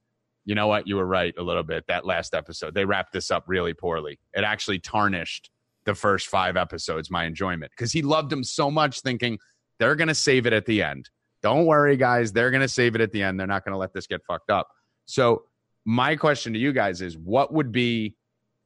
you 0.45 0.53
know 0.53 0.67
what 0.67 0.87
you 0.87 0.97
were 0.97 1.05
right 1.05 1.33
a 1.39 1.41
little 1.41 1.63
bit 1.63 1.83
that 1.87 2.05
last 2.05 2.35
episode 2.35 2.75
they 2.75 2.85
wrapped 2.85 3.11
this 3.11 3.31
up 3.31 3.43
really 3.47 3.73
poorly 3.73 4.19
it 4.33 4.43
actually 4.43 4.77
tarnished 4.77 5.49
the 5.85 5.95
first 5.95 6.27
five 6.27 6.55
episodes 6.55 7.09
my 7.09 7.25
enjoyment 7.25 7.71
because 7.75 7.91
he 7.91 8.03
loved 8.03 8.29
them 8.29 8.43
so 8.43 8.69
much 8.69 9.01
thinking 9.01 9.39
they're 9.79 9.95
going 9.95 10.07
to 10.07 10.13
save 10.13 10.45
it 10.45 10.53
at 10.53 10.67
the 10.67 10.83
end 10.83 11.09
Don't 11.41 11.65
worry, 11.65 11.97
guys. 11.97 12.31
They're 12.31 12.51
going 12.51 12.61
to 12.61 12.67
save 12.67 12.93
it 12.93 13.01
at 13.01 13.11
the 13.11 13.23
end. 13.23 13.39
They're 13.39 13.47
not 13.47 13.65
going 13.65 13.73
to 13.73 13.77
let 13.77 13.93
this 13.93 14.05
get 14.05 14.21
fucked 14.27 14.51
up. 14.51 14.67
So, 15.05 15.43
my 15.85 16.15
question 16.15 16.53
to 16.53 16.59
you 16.59 16.71
guys 16.71 17.01
is 17.01 17.17
what 17.17 17.51
would 17.51 17.71
be, 17.71 18.15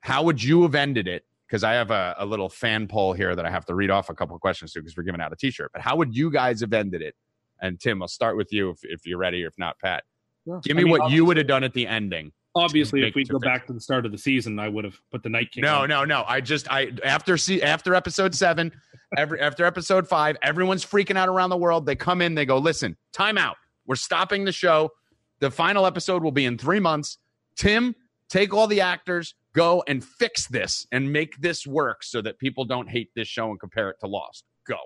how 0.01 0.23
would 0.23 0.43
you 0.43 0.63
have 0.63 0.75
ended 0.75 1.07
it? 1.07 1.23
Because 1.55 1.63
I 1.63 1.71
have 1.75 1.89
a, 1.89 2.15
a, 2.17 2.25
little 2.25 2.49
fan 2.49 2.85
poll 2.85 3.13
here 3.13 3.33
that 3.33 3.45
I 3.45 3.49
have 3.49 3.63
to 3.67 3.75
read 3.75 3.89
off 3.89 4.09
a 4.09 4.13
couple 4.13 4.35
of 4.35 4.41
questions 4.41 4.73
to 4.73 4.81
because 4.81 4.97
we're 4.97 5.03
giving 5.03 5.21
out 5.21 5.31
a 5.31 5.37
t 5.37 5.51
shirt. 5.51 5.71
But 5.71 5.81
how 5.81 5.95
would 5.95 6.13
you 6.13 6.29
guys 6.29 6.59
have 6.59 6.73
ended 6.73 7.01
it? 7.01 7.15
And 7.61 7.79
Tim, 7.79 8.01
I'll 8.01 8.09
start 8.09 8.35
with 8.35 8.51
you 8.51 8.71
if, 8.71 8.79
if 8.83 9.05
you're 9.05 9.17
ready, 9.17 9.41
or 9.45 9.47
if 9.47 9.53
not, 9.57 9.79
Pat. 9.79 10.03
Yeah. 10.45 10.59
Give 10.61 10.75
me 10.75 10.81
I 10.81 10.83
mean, 10.83 10.91
what 10.91 11.11
you 11.11 11.23
would 11.23 11.37
have 11.37 11.47
done 11.47 11.63
at 11.63 11.73
the 11.73 11.87
ending. 11.87 12.33
Obviously, 12.55 13.07
if 13.07 13.15
we 13.15 13.23
go 13.23 13.39
back 13.39 13.67
to 13.67 13.73
the 13.73 13.79
start 13.79 14.05
of 14.05 14.11
the 14.11 14.17
season, 14.17 14.59
I 14.59 14.67
would 14.67 14.83
have 14.83 14.99
put 15.13 15.23
the 15.23 15.29
Night 15.29 15.49
King. 15.53 15.61
No, 15.61 15.83
on. 15.83 15.87
no, 15.87 16.03
no. 16.03 16.25
I 16.27 16.41
just 16.41 16.69
I 16.69 16.91
after 17.05 17.37
see 17.37 17.61
after 17.61 17.95
episode 17.95 18.35
seven, 18.35 18.73
every 19.17 19.39
after 19.39 19.63
episode 19.63 20.09
five, 20.09 20.35
everyone's 20.43 20.85
freaking 20.85 21.15
out 21.15 21.29
around 21.29 21.51
the 21.51 21.57
world. 21.57 21.85
They 21.85 21.95
come 21.95 22.21
in, 22.21 22.35
they 22.35 22.45
go, 22.45 22.57
listen, 22.57 22.97
time 23.13 23.37
out. 23.37 23.55
We're 23.87 23.95
stopping 23.95 24.43
the 24.43 24.51
show. 24.51 24.91
The 25.39 25.49
final 25.49 25.85
episode 25.85 26.21
will 26.21 26.33
be 26.33 26.43
in 26.43 26.57
three 26.57 26.81
months. 26.81 27.17
Tim, 27.55 27.95
take 28.27 28.53
all 28.53 28.67
the 28.67 28.81
actors, 28.81 29.35
go 29.55 29.83
and 29.87 30.03
fix 30.03 30.47
this 30.47 30.85
and 30.91 31.11
make 31.11 31.37
this 31.39 31.65
work 31.65 32.03
so 32.03 32.21
that 32.21 32.37
people 32.37 32.65
don't 32.65 32.89
hate 32.89 33.09
this 33.15 33.27
show 33.27 33.49
and 33.49 33.59
compare 33.59 33.89
it 33.89 33.97
to 34.01 34.07
Lost. 34.07 34.43
Go. 34.67 34.77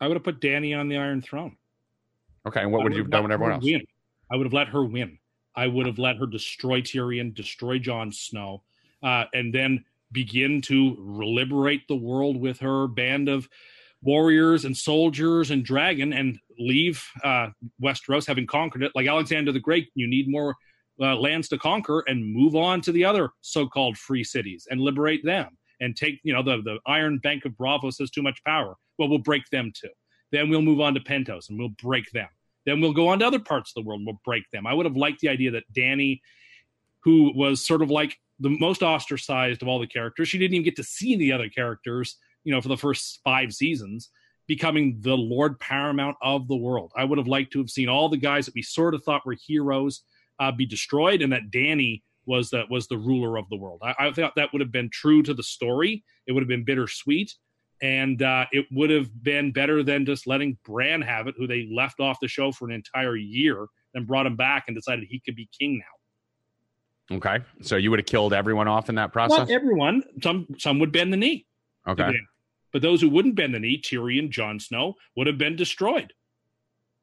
I 0.00 0.08
would 0.08 0.16
have 0.16 0.24
put 0.24 0.40
Dany 0.40 0.78
on 0.78 0.88
the 0.88 0.96
Iron 0.96 1.20
Throne. 1.20 1.56
Okay, 2.46 2.62
and 2.62 2.72
what 2.72 2.84
would 2.84 2.92
you 2.94 3.02
have 3.02 3.10
done 3.10 3.24
with 3.24 3.32
everyone 3.32 3.54
else? 3.54 3.64
Win. 3.64 3.84
I 4.30 4.36
would 4.36 4.46
have 4.46 4.52
let 4.52 4.68
her 4.68 4.84
win. 4.84 5.18
I 5.56 5.66
would 5.66 5.86
have 5.86 5.98
let 5.98 6.16
her 6.18 6.26
destroy 6.26 6.80
Tyrion, 6.80 7.34
destroy 7.34 7.78
Jon 7.78 8.12
Snow, 8.12 8.62
uh, 9.02 9.24
and 9.34 9.52
then 9.52 9.84
begin 10.12 10.60
to 10.62 10.96
liberate 10.98 11.88
the 11.88 11.96
world 11.96 12.36
with 12.36 12.60
her 12.60 12.86
band 12.86 13.28
of 13.28 13.48
warriors 14.02 14.64
and 14.64 14.76
soldiers 14.76 15.50
and 15.50 15.64
dragon 15.64 16.12
and 16.12 16.38
leave 16.58 17.04
uh, 17.24 17.48
Westeros 17.82 18.26
having 18.26 18.46
conquered 18.46 18.82
it. 18.82 18.92
Like 18.94 19.08
Alexander 19.08 19.50
the 19.50 19.60
Great, 19.60 19.88
you 19.94 20.06
need 20.06 20.28
more 20.28 20.54
uh, 21.00 21.16
lands 21.16 21.48
to 21.48 21.58
conquer 21.58 22.04
and 22.06 22.24
move 22.24 22.56
on 22.56 22.80
to 22.82 22.92
the 22.92 23.04
other 23.04 23.30
so-called 23.40 23.96
free 23.96 24.24
cities 24.24 24.66
and 24.70 24.80
liberate 24.80 25.24
them 25.24 25.56
and 25.80 25.96
take, 25.96 26.20
you 26.22 26.32
know, 26.32 26.42
the, 26.42 26.62
the 26.62 26.78
Iron 26.86 27.18
Bank 27.18 27.44
of 27.44 27.52
Braavos 27.52 27.98
has 27.98 28.10
too 28.10 28.22
much 28.22 28.42
power. 28.44 28.76
Well, 28.98 29.08
we'll 29.08 29.18
break 29.18 29.48
them 29.50 29.72
too. 29.74 29.90
Then 30.32 30.48
we'll 30.48 30.62
move 30.62 30.80
on 30.80 30.94
to 30.94 31.00
Pentos 31.00 31.50
and 31.50 31.58
we'll 31.58 31.74
break 31.82 32.10
them. 32.12 32.28
Then 32.64 32.80
we'll 32.80 32.92
go 32.92 33.08
on 33.08 33.18
to 33.20 33.26
other 33.26 33.38
parts 33.38 33.70
of 33.70 33.82
the 33.82 33.86
world 33.86 34.00
and 34.00 34.06
we'll 34.06 34.20
break 34.24 34.44
them. 34.52 34.66
I 34.66 34.74
would 34.74 34.86
have 34.86 34.96
liked 34.96 35.20
the 35.20 35.28
idea 35.28 35.50
that 35.52 35.72
Dany 35.72 36.20
who 37.06 37.30
was 37.36 37.64
sort 37.64 37.82
of 37.82 37.90
like 37.90 38.18
the 38.40 38.50
most 38.50 38.82
ostracized 38.82 39.62
of 39.62 39.68
all 39.68 39.78
the 39.78 39.86
characters, 39.86 40.28
she 40.28 40.38
didn't 40.38 40.54
even 40.54 40.64
get 40.64 40.74
to 40.74 40.82
see 40.82 41.14
the 41.14 41.32
other 41.32 41.48
characters, 41.48 42.16
you 42.42 42.52
know, 42.52 42.60
for 42.60 42.66
the 42.66 42.76
first 42.76 43.20
five 43.22 43.52
seasons, 43.52 44.10
becoming 44.48 44.98
the 45.02 45.16
Lord 45.16 45.58
Paramount 45.60 46.16
of 46.20 46.48
the 46.48 46.56
world. 46.56 46.90
I 46.96 47.04
would 47.04 47.18
have 47.18 47.28
liked 47.28 47.52
to 47.52 47.60
have 47.60 47.70
seen 47.70 47.88
all 47.88 48.08
the 48.08 48.16
guys 48.16 48.46
that 48.46 48.56
we 48.56 48.62
sort 48.62 48.92
of 48.92 49.04
thought 49.04 49.24
were 49.24 49.36
heroes 49.46 50.02
uh, 50.38 50.52
be 50.52 50.66
destroyed, 50.66 51.22
and 51.22 51.32
that 51.32 51.50
Dany 51.50 52.02
was 52.26 52.50
the 52.50 52.64
was 52.70 52.88
the 52.88 52.98
ruler 52.98 53.38
of 53.38 53.48
the 53.48 53.56
world. 53.56 53.80
I, 53.82 53.94
I 53.98 54.12
thought 54.12 54.34
that 54.36 54.52
would 54.52 54.60
have 54.60 54.72
been 54.72 54.90
true 54.90 55.22
to 55.22 55.34
the 55.34 55.42
story. 55.42 56.04
It 56.26 56.32
would 56.32 56.42
have 56.42 56.48
been 56.48 56.64
bittersweet 56.64 57.32
and 57.82 58.22
uh, 58.22 58.46
it 58.52 58.66
would 58.72 58.90
have 58.90 59.22
been 59.22 59.52
better 59.52 59.82
than 59.82 60.06
just 60.06 60.26
letting 60.26 60.56
Bran 60.64 61.02
have 61.02 61.26
it, 61.26 61.34
who 61.36 61.46
they 61.46 61.68
left 61.70 62.00
off 62.00 62.18
the 62.20 62.28
show 62.28 62.52
for 62.52 62.66
an 62.66 62.72
entire 62.72 63.16
year, 63.16 63.66
and 63.94 64.06
brought 64.06 64.26
him 64.26 64.36
back 64.36 64.64
and 64.66 64.76
decided 64.76 65.06
he 65.08 65.20
could 65.20 65.36
be 65.36 65.48
king 65.58 65.78
now. 67.10 67.16
Okay, 67.16 67.38
so 67.62 67.76
you 67.76 67.90
would 67.90 68.00
have 68.00 68.06
killed 68.06 68.32
everyone 68.32 68.66
off 68.66 68.88
in 68.88 68.94
that 68.96 69.12
process. 69.12 69.38
Not 69.38 69.50
everyone. 69.50 70.02
Some 70.22 70.46
some 70.58 70.78
would 70.80 70.92
bend 70.92 71.12
the 71.12 71.16
knee. 71.16 71.46
Okay, 71.86 72.12
but 72.72 72.82
those 72.82 73.00
who 73.00 73.08
wouldn't 73.08 73.36
bend 73.36 73.54
the 73.54 73.60
knee, 73.60 73.80
Tyrion, 73.80 74.30
Jon 74.30 74.58
Snow, 74.58 74.94
would 75.16 75.26
have 75.26 75.38
been 75.38 75.56
destroyed. 75.56 76.12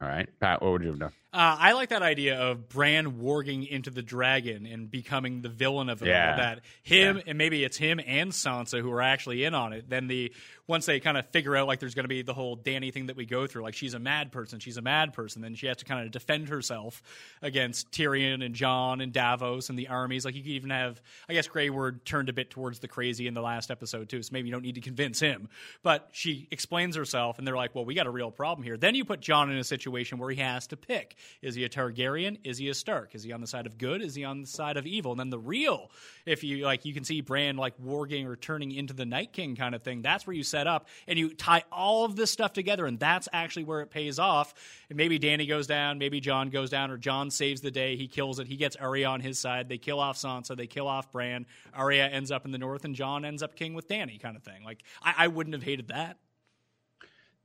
All 0.01 0.07
right, 0.09 0.27
Pat, 0.39 0.61
what 0.61 0.71
would 0.71 0.81
you 0.83 0.89
have 0.89 0.99
done? 0.99 1.13
Uh, 1.33 1.57
I 1.59 1.73
like 1.73 1.89
that 1.89 2.03
idea 2.03 2.39
of 2.39 2.69
Bran 2.69 3.13
warging 3.13 3.67
into 3.67 3.89
the 3.89 4.03
dragon 4.03 4.67
and 4.67 4.91
becoming 4.91 5.41
the 5.41 5.49
villain 5.49 5.89
of 5.89 6.03
it. 6.03 6.07
Yeah. 6.07 6.35
That 6.35 6.59
him 6.83 7.17
yeah. 7.17 7.23
and 7.25 7.37
maybe 7.39 7.63
it's 7.63 7.75
him 7.75 7.99
and 8.05 8.31
Sansa 8.31 8.81
who 8.81 8.91
are 8.91 9.01
actually 9.01 9.43
in 9.43 9.55
on 9.55 9.73
it. 9.73 9.89
Then 9.89 10.07
the 10.07 10.31
once 10.67 10.85
they 10.85 10.99
kind 10.99 11.17
of 11.17 11.27
figure 11.29 11.55
out 11.55 11.67
like 11.67 11.79
there's 11.79 11.95
going 11.95 12.03
to 12.03 12.09
be 12.09 12.21
the 12.21 12.35
whole 12.35 12.55
Dany 12.55 12.93
thing 12.93 13.07
that 13.07 13.15
we 13.15 13.25
go 13.25 13.47
through, 13.47 13.63
like 13.63 13.73
she's 13.73 13.95
a 13.95 13.99
mad 13.99 14.31
person, 14.31 14.59
she's 14.59 14.77
a 14.77 14.81
mad 14.81 15.11
person, 15.11 15.41
then 15.41 15.55
she 15.55 15.65
has 15.65 15.77
to 15.77 15.85
kind 15.85 16.05
of 16.05 16.11
defend 16.11 16.49
herself 16.49 17.01
against 17.41 17.91
Tyrion 17.91 18.45
and 18.45 18.53
Jon 18.53 19.01
and 19.01 19.11
Davos 19.11 19.69
and 19.69 19.77
the 19.77 19.87
armies. 19.87 20.25
Like 20.25 20.35
you 20.35 20.43
could 20.43 20.51
even 20.51 20.69
have, 20.69 21.01
I 21.27 21.33
guess 21.33 21.47
Grey 21.47 21.71
Worm 21.71 21.99
turned 22.05 22.29
a 22.29 22.33
bit 22.33 22.51
towards 22.51 22.79
the 22.79 22.87
crazy 22.87 23.25
in 23.27 23.33
the 23.33 23.41
last 23.41 23.71
episode 23.71 24.07
too, 24.07 24.21
so 24.21 24.29
maybe 24.31 24.49
you 24.49 24.53
don't 24.53 24.63
need 24.63 24.75
to 24.75 24.81
convince 24.81 25.19
him. 25.19 25.49
But 25.81 26.09
she 26.11 26.47
explains 26.51 26.95
herself, 26.95 27.39
and 27.39 27.47
they're 27.47 27.57
like, 27.57 27.73
well, 27.73 27.85
we 27.85 27.95
got 27.95 28.07
a 28.07 28.11
real 28.11 28.31
problem 28.31 28.63
here. 28.63 28.77
Then 28.77 28.93
you 28.93 29.03
put 29.03 29.19
Jon 29.19 29.51
in 29.51 29.57
a 29.57 29.63
situation 29.63 30.19
where 30.19 30.29
he 30.29 30.39
has 30.39 30.67
to 30.67 30.77
pick 30.77 31.17
is 31.41 31.55
he 31.55 31.63
a 31.63 31.69
Targaryen? 31.69 32.39
Is 32.43 32.57
he 32.57 32.69
a 32.69 32.73
Stark? 32.73 33.15
Is 33.15 33.23
he 33.23 33.31
on 33.31 33.41
the 33.41 33.47
side 33.47 33.65
of 33.65 33.77
good? 33.77 34.01
Is 34.01 34.15
he 34.15 34.23
on 34.23 34.41
the 34.41 34.47
side 34.47 34.77
of 34.77 34.85
evil? 34.85 35.11
And 35.11 35.19
then 35.19 35.29
the 35.29 35.39
real, 35.39 35.91
if 36.25 36.43
you 36.43 36.65
like, 36.65 36.85
you 36.85 36.93
can 36.93 37.03
see 37.03 37.21
Bran 37.21 37.57
like 37.57 37.77
warging 37.77 38.27
or 38.27 38.35
turning 38.35 38.71
into 38.71 38.93
the 38.93 39.05
Night 39.05 39.33
King 39.33 39.55
kind 39.55 39.75
of 39.75 39.83
thing. 39.83 40.01
That's 40.01 40.25
where 40.25 40.35
you 40.35 40.43
set 40.43 40.67
up 40.67 40.87
and 41.07 41.17
you 41.19 41.33
tie 41.33 41.63
all 41.71 42.05
of 42.05 42.15
this 42.15 42.31
stuff 42.31 42.53
together, 42.53 42.85
and 42.85 42.99
that's 42.99 43.27
actually 43.33 43.65
where 43.65 43.81
it 43.81 43.89
pays 43.89 44.19
off. 44.19 44.53
And 44.89 44.97
maybe 44.97 45.19
Dany 45.19 45.47
goes 45.47 45.67
down, 45.67 45.97
maybe 45.97 46.19
Jon 46.19 46.49
goes 46.49 46.69
down, 46.69 46.91
or 46.91 46.97
Jon 46.97 47.31
saves 47.31 47.61
the 47.61 47.71
day. 47.71 47.95
He 47.95 48.07
kills 48.07 48.39
it. 48.39 48.47
He 48.47 48.55
gets 48.55 48.75
Arya 48.75 49.07
on 49.07 49.21
his 49.21 49.39
side. 49.39 49.69
They 49.69 49.77
kill 49.77 49.99
off 49.99 50.17
Sansa. 50.17 50.55
They 50.55 50.67
kill 50.67 50.87
off 50.87 51.11
Bran. 51.11 51.45
Arya 51.73 52.07
ends 52.07 52.31
up 52.31 52.45
in 52.45 52.51
the 52.51 52.57
north, 52.57 52.85
and 52.85 52.95
Jon 52.95 53.25
ends 53.25 53.43
up 53.43 53.55
king 53.55 53.73
with 53.73 53.87
Dany, 53.87 54.19
kind 54.19 54.35
of 54.35 54.43
thing. 54.43 54.63
Like 54.63 54.83
I, 55.01 55.13
I 55.17 55.27
wouldn't 55.27 55.53
have 55.53 55.63
hated 55.63 55.89
that. 55.89 56.17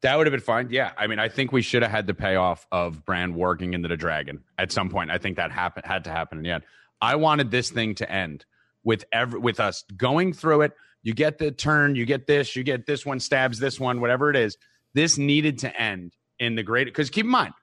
That 0.02 0.16
would 0.16 0.26
have 0.26 0.32
been 0.32 0.40
fine. 0.40 0.68
Yeah. 0.70 0.92
I 0.96 1.06
mean, 1.06 1.18
I 1.18 1.28
think 1.28 1.50
we 1.50 1.62
should 1.62 1.82
have 1.82 1.90
had 1.90 2.06
the 2.06 2.14
payoff 2.14 2.66
of 2.70 3.04
Bran 3.04 3.34
warging 3.34 3.74
into 3.74 3.88
the 3.88 3.96
dragon 3.96 4.44
at 4.56 4.70
some 4.70 4.90
point. 4.90 5.10
I 5.10 5.18
think 5.18 5.36
that 5.36 5.50
happened 5.50 5.86
had 5.86 6.04
to 6.04 6.10
happen 6.10 6.38
in 6.38 6.44
the 6.44 6.50
end. 6.50 6.64
I 7.00 7.16
wanted 7.16 7.50
this 7.50 7.70
thing 7.70 7.94
to 7.96 8.10
end 8.10 8.44
with 8.84 9.04
every 9.12 9.40
with 9.40 9.60
us 9.60 9.84
going 9.96 10.32
through 10.32 10.62
it. 10.62 10.72
You 11.02 11.14
get 11.14 11.38
the 11.38 11.50
turn, 11.50 11.94
you 11.94 12.06
get 12.06 12.26
this, 12.26 12.54
you 12.54 12.62
get 12.62 12.86
this 12.86 13.04
one 13.04 13.20
stabs 13.20 13.58
this 13.58 13.80
one, 13.80 14.00
whatever 14.00 14.30
it 14.30 14.36
is. 14.36 14.56
This 14.94 15.18
needed 15.18 15.58
to 15.60 15.80
end 15.80 16.14
in 16.38 16.54
the 16.54 16.62
great 16.62 16.86
because 16.86 17.10
keep 17.10 17.24
in 17.24 17.30
mind, 17.30 17.54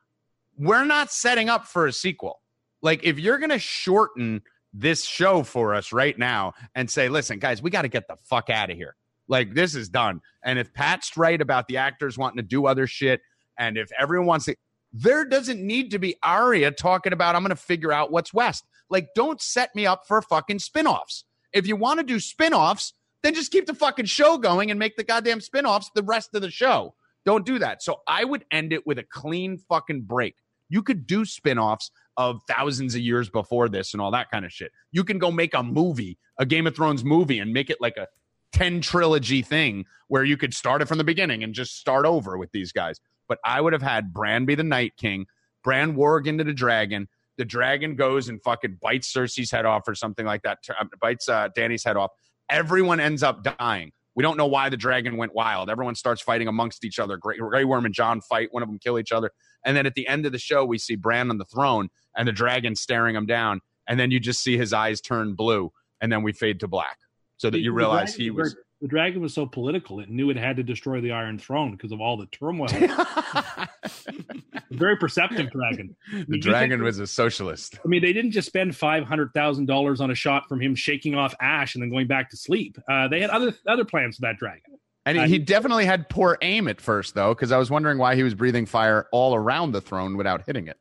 we're 0.57 0.85
not 0.85 1.11
setting 1.11 1.49
up 1.49 1.65
for 1.65 1.87
a 1.87 1.93
sequel. 1.93 2.41
Like 2.81 3.03
if 3.03 3.17
you're 3.17 3.37
gonna 3.37 3.59
shorten 3.59 4.41
this 4.75 5.05
show 5.05 5.43
for 5.43 5.73
us 5.73 5.93
right 5.93 6.17
now 6.17 6.53
and 6.75 6.89
say, 6.89 7.07
listen, 7.07 7.39
guys, 7.39 7.61
we 7.61 7.69
got 7.69 7.83
to 7.83 7.87
get 7.87 8.07
the 8.07 8.17
fuck 8.17 8.49
out 8.49 8.69
of 8.69 8.75
here. 8.75 8.95
Like 9.27 9.53
this 9.53 9.75
is 9.75 9.89
done. 9.89 10.21
And 10.43 10.59
if 10.59 10.73
Pat's 10.73 11.17
right 11.17 11.41
about 11.41 11.67
the 11.67 11.77
actors 11.77 12.17
wanting 12.17 12.37
to 12.37 12.43
do 12.43 12.67
other 12.67 12.87
shit, 12.87 13.21
and 13.57 13.77
if 13.77 13.89
everyone 13.99 14.27
wants 14.27 14.45
to, 14.45 14.55
there 14.93 15.25
doesn't 15.25 15.59
need 15.59 15.91
to 15.91 15.99
be 15.99 16.15
Arya 16.23 16.71
talking 16.71 17.13
about 17.13 17.35
I'm 17.35 17.41
going 17.41 17.49
to 17.49 17.55
figure 17.55 17.91
out 17.91 18.11
what's 18.11 18.33
west. 18.33 18.63
Like, 18.89 19.09
don't 19.15 19.41
set 19.41 19.75
me 19.75 19.85
up 19.85 20.03
for 20.07 20.21
fucking 20.21 20.59
spinoffs. 20.59 21.23
If 21.53 21.67
you 21.67 21.75
want 21.75 21.99
to 21.99 22.05
do 22.05 22.17
spinoffs, 22.17 22.93
then 23.23 23.33
just 23.33 23.51
keep 23.51 23.65
the 23.65 23.73
fucking 23.73 24.05
show 24.05 24.37
going 24.37 24.69
and 24.69 24.79
make 24.79 24.95
the 24.95 25.03
goddamn 25.03 25.39
spinoffs 25.39 25.87
the 25.95 26.03
rest 26.03 26.35
of 26.35 26.41
the 26.41 26.51
show. 26.51 26.93
Don't 27.25 27.45
do 27.45 27.57
that. 27.59 27.81
So 27.81 28.01
I 28.07 28.23
would 28.23 28.45
end 28.51 28.71
it 28.71 28.85
with 28.85 28.99
a 28.99 29.03
clean 29.03 29.57
fucking 29.57 30.01
break. 30.01 30.35
You 30.69 30.83
could 30.83 31.07
do 31.07 31.23
spinoffs 31.25 31.89
of 32.17 32.41
thousands 32.47 32.95
of 32.95 33.01
years 33.01 33.29
before 33.29 33.67
this 33.67 33.93
and 33.93 34.01
all 34.01 34.11
that 34.11 34.29
kind 34.31 34.45
of 34.45 34.53
shit. 34.53 34.71
You 34.91 35.03
can 35.03 35.17
go 35.17 35.31
make 35.31 35.53
a 35.53 35.63
movie, 35.63 36.17
a 36.37 36.45
Game 36.45 36.67
of 36.67 36.75
Thrones 36.75 37.03
movie, 37.03 37.39
and 37.39 37.51
make 37.51 37.69
it 37.69 37.81
like 37.81 37.97
a 37.97 38.07
10 38.55 38.79
trilogy 38.79 39.41
thing 39.41 39.85
where 40.07 40.23
you 40.23 40.37
could 40.37 40.53
start 40.53 40.81
it 40.81 40.87
from 40.87 40.97
the 40.97 41.03
beginning 41.03 41.43
and 41.43 41.53
just 41.53 41.77
start 41.77 42.05
over 42.05 42.37
with 42.37 42.53
these 42.53 42.71
guys. 42.71 43.01
But 43.27 43.37
I 43.43 43.59
would 43.59 43.73
have 43.73 43.81
had 43.81 44.13
Bran 44.13 44.45
be 44.45 44.55
the 44.55 44.63
Night 44.63 44.93
King, 44.95 45.25
Bran 45.61 45.97
warg 45.97 46.25
into 46.25 46.45
the 46.45 46.53
dragon. 46.53 47.09
The 47.37 47.43
dragon 47.43 47.97
goes 47.97 48.29
and 48.29 48.41
fucking 48.41 48.77
bites 48.81 49.11
Cersei's 49.11 49.51
head 49.51 49.65
off 49.65 49.85
or 49.89 49.93
something 49.93 50.25
like 50.25 50.41
that, 50.43 50.59
uh, 50.69 50.85
bites 51.01 51.27
uh, 51.27 51.49
Dany's 51.53 51.83
head 51.83 51.97
off. 51.97 52.11
Everyone 52.49 53.01
ends 53.01 53.23
up 53.23 53.43
dying. 53.43 53.91
We 54.15 54.21
don't 54.21 54.37
know 54.37 54.45
why 54.45 54.69
the 54.69 54.77
dragon 54.77 55.17
went 55.17 55.35
wild. 55.35 55.69
Everyone 55.69 55.95
starts 55.95 56.21
fighting 56.21 56.47
amongst 56.47 56.85
each 56.85 56.97
other. 56.97 57.17
Grey, 57.17 57.37
Grey 57.37 57.65
Worm 57.65 57.83
and 57.83 57.93
Jon 57.93 58.21
fight. 58.21 58.53
One 58.53 58.63
of 58.63 58.69
them 58.69 58.79
kill 58.79 58.97
each 58.97 59.11
other. 59.11 59.31
And 59.65 59.75
then 59.75 59.85
at 59.85 59.95
the 59.95 60.07
end 60.07 60.25
of 60.25 60.31
the 60.31 60.39
show, 60.39 60.63
we 60.63 60.77
see 60.77 60.95
Bran 60.95 61.29
on 61.29 61.39
the 61.39 61.45
throne 61.45 61.89
and 62.15 62.25
the 62.25 62.31
dragon 62.31 62.75
staring 62.75 63.17
him 63.17 63.25
down. 63.25 63.59
And 63.85 63.99
then 63.99 64.11
you 64.11 64.21
just 64.21 64.41
see 64.41 64.57
his 64.57 64.71
eyes 64.71 65.01
turn 65.01 65.33
blue. 65.33 65.73
And 65.99 66.09
then 66.09 66.23
we 66.23 66.31
fade 66.31 66.61
to 66.61 66.69
black 66.69 66.99
so 67.37 67.49
that 67.49 67.59
you 67.59 67.71
realize 67.71 68.15
he 68.15 68.31
was 68.31 68.55
the 68.81 68.87
dragon 68.87 69.21
was 69.21 69.33
so 69.33 69.45
political 69.45 69.99
it 69.99 70.09
knew 70.09 70.29
it 70.29 70.37
had 70.37 70.57
to 70.57 70.63
destroy 70.63 71.01
the 71.01 71.11
iron 71.11 71.39
throne 71.39 71.71
because 71.71 71.91
of 71.91 72.01
all 72.01 72.17
the 72.17 72.25
turmoil. 72.27 72.67
Very 74.71 74.97
perceptive 74.97 75.49
dragon. 75.51 75.95
The 76.27 76.37
dragon 76.37 76.83
was 76.83 76.99
a 76.99 77.07
socialist. 77.07 77.79
I 77.83 77.87
mean 77.87 78.01
they 78.01 78.13
didn't 78.13 78.31
just 78.31 78.47
spend 78.47 78.71
$500000 78.73 79.99
on 80.01 80.11
a 80.11 80.15
shot 80.15 80.47
from 80.49 80.61
him 80.61 80.75
shaking 80.75 81.15
off 81.15 81.33
ash 81.39 81.75
and 81.75 81.81
then 81.81 81.89
going 81.89 82.07
back 82.07 82.29
to 82.31 82.37
sleep. 82.37 82.77
Uh, 82.89 83.07
they 83.07 83.21
had 83.21 83.29
other 83.29 83.53
other 83.67 83.85
plans 83.85 84.17
for 84.17 84.23
that 84.23 84.37
dragon. 84.37 84.77
And 85.07 85.19
he, 85.19 85.27
he 85.27 85.39
definitely 85.39 85.85
had 85.85 86.09
poor 86.09 86.37
aim 86.41 86.67
at 86.67 86.81
first 86.81 87.15
though 87.15 87.33
because 87.33 87.51
i 87.51 87.57
was 87.57 87.69
wondering 87.71 87.97
why 87.97 88.15
he 88.15 88.23
was 88.23 88.33
breathing 88.33 88.65
fire 88.65 89.07
all 89.11 89.35
around 89.35 89.71
the 89.71 89.81
throne 89.81 90.17
without 90.17 90.45
hitting 90.45 90.67
it. 90.67 90.77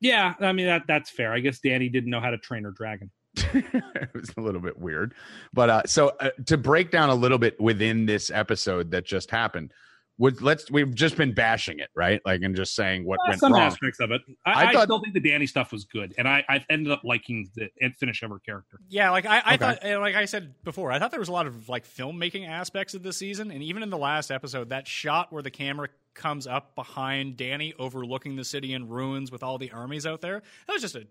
Yeah 0.00 0.34
i 0.40 0.52
mean 0.52 0.66
that 0.66 0.82
that's 0.86 1.10
fair. 1.10 1.32
I 1.32 1.40
guess 1.40 1.60
Dany 1.60 1.90
didn't 1.90 2.10
know 2.10 2.20
how 2.20 2.30
to 2.30 2.38
train 2.38 2.64
her 2.64 2.72
dragon 2.72 3.10
it 3.54 4.10
was 4.14 4.30
a 4.36 4.40
little 4.40 4.60
bit 4.60 4.78
weird. 4.78 5.14
But 5.52 5.70
uh, 5.70 5.82
so 5.86 6.08
uh, 6.20 6.30
to 6.46 6.56
break 6.56 6.90
down 6.90 7.10
a 7.10 7.14
little 7.14 7.38
bit 7.38 7.60
within 7.60 8.06
this 8.06 8.30
episode 8.30 8.90
that 8.92 9.04
just 9.06 9.30
happened, 9.30 9.72
Would 10.18 10.42
let's 10.42 10.70
we've 10.70 10.92
just 10.94 11.16
been 11.16 11.32
bashing 11.32 11.78
it, 11.78 11.90
right? 11.94 12.20
Like 12.26 12.42
and 12.42 12.56
just 12.56 12.74
saying 12.74 13.04
what 13.06 13.20
Uh, 13.20 13.28
went 13.28 13.40
some 13.40 13.52
wrong. 13.52 13.62
aspects 13.62 14.00
of 14.00 14.10
it. 14.10 14.20
I, 14.44 14.50
I 14.50 14.54
I, 14.68 14.72
thought- 14.72 14.82
still 14.84 15.00
think 15.00 15.14
the 15.14 15.20
Dany 15.20 15.48
stuff 15.48 15.70
was 15.72 15.84
good, 15.84 16.12
and 16.18 16.26
I, 16.26 16.44
I 16.48 16.64
ended 16.68 16.92
up 16.92 17.02
liking 17.04 17.48
the 17.54 17.68
and 17.80 17.94
finish 17.96 18.22
of 18.22 18.30
her 18.30 18.40
character. 18.40 18.78
Yeah, 18.88 19.10
like 19.10 19.26
I, 19.26 19.38
I 19.38 19.54
Okay. 19.54 19.56
thought, 19.58 19.78
and 19.82 20.00
like 20.00 20.16
I 20.16 20.24
said 20.24 20.54
before, 20.64 20.90
I 20.90 20.98
thought 20.98 21.10
there 21.12 21.20
was 21.20 21.28
a 21.28 21.32
lot 21.32 21.46
of 21.46 21.68
like 21.68 21.86
filmmaking 21.86 22.48
aspects 22.48 22.94
of 22.94 23.02
this 23.04 23.16
season, 23.16 23.50
and 23.52 23.62
even 23.62 23.82
in 23.84 23.90
the 23.90 23.98
last 23.98 24.30
episode, 24.32 24.70
that 24.70 24.88
shot 24.88 25.32
where 25.32 25.42
the 25.42 25.50
camera 25.52 25.88
comes 26.14 26.48
up 26.48 26.74
behind 26.74 27.36
Dany, 27.36 27.72
overlooking 27.78 28.34
the 28.34 28.44
city 28.44 28.72
in 28.74 28.88
ruins 28.88 29.30
with 29.30 29.44
all 29.44 29.56
the 29.56 29.70
armies 29.70 30.04
out 30.04 30.20
there, 30.20 30.42
that 30.66 30.72
was 30.72 30.82
just 30.82 30.96
a 30.96 31.06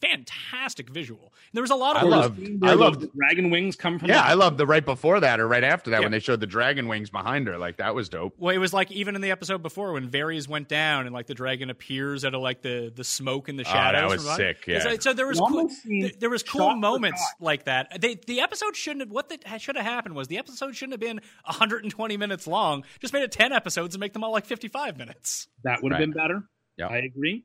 fantastic 0.00 0.88
visual. 0.90 1.20
And 1.22 1.52
there 1.54 1.62
was 1.62 1.70
a 1.70 1.74
lot 1.76 1.96
of 1.96 2.02
I 2.02 2.06
love- 2.06 2.38
I 2.38 2.50
where 2.66 2.76
love- 2.76 3.00
the 3.00 3.10
dragon 3.16 3.50
wings 3.50 3.76
come 3.76 3.98
from. 3.98 4.08
Yeah, 4.08 4.22
the- 4.22 4.28
I 4.28 4.34
love 4.34 4.56
the 4.56 4.66
right 4.66 4.84
before 4.84 5.20
that 5.20 5.40
or 5.40 5.48
right 5.48 5.64
after 5.64 5.90
that 5.90 5.98
Yeah. 6.00 6.04
when 6.04 6.12
they 6.12 6.18
showed 6.18 6.40
the 6.40 6.46
dragon 6.46 6.88
wings 6.88 7.10
behind 7.10 7.46
her. 7.46 7.58
Like 7.58 7.76
that 7.78 7.94
was 7.94 8.08
dope. 8.08 8.34
Well, 8.38 8.54
it 8.54 8.58
was 8.58 8.72
like 8.72 8.90
even 8.92 9.14
in 9.14 9.20
the 9.20 9.30
episode 9.30 9.62
before 9.62 9.92
when 9.92 10.10
Varys 10.10 10.48
went 10.48 10.68
down 10.68 11.06
and 11.06 11.14
like 11.14 11.26
the 11.26 11.34
dragon 11.34 11.70
appears 11.70 12.24
out 12.24 12.34
of 12.34 12.40
like 12.42 12.62
the 12.62 12.92
the 12.94 13.04
smoke 13.04 13.48
and 13.48 13.58
the 13.58 13.64
Oh, 13.64 13.72
shadows. 13.72 14.00
that 14.10 14.10
was 14.10 14.26
from 14.26 14.36
sick, 14.36 14.66
yeah. 14.66 14.80
So, 14.80 14.96
so 14.98 15.12
there 15.12 15.26
was 15.26 15.38
cool, 15.38 15.46
almost 15.58 15.80
there, 15.84 16.10
there 16.20 16.30
was 16.30 16.42
cool 16.42 16.76
moments 16.76 17.22
like 17.40 17.64
that. 17.64 18.00
They, 18.00 18.14
the 18.26 18.40
episode 18.40 18.76
shouldn't 18.76 19.00
have 19.02 19.10
what 19.10 19.28
the, 19.28 19.38
should 19.58 19.76
have 19.76 19.84
happened 19.84 20.14
was 20.14 20.28
the 20.28 20.38
episode 20.38 20.74
shouldn't 20.76 20.92
have 20.94 21.00
been 21.00 21.20
120 21.44 22.16
minutes 22.16 22.46
long. 22.46 22.84
Just 23.00 23.12
made 23.12 23.22
it 23.22 23.32
10 23.32 23.52
episodes 23.52 23.94
and 23.94 24.00
make 24.00 24.12
them 24.12 24.24
all 24.24 24.32
like 24.32 24.46
55 24.46 24.96
minutes. 24.96 25.48
that 25.64 25.82
would 25.82 25.92
have 25.92 26.00
Right. 26.00 26.06
been 26.06 26.12
better. 26.12 26.42
Yeah. 26.76 26.88
I 26.88 26.98
agree. 26.98 27.44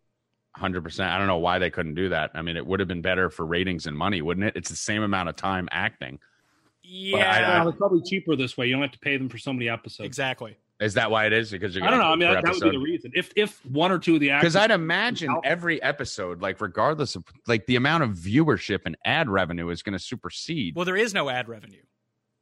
Hundred 0.60 0.84
percent. 0.84 1.10
I 1.12 1.18
don't 1.18 1.28
know 1.28 1.38
why 1.38 1.58
they 1.58 1.70
couldn't 1.70 1.96
do 1.96 2.10
that. 2.10 2.32
I 2.36 2.42
mean, 2.42 2.58
it 2.58 2.66
would 2.68 2.80
have 2.82 2.88
been 2.90 3.02
better 3.02 3.30
for 3.30 3.46
ratings 3.46 3.86
and 3.88 3.98
money, 3.98 4.22
wouldn't 4.22 4.46
it? 4.46 4.56
It's 4.58 4.70
the 4.70 4.76
same 4.76 5.04
amount 5.04 5.30
of 5.30 5.36
time 5.38 5.70
acting. 5.72 6.20
Yeah, 6.84 7.32
I- 7.32 7.60
Well, 7.60 7.70
it's 7.70 7.78
probably 7.78 8.02
cheaper 8.06 8.36
this 8.36 8.58
way. 8.58 8.68
You 8.68 8.74
don't 8.74 8.82
have 8.82 8.92
to 8.92 9.00
pay 9.00 9.16
them 9.16 9.30
for 9.30 9.38
so 9.38 9.54
many 9.54 9.70
episodes. 9.70 10.06
exactly. 10.06 10.58
Is 10.82 10.94
that 10.96 11.12
why 11.12 11.26
it 11.26 11.34
is? 11.34 11.52
Because 11.52 11.76
you're 11.76 11.84
I 11.86 11.90
don't 11.90 12.00
know. 12.00 12.06
I 12.06 12.16
mean, 12.16 12.30
per 12.30 12.36
that, 12.36 12.46
that 12.46 12.54
would 12.54 12.72
be 12.72 12.78
the 12.78 12.84
reason. 12.84 13.12
If 13.14 13.32
if 13.36 13.66
one 13.66 13.92
or 13.92 14.00
two 14.00 14.16
of 14.16 14.22
the 14.22 14.32
actors, 14.32 14.54
Because 14.54 14.56
I'd 14.64 14.72
imagine 14.72 15.36
every 15.44 15.82
episode, 15.84 16.42
like 16.42 16.62
regardless 16.62 17.16
of 17.16 17.24
like 17.48 17.66
the 17.66 17.76
amount 17.76 18.04
of 18.04 18.12
viewership 18.12 18.80
and 18.86 18.98
ad 19.06 19.30
revenue 19.30 19.70
is 19.70 19.82
going 19.84 19.94
to 19.94 20.00
supersede. 20.04 20.76
Well, 20.76 20.86
there 20.86 20.96
is 20.98 21.14
no 21.14 21.30
ad 21.30 21.50
revenue. 21.50 21.82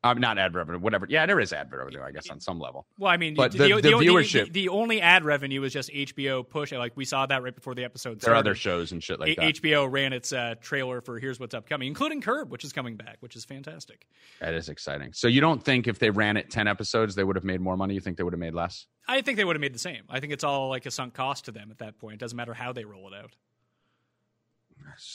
Um, 0.03 0.19
not 0.19 0.37
ad 0.37 0.53
revenue, 0.55 0.79
whatever. 0.79 1.05
Yeah, 1.09 1.25
there 1.25 1.39
is 1.39 1.51
ad 1.51 1.71
revenue, 1.71 2.01
I 2.01 2.11
guess, 2.11 2.29
on 2.29 2.39
some 2.39 2.59
level. 2.59 2.85
Well, 2.99 3.11
I 3.11 3.17
mean, 3.17 3.33
But 3.35 3.51
the- 3.51 3.57
the 3.81 3.93
only- 3.93 4.07
viewership- 4.07 4.45
the, 4.45 4.51
the 4.51 4.69
only 4.69 5.01
ad 5.01 5.25
revenue 5.25 5.61
was 5.61 5.73
just 5.73 5.89
HBO 5.91 6.47
push. 6.47 6.71
Like 6.71 6.95
we 6.95 7.03
saw 7.05 7.25
that 7.25 7.41
right 7.43 7.53
before 7.55 7.73
the 7.75 7.83
episode. 7.83 8.21
There 8.21 8.33
are 8.33 8.37
other 8.37 8.55
shows 8.55 8.91
and 8.91 9.03
shit 9.03 9.19
like 9.19 9.35
that. 9.37 9.55
HBO 9.55 9.91
ran 9.91 10.13
its 10.13 10.31
uh, 10.31 10.55
trailer 10.61 11.01
for 11.01 11.19
Here's 11.19 11.39
What's 11.39 11.55
Upcoming, 11.55 11.87
including 11.87 12.21
Curb, 12.21 12.51
which 12.51 12.63
is 12.63 12.71
coming 12.73 12.95
back, 12.95 13.17
which 13.21 13.35
is 13.35 13.43
fantastic. 13.45 14.05
That 14.39 14.53
is 14.53 14.69
exciting. 14.69 15.13
So 15.13 15.27
you 15.27 15.41
don't 15.41 15.63
think 15.63 15.87
if 15.87 15.99
they 15.99 16.09
ran 16.09 16.37
it 16.37 16.49
ten 16.51 16.67
episodes, 16.67 17.15
they 17.15 17.23
would 17.23 17.35
have 17.35 17.45
made 17.45 17.59
more 17.61 17.75
money? 17.75 17.93
You 17.95 17.99
think 17.99 18.17
they 18.17 18.23
would 18.23 18.33
have 18.33 18.39
made 18.39 18.53
less? 18.53 18.85
I 19.07 19.21
think 19.21 19.37
they 19.37 19.45
would 19.45 19.55
have 19.55 19.61
made 19.61 19.73
the 19.73 19.79
same. 19.79 20.03
I 20.09 20.19
think 20.19 20.33
it's 20.33 20.43
all 20.43 20.69
like 20.69 20.85
a 20.85 20.91
sunk 20.91 21.13
cost 21.13 21.45
to 21.45 21.51
them 21.51 21.71
at 21.71 21.79
that 21.79 21.97
point. 21.97 22.15
It 22.15 22.19
doesn't 22.19 22.35
matter 22.35 22.53
how 22.53 22.73
they 22.73 22.83
roll 22.85 23.07
it 23.07 23.13
out. 23.17 23.31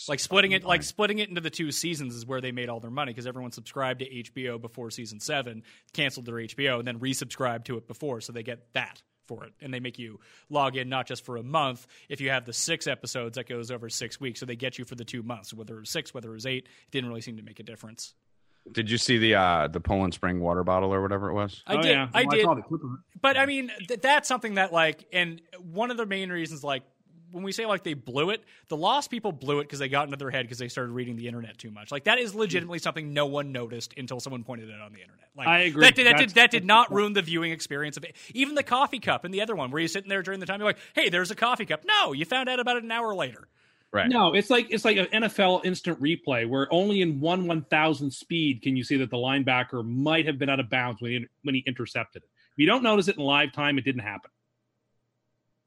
Like 0.09 0.21
splitting 0.21 0.53
it, 0.53 0.65
like 0.65 0.83
splitting 0.83 1.19
it 1.19 1.29
into 1.29 1.41
the 1.41 1.51
two 1.51 1.73
seasons 1.73 2.15
is 2.15 2.27
where 2.27 2.41
they 2.41 2.53
made 2.53 2.69
all 2.69 2.81
their 2.81 2.91
money 2.91 3.13
because 3.13 3.27
everyone 3.27 3.53
subscribed 3.53 4.01
to 4.01 4.09
HBO 4.09 4.61
before 4.61 4.91
season 4.91 5.21
seven, 5.21 5.63
canceled 5.93 6.27
their 6.27 6.35
HBO, 6.35 6.79
and 6.79 6.87
then 6.87 6.99
resubscribed 6.99 7.65
to 7.65 7.77
it 7.77 7.87
before, 7.87 8.21
so 8.21 8.33
they 8.33 8.43
get 8.43 8.73
that 8.75 9.03
for 9.27 9.45
it, 9.45 9.53
and 9.61 9.73
they 9.73 9.81
make 9.81 9.99
you 9.99 10.19
log 10.51 10.77
in 10.77 10.89
not 10.89 11.07
just 11.07 11.25
for 11.25 11.37
a 11.37 11.43
month. 11.43 11.87
If 12.09 12.21
you 12.21 12.31
have 12.31 12.45
the 12.45 12.53
six 12.53 12.87
episodes, 12.87 13.37
that 13.37 13.49
goes 13.49 13.71
over 13.71 13.89
six 13.89 14.21
weeks, 14.21 14.41
so 14.41 14.47
they 14.47 14.57
get 14.57 14.79
you 14.79 14.85
for 14.85 14.95
the 14.95 15.05
two 15.05 15.23
months. 15.23 15.55
Whether 15.55 15.77
it 15.77 15.81
was 15.81 15.91
six, 15.91 16.13
whether 16.13 16.31
it 16.31 16.35
was 16.35 16.47
eight, 16.47 16.65
it 16.65 16.91
didn't 16.91 17.09
really 17.09 17.21
seem 17.21 17.37
to 17.37 17.43
make 17.43 17.61
a 17.61 17.63
difference. 17.63 18.15
Did 18.71 18.91
you 18.91 18.99
see 18.99 19.19
the 19.19 19.35
uh 19.35 19.69
the 19.69 19.81
Poland 19.81 20.15
Spring 20.15 20.39
water 20.41 20.63
bottle 20.63 20.95
or 20.95 21.03
whatever 21.03 21.29
it 21.31 21.35
was? 21.35 21.63
I 21.67 21.75
oh, 21.75 21.83
did, 21.83 21.91
yeah. 21.91 22.09
I 22.15 22.23
Well, 22.23 22.37
did, 22.37 22.45
saw 22.45 22.55
the 22.55 22.63
clip 22.63 22.85
of 22.85 22.93
it. 22.93 23.21
but 23.21 23.37
I 23.37 23.47
mean, 23.47 23.73
th- 23.89 24.01
that's 24.01 24.29
something 24.29 24.55
that 24.55 24.73
like, 24.73 25.05
and 25.13 25.43
one 25.61 25.91
of 25.91 25.97
the 25.97 26.07
main 26.07 26.31
reasons, 26.31 26.63
like, 26.63 26.85
when 27.33 27.43
we 27.43 27.53
say 27.53 27.67
like 27.67 27.83
they 27.83 27.95
blew 27.95 28.31
it, 28.31 28.45
the 28.69 28.77
Lost 28.77 29.11
people 29.11 29.33
blew 29.33 29.61
it 29.61 29.65
because 29.65 29.79
they 29.79 29.89
got 29.89 30.05
into 30.05 30.17
their 30.17 30.31
head 30.31 30.45
because 30.45 30.59
they 30.59 30.69
started 30.69 30.93
reading 30.93 31.17
the 31.17 31.27
internet 31.27 31.59
too 31.59 31.71
much. 31.71 31.91
Like 31.91 32.05
that 32.05 32.19
is 32.19 32.35
legitimately 32.35 32.79
something 32.79 33.13
no 33.13 33.27
one 33.27 33.53
noticed 33.53 33.95
until 33.97 34.21
someone 34.21 34.45
pointed 34.45 34.69
it 34.69 34.75
out 34.75 34.83
on 34.83 34.93
the 34.93 35.01
internet. 35.01 35.29
Like 35.37 35.49
I 35.49 35.61
agree. 35.61 35.85
That 35.85 35.95
did, 35.95 36.07
that 36.07 36.19
did, 36.19 36.31
that 36.31 36.51
did 36.51 36.65
not 36.65 36.93
ruin 36.93 37.15
the 37.15 37.23
viewing 37.23 37.53
experience 37.53 37.97
of 37.97 38.05
it. 38.05 38.15
Even 38.35 38.55
the 38.55 38.63
coffee 38.63 39.01
cup 39.01 39.25
and 39.25 39.33
the 39.33 39.41
other 39.41 39.57
one, 39.57 39.71
where 39.71 39.81
you're 39.81 39.89
sitting 39.89 40.09
there 40.09 40.23
during 40.23 40.41
the 40.41 40.47
time, 40.47 40.61
you're 40.61 40.69
like, 40.69 40.79
"Hey, 40.95 41.09
there's 41.09 41.31
a 41.31 41.35
coffee 41.35 41.65
cup." 41.65 41.85
No, 41.87 42.13
you 42.13 42.25
found 42.25 42.49
out 42.49 42.61
about 42.61 42.77
it 42.77 42.85
an 42.85 42.91
hour 42.91 43.15
later. 43.15 43.49
Right. 43.93 44.09
No, 44.09 44.33
it's 44.33 44.49
like 44.49 44.69
it's 44.71 44.87
like 44.87 44.97
an 44.97 45.07
NFL 45.07 45.67
instant 45.67 46.01
replay 46.01 46.49
where 46.49 46.67
only 46.73 47.03
in 47.03 47.21
one 47.21 47.47
one 47.47 47.63
thousand 47.63 48.11
speed 48.11 48.63
can 48.63 48.75
you 48.75 48.85
see 48.85 48.97
that 48.99 49.11
the 49.11 49.19
linebacker 49.19 49.85
might 49.85 50.25
have 50.27 50.39
been 50.39 50.49
out 50.49 50.61
of 50.61 50.71
bounds 50.71 51.03
when 51.03 51.11
he 51.11 51.27
when 51.43 51.55
he 51.55 51.63
intercepted 51.67 52.23
it. 52.23 52.29
If 52.53 52.59
you 52.59 52.67
don't 52.67 52.83
notice 52.83 53.09
it 53.09 53.19
in 53.19 53.23
live 53.23 53.53
time, 53.53 53.77
it 53.77 53.85
didn't 53.85 54.03
happen. 54.03 54.31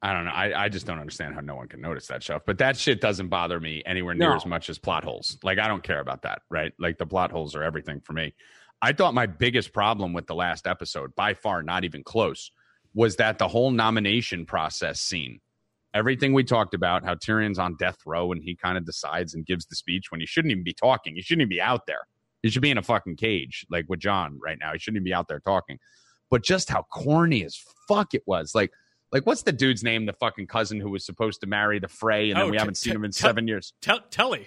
I 0.02 0.14
don't 0.14 0.26
know. 0.26 0.32
I, 0.32 0.66
I 0.66 0.70
just 0.70 0.86
don't 0.86 1.00
understand 1.00 1.34
how 1.34 1.42
no 1.42 1.56
one 1.56 1.68
can 1.68 1.82
notice 1.82 2.08
that 2.08 2.22
stuff. 2.22 2.44
But 2.46 2.58
that 2.60 2.78
shit 2.78 3.02
doesn't 3.02 3.30
bother 3.30 3.60
me 3.60 3.82
anywhere 3.86 4.14
near 4.14 4.30
No. 4.30 4.36
as 4.36 4.46
much 4.46 4.70
as 4.70 4.78
plot 4.78 5.04
holes. 5.04 5.38
Like 5.44 5.58
I 5.58 5.68
don't 5.68 5.82
care 5.84 6.00
about 6.00 6.22
that, 6.24 6.42
right? 6.52 6.74
Like 6.80 6.98
the 6.98 7.06
plot 7.08 7.32
holes 7.32 7.56
are 7.56 7.64
everything 7.64 8.02
for 8.02 8.14
me. 8.14 8.34
I 8.82 8.92
thought 8.94 9.14
my 9.14 9.26
biggest 9.26 9.74
problem 9.74 10.14
with 10.14 10.28
the 10.28 10.36
last 10.36 10.68
episode, 10.68 11.16
by 11.16 11.34
far 11.34 11.64
not 11.64 11.86
even 11.86 12.04
close, 12.04 12.52
was 12.94 13.16
that 13.16 13.40
the 13.40 13.48
whole 13.48 13.72
nomination 13.72 14.46
process 14.46 15.00
scene. 15.02 15.40
Everything 15.94 16.34
we 16.34 16.44
talked 16.44 16.74
about, 16.74 17.06
how 17.06 17.16
Tyrion's 17.16 17.58
on 17.58 17.78
death 17.80 17.98
row 18.06 18.32
and 18.34 18.44
he 18.44 18.54
kind 18.56 18.78
of 18.78 18.86
decides 18.86 19.34
and 19.34 19.46
gives 19.46 19.66
the 19.66 19.76
speech 19.78 20.12
when 20.12 20.20
he 20.20 20.28
shouldn't 20.28 20.52
even 20.52 20.64
be 20.64 20.74
talking. 20.74 21.16
He 21.16 21.22
shouldn't 21.22 21.44
even 21.44 21.50
be 21.50 21.62
out 21.62 21.88
there. 21.88 22.02
He 22.44 22.50
should 22.50 22.62
be 22.62 22.70
in 22.70 22.78
a 22.78 22.84
fucking 22.84 23.16
cage, 23.16 23.66
like 23.72 23.86
with 23.88 24.02
Jon 24.02 24.38
right 24.44 24.58
now. 24.60 24.74
He 24.74 24.78
shouldn't 24.80 24.98
even 24.98 25.06
be 25.06 25.14
out 25.14 25.28
there 25.30 25.40
talking. 25.40 25.80
But 26.30 26.44
just 26.44 26.70
how 26.70 26.84
corny 26.92 27.44
as 27.46 27.58
fuck 27.88 28.14
it 28.14 28.24
was. 28.28 28.54
Like, 28.54 28.72
like 29.16 29.26
what's 29.26 29.44
the 29.44 29.52
dude's 29.52 29.84
name? 29.84 30.06
The 30.06 30.14
fucking 30.14 30.48
cousin 30.48 30.80
who 30.80 30.90
was 30.90 31.06
supposed 31.06 31.40
to 31.42 31.48
marry 31.48 31.80
the 31.80 31.88
Frey, 31.88 32.30
and 32.32 32.38
then 32.38 32.44
Oh, 32.44 32.48
we 32.48 32.52
T- 32.54 32.58
haven't 32.60 32.76
seen 32.76 32.92
T- 32.92 32.96
him 32.98 33.06
in 33.06 33.12
T- 33.12 33.20
seven 33.20 33.48
years. 33.48 33.74
Tell 33.82 34.02
Tully. 34.12 34.46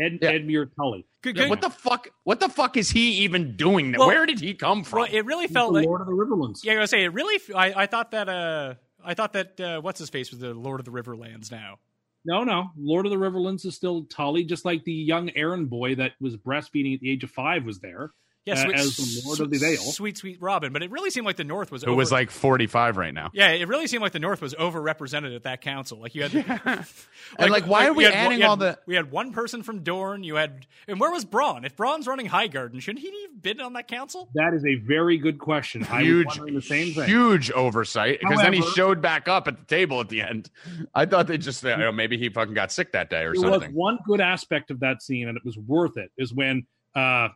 Ed 0.00 0.20
Yeah. 0.22 0.32
Edmure 0.32 0.70
Tully, 0.76 1.04
Good, 1.22 1.36
Yeah, 1.36 1.42
good. 1.44 1.50
what 1.50 1.60
the 1.60 1.70
fuck? 1.70 2.08
What 2.24 2.38
the 2.40 2.48
fuck 2.48 2.76
is 2.76 2.90
he 2.90 3.10
even 3.24 3.56
doing? 3.56 3.94
Well- 3.98 4.06
Where 4.08 4.26
did 4.26 4.40
he 4.40 4.54
come 4.54 4.82
from? 4.84 5.00
Well, 5.00 5.08
it 5.10 5.24
really 5.26 5.44
He's 5.46 5.52
felt 5.52 5.72
the 5.72 5.80
like 5.80 5.86
Lord 5.86 6.00
of 6.00 6.06
the 6.06 6.12
Riverlands. 6.14 6.64
Yeah, 6.64 6.72
I 6.72 6.78
was 6.78 6.90
gonna 6.90 7.00
say 7.00 7.04
it 7.04 7.12
really. 7.12 7.40
I, 7.54 7.82
I 7.82 7.86
thought 7.86 8.12
that. 8.12 8.28
Uh, 8.28 8.74
I 9.04 9.14
thought 9.14 9.32
that. 9.34 9.60
Uh, 9.60 9.80
what's 9.80 9.98
his 9.98 10.08
face 10.10 10.30
was 10.30 10.40
the 10.40 10.54
Lord 10.54 10.80
of 10.80 10.86
the 10.86 10.92
Riverlands 10.92 11.50
now. 11.50 11.78
No, 12.24 12.44
no, 12.44 12.70
Lord 12.76 13.06
of 13.06 13.10
the 13.10 13.16
Riverlands 13.18 13.64
is 13.64 13.74
still 13.76 14.04
Tully, 14.04 14.44
just 14.44 14.64
like 14.64 14.84
the 14.84 14.92
young 14.92 15.28
Arryn 15.30 15.68
boy 15.68 15.94
that 15.96 16.12
was 16.20 16.36
breastfeeding 16.36 16.94
at 16.94 17.00
the 17.00 17.10
age 17.10 17.24
of 17.24 17.30
five 17.30 17.64
was 17.64 17.78
there. 17.80 18.10
Yeah, 18.46 18.54
sweet, 18.54 18.76
as 18.76 18.96
the 18.96 19.22
Lord 19.26 19.40
of 19.40 19.50
the 19.50 19.58
Vale. 19.58 19.76
Sweet, 19.76 20.16
sweet 20.16 20.40
Robin. 20.40 20.72
But 20.72 20.82
it 20.82 20.90
really 20.90 21.10
seemed 21.10 21.26
like 21.26 21.36
the 21.36 21.44
North 21.44 21.70
was. 21.70 21.82
who 21.82 21.90
over- 21.90 21.98
was 21.98 22.10
like 22.10 22.30
forty 22.30 22.66
five 22.66 22.96
right 22.96 23.12
now? 23.12 23.28
Yeah, 23.34 23.48
it 23.50 23.68
really 23.68 23.86
seemed 23.86 24.02
like 24.02 24.12
the 24.12 24.18
North 24.20 24.40
was 24.40 24.54
overrepresented 24.54 25.36
at 25.36 25.42
that 25.42 25.60
council. 25.60 26.00
Like 26.00 26.14
you 26.14 26.22
had, 26.22 26.32
And, 27.38 27.50
like, 27.50 27.66
why 27.66 27.86
are 27.88 27.92
we 27.92 28.04
had 28.04 28.14
one- 28.14 28.18
adding 28.24 28.40
had- 28.40 28.48
all 28.48 28.56
the- 28.56 28.78
We 28.86 28.94
had 28.94 29.10
one 29.10 29.32
person 29.32 29.62
from 29.62 29.82
Dorne. 29.82 30.24
You 30.24 30.36
had, 30.36 30.66
and 30.86 30.98
where 30.98 31.10
was 31.10 31.26
Bronn? 31.26 31.66
If 31.66 31.76
Bronn's 31.76 32.06
running 32.06 32.26
Highgarden, 32.28 32.80
shouldn't 32.80 33.00
he 33.04 33.12
have 33.24 33.42
been 33.42 33.60
on 33.60 33.74
that 33.74 33.86
council? 33.86 34.30
That 34.34 34.54
is 34.54 34.64
a 34.64 34.76
very 34.76 35.18
good 35.18 35.38
question. 35.38 35.86
I 35.90 36.00
Huge, 36.02 36.26
wondering 36.28 36.54
the 36.54 36.62
same 36.62 36.94
thing. 36.94 37.04
huge 37.04 37.50
oversight 37.50 38.20
because 38.20 38.38
then 38.40 38.54
he 38.54 38.62
showed 38.62 39.02
back 39.02 39.28
up 39.28 39.46
at 39.46 39.58
the 39.58 39.64
table 39.66 40.00
at 40.00 40.08
the 40.08 40.22
end. 40.22 40.48
I 40.94 41.04
thought 41.04 41.26
they 41.26 41.36
just, 41.36 41.62
you 41.64 41.76
know, 41.76 41.92
maybe 41.92 42.16
he 42.16 42.30
fucking 42.30 42.54
got 42.54 42.72
sick 42.72 42.92
that 42.92 43.10
day 43.10 43.24
or 43.24 43.34
there 43.34 43.42
was 43.50 43.60
something. 43.60 43.74
one 43.74 43.98
good 44.06 44.22
aspect 44.22 44.70
of 44.70 44.80
that 44.80 45.02
scene, 45.02 45.28
and 45.28 45.36
it 45.36 45.44
was 45.44 45.58
worth 45.58 45.98
it. 45.98 46.10
Is 46.16 46.32
when 46.32 46.66
uh, 46.94 47.28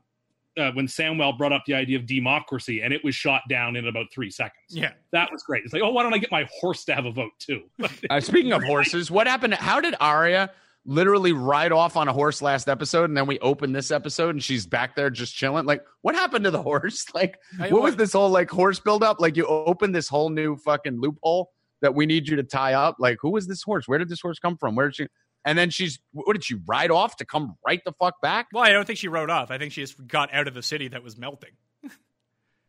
uh, 0.58 0.70
when 0.72 0.86
Samwell 0.86 1.36
brought 1.38 1.52
up 1.52 1.62
the 1.66 1.74
idea 1.74 1.98
of 1.98 2.06
democracy, 2.06 2.82
and 2.82 2.92
it 2.92 3.02
was 3.04 3.14
shot 3.14 3.42
down 3.48 3.76
in 3.76 3.86
about 3.86 4.06
three 4.12 4.30
seconds. 4.30 4.64
Yeah. 4.68 4.92
that 5.12 5.30
was 5.32 5.42
great. 5.42 5.64
It's 5.64 5.72
like, 5.72 5.82
oh, 5.82 5.90
why 5.90 6.02
don't 6.02 6.12
I 6.14 6.18
get 6.18 6.30
my 6.30 6.48
horse 6.60 6.84
to 6.86 6.94
have 6.94 7.06
a 7.06 7.10
vote 7.12 7.32
too? 7.38 7.62
Uh, 8.10 8.20
speaking 8.20 8.52
of 8.52 8.62
horses, 8.62 9.10
what 9.10 9.26
happened? 9.26 9.54
How 9.54 9.80
did 9.80 9.94
Arya 10.00 10.50
literally 10.84 11.32
ride 11.32 11.70
off 11.72 11.96
on 11.96 12.08
a 12.08 12.12
horse 12.12 12.42
last 12.42 12.68
episode, 12.68 13.04
and 13.08 13.16
then 13.16 13.26
we 13.26 13.38
open 13.38 13.72
this 13.72 13.90
episode, 13.90 14.30
and 14.30 14.42
she's 14.42 14.66
back 14.66 14.94
there 14.96 15.08
just 15.10 15.34
chilling? 15.34 15.64
Like, 15.64 15.84
what 16.02 16.14
happened 16.14 16.44
to 16.44 16.50
the 16.50 16.62
horse? 16.62 17.06
Like, 17.14 17.38
I- 17.60 17.68
what 17.70 17.82
was 17.82 17.96
this 17.96 18.12
whole 18.12 18.30
like 18.30 18.50
horse 18.50 18.80
buildup? 18.80 19.20
Like, 19.20 19.36
you 19.36 19.46
opened 19.46 19.94
this 19.94 20.08
whole 20.08 20.28
new 20.30 20.56
fucking 20.56 21.00
loophole 21.00 21.50
that 21.80 21.94
we 21.94 22.06
need 22.06 22.28
you 22.28 22.36
to 22.36 22.42
tie 22.42 22.74
up. 22.74 22.96
Like, 22.98 23.18
who 23.20 23.30
was 23.30 23.46
this 23.46 23.62
horse? 23.62 23.86
Where 23.88 23.98
did 23.98 24.08
this 24.08 24.20
horse 24.20 24.38
come 24.38 24.56
from? 24.56 24.74
Where 24.74 24.86
did 24.88 24.96
she? 24.96 25.06
And 25.44 25.58
then 25.58 25.70
she's 25.70 25.98
what 26.12 26.32
did 26.34 26.44
she 26.44 26.54
ride 26.66 26.90
off 26.90 27.16
to 27.16 27.24
come 27.24 27.56
right 27.66 27.80
the 27.84 27.92
fuck 27.92 28.20
back? 28.20 28.46
Well, 28.52 28.62
I 28.62 28.70
don't 28.70 28.86
think 28.86 28.98
she 28.98 29.08
rode 29.08 29.30
off. 29.30 29.50
I 29.50 29.58
think 29.58 29.72
she 29.72 29.80
just 29.80 30.06
got 30.06 30.32
out 30.32 30.46
of 30.48 30.54
the 30.54 30.62
city 30.62 30.88
that 30.88 31.02
was 31.02 31.16
melting. 31.18 31.50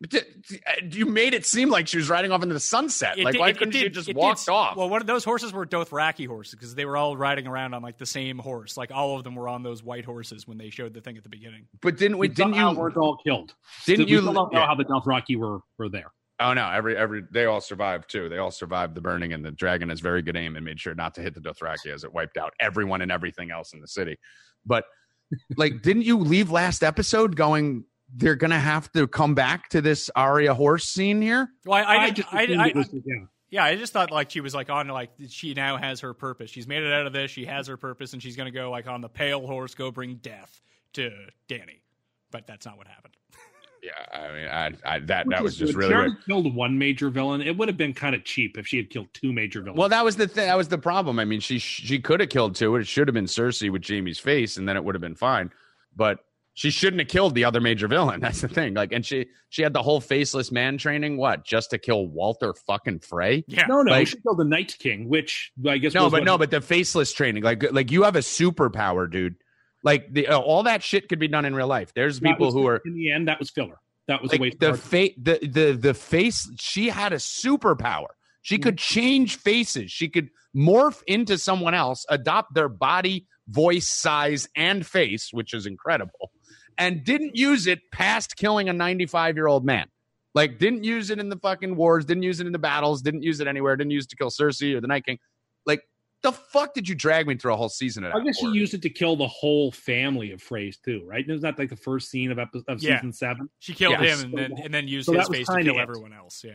D- 0.08 0.18
uh, 0.18 0.22
d- 0.86 0.98
You 0.98 1.06
made 1.06 1.32
it 1.34 1.46
seem 1.46 1.70
like 1.70 1.86
she 1.88 1.96
was 1.96 2.10
riding 2.10 2.30
off 2.32 2.42
into 2.42 2.52
the 2.52 2.60
sunset. 2.60 3.16
It 3.16 3.24
like, 3.24 3.32
did- 3.32 3.38
why 3.38 3.48
it- 3.48 3.50
it 3.52 3.58
couldn't 3.58 3.72
she 3.72 3.82
did- 3.84 3.94
just 3.94 4.08
it 4.08 4.16
walked 4.16 4.44
did- 4.46 4.50
off? 4.52 4.76
Well, 4.76 4.90
one 4.90 5.00
of 5.00 5.06
those 5.06 5.24
horses 5.24 5.52
were 5.52 5.64
Dothraki 5.64 6.26
horses 6.26 6.54
because 6.56 6.74
they 6.74 6.84
were 6.84 6.96
all 6.96 7.16
riding 7.16 7.46
around 7.46 7.72
on 7.74 7.82
like 7.82 7.96
the 7.96 8.04
same 8.06 8.38
horse. 8.38 8.76
Like 8.76 8.90
all 8.90 9.16
of 9.16 9.24
them 9.24 9.34
were 9.36 9.48
on 9.48 9.62
those 9.62 9.82
white 9.82 10.04
horses 10.04 10.46
when 10.46 10.58
they 10.58 10.68
showed 10.70 10.92
the 10.94 11.00
thing 11.00 11.16
at 11.16 11.22
the 11.22 11.28
beginning. 11.30 11.68
but 11.80 11.96
didn't 11.96 12.18
we? 12.18 12.28
We 12.28 12.34
Didn't 12.34 12.54
you? 12.54 12.70
weren't 12.72 12.96
all 12.96 13.16
killed? 13.24 13.54
Didn't 13.86 14.06
we 14.06 14.10
you? 14.12 14.20
still 14.20 14.32
don't 14.34 14.52
know 14.52 14.58
yeah. 14.60 14.66
how 14.66 14.74
the 14.74 14.84
Dothraki 14.84 15.36
were 15.36 15.60
were 15.78 15.88
there. 15.88 16.10
Oh 16.40 16.52
no! 16.52 16.68
Every 16.68 16.96
every 16.96 17.22
they 17.30 17.44
all 17.44 17.60
survived 17.60 18.10
too. 18.10 18.28
They 18.28 18.38
all 18.38 18.50
survived 18.50 18.94
the 18.94 19.00
burning, 19.00 19.32
and 19.32 19.44
the 19.44 19.52
dragon 19.52 19.88
has 19.90 20.00
very 20.00 20.20
good 20.20 20.36
aim 20.36 20.56
and 20.56 20.64
made 20.64 20.80
sure 20.80 20.94
not 20.94 21.14
to 21.14 21.22
hit 21.22 21.34
the 21.34 21.40
Dothraki 21.40 21.92
as 21.92 22.02
it 22.02 22.12
wiped 22.12 22.36
out 22.36 22.52
everyone 22.60 23.02
and 23.02 23.12
everything 23.12 23.50
else 23.50 23.72
in 23.72 23.80
the 23.80 23.86
city. 23.86 24.16
But 24.66 24.84
like, 25.56 25.82
didn't 25.82 26.02
you 26.02 26.18
leave 26.18 26.50
last 26.50 26.82
episode 26.82 27.36
going? 27.36 27.84
they're 28.16 28.36
gonna 28.36 28.58
have 28.58 28.90
to 28.92 29.06
come 29.06 29.34
back 29.34 29.68
to 29.70 29.80
this 29.80 30.10
Arya 30.14 30.54
horse 30.54 30.84
scene 30.88 31.20
here. 31.20 31.48
Well, 31.64 31.84
I, 31.84 31.96
I, 31.96 32.10
just 32.10 32.32
I, 32.32 32.42
assumed 32.42 32.60
I, 32.60 32.72
was- 32.74 32.90
yeah. 32.92 33.14
yeah, 33.50 33.64
I 33.64 33.76
just 33.76 33.92
thought 33.92 34.10
like 34.10 34.30
she 34.30 34.40
was 34.40 34.54
like 34.54 34.70
on 34.70 34.88
like 34.88 35.10
she 35.28 35.54
now 35.54 35.76
has 35.76 36.00
her 36.00 36.14
purpose. 36.14 36.50
She's 36.50 36.66
made 36.66 36.82
it 36.82 36.92
out 36.92 37.06
of 37.06 37.12
this. 37.12 37.30
She 37.30 37.44
has 37.46 37.66
her 37.66 37.76
purpose, 37.76 38.12
and 38.12 38.22
she's 38.22 38.36
gonna 38.36 38.50
go 38.50 38.70
like 38.70 38.86
on 38.86 39.00
the 39.00 39.08
pale 39.08 39.46
horse, 39.46 39.74
go 39.74 39.90
bring 39.90 40.16
death 40.16 40.60
to 40.94 41.10
Dany. 41.48 41.80
But 42.30 42.46
that's 42.46 42.66
not 42.66 42.76
what 42.76 42.86
happened. 42.86 43.16
Yeah, 43.84 44.18
I 44.18 44.32
mean, 44.32 44.48
I, 44.48 44.94
I 44.96 44.98
that 45.00 45.26
Which 45.26 45.36
that 45.36 45.42
was 45.42 45.56
just 45.58 45.74
good. 45.74 45.78
really 45.78 45.90
She 45.92 45.96
weird. 45.98 46.24
killed 46.26 46.54
one 46.54 46.78
major 46.78 47.10
villain. 47.10 47.42
It 47.42 47.56
would 47.56 47.68
have 47.68 47.76
been 47.76 47.92
kind 47.92 48.14
of 48.14 48.24
cheap 48.24 48.56
if 48.56 48.66
she 48.66 48.78
had 48.78 48.88
killed 48.88 49.08
two 49.12 49.32
major 49.32 49.60
villains. 49.60 49.78
Well, 49.78 49.90
that 49.90 50.04
was 50.04 50.16
the 50.16 50.26
thing. 50.26 50.46
That 50.46 50.56
was 50.56 50.68
the 50.68 50.78
problem. 50.78 51.18
I 51.18 51.24
mean, 51.26 51.40
she 51.40 51.58
she 51.58 51.98
could 51.98 52.20
have 52.20 52.30
killed 52.30 52.54
two. 52.54 52.74
It 52.76 52.86
should 52.86 53.08
have 53.08 53.14
been 53.14 53.26
Cersei 53.26 53.70
with 53.70 53.84
Jaime's 53.86 54.18
face, 54.18 54.56
and 54.56 54.66
then 54.68 54.76
it 54.76 54.84
would 54.84 54.94
have 54.94 55.02
been 55.02 55.14
fine. 55.16 55.50
But 55.94 56.20
she 56.56 56.70
shouldn't 56.70 57.00
have 57.00 57.08
killed 57.08 57.34
the 57.34 57.44
other 57.44 57.60
major 57.60 57.88
villain. 57.88 58.20
That's 58.22 58.40
the 58.40 58.48
thing. 58.48 58.72
Like, 58.74 58.92
and 58.92 59.04
she 59.04 59.26
she 59.50 59.60
had 59.62 59.72
the 59.74 59.82
whole 59.82 60.00
faceless 60.00 60.50
man 60.50 60.78
training. 60.78 61.16
What? 61.18 61.44
Just 61.44 61.70
to 61.70 61.78
kill 61.78 62.06
Walder 62.06 62.54
fucking 62.66 63.00
Frey? 63.00 63.44
Yeah, 63.48 63.66
no, 63.66 63.82
no, 63.82 63.90
like- 63.90 64.06
she 64.08 64.16
killed 64.20 64.38
the 64.38 64.44
Night 64.44 64.74
King, 64.78 65.08
which 65.10 65.52
I 65.68 65.76
guess 65.78 65.92
No, 65.92 66.04
was 66.04 66.12
but 66.12 66.20
what- 66.20 66.24
no, 66.24 66.38
but 66.38 66.50
the 66.50 66.60
faceless 66.62 67.12
training. 67.12 67.42
Like, 67.42 67.70
like 67.72 67.90
you 67.90 68.04
have 68.04 68.16
a 68.16 68.20
superpower, 68.20 69.10
dude. 69.10 69.34
Like 69.84 70.12
the 70.12 70.26
uh, 70.28 70.38
all 70.38 70.64
that 70.64 70.82
shit 70.82 71.08
could 71.08 71.18
be 71.20 71.28
done 71.28 71.44
in 71.44 71.54
real 71.54 71.68
life. 71.68 71.92
There's 71.94 72.18
that 72.20 72.26
people 72.26 72.46
was- 72.46 72.54
who 72.54 72.66
are 72.66 72.80
in 72.84 72.94
the 72.94 73.12
end 73.12 73.28
that 73.28 73.38
was 73.38 73.50
filler. 73.50 73.78
That 74.08 74.20
was 74.20 74.32
a 74.32 74.34
like 74.34 74.40
waste. 74.40 74.60
the 74.60 74.70
of 74.70 74.72
our- 74.72 74.76
fa- 74.78 75.10
the 75.16 75.38
the 75.42 75.72
the 75.80 75.94
face 75.94 76.50
she 76.58 76.88
had 76.88 77.12
a 77.12 77.16
superpower 77.16 78.08
she 78.42 78.58
could 78.58 78.76
change 78.76 79.36
faces 79.38 79.90
she 79.90 80.08
could 80.10 80.28
morph 80.54 81.02
into 81.06 81.38
someone 81.38 81.72
else 81.72 82.04
adopt 82.10 82.52
their 82.54 82.68
body 82.68 83.26
voice 83.48 83.88
size 83.88 84.46
and 84.56 84.86
face 84.86 85.30
which 85.32 85.54
is 85.54 85.64
incredible 85.64 86.30
and 86.76 87.02
didn't 87.04 87.34
use 87.34 87.66
it 87.66 87.78
past 87.92 88.36
killing 88.36 88.68
a 88.68 88.74
95 88.74 89.36
year 89.36 89.46
old 89.46 89.64
man 89.64 89.86
like 90.34 90.58
didn't 90.58 90.84
use 90.84 91.08
it 91.08 91.18
in 91.18 91.30
the 91.30 91.38
fucking 91.38 91.74
wars 91.74 92.04
didn't 92.04 92.22
use 92.24 92.40
it 92.40 92.46
in 92.46 92.52
the 92.52 92.58
battles 92.58 93.00
didn't 93.00 93.22
use 93.22 93.40
it 93.40 93.46
anywhere 93.46 93.74
didn't 93.74 93.92
use 93.92 94.04
it 94.04 94.10
to 94.10 94.16
kill 94.16 94.28
cersei 94.30 94.74
or 94.76 94.82
the 94.82 94.86
night 94.86 95.06
king 95.06 95.18
like 95.64 95.80
the 96.24 96.32
fuck 96.32 96.74
did 96.74 96.88
you 96.88 96.96
drag 96.96 97.28
me 97.28 97.36
through 97.36 97.52
a 97.52 97.56
whole 97.56 97.68
season 97.68 98.02
of 98.02 98.12
that 98.12 98.20
I 98.20 98.24
guess 98.24 98.38
she 98.38 98.48
used 98.48 98.74
it 98.74 98.82
to 98.82 98.90
kill 98.90 99.14
the 99.14 99.28
whole 99.28 99.70
family 99.70 100.32
of 100.32 100.42
Freys 100.42 100.76
too, 100.82 101.02
right? 101.06 101.24
Isn't 101.24 101.42
that 101.42 101.56
like 101.58 101.70
the 101.70 101.76
first 101.76 102.10
scene 102.10 102.32
of 102.32 102.38
epi- 102.40 102.64
of 102.66 102.82
Yeah. 102.82 102.96
season 102.96 103.12
seven? 103.12 103.48
she 103.60 103.72
killed 103.74 103.96
Yes. 104.00 104.22
him 104.22 104.30
and 104.30 104.38
then 104.56 104.64
and 104.64 104.74
then 104.74 104.88
used 104.88 105.06
So 105.06 105.12
his 105.12 105.28
face 105.28 105.46
to 105.46 105.62
kill 105.62 105.76
it. 105.76 105.80
everyone 105.80 106.12
else. 106.12 106.42
Yeah. 106.42 106.54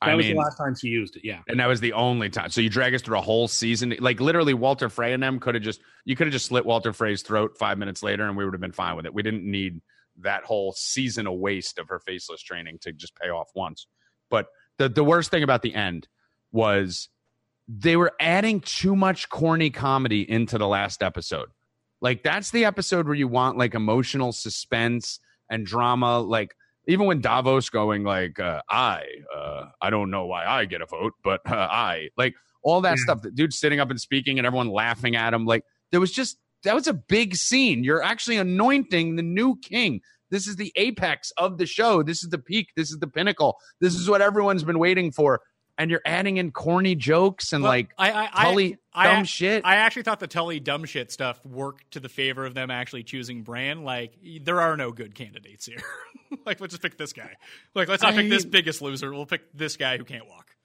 That 0.00 0.10
I 0.10 0.14
was 0.14 0.26
mean, 0.26 0.36
the 0.36 0.42
last 0.42 0.56
time 0.56 0.74
she 0.76 0.88
used 0.88 1.16
it. 1.16 1.24
Yeah. 1.24 1.42
and 1.48 1.58
that 1.60 1.66
was 1.66 1.80
the 1.80 1.92
only 1.92 2.30
time. 2.30 2.50
So 2.50 2.60
you 2.60 2.70
drag 2.70 2.94
us 2.94 3.02
through 3.02 3.18
a 3.18 3.22
whole 3.22 3.46
season. 3.48 3.94
Like 4.00 4.20
literally, 4.20 4.54
Walder 4.54 4.88
Frey 4.88 5.12
and 5.12 5.22
them 5.22 5.38
could 5.40 5.54
have 5.54 5.64
just 5.64 5.80
you 6.04 6.16
could 6.16 6.26
have 6.28 6.32
just 6.32 6.46
slit 6.46 6.64
Walder 6.64 6.92
Frey's 6.92 7.22
throat 7.22 7.56
five 7.58 7.78
minutes 7.78 8.02
later, 8.02 8.26
and 8.26 8.36
we 8.36 8.44
would 8.44 8.54
have 8.54 8.60
been 8.60 8.72
fine 8.72 8.96
with 8.96 9.06
it. 9.06 9.12
We 9.14 9.22
didn't 9.22 9.44
need 9.44 9.80
that 10.20 10.44
whole 10.44 10.72
season 10.72 11.26
of 11.26 11.34
waste 11.34 11.78
of 11.78 11.88
her 11.88 11.98
faceless 12.00 12.42
training 12.42 12.78
to 12.82 12.92
just 12.92 13.14
pay 13.16 13.28
off 13.28 13.50
once. 13.54 13.86
But 14.30 14.46
the 14.78 14.88
the 14.88 15.04
worst 15.04 15.30
thing 15.30 15.42
about 15.42 15.62
the 15.62 15.74
end 15.74 16.06
was 16.52 17.08
they 17.68 17.96
were 17.96 18.12
adding 18.18 18.60
too 18.60 18.96
much 18.96 19.28
corny 19.28 19.70
comedy 19.70 20.28
into 20.28 20.56
the 20.58 20.66
last 20.66 21.02
episode. 21.02 21.48
Like 22.00 22.22
that's 22.22 22.50
the 22.50 22.64
episode 22.64 23.06
where 23.06 23.14
you 23.14 23.28
want 23.28 23.58
like 23.58 23.74
emotional 23.74 24.32
suspense 24.32 25.20
and 25.50 25.66
drama. 25.66 26.20
Like 26.20 26.54
even 26.86 27.06
when 27.06 27.20
Davos 27.20 27.68
going 27.70 28.04
like 28.04 28.40
uh, 28.40 28.62
I 28.70 29.02
uh, 29.36 29.64
I 29.82 29.90
don't 29.90 30.10
know 30.10 30.26
why 30.26 30.46
I 30.46 30.64
get 30.64 30.80
a 30.80 30.86
vote, 30.86 31.12
but 31.22 31.40
uh, 31.50 31.54
I 31.70 32.08
like 32.16 32.34
all 32.62 32.80
that 32.82 32.96
Yeah. 32.98 33.04
stuff. 33.04 33.22
The 33.22 33.30
dude 33.30 33.52
sitting 33.52 33.80
up 33.80 33.90
and 33.90 34.00
speaking 34.00 34.38
and 34.38 34.46
everyone 34.46 34.68
laughing 34.68 35.16
at 35.16 35.34
him. 35.34 35.44
Like 35.44 35.64
there 35.90 36.00
was 36.00 36.12
just 36.12 36.38
that 36.64 36.74
was 36.74 36.86
a 36.86 36.94
big 36.94 37.36
scene. 37.36 37.84
You're 37.84 38.02
actually 38.02 38.36
anointing 38.36 39.16
the 39.16 39.22
new 39.22 39.56
king. 39.62 40.00
This 40.30 40.46
is 40.46 40.56
the 40.56 40.72
apex 40.76 41.32
of 41.38 41.56
the 41.58 41.66
show. 41.66 42.02
This 42.02 42.22
is 42.22 42.28
the 42.30 42.38
peak. 42.38 42.68
This 42.76 42.90
is 42.90 42.98
the 42.98 43.06
pinnacle. 43.08 43.56
This 43.80 43.94
is 43.94 44.08
what 44.10 44.20
everyone's 44.20 44.62
been 44.64 44.78
waiting 44.78 45.10
for. 45.10 45.40
And 45.78 45.92
you're 45.92 46.02
adding 46.04 46.38
in 46.38 46.50
corny 46.50 46.96
jokes 46.96 47.52
and 47.52 47.62
Well, 47.62 47.70
like 47.70 47.90
I 47.96 48.10
I 48.10 48.28
I, 48.32 48.44
Tully 48.44 48.78
I- 48.92 49.14
dumb 49.14 49.24
shit. 49.24 49.64
I 49.64 49.76
actually 49.76 50.02
thought 50.02 50.18
the 50.18 50.26
Tully 50.26 50.58
dumb 50.58 50.84
shit 50.84 51.12
stuff 51.12 51.44
worked 51.46 51.92
to 51.92 52.00
the 52.00 52.08
favor 52.08 52.44
of 52.44 52.54
them 52.54 52.70
actually 52.70 53.04
choosing 53.04 53.42
Bran. 53.42 53.84
Like, 53.84 54.14
there 54.42 54.60
are 54.60 54.76
no 54.76 54.90
good 54.90 55.14
candidates 55.14 55.66
here. 55.66 55.78
like, 56.44 56.60
let's 56.60 56.72
just 56.72 56.82
pick 56.82 56.98
this 56.98 57.12
guy. 57.12 57.36
Like, 57.74 57.88
let's 57.88 58.02
not 58.02 58.14
pick 58.14 58.28
this 58.28 58.44
biggest 58.44 58.82
loser. 58.82 59.12
We'll 59.14 59.24
pick 59.24 59.52
this 59.54 59.76
guy 59.76 59.98
who 59.98 60.04
can't 60.04 60.28
walk. 60.28 60.56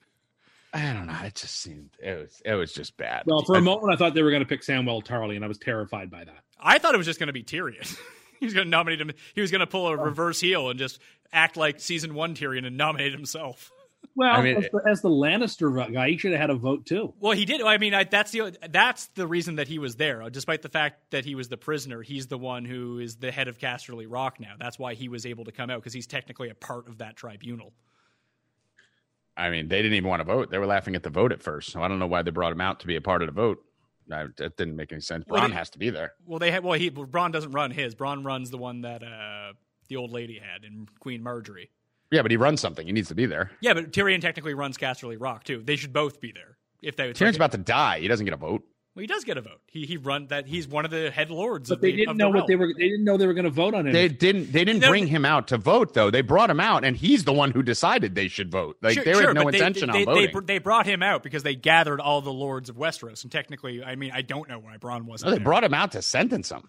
I 0.72 0.92
don't 0.92 1.06
know. 1.06 1.16
It 1.22 1.36
just 1.36 1.60
seemed 1.60 1.90
it 2.02 2.18
was 2.18 2.42
it 2.44 2.54
was 2.54 2.72
just 2.72 2.96
bad. 2.96 3.22
Well, 3.26 3.44
for 3.44 3.54
I- 3.54 3.60
a 3.60 3.62
moment, 3.62 3.92
I 3.92 3.96
thought 3.96 4.14
they 4.14 4.22
were 4.22 4.30
going 4.30 4.42
to 4.42 4.48
pick 4.48 4.62
Samwell 4.62 5.04
Tarly, 5.04 5.36
and 5.36 5.44
I 5.44 5.48
was 5.48 5.58
terrified 5.58 6.10
by 6.10 6.24
that. 6.24 6.42
I 6.58 6.78
thought 6.78 6.94
it 6.94 6.98
was 6.98 7.06
just 7.06 7.20
going 7.20 7.28
to 7.28 7.32
be 7.32 7.44
Tyrion. 7.44 7.96
he 8.40 8.46
was 8.46 8.54
going 8.54 8.66
to 8.66 8.70
nominate 8.70 9.00
him. 9.00 9.12
He 9.34 9.40
was 9.40 9.52
going 9.52 9.60
to 9.60 9.66
pull 9.66 9.86
a 9.86 9.90
oh. 9.92 10.02
reverse 10.02 10.40
heel 10.40 10.70
and 10.70 10.78
just 10.78 10.98
act 11.32 11.56
like 11.56 11.78
season 11.78 12.14
one 12.14 12.34
Tyrion 12.34 12.66
and 12.66 12.76
nominate 12.76 13.12
himself. 13.12 13.70
Well, 14.16 14.30
I 14.32 14.42
mean- 14.42 14.56
as, 14.58 14.70
the, 14.70 14.82
as 14.86 15.02
the 15.02 15.08
Lannister 15.08 15.92
guy, 15.92 16.10
he 16.10 16.18
should 16.18 16.32
have 16.32 16.40
had 16.40 16.50
a 16.50 16.54
vote 16.54 16.86
too. 16.86 17.12
Well, 17.18 17.32
he 17.32 17.44
did. 17.44 17.60
I 17.62 17.78
mean, 17.78 17.94
I, 17.94 18.04
that's 18.04 18.30
the 18.30 18.56
that's 18.70 19.06
the 19.08 19.26
reason 19.26 19.56
that 19.56 19.66
he 19.66 19.78
was 19.78 19.96
there. 19.96 20.28
Despite 20.30 20.62
the 20.62 20.68
fact 20.68 21.10
that 21.10 21.24
he 21.24 21.34
was 21.34 21.48
the 21.48 21.56
prisoner, 21.56 22.00
he's 22.02 22.28
the 22.28 22.38
one 22.38 22.64
who 22.64 23.00
is 23.00 23.16
the 23.16 23.32
head 23.32 23.48
of 23.48 23.58
Casterly 23.58 24.06
Rock 24.08 24.38
now. 24.38 24.54
That's 24.58 24.78
why 24.78 24.94
he 24.94 25.08
was 25.08 25.26
able 25.26 25.44
to 25.46 25.52
come 25.52 25.68
out 25.70 25.80
because 25.80 25.92
he's 25.92 26.06
technically 26.06 26.48
a 26.48 26.54
part 26.54 26.86
of 26.88 26.98
that 26.98 27.16
tribunal. 27.16 27.72
I 29.36 29.50
mean, 29.50 29.66
they 29.68 29.82
didn't 29.82 29.94
even 29.94 30.08
want 30.08 30.20
to 30.20 30.24
vote. 30.24 30.50
They 30.50 30.58
were 30.58 30.66
laughing 30.66 30.94
at 30.94 31.02
the 31.02 31.10
vote 31.10 31.32
at 31.32 31.42
first. 31.42 31.72
So 31.72 31.82
I 31.82 31.88
don't 31.88 31.98
know 31.98 32.06
why 32.06 32.22
they 32.22 32.30
brought 32.30 32.52
him 32.52 32.60
out 32.60 32.80
to 32.80 32.86
be 32.86 32.94
a 32.96 33.00
part 33.00 33.20
of 33.22 33.26
the 33.26 33.32
vote. 33.32 33.58
I, 34.12 34.26
that 34.36 34.56
didn't 34.56 34.76
make 34.76 34.92
any 34.92 35.00
sense. 35.00 35.24
Well, 35.26 35.42
Bronn 35.42 35.48
they- 35.48 35.54
has 35.56 35.70
to 35.70 35.78
be 35.78 35.90
there. 35.90 36.12
Well, 36.26 36.38
they 36.38 36.50
had. 36.50 36.62
Well, 36.62 36.78
he 36.78 36.90
Bronn 36.90 37.32
doesn't 37.32 37.52
run 37.52 37.70
his. 37.72 37.94
Bronn 37.94 38.24
runs 38.24 38.50
the 38.50 38.58
one 38.58 38.82
that 38.82 39.02
uh, 39.02 39.54
the 39.88 39.96
old 39.96 40.12
lady 40.12 40.38
had 40.38 40.62
in 40.62 40.86
Queen 41.00 41.22
Margaery. 41.22 41.70
Yeah, 42.14 42.22
but 42.22 42.30
he 42.30 42.36
runs 42.36 42.60
something. 42.60 42.86
He 42.86 42.92
needs 42.92 43.08
to 43.08 43.14
be 43.14 43.26
there. 43.26 43.50
Yeah, 43.60 43.74
but 43.74 43.92
Tyrion 43.92 44.20
technically 44.20 44.54
runs 44.54 44.76
Casterly 44.78 45.16
Rock 45.18 45.44
too. 45.44 45.62
They 45.64 45.76
should 45.76 45.92
both 45.92 46.20
be 46.20 46.32
there 46.32 46.56
if 46.82 46.96
they. 46.96 47.12
Tyrion's 47.12 47.36
about 47.36 47.52
to 47.52 47.58
die. 47.58 48.00
He 48.00 48.08
doesn't 48.08 48.24
get 48.24 48.34
a 48.34 48.38
vote. 48.38 48.62
Well, 48.94 49.00
he 49.00 49.08
does 49.08 49.24
get 49.24 49.36
a 49.36 49.40
vote. 49.40 49.60
He 49.66 49.86
he 49.86 49.96
run 49.96 50.28
that. 50.28 50.46
He's 50.46 50.68
one 50.68 50.84
of 50.84 50.92
the 50.92 51.10
head 51.10 51.28
lords. 51.28 51.68
But 51.68 51.76
of 51.76 51.80
they 51.80 51.90
the, 51.90 51.96
didn't 51.96 52.10
of 52.10 52.16
know 52.16 52.30
the 52.30 52.38
what 52.38 52.46
they 52.46 52.54
were. 52.54 52.68
They 52.78 52.84
didn't 52.90 53.02
know 53.02 53.16
they 53.16 53.26
were 53.26 53.34
going 53.34 53.44
to 53.44 53.50
vote 53.50 53.74
on 53.74 53.88
him. 53.88 53.92
They 53.92 54.06
didn't. 54.06 54.52
They 54.52 54.64
didn't 54.64 54.82
No, 54.82 54.88
bring 54.90 55.08
him 55.08 55.24
out 55.24 55.48
to 55.48 55.58
vote, 55.58 55.94
though. 55.94 56.12
They 56.12 56.20
brought 56.22 56.48
him 56.48 56.60
out, 56.60 56.84
and 56.84 56.96
he's 56.96 57.24
the 57.24 57.32
one 57.32 57.50
who 57.50 57.64
decided 57.64 58.14
they 58.14 58.28
should 58.28 58.52
vote. 58.52 58.76
Like 58.82 58.94
Sure, 58.94 59.02
there 59.04 59.14
sure, 59.16 59.26
was 59.26 59.34
no 59.34 59.42
but 59.44 59.50
they- 59.50 59.58
intention 59.58 59.90
they, 59.90 59.98
on 60.00 60.04
voting. 60.14 60.30
They, 60.46 60.54
they 60.54 60.58
brought 60.60 60.86
him 60.86 61.02
out 61.02 61.24
because 61.24 61.42
they 61.42 61.56
gathered 61.56 62.00
all 62.00 62.20
the 62.20 62.32
lords 62.32 62.68
of 62.70 62.76
Westeros, 62.76 63.24
and 63.24 63.32
technically, 63.32 63.82
I 63.82 63.96
mean, 63.96 64.12
I 64.14 64.22
don't 64.22 64.48
know 64.48 64.60
why 64.60 64.76
Bronn 64.76 65.06
wasn't. 65.06 65.26
no, 65.26 65.30
they 65.32 65.38
there. 65.38 65.44
brought 65.44 65.64
him 65.64 65.74
out 65.74 65.90
to 65.92 66.00
sentence 66.02 66.52
him, 66.52 66.68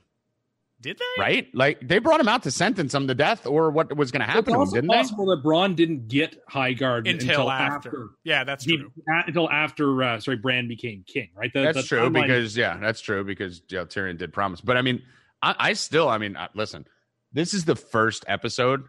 Did 0.81 0.99
they? 0.99 1.21
right? 1.21 1.47
Like 1.53 1.87
they 1.87 1.99
brought 1.99 2.19
him 2.19 2.27
out 2.27 2.43
to 2.43 2.51
sentence 2.51 2.93
him 2.93 3.07
to 3.07 3.15
death, 3.15 3.47
or 3.47 3.71
what 3.71 3.95
was 3.95 4.11
going 4.11 4.19
to 4.19 4.25
happen 4.25 4.53
to 4.53 4.61
him, 4.61 4.69
didn't 4.69 4.89
possible 4.89 5.25
that 5.27 5.41
Bronn 5.43 5.75
didn't 5.75 6.07
get 6.07 6.41
High 6.47 6.73
Guard 6.73 7.07
Until, 7.07 7.29
until, 7.29 7.51
after. 7.51 8.09
Yeah, 8.23 8.43
that's 8.43 8.65
he- 8.65 8.77
true. 8.77 8.91
a- 9.09 9.23
until 9.27 9.49
after 9.49 10.03
uh, 10.03 10.19
sorry, 10.19 10.37
Bran 10.37 10.67
became 10.67 11.03
king. 11.07 11.29
Right. 11.35 11.51
The- 11.51 11.59
they? 11.59 11.71
That's 11.71 11.87
true 11.87 12.09
because 12.09 12.55
yeah, 12.57 12.77
that's 12.77 13.01
true 13.01 13.23
because 13.23 13.61
you 13.69 13.77
know, 13.77 13.85
Tyrion 13.85 14.17
did 14.17 14.33
promise. 14.33 14.61
But 14.61 14.77
I 14.77 14.81
mean, 14.81 15.01
I, 15.41 15.55
I 15.57 15.73
still, 15.73 16.09
I 16.09 16.17
mean, 16.17 16.35
uh, 16.35 16.49
listen, 16.53 16.85
this 17.31 17.53
is 17.53 17.65
the 17.65 17.75
first 17.75 18.25
episode, 18.27 18.83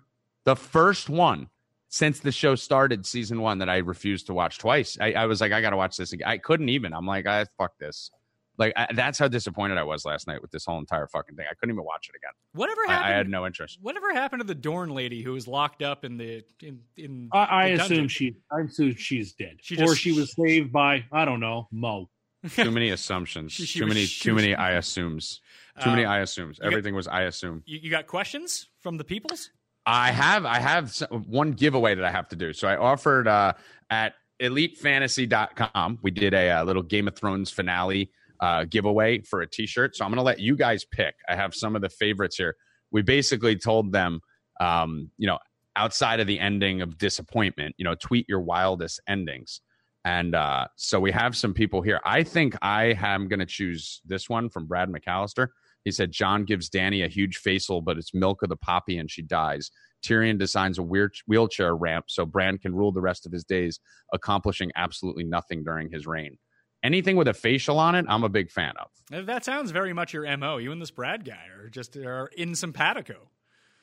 the 0.44 0.56
first 0.56 1.08
one 1.08 1.48
since 1.88 2.20
the 2.20 2.32
show 2.32 2.56
started, 2.56 3.06
season 3.06 3.40
one, 3.40 3.58
that 3.58 3.68
I 3.68 3.78
refused 3.78 4.26
to 4.26 4.34
watch 4.34 4.58
twice. 4.58 4.98
I, 5.00 5.12
I 5.12 5.26
was 5.26 5.40
like, 5.40 5.52
I 5.52 5.60
got 5.60 5.70
to 5.70 5.76
watch 5.76 5.96
this 5.96 6.12
again. 6.12 6.28
I 6.28 6.38
couldn't 6.38 6.68
even. 6.68 6.92
I'm 6.92 7.06
like, 7.06 7.26
I 7.26 7.46
fuck 7.56 7.78
this. 7.78 8.10
Like 8.58 8.72
I, 8.76 8.86
that's 8.94 9.18
how 9.18 9.28
disappointed 9.28 9.78
I 9.78 9.82
was 9.82 10.04
last 10.04 10.26
night 10.26 10.40
with 10.42 10.50
this 10.50 10.64
whole 10.64 10.78
entire 10.78 11.06
fucking 11.06 11.36
thing. 11.36 11.46
I 11.50 11.54
couldn't 11.54 11.74
even 11.74 11.84
watch 11.84 12.08
it 12.08 12.16
again. 12.16 12.32
Whatever 12.52 12.80
happened? 12.86 13.12
I 13.12 13.16
had 13.16 13.28
no 13.28 13.46
interest. 13.46 13.78
Whatever 13.82 14.12
happened 14.12 14.40
to 14.40 14.46
the 14.46 14.54
Dorne 14.54 14.90
lady 14.90 15.22
who 15.22 15.32
was 15.32 15.46
locked 15.46 15.82
up 15.82 16.04
in 16.04 16.16
the 16.16 16.42
in 16.62 16.80
in? 16.96 17.28
I, 17.32 17.44
I 17.44 17.64
assume 17.68 18.08
she. 18.08 18.36
I 18.50 18.60
assume 18.60 18.94
she's 18.94 19.32
dead, 19.32 19.56
She 19.60 19.76
or 19.82 19.94
she 19.94 20.12
was 20.12 20.32
saved 20.34 20.72
by 20.72 21.04
I 21.12 21.24
don't 21.24 21.40
know 21.40 21.68
Mo. 21.70 22.08
Too 22.50 22.70
many 22.70 22.90
assumptions. 22.90 23.52
She- 23.52 23.64
she 23.66 23.78
too 23.80 23.86
was- 23.86 23.94
many. 23.94 24.06
Too 24.06 24.34
many. 24.34 24.54
I 24.54 24.72
assumes. 24.72 25.40
Too 25.82 25.90
many. 25.90 26.04
Uh, 26.04 26.10
I 26.12 26.18
assumes. 26.20 26.58
got- 26.58 26.66
Everything 26.68 26.94
was 26.94 27.06
I 27.08 27.22
assume. 27.22 27.62
You, 27.66 27.78
you 27.82 27.90
got 27.90 28.06
questions 28.06 28.68
from 28.80 28.96
the 28.96 29.04
peoples? 29.04 29.50
I 29.84 30.10
have 30.12 30.44
I 30.46 30.58
have 30.60 30.84
s- 30.86 31.02
one 31.10 31.52
giveaway 31.52 31.94
that 31.94 32.04
I 32.04 32.10
have 32.10 32.28
to 32.28 32.36
do. 32.36 32.52
So 32.52 32.66
I 32.68 32.76
offered 32.76 33.28
uh, 33.28 33.52
at 33.90 34.14
elitefantasy.com. 34.40 35.98
We 36.02 36.10
did 36.10 36.34
a, 36.34 36.50
uh 36.50 36.64
little 36.64 36.82
Game 36.82 37.08
of 37.08 37.16
Thrones 37.16 37.50
finale 37.50 38.10
uh, 38.40 38.64
giveaway 38.64 39.20
for 39.22 39.42
a 39.42 39.46
T-shirt. 39.46 39.96
So 39.96 40.04
I'm 40.04 40.10
going 40.10 40.18
to 40.18 40.22
let 40.22 40.40
you 40.40 40.56
guys 40.56 40.84
pick. 40.84 41.14
I 41.28 41.36
have 41.36 41.54
some 41.54 41.76
of 41.76 41.82
the 41.82 41.88
favorites 41.88 42.36
here. 42.36 42.56
We 42.90 43.02
basically 43.02 43.56
told 43.56 43.92
them, 43.92 44.20
um, 44.60 45.10
you 45.18 45.26
know, 45.26 45.38
outside 45.76 46.20
of 46.20 46.26
the 46.26 46.40
ending 46.40 46.80
of 46.80 46.98
disappointment, 46.98 47.74
you 47.78 47.84
know, 47.84 47.94
tweet 47.94 48.26
your 48.28 48.40
wildest 48.40 49.00
endings. 49.06 49.60
And 50.04 50.34
uh, 50.34 50.68
so 50.76 51.00
we 51.00 51.10
have 51.10 51.36
some 51.36 51.52
people 51.52 51.82
here. 51.82 52.00
I 52.04 52.22
think 52.22 52.56
I 52.62 52.96
am 53.02 53.26
going 53.28 53.40
to 53.40 53.46
choose 53.46 54.00
this 54.06 54.28
one 54.28 54.48
from 54.48 54.66
Brad 54.66 54.88
McAllister. 54.88 55.48
He 55.84 55.90
said 55.90 56.12
Jon 56.12 56.44
gives 56.44 56.70
Dany 56.70 57.04
a 57.04 57.08
huge 57.08 57.38
facial, 57.38 57.80
but 57.80 57.98
it's 57.98 58.14
milk 58.14 58.42
of 58.42 58.48
the 58.48 58.56
poppy 58.56 58.98
and 58.98 59.10
she 59.10 59.22
dies. 59.22 59.70
Tyrion 60.04 60.38
designs 60.38 60.78
a 60.78 60.82
weird 60.82 61.14
wheelchair 61.26 61.74
ramp 61.74 62.06
so 62.08 62.24
Bran 62.24 62.58
can 62.58 62.74
rule 62.74 62.92
the 62.92 63.00
rest 63.00 63.26
of 63.26 63.32
his 63.32 63.44
days, 63.44 63.80
accomplishing 64.12 64.70
absolutely 64.76 65.24
nothing 65.24 65.64
during 65.64 65.90
his 65.90 66.06
reign. 66.06 66.38
Anything 66.86 67.16
with 67.16 67.26
a 67.26 67.34
facial 67.34 67.80
on 67.80 67.96
it, 67.96 68.06
I'm 68.08 68.22
a 68.22 68.28
big 68.28 68.48
fan 68.48 68.74
of. 68.78 68.90
Uh, 69.12 69.22
That 69.22 69.44
sounds 69.44 69.72
very 69.72 69.92
much 69.92 70.14
your 70.14 70.36
mo. 70.36 70.58
You 70.58 70.70
and 70.70 70.80
this 70.80 70.92
Brad 70.92 71.24
guy 71.24 71.48
are 71.58 71.68
just 71.68 71.96
are 71.96 72.28
in 72.36 72.54
simpatico. 72.54 73.28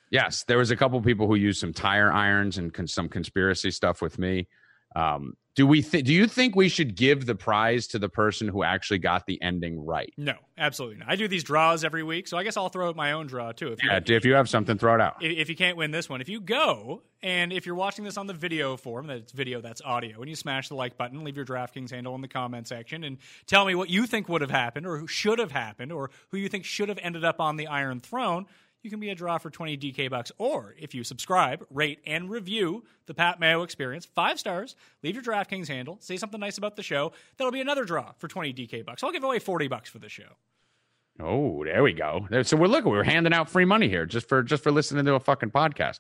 Yes, 0.10 0.46
there 0.46 0.58
was 0.58 0.72
a 0.72 0.78
couple 0.78 1.02
people 1.02 1.28
who 1.28 1.36
used 1.36 1.60
some 1.60 1.74
tire 1.74 2.14
irons 2.14 2.58
and 2.58 2.74
con- 2.74 2.88
some 2.88 3.10
conspiracy 3.10 3.72
stuff 3.72 4.02
with 4.02 4.18
me. 4.18 4.48
Um, 4.96 5.36
do 5.56 5.68
we 5.68 5.84
th- 5.84 6.04
do 6.04 6.12
you 6.14 6.26
think 6.26 6.56
we 6.56 6.68
should 6.68 6.96
give 6.96 7.28
the 7.28 7.36
prize 7.36 7.86
to 7.88 8.00
the 8.00 8.10
person 8.10 8.48
who 8.48 8.64
actually 8.64 8.98
got 8.98 9.28
the 9.28 9.40
ending 9.40 9.86
right? 9.86 10.12
No, 10.18 10.34
absolutely 10.58 10.98
not. 10.98 11.10
I 11.10 11.16
do 11.16 11.28
these 11.28 11.44
draws 11.44 11.84
every 11.84 12.02
week, 12.02 12.28
so 12.28 12.38
I 12.38 12.44
guess 12.44 12.58
I'll 12.58 12.70
throw 12.70 12.90
out 12.90 12.96
my 12.96 13.12
own 13.12 13.28
draw 13.28 13.52
too. 13.52 13.72
If 13.72 13.84
you, 13.84 13.90
Yeah, 13.92 14.00
if 14.04 14.26
you 14.26 14.34
have 14.34 14.50
something, 14.50 14.80
throw 14.80 14.96
it 14.96 15.02
out. 15.02 15.18
if, 15.22 15.38
if 15.38 15.50
you 15.50 15.56
can't 15.56 15.78
win 15.78 15.92
this 15.92 16.10
one, 16.10 16.22
if 16.22 16.30
you 16.30 16.42
go 16.42 17.04
and 17.22 17.54
if 17.54 17.68
you're 17.68 17.76
watching 17.76 18.04
this 18.04 18.18
on 18.18 18.26
the 18.26 18.34
video 18.34 18.76
form, 18.78 19.06
that's 19.06 19.32
video, 19.32 19.62
that's 19.62 19.80
audio, 19.84 20.20
and 20.22 20.28
you 20.28 20.36
smash 20.36 20.70
the 20.70 20.76
like 20.76 20.98
button, 20.98 21.24
leave 21.24 21.36
your 21.38 21.46
DraftKings 21.46 21.92
handle 21.92 22.16
in 22.16 22.22
the 22.22 22.28
comment 22.28 22.68
section, 22.68 23.04
and 23.04 23.20
tell 23.46 23.64
me 23.66 23.76
what 23.76 23.92
you 23.92 24.08
think 24.08 24.28
would 24.30 24.42
have 24.42 24.50
happened, 24.50 24.88
or 24.88 24.98
who 24.98 25.06
should 25.08 25.38
have 25.38 25.52
happened, 25.52 25.92
or 25.92 26.10
who 26.30 26.38
you 26.38 26.50
think 26.50 26.66
should 26.66 26.90
have 26.90 27.00
ended 27.04 27.24
up 27.24 27.40
on 27.40 27.58
the 27.58 27.68
Iron 27.68 28.00
Throne. 28.00 28.48
You 28.84 28.90
can 28.90 29.00
be 29.00 29.10
a 29.10 29.16
draw 29.16 29.38
for 29.38 29.50
20 29.50 29.78
DK 29.78 30.10
bucks. 30.10 30.32
Or 30.38 30.76
if 30.78 30.94
you 30.94 31.06
subscribe, 31.06 31.66
rate, 31.72 32.00
and 32.06 32.30
review 32.30 32.84
the 33.06 33.14
Pat 33.14 33.40
Mayo 33.40 33.64
experience, 33.64 34.06
five 34.06 34.38
stars, 34.38 34.76
leave 35.02 35.16
your 35.16 35.24
DraftKings 35.24 35.70
handle, 35.70 35.98
say 36.02 36.18
something 36.18 36.40
nice 36.40 36.58
about 36.58 36.76
the 36.76 36.84
show, 36.84 37.14
that'll 37.38 37.54
be 37.54 37.62
another 37.62 37.86
draw 37.86 38.12
for 38.18 38.28
20 38.28 38.54
DK 38.54 38.86
bucks. 38.86 39.02
I'll 39.02 39.14
give 39.14 39.24
away 39.24 39.40
40 39.40 39.70
bucks 39.70 39.90
for 39.90 40.00
the 40.00 40.10
show. 40.10 40.36
Oh, 41.22 41.64
there 41.64 41.82
we 41.82 41.94
go. 41.94 42.28
So 42.42 42.58
we're 42.58 42.68
looking, 42.68 42.92
we're 42.92 43.04
handing 43.04 43.34
out 43.34 43.50
free 43.50 43.66
money 43.66 43.88
here 43.88 44.06
just 44.06 44.28
for 44.28 44.44
just 44.44 44.64
for 44.64 44.72
listening 44.72 45.06
to 45.06 45.14
a 45.14 45.20
fucking 45.20 45.52
podcast. 45.52 46.00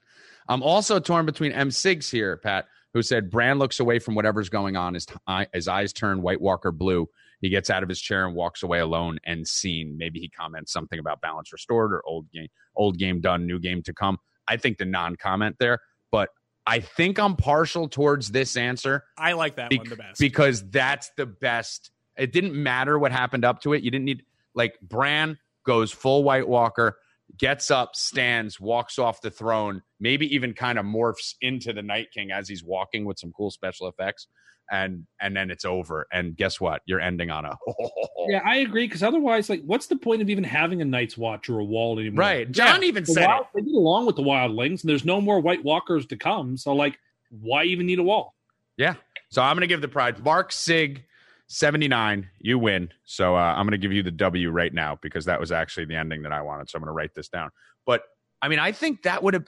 I'm 0.49 0.63
also 0.63 0.99
torn 0.99 1.25
between 1.25 1.51
M 1.51 1.69
Sigs 1.69 2.09
here, 2.11 2.35
Pat, 2.35 2.65
who 2.93 3.01
said 3.01 3.29
Bran 3.29 3.59
looks 3.59 3.79
away 3.79 3.99
from 3.99 4.15
whatever's 4.15 4.49
going 4.49 4.75
on. 4.75 4.95
His, 4.95 5.05
his 5.53 5.67
eyes 5.67 5.93
turn 5.93 6.21
White 6.21 6.41
Walker 6.41 6.71
blue. 6.71 7.07
He 7.43 7.49
gets 7.49 7.69
out 7.69 7.83
of 7.83 7.89
his 7.89 7.99
chair 7.99 8.25
and 8.25 8.33
walks 8.33 8.63
away 8.63 8.79
alone 8.79 9.19
and 9.25 9.45
seen. 9.45 9.97
Maybe 9.97 10.21
he 10.21 10.29
comments 10.29 10.71
something 10.71 10.97
about 10.97 11.19
balance 11.19 11.51
restored 11.51 11.91
or 11.91 12.01
old 12.07 12.31
game, 12.31 12.47
old 12.73 12.97
game 12.97 13.19
done, 13.19 13.45
new 13.45 13.59
game 13.59 13.83
to 13.83 13.93
come. 13.93 14.17
I 14.47 14.55
think 14.55 14.77
the 14.77 14.85
non-comment 14.85 15.57
there, 15.59 15.79
but 16.09 16.29
I 16.65 16.79
think 16.79 17.19
I'm 17.19 17.35
partial 17.35 17.89
towards 17.89 18.31
this 18.31 18.55
answer 18.55 19.03
I 19.17 19.33
like 19.33 19.57
that 19.57 19.69
Bec- 19.69 19.79
one 19.79 19.89
the 19.89 19.95
best. 19.97 20.21
because 20.21 20.69
that's 20.69 21.11
the 21.17 21.25
best. 21.25 21.91
It 22.17 22.31
didn't 22.31 22.55
matter 22.55 22.97
what 22.97 23.11
happened 23.11 23.43
up 23.43 23.61
to 23.63 23.73
it. 23.73 23.83
You 23.83 23.91
didn't 23.91 24.05
need 24.05 24.23
like 24.55 24.79
Bran 24.81 25.37
goes 25.65 25.91
full 25.91 26.23
White 26.23 26.47
Walker, 26.47 26.97
gets 27.37 27.71
up, 27.71 27.93
stands, 27.97 28.57
walks 28.57 28.97
off 28.97 29.19
the 29.19 29.31
throne, 29.31 29.81
maybe 29.99 30.33
even 30.33 30.53
kind 30.53 30.79
of 30.79 30.85
morphs 30.85 31.35
into 31.41 31.73
the 31.73 31.81
Night 31.81 32.07
King 32.13 32.31
as 32.31 32.47
he's 32.47 32.63
walking 32.63 33.03
with 33.03 33.19
some 33.19 33.33
cool 33.33 33.51
special 33.51 33.89
effects, 33.89 34.27
and 34.71 35.05
and 35.21 35.35
then 35.35 35.51
it's 35.51 35.65
over. 35.65 36.07
And 36.11 36.35
guess 36.35 36.59
what? 36.59 36.81
You're 36.85 36.99
ending 37.01 37.29
on 37.29 37.45
a 37.45 37.55
Yeah, 38.27 38.41
I 38.45 38.57
agree. 38.57 38.85
Because 38.87 39.03
otherwise, 39.03 39.49
like, 39.49 39.61
what's 39.65 39.87
the 39.87 39.95
point 39.97 40.21
of 40.21 40.29
even 40.29 40.43
having 40.43 40.81
a 40.81 40.85
Night's 40.85 41.17
Watch 41.17 41.49
or 41.49 41.59
a 41.59 41.63
wall 41.63 41.99
anymore? 41.99 42.19
right. 42.21 42.51
Jon 42.51 42.81
Yeah, 42.81 42.87
even 42.87 43.05
said 43.05 43.27
wild, 43.27 43.45
it. 43.53 43.59
they 43.59 43.61
get 43.61 43.75
along 43.75 44.05
with 44.05 44.15
the 44.15 44.23
wildlings, 44.23 44.81
and 44.81 44.89
there's 44.89 45.05
no 45.05 45.19
more 45.21 45.39
White 45.39 45.63
Walkers 45.63 46.05
to 46.07 46.17
come. 46.17 46.57
So, 46.57 46.73
like, 46.73 46.97
why 47.29 47.65
even 47.65 47.85
need 47.85 47.99
a 47.99 48.03
wall? 48.03 48.33
Yeah. 48.77 48.95
So 49.29 49.41
I'm 49.41 49.55
gonna 49.55 49.67
give 49.67 49.81
the 49.81 49.87
prize. 49.87 50.15
Mark 50.23 50.51
Sig. 50.51 51.03
79 51.47 52.29
you 52.39 52.57
win 52.57 52.89
so 53.03 53.35
uh, 53.35 53.39
i'm 53.39 53.65
going 53.67 53.73
to 53.73 53.77
give 53.77 53.91
you 53.91 54.01
the 54.01 54.09
w 54.09 54.49
right 54.49 54.73
now 54.73 54.97
because 55.03 55.25
that 55.25 55.39
was 55.39 55.51
actually 55.51 55.85
the 55.85 55.93
ending 55.95 56.23
that 56.23 56.31
i 56.31 56.41
wanted 56.41 56.67
so 56.67 56.77
i'm 56.77 56.81
going 56.81 56.87
to 56.87 56.93
write 56.93 57.13
this 57.13 57.27
down 57.27 57.51
but 57.85 58.01
i 58.41 58.47
mean 58.47 58.57
i 58.57 58.71
think 58.71 59.03
that 59.03 59.21
would 59.21 59.35
have 59.35 59.45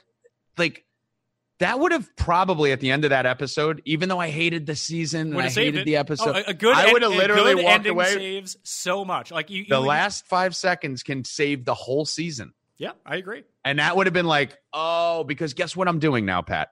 like 0.56 0.84
that 1.58 1.80
would 1.80 1.92
have 1.92 2.14
probably 2.16 2.70
at 2.72 2.80
the 2.80 2.90
end 2.90 3.04
of 3.04 3.10
that 3.10 3.24
episode 3.26 3.80
even 3.84 4.08
though 4.08 4.18
i 4.18 4.28
hated 4.28 4.66
the 4.66 4.76
season 4.76 5.28
and 5.28 5.34
Would 5.36 5.44
i 5.44 5.48
have 5.48 5.54
hated 5.54 5.80
it. 5.80 5.84
the 5.84 5.96
episode 5.96 6.36
Oh, 6.36 6.42
a, 6.46 6.54
good. 6.54 6.76
I 6.76 6.92
would've 6.92 7.10
literally 7.12 7.54
good 7.54 7.64
walked 7.64 7.74
ending 7.74 7.92
away- 7.92 8.14
Saves 8.14 8.56
so 8.62 9.04
much. 9.04 9.30
Like 9.30 9.48
you. 9.50 9.64
the 9.68 9.80
you- 9.80 9.86
last 9.86 10.26
five 10.26 10.54
seconds 10.54 11.02
can 11.02 11.24
save 11.24 11.64
the 11.64 11.74
whole 11.74 12.04
season 12.04 12.52
Yeah, 12.78 12.92
I 13.06 13.16
agree. 13.16 13.44
and 13.64 13.78
that 13.78 13.96
would 13.96 14.06
have 14.06 14.14
been 14.14 14.26
like 14.26 14.56
oh 14.72 15.24
because 15.24 15.54
guess 15.54 15.74
what 15.76 15.88
i'm 15.88 15.98
doing 15.98 16.26
now 16.26 16.42
pat 16.42 16.68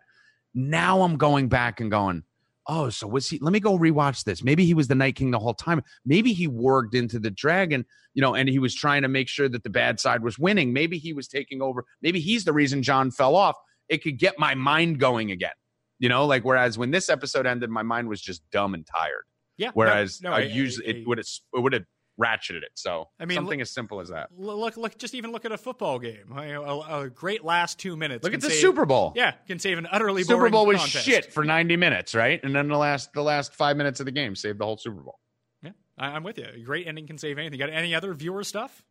now 0.55 1.03
i'm 1.03 1.17
going 1.17 1.49
back 1.49 1.81
and 1.81 1.91
going 1.91 2.23
oh 2.67 2.89
so 2.91 3.07
was 3.07 3.29
he 3.29 3.39
let 3.41 3.53
me 3.53 3.61
go 3.61 3.77
rewatch 3.79 4.25
this 4.25 4.43
maybe 4.45 4.65
he 4.65 4.75
was 4.75 4.89
the 4.89 4.95
night 4.95 5.17
king 5.17 5.31
the 5.31 5.39
whole 5.39 5.55
time 5.55 5.83
maybe 6.05 6.33
he 6.33 6.49
warged 6.49 6.95
into 6.95 7.19
the 7.19 7.31
dragon 7.31 7.85
you 8.15 8.23
know 8.23 8.35
and 8.35 8.49
he 8.49 8.59
was 8.59 8.75
trying 8.75 9.03
to 9.03 9.09
make 9.09 9.29
sure 9.29 9.49
that 9.49 9.63
the 9.65 9.71
bad 9.71 9.99
side 10.01 10.23
was 10.23 10.39
winning 10.39 10.73
maybe 10.73 10.97
he 10.99 11.13
was 11.13 11.27
taking 11.29 11.61
over 11.61 11.85
maybe 12.03 12.21
he's 12.21 12.45
the 12.45 12.53
reason 12.53 12.83
jon 12.83 13.11
fell 13.11 13.35
off 13.37 13.57
it 13.89 14.03
could 14.03 14.19
get 14.19 14.39
my 14.39 14.55
mind 14.55 14.99
going 14.99 15.31
again 15.31 15.53
you 15.99 16.09
know 16.09 16.27
like 16.27 16.45
whereas 16.45 16.77
when 16.79 16.91
this 16.91 17.09
episode 17.09 17.47
ended 17.47 17.71
my 17.71 17.83
mind 17.83 18.09
was 18.09 18.21
just 18.21 18.43
dumb 18.51 18.75
and 18.75 18.87
tired 18.87 19.25
Yeah. 19.57 19.71
whereas 19.75 20.21
no, 20.23 20.31
I, 20.33 20.39
I- 20.39 20.43
usually 20.43 20.87
I- 20.87 20.91
it 20.99 21.07
would 21.09 21.19
have 21.19 21.27
it 21.55 21.61
would 21.61 21.73
have 21.73 21.85
ratcheted 22.21 22.63
it 22.63 22.71
so 22.75 23.09
I 23.19 23.25
mean, 23.25 23.35
something 23.35 23.61
as 23.61 23.73
simple 23.73 24.01
as 24.01 24.09
that 24.11 24.29
Look, 24.37 24.77
look, 24.77 24.97
just 24.99 25.15
even 25.15 25.33
look 25.33 25.45
at 25.45 25.51
a 25.51 25.59
football 25.59 25.99
game. 25.99 26.27
You 26.31 26.53
know, 26.53 26.83
A, 26.83 27.01
a 27.03 27.11
great 27.11 27.45
last 27.45 27.81
two 27.81 27.97
minutes. 27.97 28.23
look 28.23 28.33
at 28.35 28.41
the 28.41 28.51
save- 28.51 28.61
super 28.61 28.87
bowl 28.87 29.13
Yeah, 29.17 29.33
can 29.49 29.59
save 29.59 29.79
an 29.79 29.89
utterly 29.91 30.23
boring 30.23 30.41
Super 30.43 30.51
Bowl 30.51 30.65
was 30.67 30.77
contest. 30.79 31.05
shit 31.05 31.33
for 31.33 31.45
90 31.45 31.75
minutes, 31.77 32.15
right? 32.15 32.39
And 32.45 32.55
then 32.55 32.69
the 32.69 32.77
last 32.79 33.13
the 33.15 33.23
last 33.23 33.55
five 33.55 33.77
minutes 33.77 33.99
of 33.99 34.07
the 34.07 34.13
game 34.13 34.37
saved 34.37 34.61
the 34.61 34.65
whole 34.65 34.77
Super 34.77 35.01
Bowl. 35.03 35.19
Yeah, 35.65 35.73
I, 35.99 36.11
I'm 36.11 36.23
with 36.23 36.39
you. 36.39 36.47
A 36.55 36.61
great 36.61 36.87
ending 36.87 37.09
can 37.09 37.19
save 37.19 37.37
anything. 37.37 37.59
Got 37.59 37.71
any 37.71 37.97
other 37.97 38.15
viewer 38.15 38.45
stuff? 38.45 38.85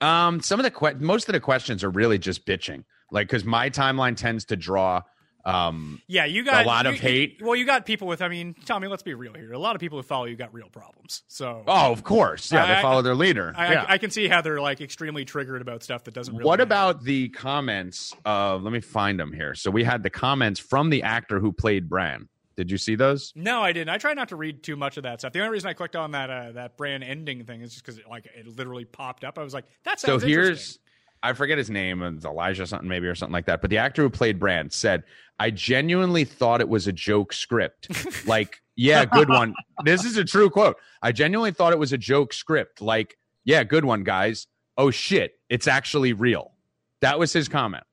Um, 0.00 0.40
some 0.40 0.60
of 0.60 0.64
the 0.64 0.70
que- 0.70 0.94
most 1.00 1.28
of 1.28 1.32
the 1.32 1.40
questions 1.40 1.82
are 1.84 1.90
really 1.90 2.18
just 2.18 2.46
bitching, 2.46 2.84
like 3.10 3.26
because 3.28 3.44
my 3.44 3.70
timeline 3.70 4.16
tends 4.16 4.46
to 4.46 4.56
draw. 4.56 5.02
Um, 5.42 6.02
Yeah, 6.06 6.26
you 6.26 6.44
got 6.44 6.64
A 6.66 6.68
lot 6.68 6.84
you- 6.84 6.90
of 6.92 6.98
hate. 7.00 7.38
you- 7.40 7.46
well, 7.46 7.56
you 7.56 7.64
got 7.64 7.86
people 7.86 8.06
with. 8.06 8.20
I 8.20 8.28
mean, 8.28 8.54
Tommy, 8.66 8.88
let's 8.88 9.02
be 9.02 9.14
real 9.14 9.32
here. 9.32 9.52
A 9.52 9.58
lot 9.58 9.74
of 9.74 9.80
people 9.80 9.98
who 9.98 10.02
follow 10.02 10.26
you 10.26 10.36
got 10.36 10.52
real 10.52 10.68
problems. 10.68 11.22
So 11.28 11.64
oh, 11.66 11.90
of 11.92 12.04
course, 12.04 12.52
yeah, 12.52 12.64
I- 12.64 12.74
they 12.74 12.82
follow 12.82 13.00
their 13.00 13.14
leader. 13.14 13.54
I, 13.56 13.72
yeah. 13.72 13.82
I, 13.88 13.94
I 13.94 13.98
can 13.98 14.10
see 14.10 14.28
how 14.28 14.42
they're 14.42 14.60
like 14.60 14.82
extremely 14.82 15.24
triggered 15.24 15.62
about 15.62 15.82
stuff 15.82 16.04
that 16.04 16.12
doesn't. 16.14 16.34
really 16.34 16.44
what 16.46 16.58
matter. 16.58 16.62
about 16.64 17.04
the 17.04 17.30
comments 17.30 18.14
of? 18.26 18.62
Let 18.62 18.72
me 18.72 18.80
find 18.80 19.18
them 19.18 19.32
here. 19.32 19.54
So 19.54 19.70
we 19.70 19.82
had 19.82 20.02
the 20.02 20.10
comments 20.10 20.60
from 20.60 20.90
the 20.90 21.02
actor 21.04 21.40
who 21.40 21.52
played 21.52 21.88
Bran. 21.88 22.28
Did 22.56 22.70
you 22.70 22.76
see 22.76 22.94
those? 22.94 23.32
No, 23.34 23.62
I 23.62 23.72
didn't. 23.72 23.88
I 23.88 23.96
try 23.96 24.12
not 24.12 24.28
to 24.28 24.36
read 24.36 24.62
too 24.62 24.76
much 24.76 24.98
of 24.98 25.04
that 25.04 25.20
stuff. 25.20 25.32
The 25.32 25.38
only 25.40 25.52
reason 25.52 25.70
I 25.70 25.72
clicked 25.72 25.96
on 25.96 26.10
that 26.10 26.28
uh, 26.28 26.52
that 26.52 26.76
brand 26.76 27.02
ending 27.02 27.44
thing 27.46 27.62
is 27.62 27.72
just 27.72 27.82
because 27.86 27.98
it, 27.98 28.06
like 28.06 28.26
it 28.26 28.46
literally 28.46 28.84
popped 28.84 29.24
up. 29.24 29.38
I 29.38 29.42
was 29.42 29.54
like, 29.54 29.64
"That's 29.84 30.02
So 30.02 30.18
here's. 30.18 30.78
I 31.22 31.32
forget 31.34 31.58
his 31.58 31.70
name, 31.70 32.02
uh, 32.02 32.10
it's 32.12 32.24
Elijah 32.24 32.66
something 32.66 32.88
maybe 32.88 33.06
or 33.06 33.14
something 33.14 33.32
like 33.32 33.46
that. 33.46 33.60
But 33.60 33.70
the 33.70 33.78
actor 33.78 34.02
who 34.02 34.10
played 34.10 34.38
Brand 34.38 34.72
said, 34.72 35.04
"I 35.38 35.50
genuinely 35.50 36.24
thought 36.24 36.60
it 36.60 36.68
was 36.68 36.86
a 36.86 36.92
joke 36.92 37.32
script. 37.32 37.88
like, 38.26 38.62
yeah, 38.76 39.04
good 39.04 39.28
one. 39.28 39.54
This 39.84 40.04
is 40.04 40.16
a 40.16 40.24
true 40.24 40.50
quote. 40.50 40.76
I 41.02 41.12
genuinely 41.12 41.52
thought 41.52 41.72
it 41.72 41.78
was 41.78 41.92
a 41.92 41.98
joke 41.98 42.32
script. 42.32 42.80
Like, 42.80 43.18
yeah, 43.44 43.64
good 43.64 43.84
one, 43.84 44.04
guys. 44.04 44.46
Oh 44.76 44.90
shit, 44.90 45.38
it's 45.48 45.68
actually 45.68 46.12
real." 46.12 46.52
That 47.00 47.18
was 47.18 47.32
his 47.32 47.48
comment. 47.48 47.84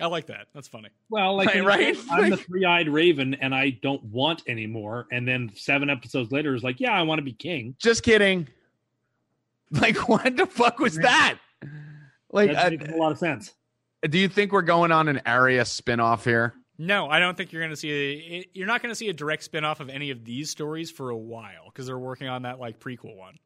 I 0.00 0.06
like 0.06 0.26
that. 0.26 0.46
That's 0.54 0.68
funny. 0.68 0.90
Well, 1.10 1.36
like, 1.36 1.48
Right, 1.48 1.56
you 1.56 1.64
right? 1.64 1.96
I'm 2.10 2.30
the 2.30 2.36
three-eyed 2.36 2.88
raven, 2.88 3.34
and 3.34 3.54
I 3.54 3.70
don't 3.70 4.02
want 4.04 4.42
anymore. 4.46 5.06
And 5.10 5.26
then 5.26 5.50
seven 5.54 5.90
episodes 5.90 6.30
later, 6.30 6.54
is 6.54 6.62
like, 6.62 6.78
yeah, 6.78 6.92
I 6.92 7.02
want 7.02 7.18
to 7.18 7.24
be 7.24 7.32
king. 7.32 7.74
Just 7.78 8.02
kidding. 8.04 8.48
Like, 9.70 9.96
what 10.08 10.36
the 10.36 10.46
fuck 10.46 10.78
was 10.78 10.96
that? 10.96 11.38
Like, 12.30 12.52
That 12.52 12.72
makes 12.72 12.92
a 12.92 12.96
lot 12.96 13.12
of 13.12 13.18
sense. 13.18 13.54
do 14.02 14.18
you 14.18 14.28
think 14.28 14.52
we're 14.52 14.62
going 14.62 14.92
on 14.92 15.08
an 15.08 15.22
Arya 15.26 15.62
spinoff 15.62 16.24
here? 16.24 16.54
No, 16.78 17.08
I 17.08 17.18
don't 17.18 17.36
think 17.36 17.52
you're 17.52 17.62
going 17.62 17.70
to 17.70 17.76
see. 17.76 17.90
A, 17.90 18.48
you're 18.54 18.66
not 18.66 18.82
going 18.82 18.92
to 18.92 18.96
see 18.96 19.08
a 19.08 19.12
direct 19.12 19.42
spin 19.42 19.64
off 19.64 19.80
of 19.80 19.88
any 19.88 20.10
of 20.10 20.24
these 20.24 20.50
stories 20.50 20.90
for 20.90 21.10
a 21.10 21.16
while 21.16 21.64
because 21.66 21.86
they're 21.86 21.98
working 21.98 22.28
on 22.28 22.42
that 22.42 22.60
like 22.60 22.78
prequel 22.78 23.16
one. 23.16 23.38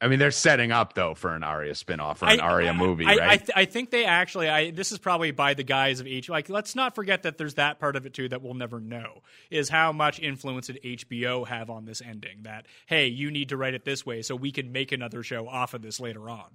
I 0.00 0.08
mean, 0.08 0.18
they're 0.18 0.30
setting 0.30 0.70
up 0.70 0.92
though 0.92 1.14
for 1.14 1.34
an 1.34 1.42
Arya 1.42 1.72
spinoff 1.72 2.22
or 2.22 2.28
an 2.28 2.38
I- 2.38 2.44
Arya 2.44 2.74
movie, 2.74 3.06
I, 3.06 3.16
right? 3.16 3.20
I, 3.22 3.36
th- 3.38 3.50
I 3.56 3.64
think 3.64 3.90
they 3.90 4.04
actually. 4.04 4.48
I 4.48 4.70
this 4.70 4.92
is 4.92 4.98
probably 4.98 5.30
by 5.30 5.54
the 5.54 5.62
guise 5.64 5.98
of 5.98 6.06
H. 6.06 6.28
Like, 6.28 6.48
let's 6.48 6.76
not 6.76 6.94
forget 6.94 7.22
that 7.22 7.38
there's 7.38 7.54
that 7.54 7.80
part 7.80 7.96
of 7.96 8.04
it 8.06 8.12
too 8.12 8.28
that 8.28 8.42
we'll 8.42 8.54
never 8.54 8.80
know 8.80 9.22
is 9.50 9.68
how 9.70 9.90
much 9.92 10.20
influence 10.20 10.66
did 10.66 10.80
HBO 10.84 11.46
have 11.48 11.70
on 11.70 11.84
this 11.84 12.02
ending. 12.02 12.42
That 12.42 12.66
hey, 12.86 13.06
you 13.08 13.30
need 13.30 13.48
to 13.48 13.56
write 13.56 13.74
it 13.74 13.84
this 13.84 14.04
way 14.04 14.22
so 14.22 14.36
we 14.36 14.52
can 14.52 14.70
make 14.72 14.92
another 14.92 15.22
show 15.22 15.48
off 15.48 15.74
of 15.74 15.82
this 15.82 15.98
later 15.98 16.28
on. 16.28 16.48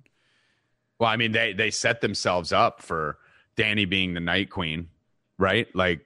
Well, 0.99 1.09
I 1.09 1.15
mean, 1.15 1.31
they 1.31 1.53
they 1.53 1.71
set 1.71 2.01
themselves 2.01 2.51
up 2.51 2.81
for 2.81 3.17
Dany 3.55 3.89
being 3.89 4.13
the 4.13 4.19
Night 4.19 4.49
Queen, 4.49 4.89
right? 5.38 5.73
Like, 5.76 6.05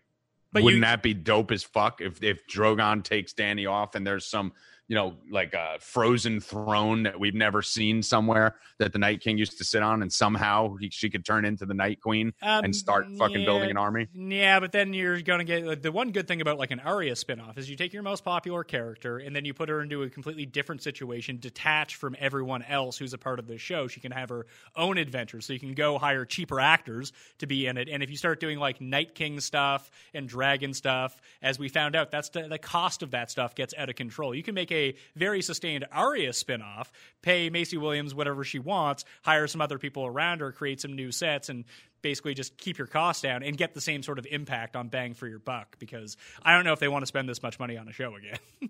But 0.51 0.63
wouldn't 0.63 0.79
you- 0.81 0.85
that 0.85 1.01
be 1.03 1.13
dope 1.13 1.51
as 1.51 1.63
fuck 1.63 1.99
if 1.99 2.23
if 2.23 2.47
Drogon 2.47 3.03
takes 3.03 3.33
Dany 3.33 3.69
off 3.69 3.95
and 3.95 4.05
there's 4.05 4.25
some 4.25 4.53
you 4.87 4.95
know 4.95 5.15
like 5.31 5.53
a 5.53 5.77
frozen 5.79 6.39
throne 6.39 7.03
that 7.03 7.19
we've 7.19 7.33
never 7.33 7.61
seen 7.61 8.03
somewhere 8.03 8.55
that 8.79 8.93
the 8.93 8.99
Night 8.99 9.21
King 9.21 9.37
used 9.37 9.57
to 9.57 9.63
sit 9.63 9.81
on, 9.81 10.01
and 10.01 10.11
somehow 10.11 10.75
he, 10.75 10.89
she 10.89 11.09
could 11.09 11.25
turn 11.25 11.45
into 11.45 11.65
the 11.65 11.73
Night 11.73 12.01
Queen 12.01 12.33
Um, 12.41 12.65
and 12.65 12.75
start 12.75 13.07
fucking 13.17 13.41
yeah, 13.41 13.45
building 13.45 13.71
an 13.71 13.77
army. 13.77 14.07
Yeah, 14.13 14.59
but 14.59 14.71
then 14.71 14.93
you're 14.93 15.21
gonna 15.21 15.43
get 15.43 15.65
like, 15.65 15.81
the 15.81 15.91
one 15.91 16.11
good 16.11 16.27
thing 16.27 16.41
about 16.41 16.59
like 16.59 16.71
an 16.71 16.79
Arya 16.79 17.13
spinoff 17.13 17.57
is 17.57 17.69
you 17.69 17.75
take 17.75 17.93
your 17.93 18.03
most 18.03 18.23
popular 18.25 18.63
character 18.63 19.17
and 19.17 19.35
then 19.35 19.45
you 19.45 19.53
put 19.53 19.69
her 19.69 19.81
into 19.81 20.03
a 20.03 20.09
completely 20.09 20.45
different 20.45 20.83
situation, 20.83 21.37
detached 21.39 21.95
from 21.95 22.15
everyone 22.19 22.63
else 22.63 22.97
who's 22.97 23.13
a 23.13 23.17
part 23.17 23.39
of 23.39 23.47
the 23.47 23.57
show. 23.57 23.87
She 23.87 23.99
can 23.99 24.11
have 24.11 24.29
her 24.29 24.45
own 24.75 24.97
adventures, 24.97 25.45
so 25.45 25.53
you 25.53 25.59
can 25.59 25.73
go 25.73 25.97
hire 25.97 26.25
cheaper 26.25 26.59
actors 26.59 27.13
to 27.39 27.47
be 27.47 27.67
in 27.67 27.77
it. 27.77 27.87
And 27.89 28.03
if 28.03 28.09
you 28.09 28.17
start 28.17 28.39
doing 28.39 28.59
like 28.59 28.81
Night 28.81 29.15
King 29.15 29.39
stuff 29.39 29.89
and 30.13 30.27
Dragon 30.27 30.73
stuff, 30.73 31.19
as 31.41 31.57
we 31.57 31.69
found 31.69 31.95
out, 31.95 32.11
that's 32.11 32.29
the, 32.29 32.47
the 32.47 32.57
cost 32.57 33.03
of 33.03 33.11
that 33.11 33.31
stuff 33.31 33.55
gets 33.55 33.73
out 33.77 33.89
of 33.89 33.95
control. 33.95 34.35
You 34.35 34.43
can 34.43 34.55
make 34.55 34.72
a 34.73 34.95
very 35.15 35.41
sustained 35.41 35.85
Arya 35.91 36.31
spinoff, 36.31 36.87
pay 37.21 37.49
Maisie 37.49 37.77
Williams 37.77 38.13
whatever 38.15 38.43
she 38.43 38.59
wants, 38.59 39.05
hire 39.21 39.47
some 39.47 39.61
other 39.61 39.77
people 39.77 40.05
around 40.05 40.41
her, 40.41 40.51
create 40.51 40.81
some 40.81 40.93
new 40.93 41.11
sets, 41.11 41.49
and 41.49 41.63
basically 42.01 42.33
just 42.33 42.57
keep 42.57 42.77
your 42.77 42.87
costs 42.87 43.21
down 43.21 43.43
and 43.43 43.55
get 43.57 43.73
the 43.73 43.81
same 43.81 44.03
sort 44.03 44.19
of 44.19 44.25
impact 44.29 44.75
on 44.75 44.89
bang 44.89 45.13
for 45.13 45.27
your 45.27 45.39
buck. 45.39 45.77
Because 45.79 46.17
I 46.43 46.53
don't 46.53 46.65
know 46.65 46.73
if 46.73 46.79
they 46.79 46.87
want 46.89 47.03
to 47.03 47.07
spend 47.07 47.29
this 47.29 47.41
much 47.43 47.59
money 47.59 47.77
on 47.77 47.87
a 47.87 47.93
show 47.93 48.15
again. 48.15 48.39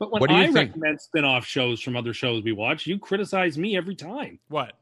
But 0.00 0.10
when 0.10 0.20
What 0.22 0.28
do 0.28 0.34
you 0.34 0.42
I 0.42 0.46
think? 0.46 0.70
recommend 0.70 1.00
spin-off 1.00 1.46
shows 1.46 1.80
from 1.80 1.96
other 1.96 2.12
shows 2.12 2.42
we 2.42 2.50
watch, 2.50 2.84
you 2.84 2.98
criticize 2.98 3.56
me 3.56 3.76
every 3.76 3.94
time. 3.94 4.40
what? 4.48 4.72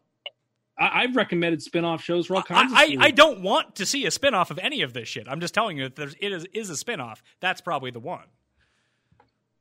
I, 0.79 1.03
I've 1.03 1.17
recommended 1.17 1.63
spin-off 1.63 2.03
shows 2.03 2.27
for 2.27 2.37
all 2.37 2.45
I, 2.51 2.55
kinds 2.55 2.73
of 2.73 2.79
I. 2.79 2.97
I 2.99 3.11
don't 3.11 3.43
want 3.43 3.75
to 3.77 3.85
see 3.87 4.07
a 4.07 4.11
spin-off 4.11 4.51
of 4.51 4.59
any 4.59 4.81
of 4.81 4.95
this 4.95 5.09
shit. 5.09 5.27
I'm 5.29 5.41
just 5.41 5.53
telling 5.53 5.77
you 5.77 5.85
that 5.85 5.97
there's, 5.97 6.15
it 6.19 6.33
is, 6.33 6.47
is 6.55 6.71
a 6.71 6.77
spin-off. 6.77 7.23
That's 7.41 7.61
probably 7.61 7.91
the 7.91 8.01
one. 8.01 8.25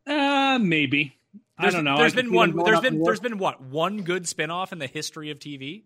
Uh, 0.08 0.58
maybe. 0.60 1.16
I 1.58 1.70
don't 1.70 1.84
know. 1.84 1.98
There's 1.98 2.14
I 2.14 2.18
been 2.18 2.34
one. 2.34 2.50
them 2.50 2.58
going 2.58 2.66
There's 2.66 2.78
up 2.80 2.86
in 2.86 2.94
been 2.94 3.00
work. 3.02 3.06
there's 3.08 3.20
been 3.20 3.38
what 3.38 3.62
one 3.62 4.02
good 4.02 4.28
spin-off 4.28 4.74
in 4.74 4.80
the 4.80 4.88
history 4.88 5.30
of 5.30 5.38
TV. 5.40 5.84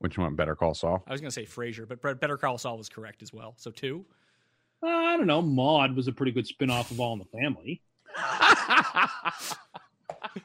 Which 0.00 0.18
one? 0.18 0.34
Better 0.34 0.56
Call 0.56 0.74
Saul. 0.74 1.04
I 1.06 1.12
was 1.12 1.20
going 1.20 1.30
to 1.30 1.34
say 1.34 1.46
Frasier, 1.46 1.86
but 1.88 2.20
Better 2.20 2.36
Call 2.36 2.58
Saul 2.58 2.76
was 2.76 2.88
correct 2.88 3.22
as 3.22 3.32
well. 3.32 3.54
So 3.56 3.70
two. 3.70 4.04
Uh, 4.82 4.88
I 4.88 5.16
don't 5.16 5.28
know. 5.28 5.40
Maude 5.40 5.94
was 5.94 6.08
a 6.08 6.12
pretty 6.12 6.32
good 6.32 6.46
spin-off 6.46 6.90
of 6.90 6.98
All 6.98 7.12
in 7.12 7.20
the 7.20 7.24
Family. 7.26 7.80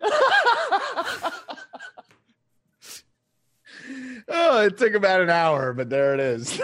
oh, 4.28 4.62
it 4.64 4.76
took 4.78 4.94
about 4.94 5.20
an 5.20 5.30
hour, 5.30 5.72
but 5.72 5.90
there 5.90 6.14
it 6.14 6.20
is. 6.20 6.60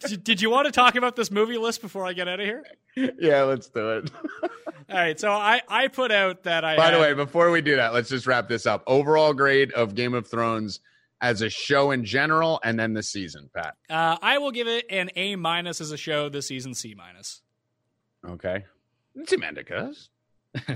did, 0.00 0.22
did 0.24 0.42
you 0.42 0.50
want 0.50 0.66
to 0.66 0.72
talk 0.72 0.94
about 0.96 1.16
this 1.16 1.30
movie 1.30 1.58
list 1.58 1.80
before 1.80 2.06
I 2.06 2.12
get 2.12 2.28
out 2.28 2.40
of 2.40 2.46
here? 2.46 2.64
yeah, 3.18 3.42
let's 3.42 3.68
do 3.68 3.98
it. 3.98 4.10
All 4.90 4.96
right. 4.96 5.18
So 5.18 5.30
I 5.30 5.60
I 5.68 5.88
put 5.88 6.10
out 6.12 6.44
that 6.44 6.64
I 6.64 6.76
By 6.76 6.90
the 6.90 6.98
had- 6.98 7.00
way, 7.02 7.14
before 7.14 7.50
we 7.50 7.60
do 7.60 7.76
that, 7.76 7.92
let's 7.92 8.08
just 8.08 8.26
wrap 8.26 8.48
this 8.48 8.66
up. 8.66 8.82
Overall 8.86 9.34
grade 9.34 9.72
of 9.72 9.94
Game 9.94 10.14
of 10.14 10.26
Thrones 10.26 10.80
as 11.20 11.42
a 11.42 11.48
show 11.50 11.90
in 11.92 12.04
general, 12.04 12.60
and 12.62 12.78
then 12.78 12.92
the 12.92 13.02
season, 13.02 13.48
Pat. 13.54 13.74
uh, 13.90 14.16
I 14.22 14.38
will 14.38 14.50
give 14.50 14.66
it 14.68 14.84
an 14.90 15.10
A 15.16 15.34
minus 15.36 15.80
as 15.80 15.90
a 15.90 15.96
show 15.96 16.28
this 16.28 16.48
season. 16.48 16.74
C 16.74 16.94
minus. 16.94 17.42
Okay. 18.28 18.64
It's 19.14 19.32
Amandicus. 19.32 20.08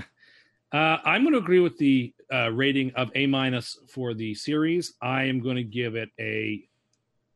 Uh, 0.73 0.97
I'm 1.03 1.23
going 1.23 1.33
to 1.33 1.39
agree 1.39 1.59
with 1.59 1.77
the 1.79 2.13
uh, 2.31 2.49
rating 2.51 2.91
of 2.95 3.11
A 3.15 3.25
minus 3.27 3.77
for 3.87 4.13
the 4.13 4.33
series. 4.33 4.93
I 5.01 5.23
am 5.23 5.39
going 5.39 5.57
to 5.57 5.63
give 5.63 5.95
it 5.95 6.09
a 6.19 6.63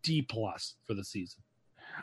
D 0.04 0.22
plus 0.22 0.76
for 0.86 0.94
the 0.94 1.04
season. 1.04 1.42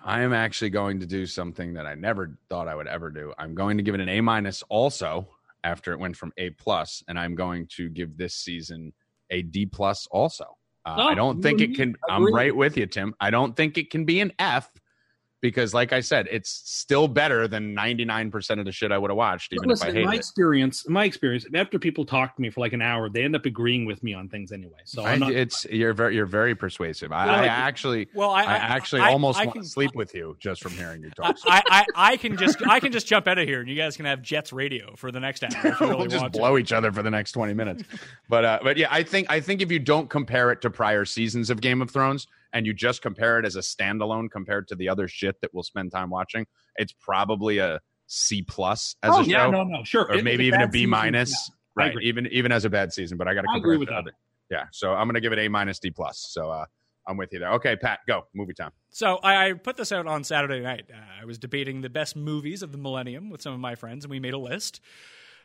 I 0.04 0.22
am 0.22 0.32
actually 0.32 0.70
going 0.70 1.00
to 1.00 1.06
do 1.06 1.26
something 1.26 1.74
that 1.74 1.86
I 1.86 1.94
never 1.94 2.38
thought 2.48 2.68
I 2.68 2.74
would 2.74 2.86
ever 2.86 3.10
do. 3.10 3.32
I'm 3.38 3.54
going 3.54 3.76
to 3.76 3.82
give 3.82 3.94
it 3.94 4.00
an 4.00 4.08
A 4.08 4.20
minus 4.20 4.62
also 4.68 5.28
after 5.64 5.92
it 5.92 5.98
went 5.98 6.16
from 6.16 6.32
A 6.38 6.50
plus, 6.50 7.02
and 7.08 7.18
I'm 7.18 7.34
going 7.34 7.66
to 7.76 7.88
give 7.88 8.16
this 8.16 8.34
season 8.34 8.92
a 9.30 9.42
D 9.42 9.66
plus 9.66 10.06
also. 10.10 10.44
Uh, 10.84 10.96
Oh, 10.98 11.02
I 11.02 11.14
don't 11.14 11.40
think 11.40 11.60
it 11.60 11.76
can. 11.76 11.96
I'm 12.10 12.32
right 12.34 12.54
with 12.54 12.76
you, 12.76 12.86
Tim. 12.86 13.14
I 13.20 13.30
don't 13.30 13.54
think 13.54 13.78
it 13.78 13.90
can 13.90 14.04
be 14.04 14.20
an 14.20 14.32
F 14.38 14.68
because, 15.42 15.74
like 15.74 15.92
I 15.92 16.00
said, 16.00 16.28
it's 16.30 16.62
still 16.64 17.08
better 17.08 17.48
than 17.48 17.74
99% 17.74 18.60
of 18.60 18.64
the 18.64 18.70
shit 18.70 18.92
I 18.92 18.96
would 18.96 19.10
have 19.10 19.16
watched, 19.16 19.52
even 19.52 19.68
Listen, 19.68 19.88
if 19.88 19.92
I 19.92 19.94
hated 19.96 20.06
my 20.06 20.14
experience, 20.14 20.88
my 20.88 21.04
experience, 21.04 21.44
after 21.52 21.80
people 21.80 22.06
talk 22.06 22.36
to 22.36 22.40
me 22.40 22.48
for 22.48 22.60
like 22.60 22.72
an 22.72 22.80
hour, 22.80 23.10
they 23.10 23.24
end 23.24 23.34
up 23.34 23.44
agreeing 23.44 23.84
with 23.84 24.02
me 24.04 24.14
on 24.14 24.28
things 24.28 24.52
anyway. 24.52 24.78
So 24.84 25.02
I, 25.02 25.12
I'm 25.12 25.18
not. 25.18 25.32
it's 25.32 25.66
you're 25.66 25.92
very 25.92 26.14
you're 26.14 26.26
very 26.26 26.54
persuasive. 26.54 27.10
I, 27.10 27.26
Well, 27.26 27.34
I 27.34 27.46
actually 27.46 28.08
Well, 28.14 28.30
I, 28.30 28.44
I, 28.44 28.54
actually 28.54 29.02
almost 29.02 29.38
want 29.38 29.52
can- 29.52 29.62
to 29.62 29.68
sleep 29.68 29.96
with 29.96 30.14
you 30.14 30.36
just 30.38 30.62
from 30.62 30.72
hearing 30.72 31.02
you 31.02 31.10
talk. 31.10 31.36
I, 31.44 31.62
I, 31.68 32.12
I 32.12 32.16
can 32.16 32.36
just 32.36 32.64
I 32.66 32.78
can 32.78 32.92
just 32.92 33.08
jump 33.08 33.26
out 33.26 33.38
of 33.38 33.46
here 33.48 33.60
and 33.60 33.68
you 33.68 33.74
guys 33.76 33.96
can 33.96 34.06
have 34.06 34.22
Jets 34.22 34.52
radio 34.52 34.94
for 34.94 35.10
the 35.10 35.20
next 35.20 35.42
hour 35.42 35.50
if 35.50 35.64
you 35.64 35.70
really 35.80 35.96
we'll 35.96 36.06
just 36.06 36.22
want 36.22 36.32
to. 36.32 36.38
blow 36.38 36.56
each 36.56 36.72
other 36.72 36.92
for 36.92 37.02
the 37.02 37.10
next 37.10 37.32
20 37.32 37.52
minutes. 37.52 37.82
But 38.28 38.44
uh, 38.44 38.60
but 38.62 38.76
yeah, 38.76 38.86
I 38.90 39.02
think 39.02 39.26
I 39.28 39.40
think 39.40 39.60
if 39.60 39.72
you 39.72 39.80
don't 39.80 40.08
compare 40.08 40.52
it 40.52 40.62
to 40.62 40.70
prior 40.70 41.04
seasons 41.04 41.50
of 41.50 41.60
Game 41.60 41.82
of 41.82 41.90
Thrones 41.90 42.28
and 42.52 42.66
you 42.66 42.72
just 42.74 43.02
compare 43.02 43.38
it 43.38 43.44
as 43.44 43.56
a 43.56 43.60
standalone 43.60 44.30
compared 44.30 44.68
to 44.68 44.74
the 44.74 44.88
other 44.88 45.08
shit 45.08 45.40
that 45.40 45.52
we'll 45.54 45.62
spend 45.62 45.92
time 45.92 46.10
watching, 46.10 46.46
it's 46.76 46.92
probably 46.92 47.58
a 47.58 47.80
C 48.06 48.42
plus 48.42 48.96
as 49.02 49.10
oh 49.14 49.20
a 49.20 49.24
show, 49.24 49.30
yeah, 49.30 49.50
no, 49.50 49.64
no, 49.64 49.84
sure, 49.84 50.04
or 50.04 50.14
It 50.14 50.24
maybe 50.24 50.44
even 50.46 50.60
a 50.60 50.64
bad 50.64 50.72
B 50.72 50.86
minus. 50.86 51.32
I 51.78 51.86
right, 51.86 51.94
even 52.02 52.26
even 52.26 52.52
as 52.52 52.64
a 52.64 52.70
bad 52.70 52.92
season. 52.92 53.16
But 53.16 53.28
I 53.28 53.34
got 53.34 53.42
to 53.42 53.48
I 53.50 53.54
compare 53.54 53.72
agree 53.72 53.76
it 53.76 53.78
with 53.78 53.88
to 53.88 53.94
that. 53.94 54.00
other. 54.00 54.12
Yeah, 54.50 54.64
so 54.72 54.92
I'm 54.92 55.08
gonna 55.08 55.20
give 55.20 55.32
it 55.32 55.38
A 55.38 55.48
minus 55.48 55.78
D 55.78 55.90
plus. 55.90 56.26
So 56.30 56.50
uh, 56.50 56.66
I'm 57.06 57.16
with 57.16 57.32
you 57.32 57.38
there. 57.38 57.52
Okay, 57.54 57.74
Pat, 57.76 58.00
go 58.06 58.26
movie 58.34 58.52
time. 58.52 58.72
So 58.90 59.16
I, 59.22 59.48
I 59.48 59.52
put 59.54 59.76
this 59.78 59.92
out 59.92 60.06
on 60.06 60.24
Saturday 60.24 60.60
night. 60.60 60.90
Uh, 60.92 61.22
I 61.22 61.24
was 61.24 61.38
debating 61.38 61.80
the 61.80 61.88
best 61.88 62.14
movies 62.14 62.62
of 62.62 62.72
the 62.72 62.78
millennium 62.78 63.30
with 63.30 63.40
some 63.40 63.54
of 63.54 63.60
my 63.60 63.74
friends, 63.74 64.04
and 64.04 64.10
we 64.10 64.20
made 64.20 64.34
a 64.34 64.38
list. 64.38 64.80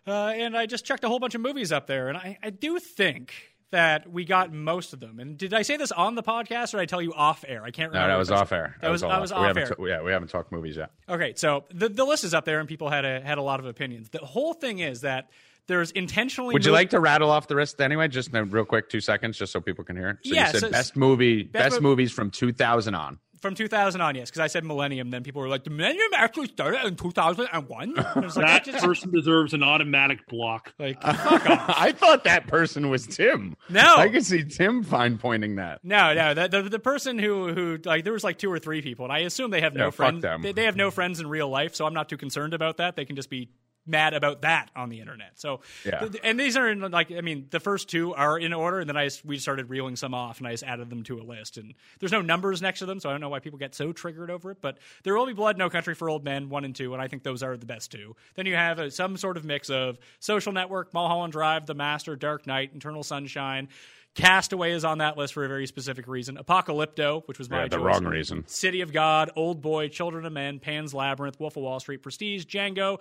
Uh, 0.05 0.27
and 0.35 0.57
I 0.57 0.65
just 0.65 0.85
checked 0.85 1.03
a 1.03 1.07
whole 1.07 1.19
bunch 1.19 1.35
of 1.35 1.41
movies 1.41 1.71
up 1.71 1.87
there, 1.87 2.09
and 2.09 2.17
I, 2.17 2.37
I 2.43 2.49
do 2.49 2.79
think 2.79 3.33
that 3.71 4.09
we 4.09 4.23
got 4.25 4.53
most 4.53 4.93
of 4.93 4.99
them. 4.99 5.19
And 5.19 5.37
did 5.37 5.53
I 5.53 5.61
say 5.61 5.75
this 5.77 5.91
on 5.91 6.15
the 6.15 6.23
podcast, 6.23 6.73
or 6.73 6.77
did 6.77 6.83
I 6.83 6.85
tell 6.85 7.01
you 7.01 7.13
off 7.13 7.43
air? 7.47 7.63
I 7.63 7.71
can't 7.71 7.89
remember. 7.91 8.07
No, 8.07 8.13
that 8.13 8.19
was 8.19 8.31
off 8.31 8.51
air. 8.51 8.75
That 8.81 8.89
was 8.89 9.03
all 9.03 9.09
that 9.09 9.21
was 9.21 9.31
off 9.31 9.57
air. 9.57 9.67
ta- 9.67 9.83
yeah, 9.85 10.01
we 10.01 10.11
haven't 10.11 10.29
talked 10.29 10.51
movies 10.51 10.77
yet. 10.77 10.91
Okay, 11.09 11.33
so 11.35 11.65
the 11.73 11.89
the 11.89 12.05
list 12.05 12.23
is 12.23 12.33
up 12.33 12.45
there, 12.45 12.59
and 12.59 12.67
people 12.69 12.89
had 12.89 13.03
a 13.05 13.19
had 13.21 13.37
a 13.37 13.41
lot 13.41 13.59
of 13.59 13.65
opinions. 13.65 14.09
The 14.09 14.19
whole 14.19 14.53
thing 14.53 14.79
is 14.79 15.01
that 15.01 15.29
there's 15.67 15.91
intentionally. 15.91 16.53
Would 16.53 16.65
you 16.65 16.71
like 16.71 16.91
to 16.91 16.99
rattle 17.01 17.29
off 17.29 17.47
the 17.49 17.55
rest 17.57 17.81
anyway? 17.81 18.07
Just 18.07 18.33
in 18.33 18.49
real 18.51 18.63
quick, 18.63 18.89
two 18.89 19.01
seconds, 19.01 19.37
just 19.37 19.51
so 19.51 19.59
people 19.59 19.83
can 19.83 19.97
hear 19.97 20.09
it. 20.11 20.17
So 20.23 20.33
Yeah, 20.33 20.45
you 20.47 20.51
said 20.53 20.61
so- 20.61 20.69
best 20.71 20.95
movie, 20.95 21.43
best, 21.43 21.77
mov- 21.79 21.81
movies 21.81 22.11
from 22.13 22.31
2000 22.31 22.95
on. 22.95 23.19
From 23.41 23.55
2000 23.55 24.01
on? 24.01 24.15
Yes, 24.15 24.29
because 24.29 24.39
I 24.39 24.47
said 24.47 24.63
millennium. 24.65 25.09
Then 25.09 25.23
people 25.23 25.41
were 25.41 25.47
like, 25.47 25.63
"The 25.63 25.69
millennium 25.69 26.09
actually 26.15 26.47
started 26.47 26.85
in 26.85 26.95
2001." 26.95 27.99
I 27.99 28.19
was 28.19 28.35
like, 28.37 28.45
That 28.45 28.65
"That 28.65 28.71
just- 28.73 28.85
person 28.85 29.11
deserves 29.11 29.53
an 29.53 29.63
automatic 29.63 30.25
block. 30.27 30.73
like 30.79 31.01
fuck 31.03 31.15
off. 31.49 31.65
I 31.77 31.91
thought 31.91 32.23
that 32.25 32.47
person 32.47 32.89
was 32.89 33.05
Tim. 33.07 33.55
No. 33.69 33.95
I 33.97 34.09
could 34.09 34.25
see 34.25 34.43
Tim 34.43 34.83
fine 34.83 35.17
pointing 35.17 35.55
that. 35.57 35.83
No, 35.83 36.13
no, 36.13 36.33
the, 36.33 36.47
the 36.47 36.69
the 36.69 36.79
person 36.79 37.19
who 37.19 37.53
who 37.53 37.79
like 37.85 38.03
there 38.03 38.13
was 38.13 38.23
like 38.23 38.37
two 38.37 38.51
or 38.51 38.59
three 38.59 38.81
people, 38.81 39.05
and 39.05 39.13
I 39.13 39.19
assume 39.19 39.51
they 39.51 39.61
have 39.61 39.73
Yeah, 39.75 39.83
no 39.85 39.91
friends. 39.91 40.25
They, 40.41 40.51
they 40.51 40.63
have 40.65 40.75
no 40.75 40.91
friends 40.91 41.19
in 41.19 41.27
real 41.27 41.49
life, 41.49 41.75
so 41.75 41.85
I'm 41.85 41.93
not 41.93 42.09
too 42.09 42.17
concerned 42.17 42.53
about 42.53 42.77
that. 42.77 42.95
They 42.95 43.05
can 43.05 43.15
just 43.15 43.29
be 43.29 43.49
mad 43.87 44.13
about 44.13 44.41
that 44.41 44.69
on 44.75 44.89
the 44.89 44.99
internet. 44.99 45.31
So, 45.39 45.61
Yeah. 45.85 46.07
and 46.23 46.39
these 46.39 46.57
are 46.57 46.69
in, 46.69 46.79
like 46.79 47.11
I 47.11 47.21
mean, 47.21 47.47
the 47.49 47.59
first 47.59 47.89
two 47.89 48.13
are 48.13 48.37
in 48.37 48.53
order, 48.53 48.79
and 48.79 48.89
then 48.89 48.97
I 48.97 49.05
just, 49.05 49.25
we 49.25 49.37
started 49.37 49.69
reeling 49.69 49.95
some 49.95 50.13
off, 50.13 50.39
and 50.39 50.47
I 50.47 50.51
just 50.51 50.63
added 50.63 50.89
them 50.89 51.03
to 51.03 51.19
a 51.19 51.23
list. 51.23 51.57
And 51.57 51.73
there's 51.99 52.11
no 52.11 52.21
numbers 52.21 52.61
next 52.61 52.79
to 52.79 52.85
them, 52.85 52.99
so 52.99 53.09
I 53.09 53.13
don't 53.13 53.21
know 53.21 53.29
why 53.29 53.39
people 53.39 53.59
get 53.59 53.73
so 53.73 53.91
triggered 53.91 54.29
over 54.29 54.51
it. 54.51 54.57
But 54.61 54.77
there 55.03 55.17
will 55.17 55.25
be 55.25 55.33
Blood, 55.33 55.57
No 55.57 55.69
Country 55.69 55.95
for 55.95 56.09
Old 56.09 56.23
Men 56.23 56.49
one 56.49 56.65
and 56.65 56.75
two, 56.75 56.93
and 56.93 57.01
I 57.01 57.07
think 57.07 57.23
those 57.23 57.43
are 57.43 57.55
the 57.57 57.65
best 57.65 57.91
two. 57.91 58.15
Then 58.35 58.45
you 58.45 58.55
have 58.55 58.79
uh 58.79 58.89
some 58.89 59.17
sort 59.17 59.37
of 59.37 59.45
mix 59.45 59.69
of 59.69 59.97
Social 60.19 60.51
Network, 60.51 60.93
Mulholland 60.93 61.33
Drive, 61.33 61.65
The 61.65 61.73
Master, 61.75 62.15
Dark 62.15 62.45
Knight, 62.47 62.71
Eternal 62.75 63.03
Sunshine. 63.03 63.69
Castaway 64.15 64.71
is 64.71 64.83
on 64.83 64.97
that 64.97 65.15
list 65.15 65.35
for 65.35 65.45
a 65.45 65.47
very 65.47 65.67
specific 65.67 66.07
reason. 66.07 66.37
Apocalypto, 66.37 67.21
which 67.27 67.37
was 67.37 67.51
my 67.51 67.61
Yeah, 67.63 67.67
the 67.67 67.75
choice. 67.77 67.85
wrong 67.85 68.05
reason. 68.05 68.43
City 68.47 68.81
of 68.81 68.91
God, 68.91 69.29
Old 69.35 69.61
Boy, 69.61 69.89
Children 69.89 70.25
of 70.25 70.33
Men, 70.33 70.57
Pan's 70.59 70.91
Labyrinth, 70.91 71.39
Wolf 71.39 71.55
of 71.55 71.61
Wall 71.61 71.79
Street, 71.79 72.01
Prestige, 72.01 72.45
Django, 72.45 72.97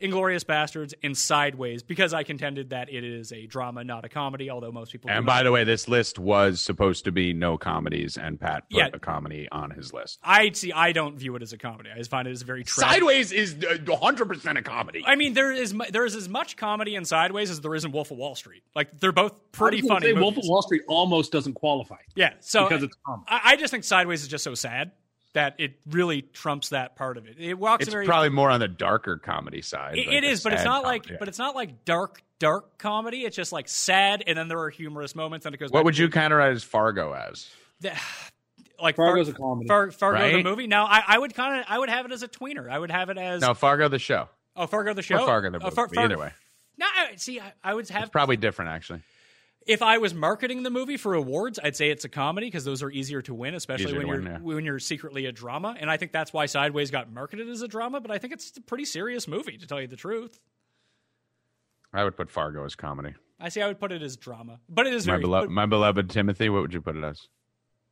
Inglorious 0.00 0.44
Bastards, 0.44 0.94
and 1.02 1.16
Sideways, 1.16 1.82
because 1.82 2.14
I 2.14 2.22
contended 2.22 2.70
that 2.70 2.88
it 2.92 3.02
is 3.04 3.32
a 3.32 3.46
drama, 3.46 3.82
not 3.84 4.04
a 4.04 4.08
comedy, 4.08 4.48
although 4.50 4.70
most 4.70 4.92
people. 4.92 5.10
And 5.10 5.26
by 5.26 5.38
not. 5.38 5.42
the 5.44 5.52
way, 5.52 5.64
this 5.64 5.88
list 5.88 6.18
was 6.18 6.60
supposed 6.60 7.04
to 7.04 7.12
be 7.12 7.32
no 7.32 7.58
comedies, 7.58 8.16
and 8.16 8.38
Pat 8.40 8.64
put 8.70 8.78
Yeah. 8.78 8.88
a 8.92 8.98
comedy 8.98 9.48
on 9.50 9.70
his 9.70 9.92
list. 9.92 10.18
I 10.22 10.50
see. 10.52 10.72
I 10.72 10.92
don't 10.92 11.16
view 11.18 11.34
it 11.36 11.42
as 11.42 11.52
a 11.52 11.58
comedy. 11.58 11.90
I 11.92 11.98
just 11.98 12.10
find 12.10 12.28
it 12.28 12.30
as 12.30 12.42
very 12.42 12.64
tra- 12.64 12.84
Sideways 12.84 13.32
is 13.32 13.54
uh, 13.54 13.78
100% 13.84 14.58
a 14.58 14.62
comedy. 14.62 15.02
I 15.06 15.16
mean, 15.16 15.34
there 15.34 15.52
is 15.52 15.74
there 15.90 16.04
is 16.04 16.14
as 16.14 16.28
much 16.28 16.56
comedy 16.56 16.94
in 16.94 17.04
Sideways 17.04 17.50
as 17.50 17.60
there 17.60 17.74
is 17.74 17.84
in 17.84 17.92
Wolf 17.92 18.10
of 18.10 18.18
Wall 18.18 18.34
Street. 18.34 18.62
Like 18.74 19.00
they're 19.00 19.12
both 19.12 19.52
pretty 19.52 19.78
I 19.78 19.80
was 19.82 19.88
funny. 19.88 20.06
Say 20.06 20.12
Wolf 20.12 20.36
of. 20.36 20.44
Wall 20.46 20.62
Street 20.62 20.82
almost 20.88 21.32
doesn't 21.32 21.54
qualify 21.54 21.96
Yeah. 22.14 22.34
So 22.40 22.68
because 22.68 22.82
it's 22.84 22.96
comedy. 23.04 23.24
I, 23.28 23.40
I 23.44 23.56
just 23.56 23.70
think 23.70 23.84
Sideways 23.84 24.22
is 24.22 24.28
just 24.28 24.44
so 24.44 24.54
sad 24.54 24.92
that 25.34 25.54
it 25.58 25.74
really 25.90 26.22
trumps 26.22 26.70
that 26.70 26.96
part 26.96 27.16
of 27.16 27.26
it. 27.26 27.36
It 27.38 27.54
walks 27.58 27.84
it's 27.84 27.92
very 27.92 28.06
probably 28.06 28.30
more 28.30 28.50
on 28.50 28.60
the 28.60 28.68
darker 28.68 29.16
comedy 29.18 29.62
side. 29.62 29.98
It, 29.98 30.06
like 30.06 30.16
it 30.16 30.20
the 30.22 30.28
is, 30.28 30.42
but 30.42 30.52
it's 30.54 30.62
sad 30.62 30.68
not 30.68 30.84
like, 30.84 31.18
but 31.18 31.28
it's 31.28 31.38
not 31.38 31.54
like 31.54 31.84
dark, 31.84 32.22
dark 32.38 32.78
comedy. 32.78 33.24
It's 33.24 33.36
just 33.36 33.52
like 33.52 33.68
sad, 33.68 34.24
and 34.26 34.38
then 34.38 34.48
there 34.48 34.58
are 34.60 34.70
humorous 34.70 35.14
moments, 35.14 35.44
and 35.46 35.54
it 35.54 35.58
goes. 35.58 35.70
What 35.70 35.84
would 35.84 35.98
you 35.98 36.08
categorize 36.08 36.64
Fargo 36.64 37.12
as? 37.12 37.48
the- 37.80 37.92
like 38.82 38.96
Fargo's 38.96 39.26
Far- 39.28 39.34
a 39.34 39.38
comedy. 39.38 39.68
Far- 39.68 39.90
Fargo 39.90 40.30
the 40.36 40.42
movie? 40.42 40.66
No, 40.66 40.84
I, 40.84 41.02
I 41.06 41.18
would 41.18 41.34
kind 41.34 41.60
of, 41.60 41.66
I 41.68 41.78
would 41.78 41.88
have 41.90 42.06
it 42.06 42.12
as 42.12 42.22
a 42.22 42.28
tweener. 42.28 42.70
I 42.70 42.78
would 42.78 42.90
have 42.90 43.10
it 43.10 43.18
as 43.18 43.40
No, 43.42 43.54
Fargo 43.54 43.88
the 43.88 43.98
show. 43.98 44.28
oh 44.56 44.66
Fargo 44.66 44.94
the 44.94 45.02
show, 45.02 45.18
Or 45.20 45.26
Fargo 45.26 45.50
the 45.50 45.58
Oh, 45.58 45.64
movie. 45.64 45.74
Far- 45.74 45.88
Far- 45.88 46.04
Either 46.04 46.18
way. 46.18 46.32
No, 46.78 46.86
I- 46.86 47.16
see, 47.16 47.40
I, 47.40 47.52
I 47.62 47.74
would 47.74 47.88
have 47.90 48.10
Probably 48.12 48.36
different, 48.36 48.70
actually. 48.70 49.00
If 49.68 49.82
I 49.82 49.98
was 49.98 50.14
marketing 50.14 50.62
the 50.64 50.70
movie 50.70 50.96
for 50.96 51.14
awards, 51.14 51.60
I'd 51.62 51.76
say 51.76 51.90
it's 51.90 52.04
a 52.04 52.08
comedy 52.08 52.46
because 52.48 52.64
those 52.64 52.82
are 52.82 52.90
easier 52.90 53.22
to 53.22 53.34
win, 53.34 53.54
especially 53.54 53.84
Easier 53.86 53.98
when 53.98 54.06
you're 54.08 54.16
win, 54.22 54.26
yeah. 54.32 54.38
when 54.38 54.64
you're 54.64 54.78
secretly 54.78 55.26
a 55.26 55.32
drama. 55.32 55.76
And 55.78 55.90
I 55.90 55.96
think 55.98 56.10
that's 56.10 56.32
why 56.32 56.46
Sideways 56.46 56.90
got 56.90 57.12
marketed 57.12 57.48
as 57.48 57.62
a 57.62 57.68
drama. 57.68 58.00
But 58.00 58.10
I 58.10 58.18
think 58.18 58.32
it's 58.32 58.56
a 58.56 58.60
pretty 58.62 58.86
serious 58.86 59.28
movie, 59.28 59.58
to 59.58 59.66
tell 59.66 59.80
you 59.80 59.86
the 59.86 59.96
truth. 59.96 60.40
I 61.92 62.02
would 62.04 62.16
put 62.16 62.30
Fargo 62.30 62.64
as 62.64 62.74
comedy. 62.74 63.14
I 63.40 63.50
see. 63.50 63.62
I 63.62 63.68
would 63.68 63.78
put 63.78 63.92
it 63.92 64.02
as 64.02 64.16
drama, 64.16 64.58
but 64.68 64.86
it 64.86 64.94
is 64.94 65.06
My 65.06 65.12
very. 65.12 65.22
beloved, 65.22 65.48
but- 65.48 65.52
my 65.52 65.66
beloved 65.66 66.10
Timothy, 66.10 66.48
what 66.48 66.62
would 66.62 66.74
you 66.74 66.80
put 66.80 66.96
it 66.96 67.04
as? 67.04 67.28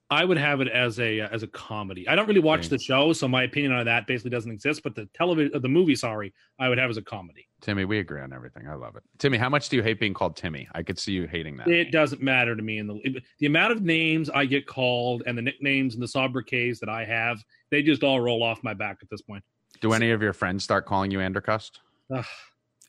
I 0.08 0.24
would 0.24 0.38
have 0.38 0.60
it 0.60 0.68
as 0.68 1.00
a 1.00 1.20
uh, 1.22 1.28
as 1.32 1.42
a 1.42 1.48
comedy. 1.48 2.06
I 2.08 2.14
don't 2.14 2.28
really 2.28 2.40
watch 2.40 2.60
Okay. 2.60 2.68
the 2.68 2.78
show, 2.78 3.12
so 3.12 3.26
my 3.26 3.42
opinion 3.42 3.72
on 3.72 3.84
that 3.86 4.06
basically 4.06 4.30
doesn't 4.30 4.52
exist. 4.52 4.84
But 4.84 4.94
the 4.94 5.06
television, 5.14 5.60
the 5.60 5.68
movie, 5.68 5.96
sorry, 5.96 6.32
I 6.60 6.68
would 6.68 6.78
have 6.78 6.90
as 6.90 6.96
a 6.96 7.02
comedy. 7.02 7.48
Timmy, 7.60 7.84
we 7.84 7.98
agree 7.98 8.20
on 8.20 8.32
everything. 8.32 8.68
I 8.68 8.74
love 8.74 8.94
it. 8.94 9.02
Timmy, 9.18 9.36
how 9.36 9.48
much 9.48 9.68
do 9.68 9.74
you 9.76 9.82
hate 9.82 9.98
being 9.98 10.14
called 10.14 10.36
Timmy? 10.36 10.68
I 10.72 10.84
could 10.84 10.96
see 10.98 11.10
you 11.12 11.26
hating 11.26 11.56
that. 11.56 11.66
It 11.66 11.90
doesn't 11.90 12.22
matter 12.22 12.54
to 12.54 12.62
me. 12.62 12.78
In 12.78 12.86
the 12.86 13.20
the 13.40 13.46
amount 13.46 13.72
of 13.72 13.82
names 13.82 14.30
I 14.30 14.44
get 14.44 14.66
called 14.66 15.24
and 15.26 15.36
the 15.36 15.42
nicknames 15.42 15.94
and 15.94 16.02
the 16.02 16.06
sobriquets 16.08 16.78
that 16.80 16.88
I 16.88 17.04
have, 17.04 17.42
they 17.70 17.82
just 17.82 18.04
all 18.04 18.20
roll 18.20 18.44
off 18.44 18.62
my 18.62 18.74
back 18.74 18.98
at 19.02 19.10
this 19.10 19.22
point. 19.22 19.42
Do 19.80 19.92
any 19.92 20.12
of 20.12 20.22
your 20.22 20.32
friends 20.32 20.62
start 20.62 20.86
calling 20.86 21.10
you 21.10 21.20
Andercust? 21.20 21.80
Ugh. 22.14 22.24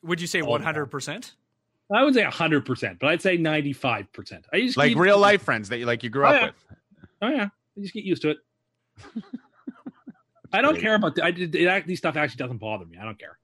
Would 0.03 0.21
you 0.21 0.27
say 0.27 0.41
Oh, 0.43 0.45
one 0.45 0.61
hundred 0.61 0.85
percent? 0.87 1.33
I 1.91 2.03
would 2.03 2.13
say 2.13 2.21
hundred 2.21 2.63
percent, 2.65 2.99
but 2.99 3.09
I'd 3.09 3.23
say 3.23 3.37
ninety 3.37 3.73
five 3.73 4.13
percent. 4.13 4.45
I 4.53 4.59
just 4.61 4.77
Like 4.77 4.89
keep- 4.89 4.99
real 4.99 5.17
life 5.17 5.41
friends 5.41 5.69
that 5.69 5.79
you 5.79 5.87
like 5.87 6.03
you 6.03 6.11
grew 6.11 6.25
Oh, 6.25 6.29
up 6.29 6.41
with. 6.43 6.76
Oh 7.21 7.29
yeah, 7.29 7.45
I 7.77 7.81
just 7.81 7.93
get 7.93 8.03
used 8.03 8.21
to 8.23 8.31
it. 8.31 8.37
I 10.53 10.61
don't 10.61 10.79
care 10.79 10.95
about 10.95 11.15
the, 11.15 11.23
I 11.23 11.31
did 11.31 11.53
it, 11.55 11.67
act- 11.67 11.87
these 11.87 11.97
stuff. 11.99 12.15
Actually, 12.15 12.37
doesn't 12.37 12.57
bother 12.57 12.85
me. 12.85 12.97
I 12.97 13.03
don't 13.03 13.19
care. 13.19 13.37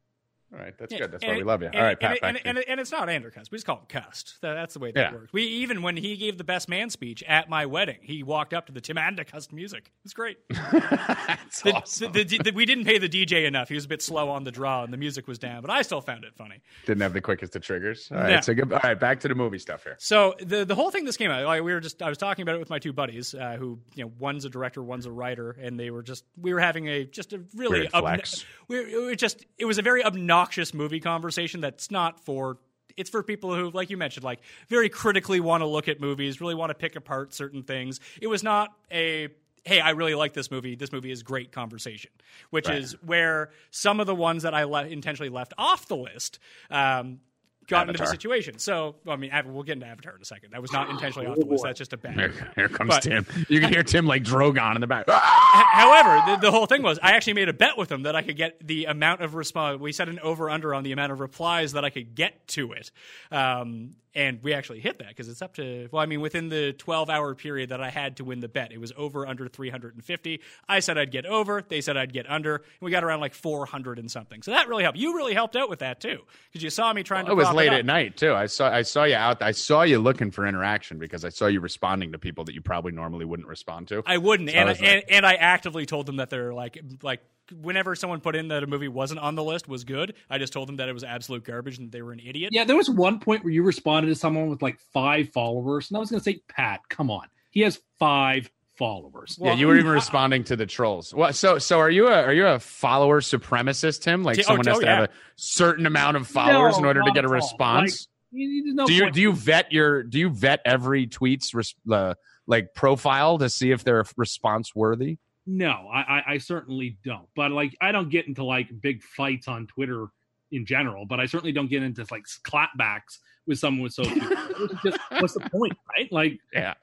All 0.54 0.60
right, 0.60 0.78
that's 0.78 0.92
Yeah, 0.92 1.00
good. 1.00 1.12
That's 1.14 1.26
why 1.26 1.36
we 1.36 1.44
love 1.44 1.62
you. 1.62 1.68
and 1.68 1.76
All 1.76 1.82
right, 1.82 2.00
Pat. 2.00 2.20
and, 2.22 2.40
and, 2.46 2.60
and, 2.60 2.80
it's 2.80 2.92
not 2.92 3.10
Andrew 3.10 3.32
Andercust. 3.32 3.50
We 3.52 3.58
just 3.58 3.66
call 3.66 3.78
him 3.78 3.86
Cust. 3.90 4.40
That- 4.42 4.54
That's 4.54 4.74
the 4.76 4.80
way 4.80 4.92
that 4.92 5.12
Yeah. 5.12 5.18
works. 5.18 5.34
We 5.34 5.44
even 5.44 5.82
when 5.82 5.98
he 5.98 6.16
gave 6.16 6.38
the 6.38 6.44
best 6.44 6.70
man 6.70 6.92
speech 6.92 7.24
at 7.24 7.50
my 7.50 7.66
wedding, 7.66 7.98
he 8.02 8.22
walked 8.22 8.54
up 8.54 8.68
to 8.68 8.72
the 8.72 8.80
Tim 8.82 8.98
Andercust 8.98 9.52
music. 9.52 9.92
It's 10.06 10.14
great. 10.14 10.38
That's 10.72 11.62
The- 11.64 11.74
awesome. 11.74 12.12
the- 12.12 12.24
the- 12.24 12.52
we 12.52 12.66
didn't 12.66 12.86
pay 12.86 12.98
the 13.00 13.10
DJ 13.10 13.46
enough. 13.46 13.70
He 13.70 13.76
was 13.76 13.86
a 13.86 13.88
bit 13.88 14.02
slow 14.02 14.30
on 14.30 14.44
the 14.44 14.52
draw, 14.52 14.84
and 14.84 14.94
the 14.94 14.98
music 14.98 15.28
was 15.28 15.40
down. 15.40 15.62
But 15.62 15.72
I 15.72 15.82
still 15.82 16.02
found 16.02 16.24
it 16.24 16.36
funny. 16.38 16.62
Didn't 16.86 17.02
have 17.02 17.14
the 17.14 17.22
quickest 17.22 17.56
of 17.56 17.64
triggers. 17.64 18.10
All 18.12 18.18
right, 18.20 18.30
Yeah. 18.32 18.40
so 18.42 18.54
good. 18.54 18.72
All 18.72 18.80
right, 18.84 19.00
back 19.00 19.20
to 19.22 19.28
the 19.28 19.36
movie 19.36 19.58
stuff 19.60 19.84
here. 19.84 19.96
So 20.00 20.36
the 20.40 20.66
the 20.66 20.76
whole 20.76 20.92
thing 20.92 21.06
this 21.06 21.18
came 21.18 21.32
out. 21.32 21.44
Like 21.46 21.64
we 21.64 21.74
were 21.74 21.80
just 21.80 22.02
I 22.02 22.10
was 22.10 22.18
talking 22.18 22.44
about 22.44 22.56
it 22.56 22.60
with 22.60 22.70
my 22.70 22.80
two 22.80 22.94
buddies, 22.94 23.34
uh, 23.34 23.56
who 23.58 23.80
you 23.96 24.04
know 24.04 24.12
one's 24.20 24.46
a 24.46 24.50
director, 24.50 24.84
one's 24.84 25.06
a 25.06 25.12
writer, 25.12 25.52
and 25.60 25.80
they 25.80 25.90
were 25.90 26.04
just 26.04 26.26
we 26.38 26.54
were 26.54 26.60
having 26.60 26.88
a 26.88 27.06
just 27.06 27.34
a 27.34 27.42
really 27.56 27.88
flex. 27.88 28.46
we 28.68 28.78
it 28.80 29.02
was 29.02 29.18
just 29.18 29.46
it 29.58 29.66
was 29.66 29.78
a 29.78 29.82
very 29.82 30.04
obnoxious 30.04 30.43
movie 30.74 31.00
conversation 31.00 31.62
that's 31.62 31.92
not 31.92 32.20
for. 32.26 32.58
It's 32.96 33.10
for 33.10 33.24
people 33.24 33.56
who, 33.56 33.72
like 33.72 33.90
you 33.90 33.98
mentioned, 33.98 34.24
like 34.24 34.40
very 34.70 34.88
critically 34.88 35.40
want 35.40 35.62
to 35.62 35.66
look 35.66 35.88
at 35.88 36.00
movies, 36.00 36.40
really 36.40 36.54
want 36.54 36.70
to 36.70 36.76
pick 36.76 36.96
apart 36.96 37.34
certain 37.34 37.64
things. 37.64 38.00
It 38.22 38.28
was 38.28 38.44
not 38.44 38.72
a 38.92 39.30
hey, 39.66 39.80
I 39.80 39.92
really 39.92 40.14
like 40.14 40.34
this 40.34 40.52
movie. 40.52 40.76
This 40.76 40.92
movie 40.92 41.10
is 41.10 41.24
great 41.24 41.52
conversation, 41.54 42.12
which 42.50 42.68
Right. 42.68 42.78
is 42.80 43.02
where 43.02 43.50
some 43.72 44.00
of 44.02 44.08
the 44.08 44.14
ones 44.14 44.44
that 44.44 44.54
I 44.54 44.66
le- 44.66 44.86
intentionally 44.88 45.30
left 45.30 45.54
off 45.58 45.88
the 45.88 45.96
list 45.96 46.38
um, 46.70 47.22
got 47.68 47.90
into 47.90 48.00
the 48.02 48.08
situation. 48.08 48.60
So, 48.60 48.96
I 49.08 49.16
mean, 49.16 49.32
we'll 49.48 49.64
get 49.64 49.74
into 49.74 49.86
Avatar 49.86 50.16
in 50.16 50.22
a 50.22 50.26
second. 50.26 50.52
That 50.52 50.62
was 50.62 50.72
not 50.72 50.90
intentionally 50.90 51.28
off 51.28 51.38
the 51.38 51.46
list. 51.46 51.64
That's 51.64 51.78
just 51.78 51.94
a 51.94 51.98
bad. 51.98 52.16
Here, 52.16 52.52
here 52.56 52.70
comes 52.70 52.90
But- 52.90 53.04
Tim. 53.04 53.26
You 53.50 53.60
can 53.60 53.70
hear 53.72 53.84
Tim 53.84 54.06
like 54.06 54.24
Drogon 54.24 54.76
in 54.76 54.82
the 54.82 54.88
back. 54.88 55.06
However, 55.10 56.22
the, 56.32 56.38
the 56.38 56.52
whole 56.52 56.66
thing 56.66 56.82
was 56.82 57.00
I 57.02 57.12
actually 57.12 57.34
made 57.34 57.50
a 57.50 57.54
bet 57.54 57.78
with 57.78 57.92
him 57.92 58.04
that 58.04 58.16
I 58.16 58.22
could 58.22 58.38
get 58.38 58.66
the 58.66 58.86
amount 58.86 59.22
of 59.22 59.36
response. 59.36 59.80
We 59.80 59.92
set 59.92 60.10
an 60.10 60.20
over 60.20 60.50
under 60.50 60.74
on 60.74 60.84
the 60.84 60.92
amount 60.92 61.12
of 61.12 61.20
replies 61.20 61.74
that 61.74 61.86
I 61.86 61.90
could 61.90 62.16
get 62.16 62.48
to 62.50 62.74
it. 62.74 62.92
Um, 63.32 63.96
and 64.16 64.42
we 64.44 64.54
actually 64.54 64.80
hit 64.80 65.00
that 65.00 65.10
because 65.10 65.28
it's 65.28 65.42
up 65.42 65.56
to, 65.56 65.90
well, 65.92 66.02
I 66.02 66.06
mean, 66.06 66.22
within 66.22 66.50
the 66.50 66.74
12 66.74 67.10
hour 67.10 67.34
period 67.34 67.70
that 67.70 67.82
I 67.82 67.90
had 67.90 68.18
to 68.18 68.24
win 68.24 68.40
the 68.40 68.48
bet, 68.48 68.72
it 68.72 68.80
was 68.80 68.92
over 68.96 69.26
under 69.26 69.48
350. 69.48 70.40
I 70.70 70.80
said 70.80 70.98
I'd 70.98 71.12
get 71.12 71.26
over. 71.26 71.64
They 71.68 71.82
said 71.82 71.98
I'd 71.98 72.14
get 72.14 72.30
under. 72.30 72.58
And 72.58 72.66
we 72.82 72.92
got 72.92 73.04
around 73.04 73.22
like 73.22 73.34
400 73.34 74.00
and 74.00 74.10
something. 74.10 74.42
So 74.44 74.52
that 74.52 74.68
really 74.68 74.84
helped. 74.84 74.98
You 74.98 75.16
really 75.16 75.34
helped 75.34 75.56
out 75.56 75.70
with 75.70 75.80
that 75.80 76.00
too 76.00 76.20
because 76.52 76.64
you 76.64 76.70
saw 76.70 76.94
me 76.94 77.04
trying 77.04 77.26
to. 77.26 77.32
It 77.32 77.36
was 77.36 77.52
late 77.52 77.70
up. 77.70 77.80
at 77.80 77.86
night 77.86 78.18
too. 78.18 78.34
I 78.34 78.46
saw 78.46 78.70
I 78.70 78.84
saw 78.84 79.04
you 79.04 79.16
out. 79.16 79.42
I 79.42 79.52
saw 79.52 79.82
you 79.84 80.00
looking 80.00 80.32
for 80.32 80.46
interaction 80.46 81.00
because 81.00 81.26
I 81.26 81.30
saw 81.30 81.48
you 81.48 81.60
responding 81.60 82.12
to 82.12 82.20
people 82.20 82.44
that 82.46 82.54
you 82.54 82.62
probably 82.62 82.92
normally 82.92 83.26
wouldn't 83.26 83.48
respond 83.48 83.88
to. 83.90 84.04
I 84.06 84.18
wouldn't, 84.18 84.50
So 84.50 84.56
and, 84.56 84.70
I 84.70 84.72
was 84.72 84.82
and 84.82 85.04
and 85.10 85.26
I 85.26 85.34
actively 85.34 85.86
told 85.86 86.06
them 86.06 86.18
that 86.18 86.30
they're 86.30 86.54
like 86.54 86.80
like 87.02 87.22
whenever 87.52 87.96
someone 87.96 88.22
put 88.22 88.36
in 88.36 88.48
that 88.50 88.64
a 88.64 88.68
movie 88.68 88.88
wasn't 88.88 89.20
on 89.20 89.36
the 89.36 89.44
list 89.44 89.68
was 89.68 89.84
good. 89.84 90.16
I 90.30 90.38
just 90.38 90.54
told 90.54 90.68
them 90.68 90.78
that 90.78 90.90
it 90.90 90.94
was 90.94 91.04
absolute 91.04 91.44
garbage 91.44 91.78
and 91.78 91.92
they 91.92 92.02
were 92.02 92.14
an 92.14 92.22
idiot. 92.26 92.50
Yeah, 92.54 92.64
there 92.64 92.76
was 92.76 92.90
one 92.90 93.20
point 93.20 93.44
where 93.44 93.54
you 93.54 93.64
responded 93.64 94.10
to 94.10 94.16
someone 94.16 94.50
with 94.50 94.62
like 94.62 94.80
five 94.94 95.30
followers, 95.30 95.90
and 95.90 95.98
I 95.98 96.00
was 96.00 96.10
going 96.10 96.20
to 96.20 96.24
say, 96.24 96.42
Pat, 96.48 96.82
come 96.90 97.12
on, 97.12 97.28
he 97.52 97.62
has 97.62 97.80
five 98.00 98.50
followers. 98.76 99.38
yeah, 99.42 99.54
you 99.54 99.68
were 99.68 99.78
even 99.78 99.92
responding 99.92 100.44
to 100.46 100.56
the 100.56 100.66
trolls. 100.66 101.14
What? 101.14 101.36
So, 101.36 101.60
so 101.60 101.80
are 101.80 101.90
you 101.90 102.08
a 102.08 102.24
are 102.24 102.34
you 102.34 102.48
a 102.48 102.60
follower 102.60 103.22
supremacist, 103.22 104.02
Tim? 104.02 104.24
Like 104.24 104.38
T- 104.38 104.44
oh, 104.44 104.48
someone 104.48 104.66
has 104.68 104.78
oh, 104.78 104.80
to 104.82 104.86
yeah. 104.86 104.96
have 105.02 105.10
a 105.10 105.14
certain 105.36 105.86
amount 105.86 106.18
of 106.18 106.28
followers 106.28 106.78
in 106.78 106.86
order 106.86 107.02
to 107.04 107.12
get 107.12 107.26
a 107.26 107.30
response? 107.30 108.08
Like, 108.08 108.10
no 108.36 108.88
do 108.88 108.94
you 108.94 109.04
point- 109.04 109.16
do 109.16 109.22
you 109.22 109.34
vet 109.34 109.72
your 109.72 110.04
do 110.04 110.18
you 110.18 110.30
vet 110.30 110.62
every 110.66 111.06
tweet's 111.06 111.54
res, 111.54 111.76
uh, 111.92 112.16
like 112.48 112.74
profile 112.74 113.38
to 113.38 113.50
see 113.50 113.72
if 113.72 113.84
they're 113.84 114.04
response 114.18 114.74
worthy? 114.74 115.18
No, 115.46 115.90
I, 115.92 116.24
I, 116.26 116.38
certainly 116.38 116.98
don't. 117.04 117.28
But 117.36 117.52
like, 117.52 117.76
I 117.82 117.92
don't 117.92 118.10
get 118.10 118.28
into 118.28 118.46
like 118.46 118.70
big 118.82 119.04
fights 119.04 119.50
on 119.50 119.68
Twitter 119.68 120.08
in 120.52 120.66
general. 120.66 121.06
But 121.06 121.20
I 121.20 121.26
certainly 121.26 121.52
don't 121.52 121.70
get 121.70 121.84
into 121.84 122.06
like 122.12 122.24
clapbacks 122.48 123.20
with 123.48 123.60
someone 123.60 123.84
with 123.84 123.94
social. 123.94 124.14
It's 124.16 124.82
just, 124.84 124.98
what's 125.20 125.34
the 125.34 125.42
point, 125.50 125.74
right? 125.98 126.12
Like, 126.12 126.40
Yeah, 126.54 126.74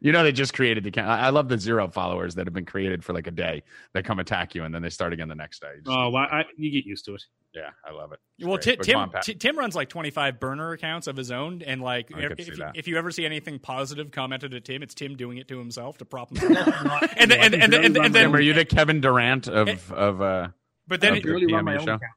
you 0.00 0.12
know 0.12 0.22
they 0.22 0.32
just 0.32 0.52
created 0.54 0.84
the 0.84 0.88
account. 0.88 1.08
I 1.08 1.26
I 1.26 1.30
love 1.30 1.48
the 1.48 1.58
zero 1.58 1.88
followers 1.88 2.34
that 2.34 2.46
have 2.46 2.52
been 2.54 2.64
created 2.66 3.02
for 3.04 3.12
like 3.12 3.26
a 3.26 3.30
day. 3.30 3.62
They 3.94 4.02
come 4.02 4.18
attack 4.18 4.54
you 4.54 4.64
and 4.64 4.74
then 4.74 4.82
they 4.82 4.90
start 4.90 5.12
again 5.12 5.28
the 5.28 5.34
next 5.34 5.60
day. 5.60 5.68
Just- 5.84 5.88
oh, 5.88 6.10
well, 6.10 6.26
I, 6.30 6.44
you 6.56 6.70
get 6.70 6.84
used 6.84 7.04
to 7.06 7.14
it. 7.14 7.22
yeah, 7.54 7.70
I 7.86 7.92
love 7.92 8.12
it. 8.12 8.18
It's 8.38 8.46
Well, 8.46 8.56
great. 8.56 8.62
Ti- 8.64 8.76
But 8.76 8.84
Tim 8.84 8.92
come 8.94 9.02
on, 9.02 9.10
Pat. 9.10 9.40
Tim 9.40 9.58
runs 9.58 9.74
like 9.74 9.88
25 9.88 10.40
burner 10.40 10.72
accounts 10.72 11.06
of 11.06 11.16
his 11.16 11.30
own, 11.30 11.62
and 11.62 11.80
like 11.80 12.10
if, 12.10 12.38
if, 12.48 12.56
that. 12.58 12.72
if 12.76 12.88
you 12.88 12.98
ever 12.98 13.10
see 13.10 13.24
anything 13.24 13.58
positive 13.58 14.10
commented 14.10 14.52
at 14.54 14.64
Tim, 14.64 14.82
it's 14.82 14.94
Tim 14.94 15.16
doing 15.16 15.38
it 15.38 15.48
to 15.48 15.58
himself 15.58 15.98
to 15.98 16.04
prop 16.04 16.28
himself. 16.36 16.68
and, 17.16 17.30
then, 17.30 17.40
and, 17.40 17.54
and, 17.54 17.74
and, 17.74 17.74
and, 17.84 17.96
and 17.96 18.14
Tim, 18.14 18.34
are 18.34 18.40
you 18.40 18.52
the 18.52 18.64
Kevin 18.64 19.00
Durant 19.00 19.48
of 19.48 19.92
of 19.92 20.20
uh? 20.20 20.48
but 20.88 21.00
then, 21.00 21.12
of 21.12 21.18
it- 21.18 21.24
the 21.24 21.30
Really 21.32 21.52
run 21.52 21.64
my 21.64 21.74
PME 21.76 21.78
own 21.80 21.86
show? 21.86 21.94
account. 21.94 22.12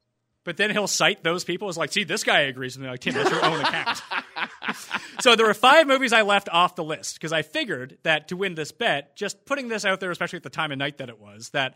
But 0.46 0.58
then 0.58 0.70
he'll 0.70 0.88
cite 0.88 1.24
those 1.24 1.44
people 1.44 1.68
as 1.68 1.78
like, 1.78 1.92
see, 1.92 2.04
this 2.04 2.24
guy 2.24 2.42
agrees, 2.42 2.76
and 2.76 2.86
they're 2.86 2.92
like, 2.92 3.02
Tim, 3.02 3.16
that's 3.16 3.32
your 3.32 3.44
own 3.44 3.60
account. 3.60 4.02
so 5.20 5.36
there 5.36 5.46
were 5.46 5.56
five 5.56 5.88
movies 5.88 6.14
I 6.14 6.22
left 6.22 6.48
off 6.50 6.76
the 6.76 6.84
list 6.84 7.16
because 7.16 7.34
I 7.34 7.42
figured 7.42 7.98
that 8.04 8.28
to 8.30 8.38
win 8.38 8.54
this 8.54 8.72
bet, 8.72 9.16
just 9.16 9.44
putting 9.46 9.68
this 9.68 9.86
out 9.86 10.00
there, 10.00 10.12
especially 10.12 10.38
at 10.38 10.44
the 10.44 10.52
time 10.52 10.72
of 10.72 10.78
night 10.78 11.00
that 11.00 11.10
it 11.10 11.20
was, 11.20 11.50
that 11.50 11.74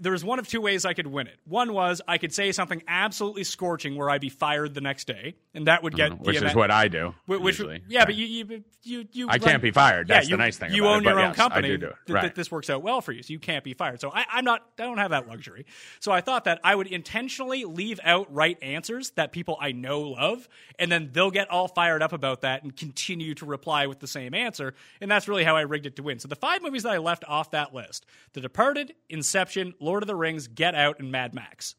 there 0.00 0.12
was 0.12 0.24
one 0.24 0.38
of 0.40 0.48
two 0.48 0.60
ways 0.60 0.84
I 0.84 0.92
could 0.92 1.06
win 1.06 1.28
it. 1.28 1.36
One 1.44 1.72
was 1.72 2.02
I 2.08 2.18
could 2.18 2.34
say 2.34 2.50
something 2.52 2.82
absolutely 2.88 3.44
scorching 3.44 3.94
where 3.96 4.10
I'd 4.10 4.20
be 4.20 4.28
fired 4.28 4.74
the 4.74 4.80
next 4.80 5.06
day, 5.06 5.36
and 5.54 5.66
that 5.68 5.82
would 5.82 5.94
get 5.94 6.10
the 6.10 6.14
Mm-hmm. 6.16 6.24
Which 6.24 6.42
is 6.42 6.54
what 6.54 6.70
I 6.70 6.88
do. 6.88 7.14
Whi- 7.26 7.36
Which, 7.38 7.58
usually. 7.58 7.82
yeah, 7.88 8.04
but 8.04 8.14
you, 8.16 8.26
you, 8.26 8.64
you, 8.82 9.04
you 9.12 9.28
I 9.30 9.38
can't 9.38 9.62
be 9.62 9.70
fired. 9.70 10.08
That's 10.08 10.28
yeah, 10.28 10.34
the 10.34 10.38
nice 10.42 10.56
thing 10.58 10.72
You 10.72 10.84
about 10.84 10.96
own 10.96 11.02
it, 11.02 11.08
your 11.10 11.20
own 11.20 11.28
yes, 11.28 11.38
I 11.38 11.42
company. 11.42 11.68
do 11.68 11.76
do 11.78 11.86
it. 11.86 11.94
th- 12.06 12.20
th- 12.20 12.34
this 12.34 12.50
works 12.50 12.68
out 12.70 12.82
well 12.82 13.00
for 13.00 13.12
you, 13.12 13.22
so 13.22 13.32
you 13.32 13.38
can't 13.38 13.62
be 13.62 13.72
fired. 13.72 14.00
So 14.00 14.10
I, 14.12 14.24
I'm 14.32 14.44
not. 14.44 14.66
I 14.78 14.82
don't 14.82 14.98
have 14.98 15.12
that 15.12 15.28
luxury. 15.28 15.64
So 16.00 16.10
I 16.10 16.20
thought 16.22 16.44
that 16.44 16.60
I 16.64 16.74
would 16.74 16.88
intentionally 16.88 17.64
leave 17.64 18.00
out 18.02 18.32
right 18.34 18.58
answers 18.62 19.10
that 19.10 19.30
people 19.30 19.56
I 19.60 19.70
know 19.72 20.00
love, 20.00 20.48
and 20.78 20.90
then 20.90 21.10
they'll 21.12 21.30
get 21.30 21.50
all 21.50 21.68
fired 21.68 22.02
up 22.02 22.12
about 22.12 22.40
that 22.40 22.64
and 22.64 22.76
continue 22.76 23.34
to 23.36 23.46
reply 23.46 23.86
with 23.86 24.00
the 24.00 24.08
same 24.08 24.34
answer. 24.34 24.74
And 25.00 25.08
that's 25.08 25.28
really 25.28 25.44
how 25.44 25.54
I 25.56 25.60
rigged 25.62 25.86
it 25.86 25.94
to 25.96 26.02
win. 26.02 26.18
So 26.18 26.26
the 26.26 26.34
five 26.36 26.62
movies 26.62 26.82
that 26.82 26.92
I 26.92 26.98
left 26.98 27.24
off 27.28 27.52
that 27.52 27.72
list: 27.72 28.04
The 28.32 28.40
Departed, 28.40 28.94
Inception, 29.08 29.74
Lord 29.78 29.93
of 30.02 30.06
the 30.08 30.16
Rings, 30.16 30.48
Get 30.48 30.74
Out, 30.74 30.98
and 30.98 31.12
Mad 31.12 31.34
Max. 31.34 31.74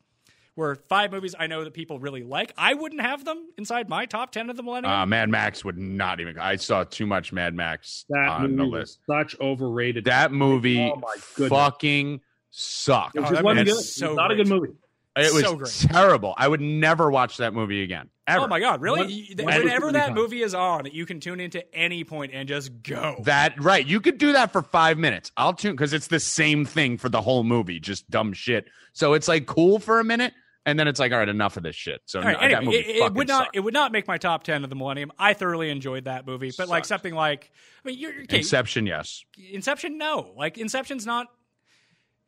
Were 0.57 0.75
five 0.87 1.11
movies 1.11 1.35
I 1.37 1.47
know 1.47 1.65
that 1.65 1.73
people 1.73 1.99
really 1.99 2.23
like. 2.23 2.53
I 2.57 2.75
wouldn't 2.75 3.01
have 3.01 3.25
them 3.25 3.45
inside 3.57 3.89
my 3.89 4.05
top 4.05 4.31
ten 4.31 4.49
of 4.49 4.55
the 4.55 4.63
millennium. 4.63 4.93
Uh, 4.93 5.05
Mad 5.05 5.29
Max 5.29 5.65
would 5.65 5.77
not 5.77 6.21
even. 6.21 6.39
I 6.39 6.55
saw 6.55 6.85
too 6.85 7.05
much 7.05 7.33
Mad 7.33 7.53
Max 7.53 8.05
That 8.07 8.29
on 8.29 8.55
the 8.55 8.63
list. 8.63 8.99
was 9.05 9.31
such 9.31 9.39
overrated. 9.41 10.05
That 10.05 10.31
movie 10.31 10.79
Oh, 10.79 10.95
my 10.95 11.15
fucking 11.49 12.21
sucked. 12.51 13.17
it 13.17 13.19
Oh, 13.19 13.21
just 13.23 13.33
that 13.33 13.43
wasn't 13.43 13.65
movie 13.67 13.71
good. 13.71 13.79
is 13.81 13.95
so 13.95 14.07
It's 14.11 14.15
not 14.15 14.31
a 14.31 14.35
good 14.37 14.47
movie. 14.47 14.69
It 15.17 15.33
was 15.33 15.43
so 15.43 15.55
great. 15.55 15.71
terrible. 15.93 16.33
I 16.37 16.47
would 16.47 16.59
never 16.61 17.09
watch 17.09 17.37
that 17.37 17.53
movie 17.53 17.83
again. 17.83 18.09
Ever. 18.27 18.45
Oh 18.45 18.47
my 18.47 18.59
god, 18.59 18.81
really? 18.81 19.11
You- 19.11 19.35
Whenever 19.45 19.91
that 19.93 20.13
movie 20.13 20.41
is 20.41 20.53
on, 20.53 20.87
you 20.91 21.05
can 21.05 21.19
tune 21.19 21.39
into 21.39 21.63
any 21.75 22.03
point 22.03 22.31
and 22.33 22.49
just 22.49 22.83
go. 22.83 23.15
That 23.23 23.61
right. 23.63 23.85
You 23.85 24.01
could 24.01 24.17
do 24.17 24.33
that 24.33 24.51
for 24.51 24.61
five 24.61 24.97
minutes. 24.97 25.31
I'll 25.37 25.53
tune 25.53 25.71
because 25.71 25.93
it's 25.93 26.07
the 26.07 26.19
same 26.19 26.65
thing 26.65 26.97
for 26.97 27.07
the 27.07 27.21
whole 27.21 27.43
movie, 27.43 27.79
just 27.79 28.09
dumb 28.09 28.33
shit. 28.33 28.67
So 28.93 29.13
it's 29.13 29.27
like 29.27 29.45
cool 29.45 29.79
for 29.79 29.99
a 29.99 30.03
minute, 30.03 30.33
and 30.65 30.77
then 30.79 30.87
it's 30.87 30.99
like, 30.99 31.11
all 31.11 31.19
right, 31.19 31.29
enough 31.29 31.55
of 31.55 31.63
this 31.63 31.75
shit. 31.75 32.01
So 32.05 32.19
right, 32.21 32.33
no, 32.33 32.39
anyway, 32.39 32.51
that 32.59 32.63
movie 32.65 32.77
it, 32.77 32.95
it 32.97 33.13
would 33.13 33.27
not 33.27 33.43
sucked. 33.45 33.55
it 33.55 33.59
would 33.59 33.73
not 33.75 33.91
make 33.91 34.07
my 34.07 34.17
top 34.17 34.43
ten 34.43 34.63
of 34.63 34.69
the 34.69 34.75
millennium. 34.75 35.11
I 35.19 35.33
thoroughly 35.33 35.69
enjoyed 35.69 36.05
that 36.05 36.25
movie, 36.25 36.51
but 36.57 36.67
like 36.67 36.83
something 36.83 37.13
like 37.13 37.51
I 37.85 37.87
mean, 37.89 37.99
you're, 37.99 38.11
you're 38.11 38.23
okay, 38.23 38.39
Inception, 38.39 38.85
yes. 38.87 39.23
Inception, 39.51 39.97
no, 39.97 40.33
like 40.35 40.57
Inception's 40.57 41.05
not. 41.05 41.27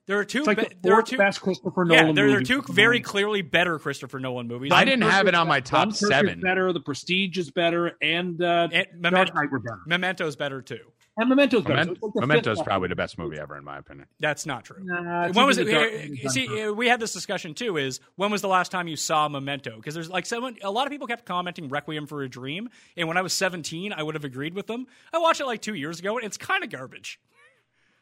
There 0.07 0.17
are 0.17 0.25
two. 0.25 0.39
It's 0.39 0.47
like 0.47 0.57
be- 0.57 0.63
the 0.63 0.75
there 0.81 0.93
are 0.93 1.01
two. 1.01 1.17
best 1.17 1.41
Christopher 1.41 1.85
yeah, 1.89 2.11
there, 2.13 2.27
there 2.29 2.37
are 2.37 2.41
two 2.41 2.61
very 2.69 3.01
clearly 3.01 3.41
better 3.41 3.77
Christopher 3.77 4.19
Nolan 4.19 4.47
movies. 4.47 4.71
I 4.73 4.85
didn't 4.85 5.09
have 5.09 5.27
it 5.27 5.35
on 5.35 5.47
my 5.47 5.59
top 5.59 5.91
seven. 5.93 6.39
better. 6.39 6.71
The 6.71 6.79
Prestige 6.79 7.37
is 7.37 7.51
better, 7.51 7.97
and, 8.01 8.41
uh, 8.41 8.69
And 8.71 8.71
Dark 8.71 8.93
Memento, 9.01 9.33
Knight 9.33 9.51
were 9.51 9.59
better. 9.59 9.81
Memento's 9.85 10.35
better 10.37 10.61
too. 10.61 10.79
And 11.19 11.29
Memento's 11.29 11.63
better. 11.63 11.77
Memento, 11.77 11.99
So 11.99 12.11
like 12.15 12.27
Memento's 12.29 12.59
fifth 12.59 12.65
probably 12.67 12.89
the 12.89 12.95
best 12.95 13.17
movie 13.17 13.37
ever, 13.39 13.57
in 13.57 13.63
my 13.63 13.79
opinion. 13.79 14.07
That's 14.19 14.45
not 14.45 14.65
true. 14.65 14.77
Nah, 14.81 15.29
when 15.31 15.47
was 15.47 15.57
it? 15.57 15.65
Dark 15.65 15.91
Knight 15.91 16.25
or 16.25 16.29
see, 16.29 16.69
we 16.69 16.87
had 16.87 16.99
this 16.99 17.11
discussion 17.11 17.53
too. 17.53 17.75
Is 17.77 17.99
when 18.15 18.31
was 18.31 18.41
the 18.41 18.47
last 18.47 18.71
time 18.71 18.87
you 18.87 18.95
saw 18.95 19.27
Memento? 19.27 19.75
Because 19.75 19.93
there's 19.95 20.09
like 20.09 20.25
someone, 20.27 20.57
a 20.61 20.71
lot 20.71 20.85
of 20.85 20.91
people 20.91 21.07
kept 21.07 21.25
commenting 21.25 21.69
Requiem 21.69 22.05
for 22.05 22.21
a 22.21 22.29
Dream, 22.29 22.69
and 22.95 23.07
when 23.07 23.17
I 23.17 23.21
was 23.21 23.33
17, 23.33 23.91
I 23.93 24.03
would 24.03 24.13
have 24.15 24.25
agreed 24.25 24.53
with 24.53 24.67
them. 24.67 24.85
I 25.11 25.17
watched 25.17 25.41
it 25.41 25.47
like 25.47 25.61
two 25.61 25.73
years 25.73 25.99
ago, 25.99 26.17
and 26.17 26.25
it's 26.25 26.37
kind 26.37 26.63
of 26.63 26.69
garbage. 26.69 27.19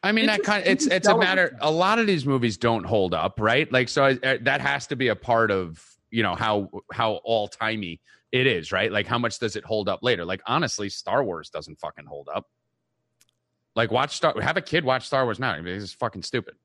I 0.05 0.11
mean, 0.11 0.25
It's 0.25 0.31
that 0.33 0.37
just- 0.37 0.47
kind 0.47 0.63
of, 0.63 0.71
it's 0.71 0.85
it's 0.87 1.07
a 1.07 1.17
matter. 1.17 1.57
A 1.61 1.71
lot 1.71 1.99
of 1.99 2.07
these 2.07 2.25
movies 2.25 2.57
don't 2.57 2.83
hold 2.85 3.13
up, 3.13 3.39
right? 3.39 3.69
Like, 3.71 3.89
so 3.89 4.03
I, 4.05 4.11
uh, 4.23 4.37
that 4.41 4.61
has 4.61 4.87
to 4.87 4.95
be 4.95 5.07
a 5.09 5.15
part 5.15 5.51
of 5.51 5.83
you 6.11 6.23
know 6.23 6.35
how 6.35 6.69
how 6.93 7.13
all 7.23 7.47
timey 7.47 7.99
it 8.31 8.47
is, 8.47 8.71
right? 8.71 8.91
Like 8.91 9.07
how 9.07 9.17
much 9.17 9.39
does 9.39 9.55
it 9.55 9.65
hold 9.65 9.89
up 9.89 9.99
later? 10.03 10.23
Like 10.23 10.41
honestly, 10.45 10.89
Star 10.89 11.23
Wars 11.23 11.49
doesn't 11.49 11.79
fucking 11.79 12.05
hold 12.05 12.29
up. 12.33 12.47
Like 13.75 13.91
watch 13.91 14.15
Star 14.15 14.39
have 14.41 14.57
a 14.57 14.61
kid 14.61 14.85
watch 14.85 15.05
Star 15.07 15.23
Wars 15.25 15.39
now. 15.39 15.51
I 15.51 15.61
mean, 15.61 15.75
it's 15.75 15.93
fucking 15.93 16.23
stupid. 16.23 16.55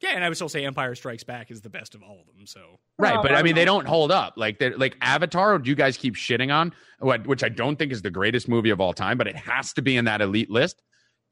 Yeah, 0.00 0.10
and 0.16 0.24
I 0.24 0.28
would 0.28 0.34
still 0.36 0.48
say 0.48 0.64
Empire 0.64 0.96
Strikes 0.96 1.22
Back 1.22 1.52
is 1.52 1.60
the 1.60 1.70
best 1.70 1.94
of 1.94 2.02
all 2.02 2.20
of 2.20 2.26
them. 2.36 2.44
So 2.46 2.80
Right, 2.98 3.18
but 3.22 3.32
I 3.32 3.38
I 3.38 3.42
mean, 3.44 3.54
they 3.54 3.64
don't 3.64 3.86
hold 3.86 4.10
up. 4.10 4.34
Like, 4.36 4.58
they're- 4.58 4.76
like 4.76 4.96
Avatar, 5.00 5.58
do 5.60 5.70
you 5.70 5.76
guys 5.76 5.96
keep 5.96 6.16
shitting 6.16 6.52
on? 6.52 6.72
What, 6.98 7.24
which 7.24 7.44
I 7.44 7.48
don't 7.48 7.76
think 7.76 7.92
is 7.92 8.02
the 8.02 8.10
greatest 8.10 8.48
movie 8.48 8.70
of 8.70 8.80
all 8.80 8.92
time, 8.92 9.16
but 9.16 9.28
it 9.28 9.36
has 9.36 9.72
to 9.74 9.82
be 9.82 9.96
in 9.96 10.06
that 10.06 10.20
elite 10.20 10.50
list. 10.50 10.82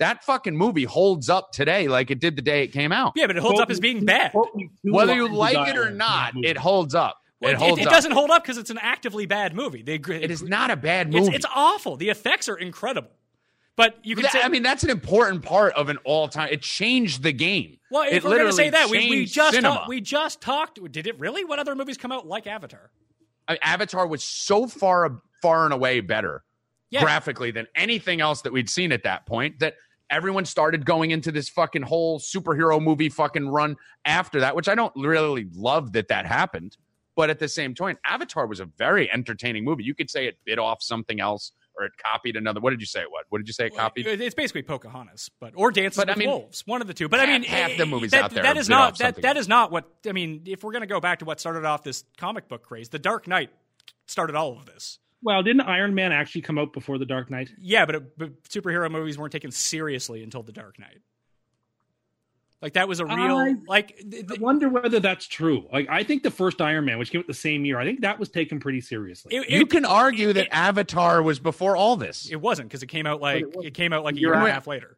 That 0.01 0.25
fucking 0.25 0.57
movie 0.57 0.85
holds 0.85 1.29
up 1.31 1.53
today, 1.53 1.87
like 1.87 2.11
it 2.11 2.19
did 2.21 2.35
the 2.35 2.43
day 2.43 2.65
it 2.65 2.69
came 2.73 2.91
out. 2.91 3.13
yeah, 3.15 3.27
but 3.29 3.37
it 3.37 3.41
holds 3.41 3.55
Quote 3.59 3.63
up 3.65 3.71
as 3.71 3.79
being 3.81 4.05
bad. 4.05 4.33
quote 4.33 4.55
me 4.55 4.71
two 4.85 4.93
Whether 4.93 5.15
you 5.15 5.29
like 5.29 5.69
it 5.69 5.77
or 5.77 5.91
not, 5.91 6.33
it 6.37 6.57
holds 6.57 6.95
up. 6.95 7.19
Well, 7.41 7.53
It 7.53 7.57
holds 7.57 7.81
it, 7.81 7.87
up. 7.87 7.93
doesn't 7.93 8.11
hold 8.13 8.31
up 8.31 8.43
because 8.43 8.59
it's 8.59 8.69
an 8.71 8.79
actively 8.83 9.25
bad 9.27 9.55
movie. 9.55 9.83
They, 9.83 9.95
It 9.95 10.31
is 10.31 10.43
not 10.43 10.71
a 10.71 10.77
bad 10.77 11.11
movie. 11.13 11.35
it's 11.35 11.47
awful. 11.55 11.97
The 11.97 12.11
effects 12.11 12.49
are 12.51 12.57
incredible, 12.57 13.11
but 13.77 13.97
you 14.03 14.15
can 14.15 14.25
That- 14.25 14.33
say. 14.33 14.43
I 14.43 14.49
mean, 14.49 14.63
that's 14.63 14.83
an 14.85 14.91
important 14.91 15.43
part 15.43 15.73
of 15.75 15.89
an 15.89 15.97
all-time. 16.05 16.49
It 16.53 16.61
changed 16.63 17.23
the 17.23 17.33
game. 17.33 17.79
well, 17.91 18.03
if 18.03 18.13
it 18.13 18.25
we're 18.25 18.37
going 18.37 18.47
to 18.47 18.53
say 18.53 18.69
that, 18.71 18.91
we, 18.91 19.09
we 19.09 19.25
just 19.27 19.55
cinema. 19.55 19.75
talk, 19.77 19.89
we 19.89 20.01
just 20.03 20.41
talked. 20.43 20.79
Did 20.93 21.07
it 21.07 21.19
really? 21.19 21.45
What 21.45 21.59
other 21.59 21.75
movies 21.75 21.97
come 21.97 22.13
out 22.13 22.27
like 22.27 22.47
Avatar? 22.47 22.91
I 23.49 23.53
mean, 23.53 23.59
Avatar 23.63 24.07
was 24.07 24.23
so 24.25 24.67
far, 24.67 25.21
far 25.43 25.65
and 25.65 25.73
away 25.73 26.01
better 26.01 26.43
Yeah. 26.91 27.01
graphically 27.03 27.51
than 27.53 27.67
anything 27.75 28.21
else 28.21 28.43
that 28.43 28.53
we'd 28.53 28.69
seen 28.69 28.93
at 28.93 29.05
that 29.05 29.25
point. 29.27 29.61
That 29.61 29.77
everyone 30.11 30.45
started 30.45 30.85
going 30.85 31.11
into 31.11 31.33
this 31.33 31.49
fucking 31.49 31.83
whole 31.83 32.19
superhero 32.19 32.83
movie 32.83 33.09
fucking 33.09 33.49
run 33.49 33.77
after 34.05 34.41
that, 34.41 34.57
which 34.57 34.69
I 34.69 34.75
don't 34.75 34.93
really 34.97 35.49
love 35.55 35.93
that 35.93 36.09
that 36.09 36.27
happened. 36.27 36.77
But 37.17 37.31
at 37.31 37.39
the 37.39 37.49
same 37.49 37.75
time, 37.75 37.99
Avatar 38.05 38.47
was 38.47 38.61
a 38.61 38.65
very 38.65 39.11
entertaining 39.13 39.65
movie. 39.65 39.85
You 39.85 39.95
could 39.95 40.11
say 40.11 40.27
it 40.27 40.39
bit 40.45 40.59
off 40.59 40.83
something 40.83 41.21
else 41.21 41.53
or 41.77 41.85
it 41.85 41.93
copied 42.03 42.37
another. 42.37 42.61
What 42.61 42.71
did 42.71 42.81
you 42.81 42.87
say? 42.87 43.05
What? 43.09 43.27
What 43.29 43.39
did 43.39 43.49
you 43.49 43.53
say? 43.53 43.67
It 43.67 43.77
copied. 43.77 44.07
It's 44.07 44.35
basically 44.35 44.63
Pocahontas, 44.63 45.31
but 45.41 45.53
or 45.55 45.71
Dances 45.71 45.97
But, 45.97 46.09
I 46.09 46.13
with 46.13 46.19
mean, 46.19 46.29
Wolves, 46.31 46.67
one 46.67 46.81
of 46.81 46.87
the 46.87 46.95
two. 46.95 47.09
But 47.09 47.21
I 47.21 47.27
mean, 47.27 47.43
half 47.43 47.77
the 47.77 47.87
movies 47.87 48.13
that, 48.13 48.25
out 48.25 48.31
there 48.31 48.43
that 48.43 48.57
is 48.57 48.69
not 48.69 48.99
that 48.99 49.23
that 49.23 49.37
is 49.37 49.49
not 49.49 49.71
what 49.71 49.91
I 50.07 50.13
mean. 50.13 50.43
If 50.47 50.63
we're 50.63 50.73
going 50.73 50.83
to 50.83 50.87
go 50.87 51.01
back 51.01 51.19
to 51.19 51.25
what 51.25 51.41
started 51.41 51.65
off 51.65 51.83
this 51.83 52.05
comic 52.17 52.49
book 52.49 52.63
craze, 52.63 52.89
The 52.89 52.99
Dark 52.99 53.27
Knight 53.27 53.51
started 54.07 54.37
all 54.37 54.57
of 54.57 54.67
this. 54.67 54.99
Well, 55.23 55.43
didn't 55.43 55.63
Iron 55.63 55.95
Man 55.95 56.13
actually 56.13 56.43
come 56.43 56.59
out 56.59 56.73
before 56.73 56.97
The 56.99 57.05
Dark 57.07 57.31
Knight? 57.31 57.51
Yeah, 57.61 57.85
but, 57.87 57.95
it, 57.97 58.19
but 58.19 58.43
superhero 58.45 58.91
movies 58.91 59.19
weren't 59.19 59.33
taken 59.33 59.51
seriously 59.51 60.23
until 60.23 60.43
The 60.43 60.53
Dark 60.53 60.79
Knight. 60.79 60.99
Like 62.63 62.75
that 62.75 62.89
was 62.89 63.01
a 63.01 63.07
real 63.07 63.17
I- 63.39 63.55
like 63.67 63.97
th- 64.11 64.27
I 64.31 64.35
wonder 64.39 64.69
whether 64.69 65.01
that's 65.01 65.27
true. 65.27 65.67
Like, 65.73 65.89
I 65.89 66.05
think 66.05 66.23
the 66.23 66.31
first 66.31 66.61
Iron 66.61 66.85
Man, 66.85 66.99
which 66.99 67.11
came 67.11 67.21
out 67.21 67.27
the 67.27 67.33
same 67.33 67.65
year, 67.65 67.79
I 67.79 67.85
think 67.85 68.03
that 68.03 68.19
was 68.19 68.29
taken 68.29 68.61
pretty 68.61 68.83
seriously. 68.83 69.35
it, 69.35 69.49
you 69.49 69.61
it- 69.63 69.71
can 69.71 69.87
argue 69.87 70.33
that 70.35 70.49
Avatar 70.55 71.23
was 71.23 71.39
before 71.39 71.75
all 71.75 71.97
this. 71.97 72.31
it 72.31 72.39
wasn't 72.41 72.69
because 72.69 72.83
it 72.83 72.89
came 72.89 73.07
out 73.07 73.21
like 73.23 73.45
it 73.45 73.55
it 73.65 73.75
came 73.75 73.95
out 73.95 74.05
like 74.05 74.17
a 74.17 74.21
year 74.21 74.35
and 74.35 74.47
a 74.47 74.53
half 74.53 74.67
later. 74.67 74.97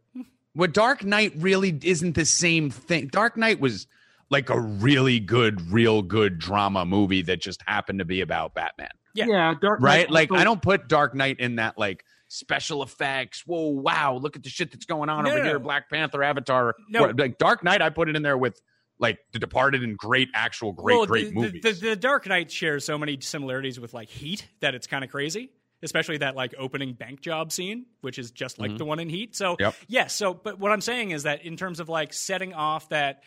What 0.54 0.72
Dark 0.72 1.04
Knight 1.04 1.34
really 1.36 1.78
isn't 1.82 2.14
the 2.16 2.24
same 2.26 2.68
thing. 2.68 3.06
Dark 3.06 3.36
Knight 3.36 3.60
was 3.60 3.86
like 4.32 4.50
a 4.50 4.58
really 4.58 5.20
good, 5.20 5.70
real 5.72 6.02
good 6.02 6.38
drama 6.38 6.84
movie 6.84 7.22
that 7.22 7.40
just 7.40 7.62
happened 7.66 8.00
to 8.00 8.04
be 8.04 8.20
about 8.22 8.54
Batman. 8.54 8.88
Yeah. 9.14 9.54
Dark 9.60 9.80
Knight 9.80 9.86
Right? 9.86 10.10
Like 10.10 10.32
I 10.32 10.42
don't 10.42 10.60
put 10.62 10.88
Dark 10.88 11.14
Knight 11.14 11.38
in 11.38 11.56
that 11.56 11.78
like 11.78 12.04
special 12.28 12.82
effects. 12.82 13.42
Whoa, 13.46 13.68
wow, 13.68 14.14
look 14.16 14.36
at 14.36 14.42
the 14.42 14.48
shit 14.48 14.72
that's 14.72 14.86
going 14.86 15.10
on 15.10 15.24
No, 15.24 15.30
over 15.30 15.38
no, 15.40 15.44
here. 15.44 15.52
no. 15.54 15.58
Black 15.60 15.90
Panther, 15.90 16.22
Avatar. 16.22 16.74
No. 16.88 17.02
What- 17.02 17.18
like 17.18 17.38
Dark 17.38 17.62
Knight, 17.62 17.82
I 17.82 17.90
put 17.90 18.08
it 18.08 18.16
in 18.16 18.22
there 18.22 18.38
with 18.38 18.60
like 18.98 19.18
The 19.32 19.38
Departed 19.38 19.82
and 19.82 19.96
great, 19.98 20.28
actual, 20.34 20.72
great, 20.72 20.96
well, 20.96 21.06
great 21.06 21.28
the, 21.28 21.34
movies. 21.34 21.62
The, 21.62 21.72
the, 21.72 21.80
the 21.90 21.96
Dark 21.96 22.26
Knight 22.26 22.50
shares 22.50 22.84
so 22.84 22.96
many 22.96 23.18
similarities 23.20 23.78
with 23.78 23.92
like 23.92 24.08
Heat 24.08 24.46
that 24.60 24.74
it's 24.74 24.86
kind 24.86 25.04
of 25.04 25.10
crazy. 25.10 25.50
Especially 25.84 26.18
that 26.18 26.36
like 26.36 26.54
opening 26.56 26.92
bank 26.94 27.20
job 27.20 27.50
scene, 27.50 27.86
which 28.02 28.16
is 28.16 28.30
just 28.30 28.60
like 28.60 28.78
the 28.78 28.84
one 28.84 29.00
in 29.00 29.08
Heat. 29.08 29.34
So 29.34 29.54
Mm-hmm. 29.54 29.62
Yep. 29.64 29.74
yes, 29.88 30.14
so 30.14 30.32
but 30.32 30.60
what 30.60 30.70
I'm 30.70 30.80
saying 30.80 31.10
is 31.10 31.24
that 31.24 31.44
in 31.44 31.56
terms 31.56 31.80
of 31.80 31.88
like 31.88 32.12
setting 32.12 32.54
off 32.54 32.88
that 32.90 33.24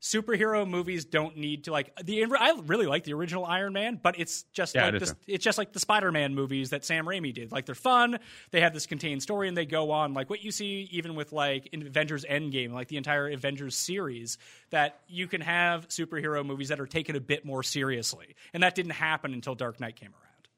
superhero 0.00 0.68
movies 0.68 1.04
don't 1.04 1.36
need 1.36 1.64
to 1.64 1.72
like 1.72 1.94
the 2.02 2.24
I 2.24 2.54
really 2.64 2.86
like 2.86 3.04
the 3.04 3.12
original 3.12 3.44
Iron 3.44 3.72
Man, 3.72 4.00
but 4.02 4.18
it's 4.18 4.44
just 4.52 4.74
Yeah, 4.74 4.84
like 4.84 4.92
do 4.94 4.98
this, 5.00 5.14
it's 5.26 5.44
just 5.44 5.58
like 5.58 5.72
the 5.72 5.80
Spider-Man 5.80 6.34
movies 6.34 6.70
that 6.70 6.84
Sam 6.84 7.04
Raimi 7.04 7.34
did. 7.34 7.52
Like 7.52 7.66
they're 7.66 7.74
fun, 7.74 8.18
they 8.50 8.62
have 8.62 8.72
this 8.72 8.86
contained 8.86 9.22
story, 9.22 9.48
and 9.48 9.56
they 9.56 9.66
go 9.66 9.90
on 9.90 10.14
like 10.14 10.30
what 10.30 10.42
you 10.42 10.50
see 10.50 10.88
even 10.90 11.14
with 11.14 11.32
like 11.32 11.68
in 11.72 11.86
Avengers 11.86 12.24
Endgame, 12.24 12.72
like 12.72 12.88
the 12.88 12.96
entire 12.96 13.28
Avengers 13.28 13.76
series. 13.76 14.38
That 14.70 15.00
you 15.08 15.26
can 15.26 15.40
have 15.40 15.88
superhero 15.88 16.46
movies 16.46 16.68
that 16.68 16.80
are 16.80 16.86
taken 16.86 17.16
a 17.16 17.20
bit 17.20 17.44
more 17.44 17.62
seriously, 17.62 18.36
and 18.54 18.62
that 18.62 18.74
didn't 18.74 18.92
happen 18.92 19.34
until 19.34 19.54
Dark 19.54 19.80
Knight 19.80 19.96
came 19.96 20.10
around. 20.10 20.48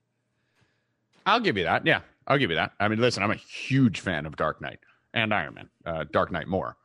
I'll 1.27 1.41
give 1.41 1.57
you 1.57 1.65
that. 1.65 1.87
Yeah, 1.87 2.01
I'll 2.27 2.39
give 2.39 2.51
you 2.51 2.57
that. 2.57 2.73
I 2.79 2.89
mean, 2.89 3.01
listen, 3.01 3.23
I'm 3.23 3.31
a 3.31 3.37
huge 3.37 4.01
fan 4.01 4.27
of 4.27 4.37
Dark 4.37 4.61
Knight 4.61 4.81
and 5.15 5.33
Iron 5.33 5.55
Man. 5.55 5.69
Uh, 5.85 6.05
Dark 6.11 6.31
Knight 6.31 6.47
more, 6.47 6.77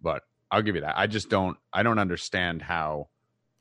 but 0.00 0.22
I'll 0.50 0.62
give 0.62 0.74
you 0.76 0.82
that. 0.82 0.98
I 0.98 1.06
just 1.06 1.28
don't. 1.28 1.56
I 1.72 1.82
don't 1.82 1.98
understand 1.98 2.62
how 2.62 3.08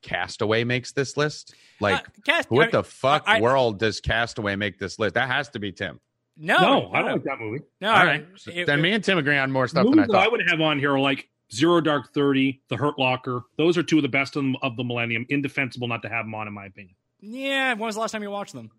Castaway 0.02 0.64
makes 0.64 0.92
this 0.92 1.18
list. 1.18 1.56
Like, 1.80 2.06
Uh, 2.08 2.12
Cast- 2.26 2.52
what 2.52 2.68
I- 2.68 2.72
the 2.72 2.84
fuck 2.84 3.24
I- 3.26 3.42
world 3.42 3.80
does 3.80 4.00
Castaway 4.00 4.56
make 4.56 4.78
this 4.78 5.00
list? 5.00 5.16
That 5.16 5.28
has 5.30 5.50
to 5.50 5.60
be 5.60 5.72
Tim. 5.72 6.00
No, 6.38 6.58
No, 6.60 6.92
I 6.94 7.02
don't 7.02 7.12
like 7.14 7.24
that 7.24 7.40
movie. 7.40 7.64
No, 7.80 7.92
All 7.92 8.06
right, 8.06 8.22
it- 8.22 8.28
So 8.40 8.52
it- 8.54 8.66
then 8.68 8.82
me 8.82 8.92
and 8.92 9.02
Tim 9.04 9.18
agree 9.18 9.38
on 9.38 9.52
more 9.52 9.68
stuff 9.68 9.86
than 9.86 9.94
I 9.94 9.96
Movies 10.02 10.12
that 10.12 10.18
I 10.20 10.28
would 10.28 10.48
have 10.50 10.60
on 10.62 10.80
here 10.80 10.94
are 10.94 11.00
like 11.00 11.30
Zero 11.54 11.80
Dark 11.80 12.14
Thirty, 12.14 12.62
The 12.68 12.76
Hurt 12.78 13.00
Locker. 13.00 13.44
Those 13.58 13.78
are 13.78 13.84
two 13.84 13.98
of 13.98 14.02
the 14.04 14.10
best 14.10 14.36
of, 14.36 14.44
them- 14.44 14.58
of 14.62 14.76
the 14.76 14.84
millennium. 14.84 15.26
Indefensible 15.30 15.88
not 15.88 16.02
to 16.02 16.10
have 16.10 16.26
them 16.26 16.36
on, 16.36 16.48
in 16.48 16.54
my 16.54 16.66
opinion. 16.66 16.96
yeah. 17.22 17.70
When 17.74 17.80
was 17.88 17.96
the 17.96 18.02
last 18.02 18.12
time 18.12 18.22
you 18.22 18.30
watched 18.32 18.54
them? 18.54 18.70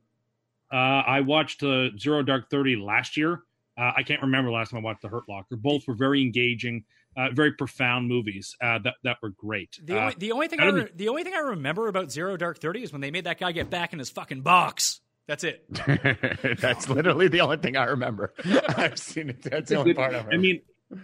Uh, 0.72 0.76
I 0.76 1.20
watched 1.22 1.62
uh, 1.62 1.96
Zero 1.98 2.22
Dark 2.22 2.50
Thirty 2.50 2.76
last 2.76 3.16
year. 3.16 3.42
Uh, 3.78 3.92
I 3.96 4.02
can't 4.02 4.20
remember 4.22 4.50
the 4.50 4.54
last 4.56 4.70
time 4.70 4.78
I 4.80 4.82
watched 4.82 5.02
The 5.02 5.08
Hurt 5.08 5.28
Locker. 5.28 5.56
Both 5.56 5.86
were 5.88 5.94
very 5.94 6.20
engaging, 6.22 6.84
uh, 7.16 7.30
very 7.32 7.52
profound 7.52 8.08
movies 8.08 8.54
uh, 8.62 8.78
that 8.80 8.94
that 9.04 9.16
were 9.22 9.30
great. 9.30 9.78
The, 9.82 9.96
Uh, 9.96 10.00
only, 10.02 10.14
the 10.18 10.32
only 10.32 10.48
thing 10.48 10.60
I 10.60 10.64
I 10.66 10.68
re- 10.70 10.90
the 10.94 11.08
only 11.08 11.24
thing 11.24 11.34
I 11.34 11.38
remember 11.40 11.88
about 11.88 12.10
Zero 12.10 12.36
Dark 12.36 12.58
Thirty 12.58 12.82
is 12.82 12.92
when 12.92 13.00
they 13.00 13.10
made 13.10 13.24
that 13.24 13.38
guy 13.38 13.52
get 13.52 13.70
back 13.70 13.92
in 13.92 13.98
his 13.98 14.10
fucking 14.10 14.42
box. 14.42 15.00
That's 15.26 15.42
it. 15.42 15.64
That's 16.60 16.88
literally 16.88 17.28
the 17.28 17.40
only 17.40 17.56
thing 17.56 17.76
I 17.76 17.84
remember. 17.84 18.32
I've 18.76 18.98
seen 18.98 19.30
it. 19.30 19.42
That's 19.42 19.70
the 19.70 19.76
only 19.76 19.94
part 19.94 20.14
of 20.14 20.26
it. 20.28 20.34
I 20.34 20.36
mean, 20.36 20.60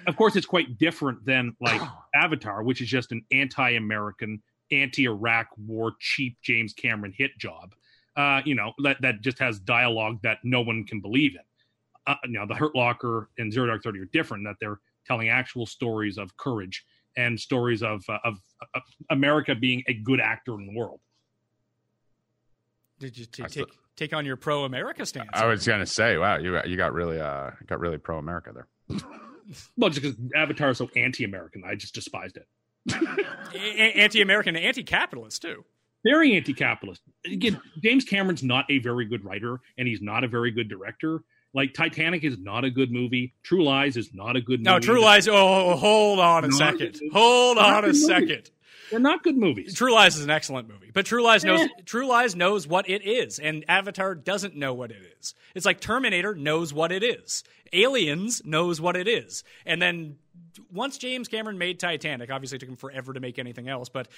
of 0.06 0.16
course, 0.16 0.36
it's 0.36 0.46
quite 0.46 0.78
different 0.78 1.24
than 1.24 1.56
like 1.60 1.80
Avatar, 2.14 2.62
which 2.62 2.80
is 2.80 2.88
just 2.88 3.10
an 3.10 3.22
anti-American, 3.32 4.42
anti-Iraq 4.70 5.48
war, 5.56 5.94
cheap 5.98 6.36
James 6.42 6.72
Cameron 6.72 7.12
hit 7.16 7.32
job. 7.38 7.74
Uh, 8.14 8.42
you 8.44 8.54
know 8.54 8.72
that 8.82 9.00
that 9.00 9.22
just 9.22 9.38
has 9.38 9.58
dialogue 9.58 10.18
that 10.22 10.38
no 10.44 10.60
one 10.60 10.84
can 10.84 11.00
believe 11.00 11.32
in. 11.34 11.40
Uh, 12.06 12.14
now, 12.26 12.44
the 12.44 12.54
Hurt 12.54 12.74
Locker 12.76 13.30
and 13.38 13.52
Zero 13.52 13.66
Dark 13.66 13.82
Thirty 13.82 13.98
are 14.00 14.04
different. 14.12 14.44
That 14.44 14.56
they're 14.60 14.78
telling 15.06 15.28
actual 15.28 15.66
stories 15.66 16.18
of 16.18 16.36
courage 16.36 16.84
and 17.16 17.38
stories 17.38 17.82
of 17.82 18.02
uh, 18.08 18.18
of, 18.24 18.38
of 18.74 18.82
America 19.10 19.54
being 19.54 19.82
a 19.88 19.94
good 19.94 20.20
actor 20.20 20.54
in 20.54 20.66
the 20.66 20.74
world. 20.74 21.00
Did 22.98 23.18
you 23.18 23.26
t- 23.26 23.42
I 23.42 23.48
take 23.48 23.66
take 23.96 24.12
on 24.12 24.24
your 24.24 24.36
pro 24.36 24.64
America 24.64 25.04
stance? 25.04 25.28
I 25.32 25.46
was 25.46 25.66
gonna 25.66 25.86
say, 25.86 26.16
wow, 26.18 26.38
you 26.38 26.58
you 26.66 26.76
got 26.76 26.92
really 26.92 27.20
uh 27.20 27.50
got 27.66 27.80
really 27.80 27.98
pro 27.98 28.18
America 28.18 28.52
there. 28.54 28.98
Well, 29.76 29.90
just 29.90 30.00
because 30.00 30.16
Avatar 30.36 30.70
is 30.70 30.78
so 30.78 30.88
anti-American, 30.94 31.64
I 31.66 31.74
just 31.74 31.94
despised 31.94 32.38
it. 32.38 32.46
anti 33.96 34.22
American, 34.22 34.56
anti 34.56 34.84
capitalist 34.84 35.42
too. 35.42 35.64
very 36.04 36.36
anti-capitalist. 36.36 37.02
Again, 37.26 37.60
James 37.82 38.04
Cameron's 38.04 38.42
not 38.42 38.64
a 38.70 38.78
very 38.78 39.04
good 39.04 39.24
writer, 39.24 39.58
and 39.76 39.86
he's 39.88 40.00
not 40.00 40.22
a 40.24 40.28
very 40.28 40.52
good 40.52 40.68
director. 40.68 41.22
Like 41.54 41.74
Titanic 41.74 42.24
is 42.24 42.38
not 42.38 42.64
a 42.64 42.70
good 42.70 42.90
movie. 42.90 43.34
True 43.42 43.62
Lies 43.64 43.96
is 43.96 44.14
not 44.14 44.36
a 44.36 44.40
good 44.40 44.60
movie. 44.60 44.70
No. 44.70 44.78
True 44.80 45.00
Lies. 45.00 45.28
Oh, 45.28 45.76
hold 45.76 46.18
on 46.18 46.44
a 46.44 46.52
second. 46.52 46.82
it's- 46.82 47.00
Hold 47.12 47.58
on 47.58 47.74
a 47.84 47.88
a 47.88 47.92
movie. 47.92 47.98
second. 47.98 48.50
They're 48.90 49.00
not 49.00 49.22
good 49.22 49.36
movies. 49.38 49.74
True 49.74 49.92
Lies 49.94 50.16
is 50.16 50.24
an 50.24 50.30
excellent 50.30 50.68
movie, 50.68 50.90
but 50.92 51.06
True 51.06 51.22
Lies 51.22 51.44
knows 51.44 51.60
Eh. 51.60 51.68
True 51.86 52.06
Lies 52.06 52.36
knows 52.36 52.66
what 52.66 52.90
it 52.90 53.02
is, 53.06 53.38
and 53.38 53.64
Avatar 53.66 54.14
doesn't 54.14 54.54
know 54.54 54.74
what 54.74 54.90
it 54.90 55.00
is. 55.18 55.34
It's 55.54 55.64
like 55.64 55.80
Terminator 55.80 56.34
knows 56.34 56.74
what 56.74 56.92
it 56.92 57.02
is, 57.02 57.42
Aliens 57.72 58.42
knows 58.44 58.82
what 58.82 58.94
it 58.96 59.08
is, 59.08 59.44
and 59.64 59.80
then 59.80 60.16
once 60.70 60.98
James 60.98 61.28
Cameron 61.28 61.56
made 61.56 61.80
Titanic, 61.80 62.30
obviously 62.30 62.56
it 62.56 62.58
took 62.60 62.68
him 62.68 62.76
forever 62.76 63.14
to 63.14 63.20
make 63.20 63.38
anything 63.38 63.66
else, 63.68 63.88
but. 63.88 64.08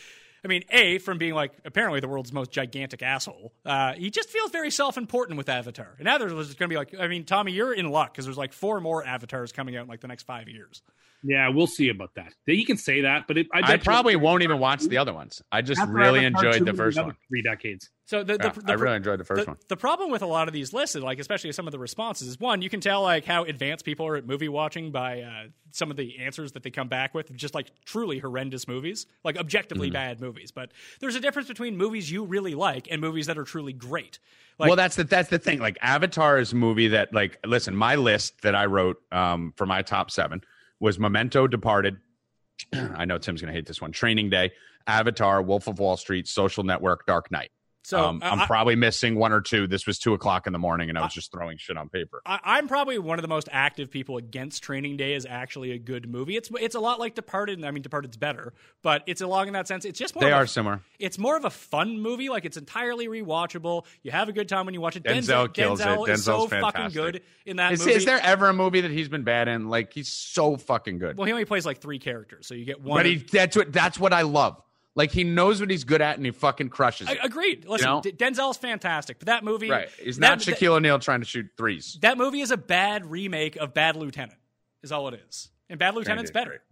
I 0.45 0.49
mean, 0.49 0.65
A, 0.71 0.99
from 0.99 1.17
being 1.17 1.35
like 1.35 1.53
apparently 1.65 2.01
the 2.01 2.09
world's 2.09 2.33
most 2.33 2.51
gigantic 2.51 3.03
asshole, 3.03 3.53
uh, 3.65 3.95
he 3.95 4.11
just 4.11 4.29
feels 4.29 4.51
very 4.51 4.71
self 4.71 4.99
important 4.99 5.39
with 5.39 5.49
Avatar. 5.49 5.95
And 5.97 6.05
now 6.05 6.19
there's 6.19 6.33
going 6.33 6.47
to 6.47 6.69
be 6.69 6.77
like, 6.77 6.95
I 6.99 7.09
mean, 7.09 7.25
Tommy, 7.25 7.53
you're 7.53 7.73
in 7.73 7.89
luck 7.91 8.13
because 8.13 8.27
there's 8.27 8.37
like 8.37 8.53
four 8.53 8.81
more 8.81 9.05
Avatars 9.05 9.53
coming 9.53 9.77
out 9.77 9.85
in 9.85 9.89
like 9.89 10.01
the 10.01 10.09
next 10.09 10.25
five 10.25 10.49
years. 10.49 10.83
Yeah, 11.27 11.49
we'll 11.49 11.67
see 11.67 11.89
about 11.89 12.11
that. 12.17 12.35
You 12.47 12.67
can 12.67 12.77
say 12.77 13.01
that, 13.01 13.27
but 13.27 13.39
it, 13.39 13.47
I, 13.53 13.73
I, 13.73 13.77
probably 13.79 14.15
won't 14.15 14.43
even 14.43 14.59
watch 14.59 14.83
the 14.83 14.99
other 14.99 15.15
ones. 15.15 15.41
I 15.51 15.63
just 15.63 15.81
After 15.81 15.95
really 15.95 16.27
Avatar 16.27 16.47
enjoyed 16.47 16.67
the 16.67 16.75
first 16.75 16.99
one. 16.99 17.17
Three 17.29 17.41
decades. 17.41 17.89
So 18.05 18.23
the, 18.23 18.37
the, 18.37 18.45
Yeah, 18.45 18.53
the 18.53 18.73
I 18.73 18.75
really 18.75 18.97
enjoyed 18.97 19.21
the 19.21 19.25
first 19.25 19.47
the, 19.47 19.53
one. 19.53 19.57
The 19.69 19.77
problem 19.79 20.11
with 20.11 20.21
a 20.21 20.27
lot 20.27 20.49
of 20.49 20.55
these 20.55 20.75
lists, 20.75 20.97
like 20.97 21.19
especially 21.19 21.51
some 21.53 21.67
of 21.67 21.73
the 21.73 21.79
responses, 21.79 22.29
is 22.29 22.39
one 22.39 22.61
you 22.61 22.69
can 22.69 22.81
tell 22.81 23.01
like 23.01 23.25
how 23.25 23.45
advanced 23.45 23.87
people 23.87 24.07
are 24.07 24.17
at 24.17 24.27
movie 24.27 24.51
watching 24.51 24.93
by 24.93 25.23
uh, 25.23 25.45
some 25.71 25.91
of 25.91 25.97
the 25.97 26.19
answers 26.19 26.53
that 26.53 26.63
they 26.63 26.71
come 26.71 26.89
back 26.89 27.15
with, 27.15 27.35
just 27.35 27.55
like 27.55 27.71
truly 27.87 28.19
horrendous 28.19 28.69
movies, 28.69 29.07
like 29.25 29.39
objectively 29.39 29.89
Mm-hmm. 29.89 29.95
bad 29.95 30.21
movies. 30.21 30.51
But 30.51 30.73
there's 31.01 31.17
a 31.17 31.21
difference 31.21 31.49
between 31.49 31.79
movies 31.79 32.11
you 32.11 32.25
really 32.25 32.55
like 32.55 32.89
and 32.91 33.01
movies 33.01 33.27
that 33.27 33.39
are 33.39 33.45
truly 33.45 33.73
great. 33.73 34.19
Like, 34.59 34.69
well, 34.69 34.77
that's 34.77 34.97
the 34.97 35.05
that's 35.05 35.31
the 35.31 35.39
thing. 35.39 35.59
Like 35.59 35.79
Avatar 35.81 36.39
is 36.39 36.53
a 36.53 36.57
movie 36.57 36.89
that, 36.89 37.15
like, 37.15 37.39
listen, 37.47 37.75
my 37.75 37.95
list 37.95 38.43
that 38.43 38.55
I 38.55 38.67
wrote 38.67 38.99
um, 39.11 39.55
for 39.57 39.67
my 39.67 39.81
top 39.83 40.11
seven 40.11 40.43
was 40.81 40.99
Memento, 40.99 41.47
Departed. 41.47 41.97
I 42.73 43.05
know 43.05 43.19
Tim's 43.19 43.41
gonna 43.41 43.53
hate 43.53 43.67
this 43.67 43.81
one. 43.81 43.93
Training 43.93 44.31
Day, 44.31 44.53
Avatar, 44.87 45.43
Wolf 45.43 45.67
of 45.67 45.79
Wall 45.79 45.97
Street, 45.97 46.29
Social 46.29 46.65
Network, 46.65 47.07
Dark 47.07 47.31
Knight. 47.31 47.51
So 47.85 48.01
um, 48.01 48.21
I'm 48.25 48.41
I- 48.41 48.47
probably 48.47 48.75
missing 48.77 49.15
one 49.15 49.33
or 49.33 49.41
two. 49.41 49.67
This 49.67 49.87
was 49.87 49.99
two 49.99 50.15
o'clock 50.15 50.47
in 50.47 50.53
the 50.53 50.59
morning, 50.59 50.89
and 50.89 50.99
I 50.99 51.03
was 51.03 51.15
just 51.15 51.31
throwing 51.31 51.57
shit 51.59 51.77
on 51.77 51.89
paper. 51.89 52.21
I, 52.27 52.41
I'm 52.43 52.67
probably 52.67 52.99
one 52.99 53.19
of 53.19 53.23
the 53.23 53.29
most 53.29 53.49
active 53.53 53.91
people 53.91 54.17
against 54.17 54.63
Training 54.63 54.97
Day 54.97 55.15
is 55.15 55.27
actually 55.29 55.71
a 55.73 55.79
good 55.79 56.09
movie. 56.09 56.37
It's 56.37 56.51
it's 56.61 56.75
a 56.75 56.81
lot 56.81 56.99
like 56.99 57.15
Departed. 57.15 57.65
I 57.65 57.71
mean, 57.71 57.83
Departed's 57.83 58.17
better, 58.17 58.53
but 58.83 59.03
it's 59.07 59.21
along 59.21 59.47
in 59.49 59.53
that 59.53 59.69
sense. 59.69 59.85
It's 59.85 59.99
just 59.99 60.15
more 60.15 60.23
They 60.23 60.31
of 60.33 60.39
a 60.39 60.43
are 60.43 60.47
similar. 60.47 60.81
it's 60.99 61.19
more 61.19 61.37
of 61.37 61.45
a 61.45 61.51
fun 61.51 62.01
movie. 62.01 62.29
Like 62.29 62.45
it's 62.45 62.57
entirely 62.57 63.07
rewatchable. 63.07 63.85
You 64.03 64.11
have 64.11 64.29
a 64.29 64.33
good 64.33 64.49
time 64.49 64.65
when 64.65 64.75
you 64.75 64.81
watch 64.81 64.97
it. 64.97 65.05
Denzel 65.05 65.53
kills 65.53 65.81
it. 65.81 65.85
Denzel 65.87 66.09
is 66.09 66.25
so 66.25 66.47
Denzel's 66.47 66.51
fucking 66.51 66.91
good 66.91 67.23
in 67.47 67.57
that 67.59 67.73
Is, 67.73 67.81
movie. 67.81 67.93
is 67.93 68.05
there 68.05 68.21
ever 68.23 68.49
a 68.49 68.55
movie 68.55 68.81
that 68.81 68.91
he's 68.91 69.09
been 69.09 69.25
bad 69.25 69.49
in? 69.49 69.69
Like 69.69 69.93
he's 69.93 70.09
so 70.09 70.57
fucking 70.57 70.99
good. 70.99 71.17
well, 71.19 71.27
he 71.27 71.33
only 71.33 71.45
plays 71.45 71.67
like 71.67 71.81
three 71.81 71.99
characters, 71.99 72.47
so 72.47 72.55
you 72.55 72.65
get 72.65 72.81
one. 72.81 72.99
but 72.99 73.07
he 73.07 73.17
that's 73.17 73.57
what 73.57 73.73
that's 73.73 73.99
what 73.99 74.13
I 74.13 74.23
love. 74.23 74.61
Like 74.97 75.11
he 75.11 75.25
knows 75.25 75.61
what 75.61 75.71
he's 75.71 75.83
good 75.85 76.01
at, 76.01 76.17
and 76.17 76.25
he 76.25 76.31
fucking 76.31 76.69
crushes 76.69 77.09
I, 77.09 77.13
it. 77.13 77.19
agreed. 77.23 77.65
Listen, 77.67 77.87
know? 77.89 78.01
D- 78.01 78.13
Denzel's 78.13 78.57
fantastic, 78.57 79.19
but 79.19 79.27
that 79.27 79.43
movie, 79.43 79.69
right? 79.69 79.89
He's 80.01 80.19
not 80.19 80.39
that, 80.39 80.55
Shaquille 80.55 80.77
O'Neal 80.77 80.99
trying 81.01 81.21
to 81.21 81.27
shoot 81.27 81.47
threes. 81.57 81.99
That, 82.03 82.17
movie 82.17 82.41
is 82.41 82.53
a 82.53 82.57
bad 82.57 83.05
remake 83.07 83.57
of 83.57 83.75
Bad 83.75 83.97
Lieutenant. 83.97 84.39
Is 84.83 84.93
all 84.93 85.09
it 85.09 85.21
is, 85.29 85.51
and 85.69 85.79
Bad 85.81 85.95
Lieutenant's 85.97 86.31
better. 86.31 86.63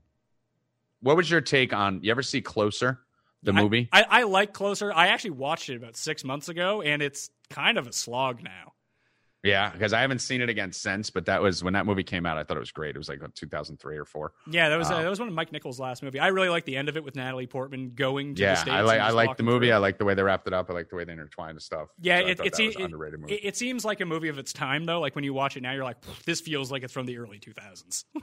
What 1.01 1.17
was 1.17 1.29
your 1.29 1.41
take 1.41 1.73
on? 1.73 2.01
You 2.03 2.13
ever 2.13 2.23
see 2.23 2.41
Closer, 2.43 3.01
the 3.43 3.53
I- 3.53 3.61
movie? 3.61 3.89
I, 3.93 4.05
I 4.09 4.23
like 4.23 4.53
Closer. 4.53 4.93
I 4.93 5.09
actually 5.09 5.31
watched 5.31 5.69
it 5.69 5.77
about 5.77 5.97
six 5.97 6.23
months 6.23 6.49
ago, 6.49 6.81
and 6.83 7.03
it's 7.03 7.29
kind 7.51 7.77
of 7.77 7.87
a 7.89 7.93
slog 7.93 8.43
now. 8.43 8.75
Yeah, 9.43 9.71
because 9.71 9.93
I 9.93 10.01
haven't 10.03 10.21
seen 10.21 10.41
it 10.41 10.49
again 10.49 10.73
since. 10.73 11.11
But 11.11 11.27
that 11.27 11.43
was 11.43 11.63
when 11.65 11.73
that 11.75 11.87
movie 11.87 12.05
came 12.05 12.27
out. 12.27 12.39
I 12.39 12.45
thought 12.45 12.57
it 12.57 12.61
was 12.61 12.71
great. 12.73 12.95
It 12.95 12.99
was 12.99 13.09
like 13.09 13.21
2003 13.35 13.97
or 13.97 14.05
four. 14.05 14.33
Yeah, 14.51 14.69
that 14.69 14.77
was 14.77 14.91
uh, 14.91 15.03
that 15.03 15.09
was 15.11 15.19
one 15.19 15.29
of 15.29 15.35
Mike 15.35 15.53
Nichols' 15.53 15.81
last 15.81 16.03
movie. 16.03 16.19
I 16.21 16.29
really 16.29 16.49
like 16.49 16.65
the 16.65 16.77
end 16.77 16.89
of 16.89 16.97
it 16.97 17.05
with 17.05 17.17
Natalie 17.17 17.47
Portman 17.47 17.93
going 17.95 18.35
to 18.37 18.41
the 18.41 18.47
Yeah, 18.49 18.55
states. 18.55 18.71
I 18.75 18.81
like 18.83 19.01
I 19.01 19.11
like 19.11 19.37
the 19.37 19.43
movie. 19.43 19.67
through. 19.67 19.75
I 19.75 19.79
like 19.79 19.99
the 19.99 20.05
way 20.05 20.15
they 20.15 20.23
wrapped 20.23 20.47
it 20.47 20.53
up. 20.53 20.71
I 20.71 20.73
like 20.75 20.89
the 20.91 20.97
way 20.97 21.05
they 21.05 21.13
intertwined 21.13 21.57
the 21.57 21.61
stuff. 21.61 21.89
Yeah, 22.01 22.21
So 22.21 22.27
it, 22.27 22.41
it, 22.41 22.55
se- 22.57 22.65
it, 22.67 22.81
underrated 22.81 23.21
movie. 23.21 23.35
it, 23.35 23.41
it 23.45 23.57
seems 23.57 23.85
like 23.85 24.01
a 24.01 24.07
movie 24.07 24.29
of 24.29 24.39
its 24.39 24.53
time, 24.53 24.85
though. 24.85 25.01
Like 25.01 25.15
when 25.15 25.25
you 25.25 25.35
watch 25.35 25.57
it 25.57 25.63
now, 25.63 25.73
you're 25.73 25.85
like, 25.85 25.99
this 26.25 26.41
feels 26.41 26.71
like 26.71 26.83
it's 26.83 26.93
from 26.93 27.07
the 27.07 27.19
early 27.19 27.39
2000s. 27.39 28.05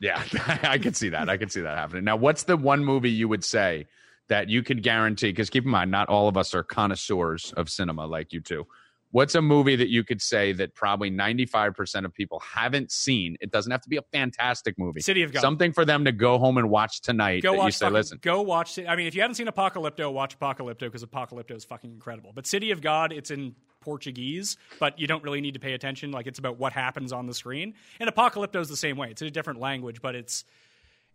Yeah, 0.00 0.22
I 0.64 0.78
could 0.78 0.96
see 0.96 1.10
that. 1.10 1.30
I 1.30 1.36
could 1.36 1.52
see 1.52 1.60
that 1.62 1.78
happening. 1.78 2.04
Now, 2.04 2.16
what's 2.16 2.42
the 2.42 2.56
one 2.56 2.84
movie 2.84 3.10
you 3.10 3.28
would 3.28 3.44
say 3.44 3.86
that 4.28 4.50
you 4.50 4.62
could 4.62 4.82
guarantee? 4.82 5.28
Because 5.30 5.48
keep 5.50 5.64
in 5.64 5.70
mind, 5.70 5.90
not 5.92 6.08
all 6.08 6.26
of 6.28 6.36
us 6.36 6.52
are 6.52 6.64
connoisseurs 6.64 7.52
of 7.56 7.70
cinema 7.70 8.04
like 8.04 8.32
you 8.32 8.40
two. 8.40 8.66
What's 9.14 9.36
a 9.36 9.40
movie 9.40 9.76
that 9.76 9.90
you 9.90 10.02
could 10.02 10.20
say 10.20 10.50
that 10.54 10.74
probably 10.74 11.08
95% 11.08 12.04
of 12.04 12.12
people 12.12 12.40
haven't 12.40 12.90
seen? 12.90 13.36
It 13.40 13.52
doesn't 13.52 13.70
have 13.70 13.80
to 13.82 13.88
be 13.88 13.96
a 13.96 14.02
fantastic 14.02 14.76
movie. 14.76 15.02
City 15.02 15.22
of 15.22 15.32
God. 15.32 15.40
Something 15.40 15.72
for 15.72 15.84
them 15.84 16.04
to 16.06 16.10
go 16.10 16.36
home 16.36 16.58
and 16.58 16.68
watch 16.68 17.00
tonight. 17.00 17.44
Go 17.44 17.52
that 17.52 17.58
watch. 17.58 17.66
you 17.66 17.70
say, 17.70 17.84
fucking- 17.84 17.94
listen, 17.94 18.18
Go 18.22 18.42
watch. 18.42 18.76
It. 18.76 18.88
I 18.88 18.96
mean, 18.96 19.06
if 19.06 19.14
you 19.14 19.20
haven't 19.20 19.36
seen 19.36 19.46
Apocalypto, 19.46 20.12
watch 20.12 20.36
Apocalypto 20.36 20.80
because 20.80 21.04
Apocalypto 21.04 21.52
is 21.52 21.64
fucking 21.64 21.92
incredible. 21.92 22.32
But 22.34 22.48
City 22.48 22.72
of 22.72 22.80
God, 22.80 23.12
it's 23.12 23.30
in 23.30 23.54
Portuguese, 23.80 24.56
but 24.80 24.98
you 24.98 25.06
don't 25.06 25.22
really 25.22 25.40
need 25.40 25.54
to 25.54 25.60
pay 25.60 25.74
attention. 25.74 26.10
Like 26.10 26.26
it's 26.26 26.40
about 26.40 26.58
what 26.58 26.72
happens 26.72 27.12
on 27.12 27.26
the 27.28 27.34
screen. 27.34 27.74
And 28.00 28.10
Apocalypto 28.10 28.60
is 28.60 28.68
the 28.68 28.76
same 28.76 28.96
way. 28.96 29.10
It's 29.10 29.22
in 29.22 29.28
a 29.28 29.30
different 29.30 29.60
language, 29.60 30.02
but 30.02 30.16
it's 30.16 30.44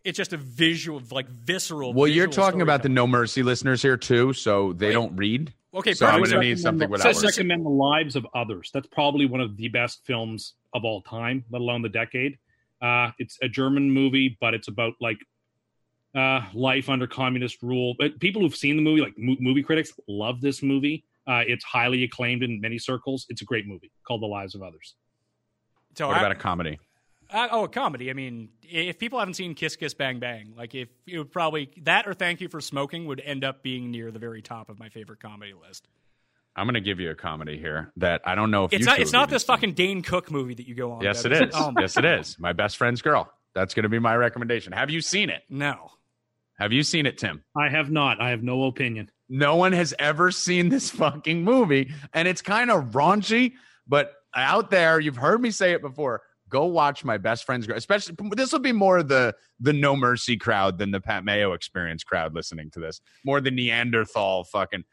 it's 0.04 0.16
just 0.16 0.32
a 0.32 0.36
visual, 0.36 1.02
like 1.10 1.28
visceral. 1.28 1.92
well, 1.92 2.08
you're 2.08 2.26
talking 2.26 2.62
about 2.62 2.82
the. 2.82 2.88
No 2.88 3.06
Mercy 3.06 3.42
listeners 3.42 3.82
here 3.82 3.96
too, 3.96 4.32
so 4.32 4.72
they 4.72 4.92
don't 4.92 5.14
read. 5.16 5.52
Okay, 5.72 5.92
so 5.94 6.06
I'm 6.06 6.18
going 6.18 6.30
to 6.30 6.40
need 6.40 6.58
something 6.58 6.88
So, 6.88 6.90
without 6.92 7.14
so- 7.14 7.22
words. 7.26 7.36
recommend 7.38 7.64
the 7.64 7.70
lives 7.70 8.16
of 8.16 8.26
others. 8.34 8.70
That's 8.74 8.88
probably 8.88 9.26
one 9.26 9.40
of 9.40 9.56
the 9.56 9.68
best 9.68 10.00
films 10.04 10.54
of 10.74 10.84
all 10.84 11.02
time, 11.02 11.44
let 11.50 11.60
alone 11.60 11.82
the 11.82 11.88
decade. 11.88 12.38
Uh, 12.82 13.10
it's 13.18 13.38
a 13.42 13.48
German 13.48 13.90
movie, 13.90 14.36
but 14.40 14.54
it's 14.54 14.66
about 14.68 14.94
like 15.00 15.18
uh, 16.14 16.40
life 16.54 16.88
under 16.88 17.06
communist 17.06 17.62
rule. 17.62 17.94
But 17.98 18.18
people 18.18 18.42
who've 18.42 18.56
seen 18.56 18.76
the 18.76 18.82
movie, 18.82 19.00
like 19.00 19.14
mo- 19.16 19.36
movie 19.38 19.62
critics, 19.62 19.92
love 20.08 20.40
this 20.40 20.62
movie. 20.62 21.04
Uh, 21.26 21.42
it's 21.46 21.62
highly 21.64 22.02
acclaimed 22.02 22.42
in 22.42 22.60
many 22.60 22.78
circles. 22.78 23.26
It's 23.28 23.42
a 23.42 23.44
great 23.44 23.66
movie 23.68 23.92
called 24.06 24.22
The 24.22 24.26
Lives 24.26 24.54
of 24.56 24.62
Others. 24.62 24.96
So 25.94 26.08
What 26.08 26.16
I- 26.16 26.20
about 26.20 26.32
a 26.32 26.36
comedy? 26.36 26.78
Uh, 27.32 27.48
oh, 27.52 27.64
a 27.64 27.68
comedy. 27.68 28.10
I 28.10 28.12
mean, 28.14 28.48
if 28.62 28.98
people 28.98 29.18
haven't 29.18 29.34
seen 29.34 29.54
Kiss 29.54 29.76
Kiss 29.76 29.94
Bang 29.94 30.18
Bang, 30.18 30.54
like 30.56 30.74
if 30.74 30.88
it 31.06 31.18
would 31.18 31.30
probably 31.30 31.70
that 31.82 32.06
or 32.06 32.14
Thank 32.14 32.40
You 32.40 32.48
for 32.48 32.60
Smoking 32.60 33.06
would 33.06 33.20
end 33.20 33.44
up 33.44 33.62
being 33.62 33.90
near 33.90 34.10
the 34.10 34.18
very 34.18 34.42
top 34.42 34.68
of 34.68 34.78
my 34.78 34.88
favorite 34.88 35.20
comedy 35.20 35.52
list. 35.54 35.86
I'm 36.56 36.66
going 36.66 36.74
to 36.74 36.80
give 36.80 36.98
you 36.98 37.10
a 37.10 37.14
comedy 37.14 37.58
here 37.58 37.92
that 37.96 38.22
I 38.24 38.34
don't 38.34 38.50
know 38.50 38.64
if 38.64 38.72
It's 38.72 38.80
you 38.80 38.86
not. 38.86 38.98
It's 38.98 39.12
not 39.12 39.30
this 39.30 39.42
seen. 39.42 39.46
fucking 39.54 39.72
Dane 39.74 40.02
Cook 40.02 40.30
movie 40.30 40.54
that 40.54 40.66
you 40.66 40.74
go 40.74 40.92
on. 40.92 41.02
Yes, 41.02 41.24
it 41.24 41.32
is. 41.32 41.50
Oh, 41.54 41.70
my 41.70 41.82
yes, 41.82 41.96
it 41.96 42.04
is. 42.04 42.36
My 42.38 42.52
best 42.52 42.76
friend's 42.76 43.02
girl. 43.02 43.32
That's 43.54 43.74
going 43.74 43.84
to 43.84 43.88
be 43.88 43.98
my 44.00 44.16
recommendation. 44.16 44.72
Have 44.72 44.90
you 44.90 45.00
seen 45.00 45.30
it? 45.30 45.42
No. 45.48 45.92
Have 46.58 46.72
you 46.72 46.82
seen 46.82 47.06
it, 47.06 47.18
Tim? 47.18 47.42
I 47.56 47.68
have 47.70 47.90
not. 47.90 48.20
I 48.20 48.30
have 48.30 48.42
no 48.42 48.64
opinion. 48.64 49.10
No 49.28 49.56
one 49.56 49.72
has 49.72 49.94
ever 49.98 50.30
seen 50.32 50.68
this 50.68 50.90
fucking 50.90 51.44
movie, 51.44 51.92
and 52.12 52.26
it's 52.28 52.42
kind 52.42 52.70
of 52.70 52.90
raunchy. 52.90 53.52
But 53.86 54.12
out 54.34 54.70
there, 54.70 55.00
you've 55.00 55.16
heard 55.16 55.40
me 55.40 55.52
say 55.52 55.72
it 55.72 55.80
before. 55.80 56.22
Go 56.50 56.66
watch 56.66 57.04
my 57.04 57.16
best 57.16 57.44
friend's 57.44 57.66
girl. 57.66 57.76
Especially 57.76 58.14
this 58.32 58.52
will 58.52 58.58
be 58.58 58.72
more 58.72 59.02
the 59.02 59.34
the 59.60 59.72
No 59.72 59.96
Mercy 59.96 60.36
crowd 60.36 60.76
than 60.76 60.90
the 60.90 61.00
Pat 61.00 61.24
Mayo 61.24 61.52
Experience 61.52 62.04
crowd 62.04 62.34
listening 62.34 62.70
to 62.72 62.80
this. 62.80 63.00
More 63.24 63.40
the 63.40 63.50
Neanderthal 63.50 64.44
fucking 64.44 64.84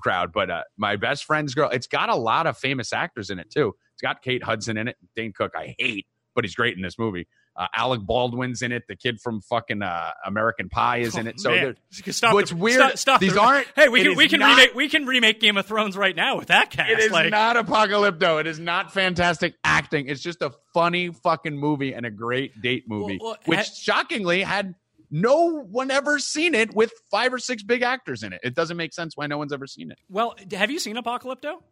crowd. 0.00 0.32
But 0.32 0.50
uh, 0.50 0.62
my 0.76 0.96
best 0.96 1.24
friend's 1.24 1.54
girl. 1.54 1.70
It's 1.70 1.86
got 1.86 2.08
a 2.08 2.14
lot 2.14 2.46
of 2.46 2.56
famous 2.56 2.92
actors 2.92 3.30
in 3.30 3.38
it 3.38 3.50
too. 3.50 3.74
It's 3.94 4.02
got 4.02 4.22
Kate 4.22 4.42
Hudson 4.42 4.76
in 4.76 4.88
it. 4.88 4.96
Dane 5.16 5.32
Cook, 5.32 5.52
I 5.56 5.74
hate, 5.78 6.06
but 6.34 6.44
he's 6.44 6.54
great 6.54 6.76
in 6.76 6.82
this 6.82 6.98
movie. 6.98 7.26
Uh, 7.58 7.66
Alec 7.74 8.02
Baldwin's 8.02 8.60
in 8.60 8.70
it. 8.70 8.82
The 8.86 8.96
kid 8.96 9.18
from 9.20 9.40
fucking 9.40 9.80
uh, 9.82 10.10
American 10.26 10.68
Pie 10.68 10.98
is 10.98 11.16
in 11.16 11.26
it. 11.26 11.40
So 11.40 11.50
there- 11.50 11.74
Stop 11.90 12.34
what's 12.34 12.50
the- 12.50 12.56
weird? 12.56 12.80
Stop, 12.80 12.98
stop 12.98 13.20
these 13.20 13.32
the- 13.34 13.40
aren't. 13.40 13.66
Hey, 13.74 13.88
we 13.88 14.02
can 14.02 14.16
we 14.16 14.28
can 14.28 14.40
not- 14.40 14.56
remake 14.58 14.74
we 14.74 14.88
can 14.88 15.06
remake 15.06 15.40
Game 15.40 15.56
of 15.56 15.64
Thrones 15.66 15.96
right 15.96 16.14
now 16.14 16.36
with 16.36 16.48
that 16.48 16.70
cast. 16.70 16.90
It 16.90 16.98
is 16.98 17.10
like, 17.12 17.30
not 17.30 17.56
apocalypto. 17.56 18.40
It 18.40 18.46
is 18.46 18.58
not 18.58 18.92
fantastic 18.92 19.54
acting. 19.64 20.08
It's 20.08 20.20
just 20.22 20.42
a 20.42 20.52
funny 20.74 21.08
fucking 21.10 21.56
movie 21.56 21.94
and 21.94 22.04
a 22.04 22.10
great 22.10 22.60
date 22.60 22.84
movie, 22.86 23.18
Well, 23.20 23.38
well, 23.46 23.58
which 23.58 23.66
shockingly 23.72 24.42
had 24.42 24.74
no 25.10 25.62
one 25.62 25.90
ever 25.90 26.18
seen 26.18 26.54
it 26.54 26.74
with 26.74 26.92
five 27.10 27.32
or 27.32 27.38
six 27.38 27.62
big 27.62 27.82
actors 27.82 28.22
in 28.22 28.32
it. 28.32 28.40
It 28.42 28.54
doesn't 28.54 28.76
make 28.76 28.92
sense 28.92 29.16
why 29.16 29.26
no 29.28 29.38
one's 29.38 29.52
ever 29.52 29.66
seen 29.66 29.90
it. 29.90 29.98
Well, 30.10 30.34
have 30.52 30.70
you 30.70 30.78
seen 30.78 30.96
Apocalypto? 30.96 31.62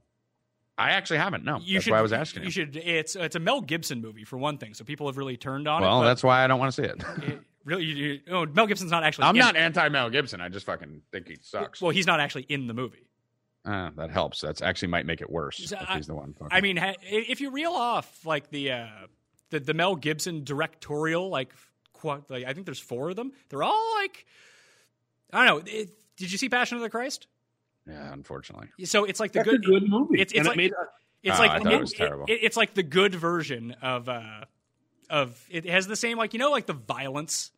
I 0.76 0.90
actually 0.90 1.18
haven't. 1.18 1.44
No, 1.44 1.58
You 1.60 1.74
that's 1.74 1.84
should, 1.84 1.92
why 1.92 1.98
I 1.98 2.02
was 2.02 2.12
asking. 2.12 2.44
You 2.44 2.50
should. 2.50 2.76
It's 2.76 3.14
it's 3.16 3.36
a 3.36 3.40
Mel 3.40 3.60
Gibson 3.60 4.00
movie 4.00 4.24
for 4.24 4.36
one 4.38 4.58
thing, 4.58 4.74
so 4.74 4.84
people 4.84 5.06
have 5.06 5.16
really 5.16 5.36
turned 5.36 5.68
on 5.68 5.82
it. 5.82 5.86
well, 5.86 6.00
that's 6.02 6.22
why 6.24 6.42
I 6.44 6.46
don't 6.46 6.58
want 6.58 6.74
to 6.74 6.82
see 6.82 6.88
it. 6.88 7.02
it- 7.28 7.40
really. 7.64 7.84
You, 7.84 7.94
you, 7.94 8.20
oh, 8.30 8.44
Mel 8.46 8.66
Gibson's 8.66 8.90
not 8.90 9.04
actually. 9.04 9.24
I'm 9.26 9.36
not 9.36 9.54
anti 9.56 9.88
Mel 9.88 10.10
Gibson. 10.10 10.40
I 10.40 10.48
just 10.48 10.66
fucking 10.66 11.02
think 11.12 11.28
he 11.28 11.36
sucks. 11.40 11.80
Well, 11.80 11.90
he's 11.92 12.06
not 12.06 12.18
actually 12.20 12.46
in 12.48 12.66
the 12.66 12.74
movie. 12.74 13.06
Uh, 13.64 13.90
that 13.96 14.10
helps. 14.10 14.40
That's 14.40 14.60
actually 14.60 14.88
might 14.88 15.06
make 15.06 15.20
it 15.22 15.30
worse 15.30 15.56
So 15.56 15.76
if 15.80 15.88
I- 15.90 15.96
he's 15.96 16.06
the 16.06 16.14
one. 16.14 16.34
I 16.50 16.60
mean, 16.60 16.76
ha- 16.76 16.94
if 17.02 17.40
you 17.40 17.50
reel 17.50 17.72
off 17.72 18.26
like 18.26 18.50
the 18.50 18.72
uh, 18.72 18.86
the 19.50 19.60
the 19.60 19.74
Mel 19.74 19.94
Gibson 19.96 20.42
directorial, 20.44 21.28
like, 21.30 21.50
qu- 21.92 22.24
like 22.28 22.44
I 22.44 22.52
think 22.52 22.66
there's 22.66 22.80
four 22.80 23.10
of 23.10 23.16
them. 23.16 23.30
They're 23.48 23.62
all 23.62 23.94
like, 24.00 24.26
I 25.32 25.46
don't 25.46 25.64
know. 25.66 25.72
It, 25.72 25.90
did 26.16 26.30
you 26.32 26.36
see 26.38 26.48
Passion 26.48 26.76
of 26.76 26.82
the 26.82 26.90
Christ? 26.90 27.26
Yeah, 27.86 28.12
unfortunately. 28.12 28.68
So 28.84 29.04
it's 29.04 29.20
like 29.20 29.32
the 29.32 29.40
That's 29.40 29.50
good. 29.50 29.64
good 29.64 29.88
movie. 29.88 30.20
It's- 30.20 30.32
it's 30.38 30.46
like- 30.48 30.56
it 30.56 30.58
made 30.58 30.72
a, 30.72 30.88
It's 31.22 31.38
Oh, 31.38 31.42
like 31.42 31.66
I 31.66 31.72
it 31.72 31.80
was 31.80 31.92
terrible. 31.92 32.26
it- 32.28 32.40
it's 32.42 32.56
like 32.56 32.74
the 32.74 32.82
good 32.82 33.14
version 33.14 33.72
of 33.82 34.08
uh 34.08 34.44
of 35.10 35.42
it 35.50 35.64
has 35.66 35.86
the 35.86 35.96
same 35.96 36.18
like 36.18 36.32
you 36.32 36.38
know 36.38 36.50
like 36.50 36.66
the 36.66 36.72
violence 36.74 37.50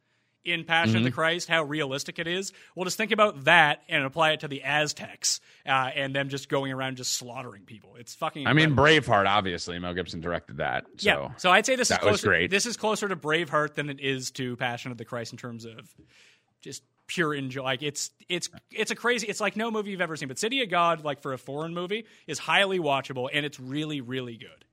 in 0.44 0.62
Passion 0.62 0.90
Mm-hmm. 0.90 0.98
of 0.98 1.02
the 1.04 1.10
Christ, 1.10 1.48
how 1.48 1.64
realistic 1.64 2.20
it 2.20 2.28
is. 2.28 2.52
Well, 2.76 2.84
just 2.84 2.96
think 2.96 3.10
about 3.10 3.46
that 3.46 3.82
and 3.88 4.04
apply 4.04 4.30
it 4.30 4.40
to 4.40 4.48
the 4.48 4.62
Aztecs 4.62 5.40
uh, 5.66 5.90
and 5.92 6.14
them 6.14 6.28
just 6.28 6.48
going 6.48 6.70
around 6.72 6.98
just 6.98 7.14
slaughtering 7.14 7.64
people. 7.64 7.96
It's 7.98 8.14
fucking. 8.14 8.46
I 8.46 8.52
mean. 8.52 8.76
Braveheart. 8.76 9.26
Obviously, 9.26 9.76
Mel 9.80 9.92
Gibson 9.94 10.20
directed 10.20 10.58
that. 10.58 10.84
So. 10.98 11.08
yeah. 11.08 11.28
So 11.36 11.50
I'd 11.50 11.66
say 11.66 11.74
this 11.74 11.90
is 11.90 11.96
that 11.98 12.04
was 12.04 12.22
great. 12.22 12.48
This 12.52 12.64
is 12.66 12.76
closer 12.76 13.08
to 13.08 13.16
Braveheart 13.16 13.74
than 13.74 13.90
it 13.90 13.98
is 13.98 14.30
to 14.32 14.54
Passion 14.54 14.92
of 14.92 14.98
the 14.98 15.04
Christ 15.04 15.32
in 15.32 15.38
terms 15.38 15.64
of 15.64 15.92
just 16.60 16.84
pure 17.06 17.34
enjoy. 17.34 17.62
Like 17.62 17.82
it's 17.82 18.10
it's 18.28 18.48
it's 18.70 18.90
a 18.90 18.94
crazy. 18.94 19.26
It's 19.26 19.40
like 19.40 19.56
no 19.56 19.70
movie 19.70 19.90
you've 19.90 20.00
ever 20.00 20.16
seen. 20.16 20.28
But 20.28 20.38
City 20.38 20.62
of 20.62 20.70
God, 20.70 21.04
like 21.04 21.20
for 21.22 21.32
a 21.32 21.38
foreign 21.38 21.74
movie, 21.74 22.06
is 22.26 22.38
highly 22.38 22.78
watchable 22.78 23.28
and 23.32 23.44
it's 23.46 23.58
really 23.60 24.00
really 24.00 24.36
good. 24.36 24.64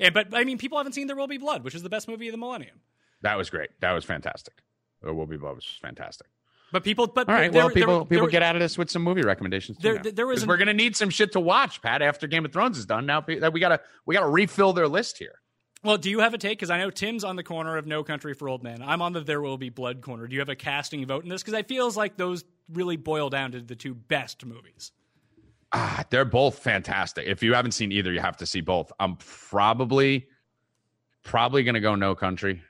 And 0.00 0.14
but 0.14 0.28
I 0.34 0.44
mean, 0.44 0.58
people 0.58 0.78
haven't 0.78 0.92
seen 0.92 1.06
There 1.06 1.16
Will 1.16 1.26
Be 1.26 1.38
Blood, 1.38 1.64
which 1.64 1.74
is 1.74 1.82
the 1.82 1.88
best 1.90 2.08
movie 2.08 2.28
of 2.28 2.32
the 2.32 2.38
millennium. 2.38 2.80
That 3.22 3.36
was 3.36 3.50
great. 3.50 3.70
That 3.80 3.92
was 3.92 4.04
fantastic. 4.04 4.54
There 5.02 5.12
will 5.14 5.26
be 5.26 5.36
blood 5.36 5.54
was 5.56 5.66
fantastic. 5.80 6.26
But 6.70 6.84
people, 6.84 7.06
but 7.06 7.28
All 7.28 7.34
right. 7.34 7.50
there- 7.50 7.62
well, 7.64 7.70
people 7.74 7.96
there- 8.00 8.04
people 8.04 8.26
there- 8.26 8.30
get 8.30 8.42
out 8.42 8.54
of 8.54 8.60
this 8.60 8.76
with 8.76 8.90
some 8.90 9.02
movie 9.02 9.22
recommendations. 9.22 9.78
too 9.78 9.98
There- 10.00 10.12
there 10.12 10.26
was 10.26 10.42
an- 10.42 10.48
we're 10.48 10.56
gonna 10.58 10.74
need 10.74 10.96
some 10.96 11.08
shit 11.08 11.32
to 11.32 11.40
watch, 11.40 11.80
Pat. 11.80 12.02
After 12.02 12.26
Game 12.26 12.44
of 12.44 12.52
Thrones 12.52 12.76
is 12.78 12.84
done, 12.84 13.06
now 13.06 13.20
that 13.22 13.52
we 13.52 13.58
gotta 13.60 13.80
we 14.06 14.14
gotta 14.14 14.28
refill 14.28 14.72
their 14.72 14.86
list 14.86 15.18
here. 15.18 15.40
Well, 15.84 15.96
do 15.96 16.10
you 16.10 16.20
have 16.20 16.34
a 16.34 16.38
take? 16.38 16.58
Because 16.58 16.70
I 16.70 16.78
know 16.78 16.90
Tim's 16.90 17.22
on 17.24 17.36
the 17.36 17.42
corner 17.44 17.76
of 17.76 17.86
No 17.86 18.02
Country 18.02 18.34
for 18.34 18.48
Old 18.48 18.62
Men. 18.64 18.82
I'm 18.82 19.00
on 19.00 19.12
the 19.12 19.20
There 19.20 19.40
Will 19.40 19.56
Be 19.58 19.68
Blood 19.70 20.00
corner. 20.00 20.26
Do 20.26 20.34
you 20.34 20.40
have 20.40 20.48
a 20.48 20.56
casting 20.56 21.06
vote 21.06 21.22
in 21.22 21.30
this? 21.30 21.42
Because 21.42 21.58
it 21.58 21.68
feels 21.68 21.96
like 21.96 22.16
those 22.16 22.44
really 22.72 22.96
boil 22.96 23.30
down 23.30 23.52
to 23.52 23.60
the 23.60 23.76
two 23.76 23.94
best 23.94 24.44
movies. 24.44 24.90
Ah, 25.72 26.04
they're 26.10 26.24
both 26.24 26.58
fantastic. 26.58 27.26
If 27.26 27.42
you 27.42 27.54
haven't 27.54 27.72
seen 27.72 27.92
either, 27.92 28.12
you 28.12 28.20
have 28.20 28.38
to 28.38 28.46
see 28.46 28.60
both. 28.60 28.90
I'm 28.98 29.16
probably 29.16 30.26
probably 31.24 31.62
gonna 31.62 31.80
go 31.80 31.94
No 31.94 32.14
Country. 32.14 32.62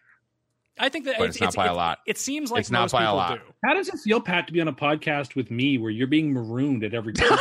I 0.80 0.88
think 0.88 1.04
that 1.06 1.16
But 1.18 1.28
it's 1.28 1.40
not 1.40 1.54
by 1.54 1.66
a 1.66 1.74
lot. 1.74 1.98
It 2.06 2.18
seems 2.18 2.50
like 2.52 2.60
It's 2.60 2.70
not 2.70 2.82
most 2.82 2.92
by 2.92 3.04
a 3.04 3.14
lot. 3.14 3.38
do. 3.38 3.54
How 3.64 3.74
does 3.74 3.88
it 3.88 3.98
feel, 3.98 4.20
Pat, 4.20 4.46
to 4.48 4.52
be 4.52 4.60
on 4.60 4.68
a 4.68 4.72
podcast 4.72 5.34
with 5.34 5.50
me 5.50 5.76
where 5.78 5.90
you're 5.90 6.06
being 6.06 6.32
marooned 6.32 6.84
at 6.84 6.92
every 6.94 7.12
turn? 7.14 7.36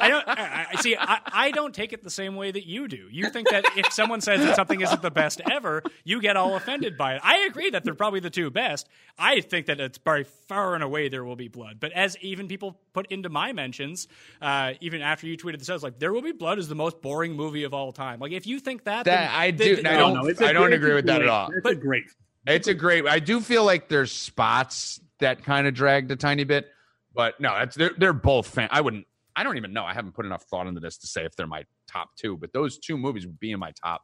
I 0.00 0.08
don't 0.08 0.26
I, 0.28 0.66
I 0.72 0.80
see. 0.80 0.96
I, 0.98 1.20
I 1.32 1.50
don't 1.50 1.74
take 1.74 1.92
it 1.92 2.02
the 2.02 2.10
same 2.10 2.36
way 2.36 2.50
that 2.50 2.66
you 2.66 2.88
do. 2.88 3.08
You 3.10 3.30
think 3.30 3.48
that 3.50 3.64
if 3.76 3.92
someone 3.92 4.20
says 4.20 4.40
that 4.40 4.56
something 4.56 4.80
isn't 4.80 5.02
the 5.02 5.10
best 5.10 5.40
ever, 5.50 5.82
you 6.04 6.20
get 6.20 6.36
all 6.36 6.56
offended 6.56 6.96
by 6.96 7.14
it. 7.14 7.20
I 7.24 7.46
agree 7.48 7.70
that 7.70 7.84
they're 7.84 7.94
probably 7.94 8.20
the 8.20 8.30
two 8.30 8.50
best. 8.50 8.88
I 9.18 9.40
think 9.40 9.66
that 9.66 9.80
it's 9.80 9.98
by 9.98 10.24
far 10.24 10.74
and 10.74 10.82
away 10.82 11.08
there 11.08 11.24
will 11.24 11.36
be 11.36 11.48
blood. 11.48 11.78
But 11.80 11.92
as 11.92 12.16
even 12.20 12.48
people 12.48 12.80
put 12.92 13.06
into 13.10 13.28
my 13.28 13.52
mentions, 13.52 14.08
uh, 14.40 14.72
even 14.80 15.02
after 15.02 15.26
you 15.26 15.36
tweeted 15.36 15.58
this, 15.58 15.68
I 15.68 15.74
was 15.74 15.82
like, 15.82 15.98
"There 15.98 16.12
will 16.12 16.22
be 16.22 16.32
blood" 16.32 16.58
is 16.58 16.68
the 16.68 16.74
most 16.74 17.00
boring 17.02 17.34
movie 17.34 17.64
of 17.64 17.74
all 17.74 17.92
time. 17.92 18.20
Like 18.20 18.32
if 18.32 18.46
you 18.46 18.60
think 18.60 18.84
that, 18.84 19.04
That- 19.04 19.30
then- 19.30 19.30
I 19.32 19.50
do. 19.50 19.76
Then, 19.76 19.86
I 19.86 19.96
don't. 19.96 20.14
no, 20.14 20.26
it's 20.26 20.40
a 20.40 20.46
I 20.46 20.52
don't 20.52 20.72
agree 20.72 20.94
with 20.94 21.06
that 21.06 21.22
at 21.22 21.28
all. 21.28 21.48
It's 21.50 21.60
But- 21.62 21.72
a 21.72 21.76
great. 21.76 22.04
It's 22.46 22.68
a 22.68 22.74
great. 22.74 23.06
I 23.06 23.18
do 23.18 23.40
feel 23.40 23.64
like 23.64 23.88
there's 23.88 24.10
spots 24.10 24.98
that 25.18 25.44
kind 25.44 25.66
of 25.66 25.74
dragged 25.74 26.10
a 26.10 26.16
tiny 26.16 26.44
bit, 26.44 26.66
but 27.14 27.38
no, 27.38 27.50
that's 27.54 27.76
they're 27.76 27.92
they're 27.98 28.12
both 28.14 28.46
fan. 28.46 28.68
I 28.72 28.80
wouldn't. 28.80 29.06
I 29.36 29.42
don't 29.42 29.56
even 29.56 29.72
know. 29.72 29.84
I 29.84 29.94
haven't 29.94 30.12
put 30.12 30.26
enough 30.26 30.42
thought 30.44 30.66
into 30.66 30.80
this 30.80 30.98
to 30.98 31.06
say 31.06 31.24
if 31.24 31.34
they're 31.36 31.46
my 31.46 31.64
top 31.86 32.10
two, 32.16 32.36
but 32.36 32.52
those 32.52 32.78
two 32.78 32.96
movies 32.98 33.26
would 33.26 33.40
be 33.40 33.52
in 33.52 33.60
my 33.60 33.72
top 33.72 34.02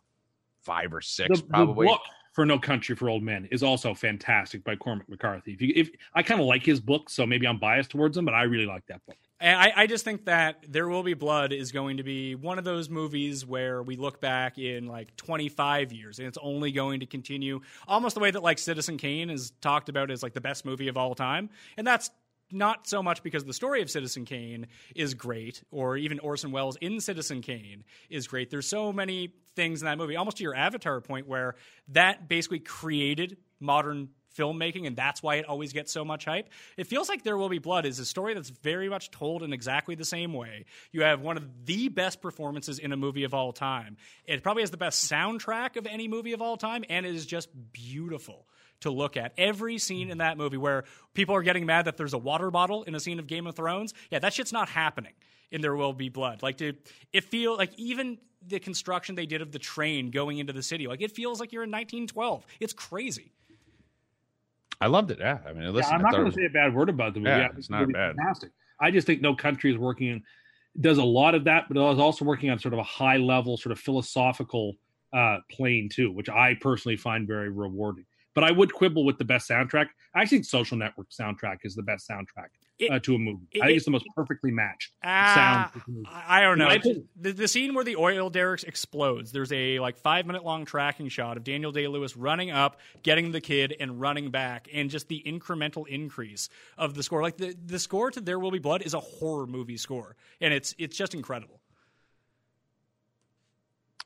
five 0.62 0.92
or 0.92 1.00
six, 1.00 1.28
The, 1.40 1.42
the 1.46 1.48
probably. 1.48 1.86
book 1.86 2.00
for 2.32 2.44
No 2.44 2.58
Country 2.58 2.94
for 2.94 3.08
Old 3.08 3.22
Men 3.22 3.48
is 3.50 3.62
also 3.62 3.94
fantastic 3.94 4.62
by 4.62 4.76
Cormac 4.76 5.08
McCarthy. 5.08 5.52
If 5.54 5.62
you, 5.62 5.72
if 5.74 5.90
I 6.14 6.22
kind 6.22 6.40
of 6.40 6.46
like 6.46 6.64
his 6.64 6.80
book, 6.80 7.08
so 7.08 7.24
maybe 7.24 7.46
I'm 7.46 7.58
biased 7.58 7.90
towards 7.90 8.16
him, 8.16 8.24
but 8.26 8.34
I 8.34 8.42
really 8.42 8.66
like 8.66 8.84
that 8.88 9.00
book. 9.06 9.16
And 9.40 9.58
I, 9.58 9.72
I 9.76 9.86
just 9.86 10.04
think 10.04 10.24
that 10.26 10.64
There 10.68 10.88
Will 10.88 11.02
Be 11.02 11.14
Blood 11.14 11.52
is 11.52 11.70
going 11.70 11.98
to 11.98 12.02
be 12.02 12.34
one 12.34 12.58
of 12.58 12.64
those 12.64 12.88
movies 12.88 13.44
where 13.44 13.82
we 13.82 13.96
look 13.96 14.20
back 14.20 14.58
in 14.58 14.86
like 14.86 15.14
25 15.16 15.92
years 15.92 16.18
and 16.18 16.26
it's 16.26 16.38
only 16.40 16.72
going 16.72 17.00
to 17.00 17.06
continue 17.06 17.60
almost 17.86 18.14
the 18.14 18.20
way 18.20 18.30
that 18.30 18.42
like 18.42 18.58
Citizen 18.58 18.96
Kane 18.96 19.28
is 19.28 19.52
talked 19.60 19.88
about 19.90 20.10
as 20.10 20.22
like 20.22 20.32
the 20.32 20.40
best 20.40 20.64
movie 20.64 20.88
of 20.88 20.96
all 20.96 21.14
time. 21.14 21.50
And 21.76 21.86
that's 21.86 22.10
not 22.50 22.86
so 22.86 23.02
much 23.02 23.22
because 23.22 23.44
the 23.44 23.52
story 23.52 23.82
of 23.82 23.90
Citizen 23.90 24.24
Kane 24.24 24.66
is 24.94 25.14
great 25.14 25.62
or 25.70 25.96
even 25.96 26.18
Orson 26.20 26.52
Welles 26.52 26.76
in 26.80 27.00
Citizen 27.00 27.42
Kane 27.42 27.84
is 28.08 28.26
great. 28.26 28.50
There's 28.50 28.68
so 28.68 28.92
many 28.92 29.34
things 29.54 29.82
in 29.82 29.86
that 29.86 29.98
movie, 29.98 30.16
almost 30.16 30.36
to 30.38 30.42
your 30.42 30.54
Avatar 30.54 31.00
point, 31.00 31.26
where 31.26 31.56
that 31.88 32.28
basically 32.28 32.60
created 32.60 33.36
modern 33.58 34.10
filmmaking 34.36 34.86
and 34.86 34.96
that's 34.96 35.22
why 35.22 35.36
it 35.36 35.46
always 35.46 35.72
gets 35.72 35.92
so 35.92 36.04
much 36.04 36.24
hype. 36.24 36.50
It 36.76 36.86
feels 36.86 37.08
like 37.08 37.22
There 37.22 37.36
Will 37.36 37.48
Be 37.48 37.58
Blood 37.58 37.86
is 37.86 37.98
a 37.98 38.04
story 38.04 38.34
that's 38.34 38.50
very 38.50 38.88
much 38.88 39.10
told 39.10 39.42
in 39.42 39.52
exactly 39.52 39.94
the 39.94 40.04
same 40.04 40.32
way. 40.32 40.66
You 40.92 41.02
have 41.02 41.20
one 41.20 41.36
of 41.36 41.64
the 41.64 41.88
best 41.88 42.20
performances 42.20 42.78
in 42.78 42.92
a 42.92 42.96
movie 42.96 43.24
of 43.24 43.34
all 43.34 43.52
time. 43.52 43.96
It 44.26 44.42
probably 44.42 44.62
has 44.62 44.70
the 44.70 44.76
best 44.76 45.10
soundtrack 45.10 45.76
of 45.76 45.86
any 45.86 46.06
movie 46.06 46.32
of 46.32 46.42
all 46.42 46.56
time 46.56 46.84
and 46.88 47.06
it 47.06 47.14
is 47.14 47.26
just 47.26 47.48
beautiful 47.72 48.46
to 48.80 48.90
look 48.90 49.16
at. 49.16 49.32
Every 49.38 49.78
scene 49.78 50.10
in 50.10 50.18
that 50.18 50.36
movie 50.36 50.56
where 50.56 50.84
people 51.14 51.34
are 51.34 51.42
getting 51.42 51.66
mad 51.66 51.86
that 51.86 51.96
there's 51.96 52.12
a 52.12 52.18
water 52.18 52.50
bottle 52.50 52.82
in 52.84 52.94
a 52.94 53.00
scene 53.00 53.18
of 53.18 53.26
Game 53.26 53.46
of 53.46 53.54
Thrones, 53.54 53.94
yeah, 54.10 54.18
that 54.18 54.32
shit's 54.32 54.52
not 54.52 54.68
happening 54.68 55.12
in 55.50 55.60
There 55.60 55.76
Will 55.76 55.92
Be 55.92 56.08
Blood. 56.08 56.42
Like, 56.42 56.58
to, 56.58 56.74
it 57.12 57.24
feel 57.24 57.56
like 57.56 57.72
even 57.76 58.18
the 58.46 58.58
construction 58.58 59.14
they 59.14 59.26
did 59.26 59.42
of 59.42 59.52
the 59.52 59.58
train 59.58 60.10
going 60.10 60.38
into 60.38 60.52
the 60.52 60.62
city, 60.62 60.86
like 60.86 61.00
it 61.00 61.12
feels 61.12 61.40
like 61.40 61.52
you're 61.52 61.64
in 61.64 61.70
1912. 61.70 62.46
It's 62.60 62.72
crazy. 62.72 63.32
I 64.80 64.88
loved 64.88 65.10
it. 65.10 65.18
Yeah, 65.18 65.38
I 65.46 65.52
mean, 65.52 65.72
listen, 65.72 65.94
I'm 65.94 66.02
not 66.02 66.12
going 66.12 66.26
to 66.26 66.32
say 66.32 66.44
a 66.44 66.50
bad 66.50 66.74
word 66.74 66.90
about 66.90 67.14
the 67.14 67.20
movie. 67.20 67.30
Yeah, 67.30 67.44
I 67.44 67.48
think 67.48 67.58
it's 67.58 67.70
not 67.70 67.80
movie's 67.80 67.94
bad. 67.94 68.16
Fantastic. 68.16 68.50
I 68.78 68.90
just 68.90 69.06
think 69.06 69.22
No 69.22 69.34
Country 69.34 69.72
is 69.72 69.78
working, 69.78 70.22
does 70.80 70.98
a 70.98 71.04
lot 71.04 71.34
of 71.34 71.44
that, 71.44 71.64
but 71.68 71.78
is 71.92 71.98
also 71.98 72.24
working 72.24 72.50
on 72.50 72.58
sort 72.58 72.74
of 72.74 72.80
a 72.80 72.84
high 72.84 73.16
level, 73.16 73.56
sort 73.56 73.72
of 73.72 73.78
philosophical 73.78 74.74
uh, 75.14 75.38
plane 75.50 75.88
too, 75.88 76.12
which 76.12 76.28
I 76.28 76.54
personally 76.60 76.96
find 76.96 77.26
very 77.26 77.48
rewarding. 77.48 78.04
But 78.36 78.44
I 78.44 78.52
would 78.52 78.72
quibble 78.72 79.04
with 79.04 79.16
the 79.18 79.24
best 79.24 79.48
soundtrack. 79.48 79.88
I 80.14 80.26
think 80.26 80.44
Social 80.44 80.76
Network 80.76 81.08
soundtrack 81.10 81.58
is 81.64 81.74
the 81.74 81.82
best 81.82 82.06
soundtrack 82.08 82.48
It- 82.78 82.90
uh, 82.92 82.98
to 83.00 83.14
a 83.14 83.18
movie. 83.18 83.46
it- 83.50 83.62
I 83.62 83.66
think 83.66 83.76
it's 83.78 83.86
the 83.86 83.90
most 83.90 84.04
perfectly 84.14 84.50
matched 84.52 84.92
Ah, 85.02 85.70
sound. 85.72 85.72
to 85.82 85.86
the 85.90 85.92
movie. 85.96 86.06
I 86.12 86.42
don't 86.42 86.58
know. 86.58 86.64
In 86.66 86.68
my 86.68 86.74
opinion. 86.76 87.08
The, 87.18 87.32
the 87.32 87.48
scene 87.48 87.72
where 87.74 87.82
the 87.82 87.96
oil 87.96 88.28
derricks 88.30 88.62
explodes, 88.62 89.32
there's 89.32 89.50
a 89.52 89.80
like 89.80 89.96
five 89.96 90.26
minute 90.26 90.44
long 90.44 90.66
tracking 90.66 91.08
shot 91.08 91.38
of 91.38 91.44
Daniel 91.44 91.72
Day 91.72 91.88
Lewis 91.88 92.14
running 92.16 92.50
up, 92.50 92.78
getting 93.02 93.32
the 93.32 93.40
kid, 93.40 93.74
and 93.80 93.98
running 94.00 94.30
back, 94.30 94.68
and 94.72 94.90
just 94.90 95.08
the 95.08 95.22
incremental 95.26 95.88
increase 95.88 96.50
of 96.76 96.94
the 96.94 97.02
score. 97.02 97.22
Like 97.22 97.38
the, 97.38 97.56
the 97.64 97.78
score 97.78 98.10
to 98.10 98.20
There 98.20 98.38
Will 98.38 98.50
Be 98.50 98.58
Blood 98.58 98.82
is 98.82 98.92
a 98.92 99.00
horror 99.00 99.46
movie 99.46 99.78
score, 99.78 100.14
and 100.42 100.52
it's 100.52 100.74
it's 100.78 100.96
just 100.96 101.14
incredible. 101.14 101.60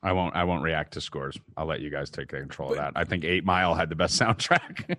I 0.03 0.13
won't. 0.13 0.35
I 0.35 0.45
won't 0.45 0.63
react 0.63 0.95
to 0.95 1.01
scores. 1.01 1.39
I'll 1.59 1.67
let 1.67 1.81
you 1.81 1.91
guys 1.91 2.09
take 2.09 2.29
control 2.29 2.71
of 2.71 2.77
that. 2.77 2.93
I 2.97 3.05
think 3.05 3.23
Eight 3.25 3.45
Mile 3.45 3.75
had 3.75 3.91
the 3.91 3.95
best 3.97 4.19
soundtrack. 4.21 4.97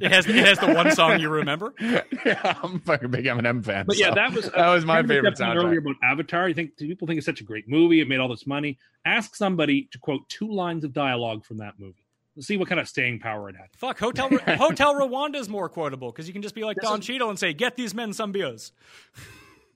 It 0.00 0.12
has 0.12 0.26
it 0.28 0.36
has 0.36 0.58
the 0.60 0.72
one 0.72 0.92
song 0.92 1.18
you 1.20 1.28
remember. 1.28 1.74
yeah, 1.80 2.54
I'm 2.62 2.76
a 2.76 2.78
fucking 2.78 3.10
big 3.10 3.24
Eminem 3.24 3.64
fan. 3.64 3.86
But 3.86 3.98
yeah, 3.98 4.14
that 4.14 4.32
was 4.32 4.48
that 4.50 4.68
was 4.68 4.84
my 4.84 4.96
Kevin 4.98 5.08
favorite 5.16 5.36
said 5.38 5.48
soundtrack. 5.48 5.64
earlier 5.64 5.78
about 5.80 5.96
Avatar. 6.04 6.48
You 6.48 6.54
think 6.54 6.76
people 6.76 7.08
think 7.08 7.18
it's 7.18 7.26
such 7.26 7.40
a 7.40 7.44
great 7.44 7.68
movie? 7.68 8.00
It 8.00 8.08
made 8.08 8.20
all 8.20 8.28
this 8.28 8.46
money. 8.46 8.78
Ask 9.04 9.34
somebody 9.34 9.88
to 9.90 9.98
quote 9.98 10.28
two 10.28 10.52
lines 10.52 10.84
of 10.84 10.92
dialogue 10.92 11.44
from 11.44 11.58
that 11.58 11.74
movie. 11.80 12.04
Let's 12.36 12.46
see 12.46 12.56
what 12.56 12.68
kind 12.68 12.80
of 12.80 12.88
staying 12.88 13.18
power 13.18 13.48
it 13.48 13.56
had. 13.56 13.66
Fuck, 13.76 13.98
Hotel 13.98 14.28
Hotel 14.46 14.94
Rwanda 14.94 15.36
is 15.36 15.48
more 15.48 15.68
quotable 15.68 16.12
because 16.12 16.28
you 16.28 16.32
can 16.32 16.42
just 16.42 16.54
be 16.54 16.62
like 16.62 16.76
Don 16.80 17.00
Cheadle 17.00 17.30
and 17.30 17.38
say, 17.38 17.52
"Get 17.52 17.74
these 17.74 17.94
men 17.94 18.12
some 18.12 18.30
beers." 18.30 18.70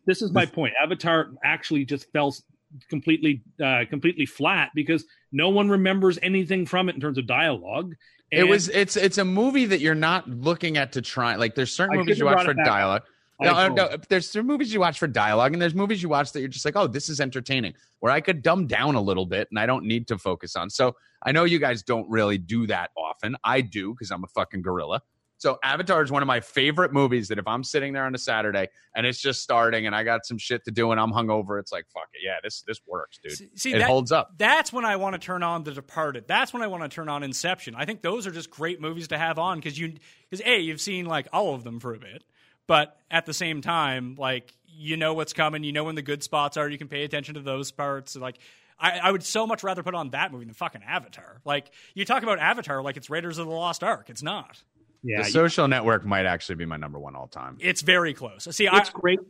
This 0.06 0.22
is 0.22 0.32
my 0.32 0.46
point. 0.46 0.74
Avatar 0.82 1.30
actually 1.42 1.84
just 1.86 2.10
fell 2.12 2.28
s- 2.28 2.42
completely, 2.88 3.42
uh, 3.62 3.84
completely 3.88 4.26
flat 4.26 4.70
because 4.74 5.04
no 5.32 5.48
one 5.48 5.68
remembers 5.68 6.18
anything 6.22 6.66
from 6.66 6.88
it 6.88 6.94
in 6.94 7.00
terms 7.00 7.18
of 7.18 7.26
dialogue. 7.26 7.94
It 8.30 8.44
was. 8.44 8.68
It's. 8.68 8.96
It's 8.96 9.18
a 9.18 9.24
movie 9.24 9.66
that 9.66 9.80
you're 9.80 9.94
not 9.94 10.28
looking 10.28 10.76
at 10.76 10.92
to 10.92 11.02
try. 11.02 11.36
Like 11.36 11.54
there's 11.54 11.72
certain 11.72 11.94
I 11.94 11.98
movies 11.98 12.18
you 12.18 12.24
watch 12.24 12.38
for 12.38 12.44
brought 12.46 12.50
it 12.52 12.56
back. 12.56 12.66
dialogue. 12.66 13.02
No, 13.40 13.54
uh, 13.54 13.68
no, 13.68 13.96
there's 14.08 14.30
some 14.30 14.46
movies 14.46 14.72
you 14.72 14.80
watch 14.80 14.98
for 14.98 15.08
dialogue, 15.08 15.52
and 15.52 15.60
there's 15.60 15.74
movies 15.74 16.02
you 16.02 16.08
watch 16.08 16.32
that 16.32 16.40
you're 16.40 16.48
just 16.48 16.64
like, 16.64 16.76
oh, 16.76 16.86
this 16.86 17.08
is 17.08 17.20
entertaining. 17.20 17.74
Where 17.98 18.12
I 18.12 18.20
could 18.20 18.42
dumb 18.42 18.66
down 18.66 18.94
a 18.94 19.00
little 19.00 19.26
bit, 19.26 19.48
and 19.50 19.58
I 19.58 19.66
don't 19.66 19.84
need 19.84 20.06
to 20.08 20.18
focus 20.18 20.56
on. 20.56 20.70
So 20.70 20.94
I 21.22 21.32
know 21.32 21.44
you 21.44 21.58
guys 21.58 21.82
don't 21.82 22.08
really 22.08 22.38
do 22.38 22.66
that 22.68 22.90
often. 22.96 23.36
I 23.44 23.60
do 23.60 23.92
because 23.92 24.10
I'm 24.10 24.24
a 24.24 24.28
fucking 24.28 24.62
gorilla. 24.62 25.00
So 25.38 25.58
Avatar 25.62 26.02
is 26.02 26.10
one 26.10 26.22
of 26.22 26.26
my 26.26 26.40
favorite 26.40 26.92
movies. 26.92 27.28
That 27.28 27.38
if 27.38 27.46
I'm 27.46 27.64
sitting 27.64 27.92
there 27.92 28.04
on 28.04 28.14
a 28.14 28.18
Saturday 28.18 28.68
and 28.94 29.04
it's 29.04 29.20
just 29.20 29.42
starting, 29.42 29.86
and 29.86 29.94
I 29.94 30.02
got 30.04 30.24
some 30.24 30.38
shit 30.38 30.64
to 30.64 30.70
do, 30.70 30.90
and 30.90 31.00
I'm 31.00 31.12
hungover, 31.12 31.60
it's 31.60 31.72
like, 31.72 31.86
fuck 31.92 32.08
it, 32.14 32.20
yeah, 32.24 32.36
this 32.42 32.62
this 32.62 32.80
works, 32.86 33.18
dude. 33.18 33.32
See- 33.32 33.50
see, 33.54 33.72
it 33.74 33.78
that- 33.78 33.88
holds 33.88 34.12
up. 34.12 34.32
That's 34.38 34.72
when 34.72 34.84
I 34.84 34.96
want 34.96 35.14
to 35.14 35.18
turn 35.18 35.42
on 35.42 35.64
The 35.64 35.72
Departed. 35.72 36.26
That's 36.26 36.52
when 36.52 36.62
I 36.62 36.66
want 36.68 36.82
to 36.84 36.88
turn 36.88 37.08
on 37.08 37.22
Inception. 37.22 37.74
I 37.76 37.84
think 37.84 38.02
those 38.02 38.26
are 38.26 38.30
just 38.30 38.50
great 38.50 38.80
movies 38.80 39.08
to 39.08 39.18
have 39.18 39.38
on 39.38 39.58
because 39.58 39.78
you 39.78 39.94
because 40.30 40.44
a 40.46 40.58
you've 40.58 40.80
seen 40.80 41.06
like 41.06 41.28
all 41.32 41.54
of 41.54 41.64
them 41.64 41.80
for 41.80 41.94
a 41.94 41.98
bit, 41.98 42.24
but 42.66 42.96
at 43.10 43.26
the 43.26 43.34
same 43.34 43.60
time, 43.60 44.14
like 44.16 44.52
you 44.66 44.96
know 44.96 45.14
what's 45.14 45.32
coming. 45.32 45.62
You 45.62 45.72
know 45.72 45.84
when 45.84 45.94
the 45.94 46.02
good 46.02 46.22
spots 46.22 46.56
are. 46.56 46.68
You 46.68 46.78
can 46.78 46.88
pay 46.88 47.04
attention 47.04 47.34
to 47.34 47.40
those 47.40 47.70
parts. 47.70 48.16
Like. 48.16 48.38
I, 48.76 48.98
I 49.04 49.12
would 49.12 49.22
so 49.22 49.46
much 49.46 49.62
rather 49.62 49.84
put 49.84 49.94
on 49.94 50.10
that 50.10 50.32
movie 50.32 50.46
than 50.46 50.52
fucking 50.52 50.82
Avatar. 50.82 51.40
Like 51.44 51.70
you 51.94 52.04
talk 52.04 52.24
about 52.24 52.40
Avatar 52.40 52.82
like 52.82 52.96
it's 52.96 53.08
Raiders 53.08 53.38
of 53.38 53.46
the 53.46 53.52
Lost 53.52 53.84
Ark. 53.84 54.10
It's 54.10 54.22
not. 54.22 54.64
Yeah, 55.04 55.22
the 55.22 55.30
Social 55.30 55.68
Network 55.68 56.04
might 56.04 56.26
actually 56.26 56.56
be 56.56 56.64
my 56.64 56.76
number 56.76 56.98
one 56.98 57.14
all 57.14 57.28
time. 57.28 57.58
It's 57.60 57.82
very 57.82 58.14
close. 58.14 58.48
See, 58.50 58.66
I, 58.66 58.78
it's 58.78 58.90
great. 58.90 59.20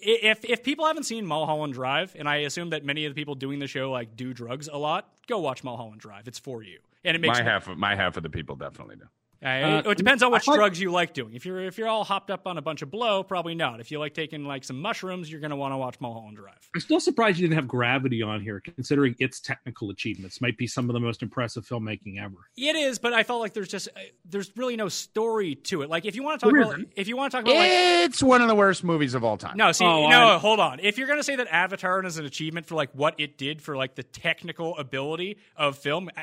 if 0.00 0.44
if 0.44 0.62
people 0.62 0.86
haven't 0.86 1.04
seen 1.04 1.26
Mulholland 1.26 1.74
Drive, 1.74 2.14
and 2.18 2.28
I 2.28 2.36
assume 2.36 2.70
that 2.70 2.84
many 2.84 3.04
of 3.04 3.14
the 3.14 3.20
people 3.20 3.34
doing 3.34 3.58
the 3.58 3.66
show 3.66 3.90
like 3.90 4.16
do 4.16 4.32
drugs 4.32 4.68
a 4.72 4.78
lot, 4.78 5.08
go 5.26 5.40
watch 5.40 5.64
Mulholland 5.64 6.00
Drive. 6.00 6.28
It's 6.28 6.38
for 6.38 6.62
you, 6.62 6.78
and 7.04 7.16
it 7.16 7.20
makes 7.20 7.38
My 7.38 7.44
half 7.44 7.68
of 7.68 7.76
my 7.76 7.96
half 7.96 8.16
of 8.16 8.22
the 8.22 8.30
people 8.30 8.56
definitely 8.56 8.96
do. 8.96 9.06
Uh, 9.44 9.82
it 9.90 9.98
depends 9.98 10.22
on 10.22 10.30
I 10.32 10.36
which 10.36 10.44
thought- 10.44 10.56
drugs 10.56 10.80
you 10.80 10.90
like 10.90 11.12
doing. 11.12 11.34
If 11.34 11.44
you're 11.44 11.60
if 11.60 11.76
you're 11.76 11.86
all 11.88 12.02
hopped 12.02 12.30
up 12.30 12.46
on 12.46 12.56
a 12.56 12.62
bunch 12.62 12.80
of 12.80 12.90
blow, 12.90 13.22
probably 13.22 13.54
not. 13.54 13.78
If 13.80 13.90
you 13.90 13.98
like 13.98 14.14
taking 14.14 14.44
like 14.44 14.64
some 14.64 14.80
mushrooms, 14.80 15.30
you're 15.30 15.40
going 15.40 15.50
to 15.50 15.56
want 15.56 15.72
to 15.72 15.76
watch 15.76 15.96
Mulholland 16.00 16.36
Drive. 16.38 16.54
I'm 16.74 16.80
still 16.80 16.98
surprised 17.00 17.38
you 17.38 17.46
didn't 17.46 17.56
have 17.58 17.68
Gravity 17.68 18.22
on 18.22 18.40
here, 18.40 18.60
considering 18.60 19.14
its 19.18 19.40
technical 19.40 19.90
achievements 19.90 20.40
might 20.40 20.56
be 20.56 20.66
some 20.66 20.88
of 20.88 20.94
the 20.94 21.00
most 21.00 21.22
impressive 21.22 21.66
filmmaking 21.66 22.18
ever. 22.18 22.36
It 22.56 22.74
is, 22.74 22.98
but 22.98 23.12
I 23.12 23.22
felt 23.22 23.40
like 23.40 23.52
there's 23.52 23.68
just 23.68 23.88
uh, 23.88 24.00
there's 24.24 24.50
really 24.56 24.76
no 24.76 24.88
story 24.88 25.56
to 25.56 25.82
it. 25.82 25.90
Like 25.90 26.06
if 26.06 26.16
you 26.16 26.22
want 26.22 26.40
to 26.40 26.46
talk 26.46 26.52
There 26.54 26.62
about 26.62 26.80
if 26.96 27.06
you 27.08 27.16
want 27.16 27.30
to 27.32 27.36
talk 27.36 27.44
about 27.44 27.56
like 27.56 27.68
It's 27.70 28.22
one 28.22 28.40
of 28.40 28.48
the 28.48 28.54
worst 28.54 28.82
movies 28.82 29.12
of 29.14 29.24
all 29.24 29.36
time. 29.36 29.56
no, 29.58 29.72
see, 29.72 29.84
Oh, 29.84 30.08
no, 30.08 30.28
I- 30.36 30.38
hold 30.38 30.58
on. 30.58 30.80
If 30.80 30.96
you're 30.96 31.06
going 31.06 31.18
to 31.18 31.24
say 31.24 31.36
that 31.36 31.48
Avatar 31.50 32.02
is 32.04 32.16
an 32.16 32.24
achievement 32.24 32.64
for 32.66 32.76
like 32.76 32.90
what 32.94 33.14
it 33.20 33.36
did 33.36 33.60
for 33.60 33.76
like 33.76 33.94
the 33.94 34.02
technical 34.02 34.76
ability 34.78 35.36
of 35.54 35.76
film, 35.76 36.08
uh, 36.16 36.20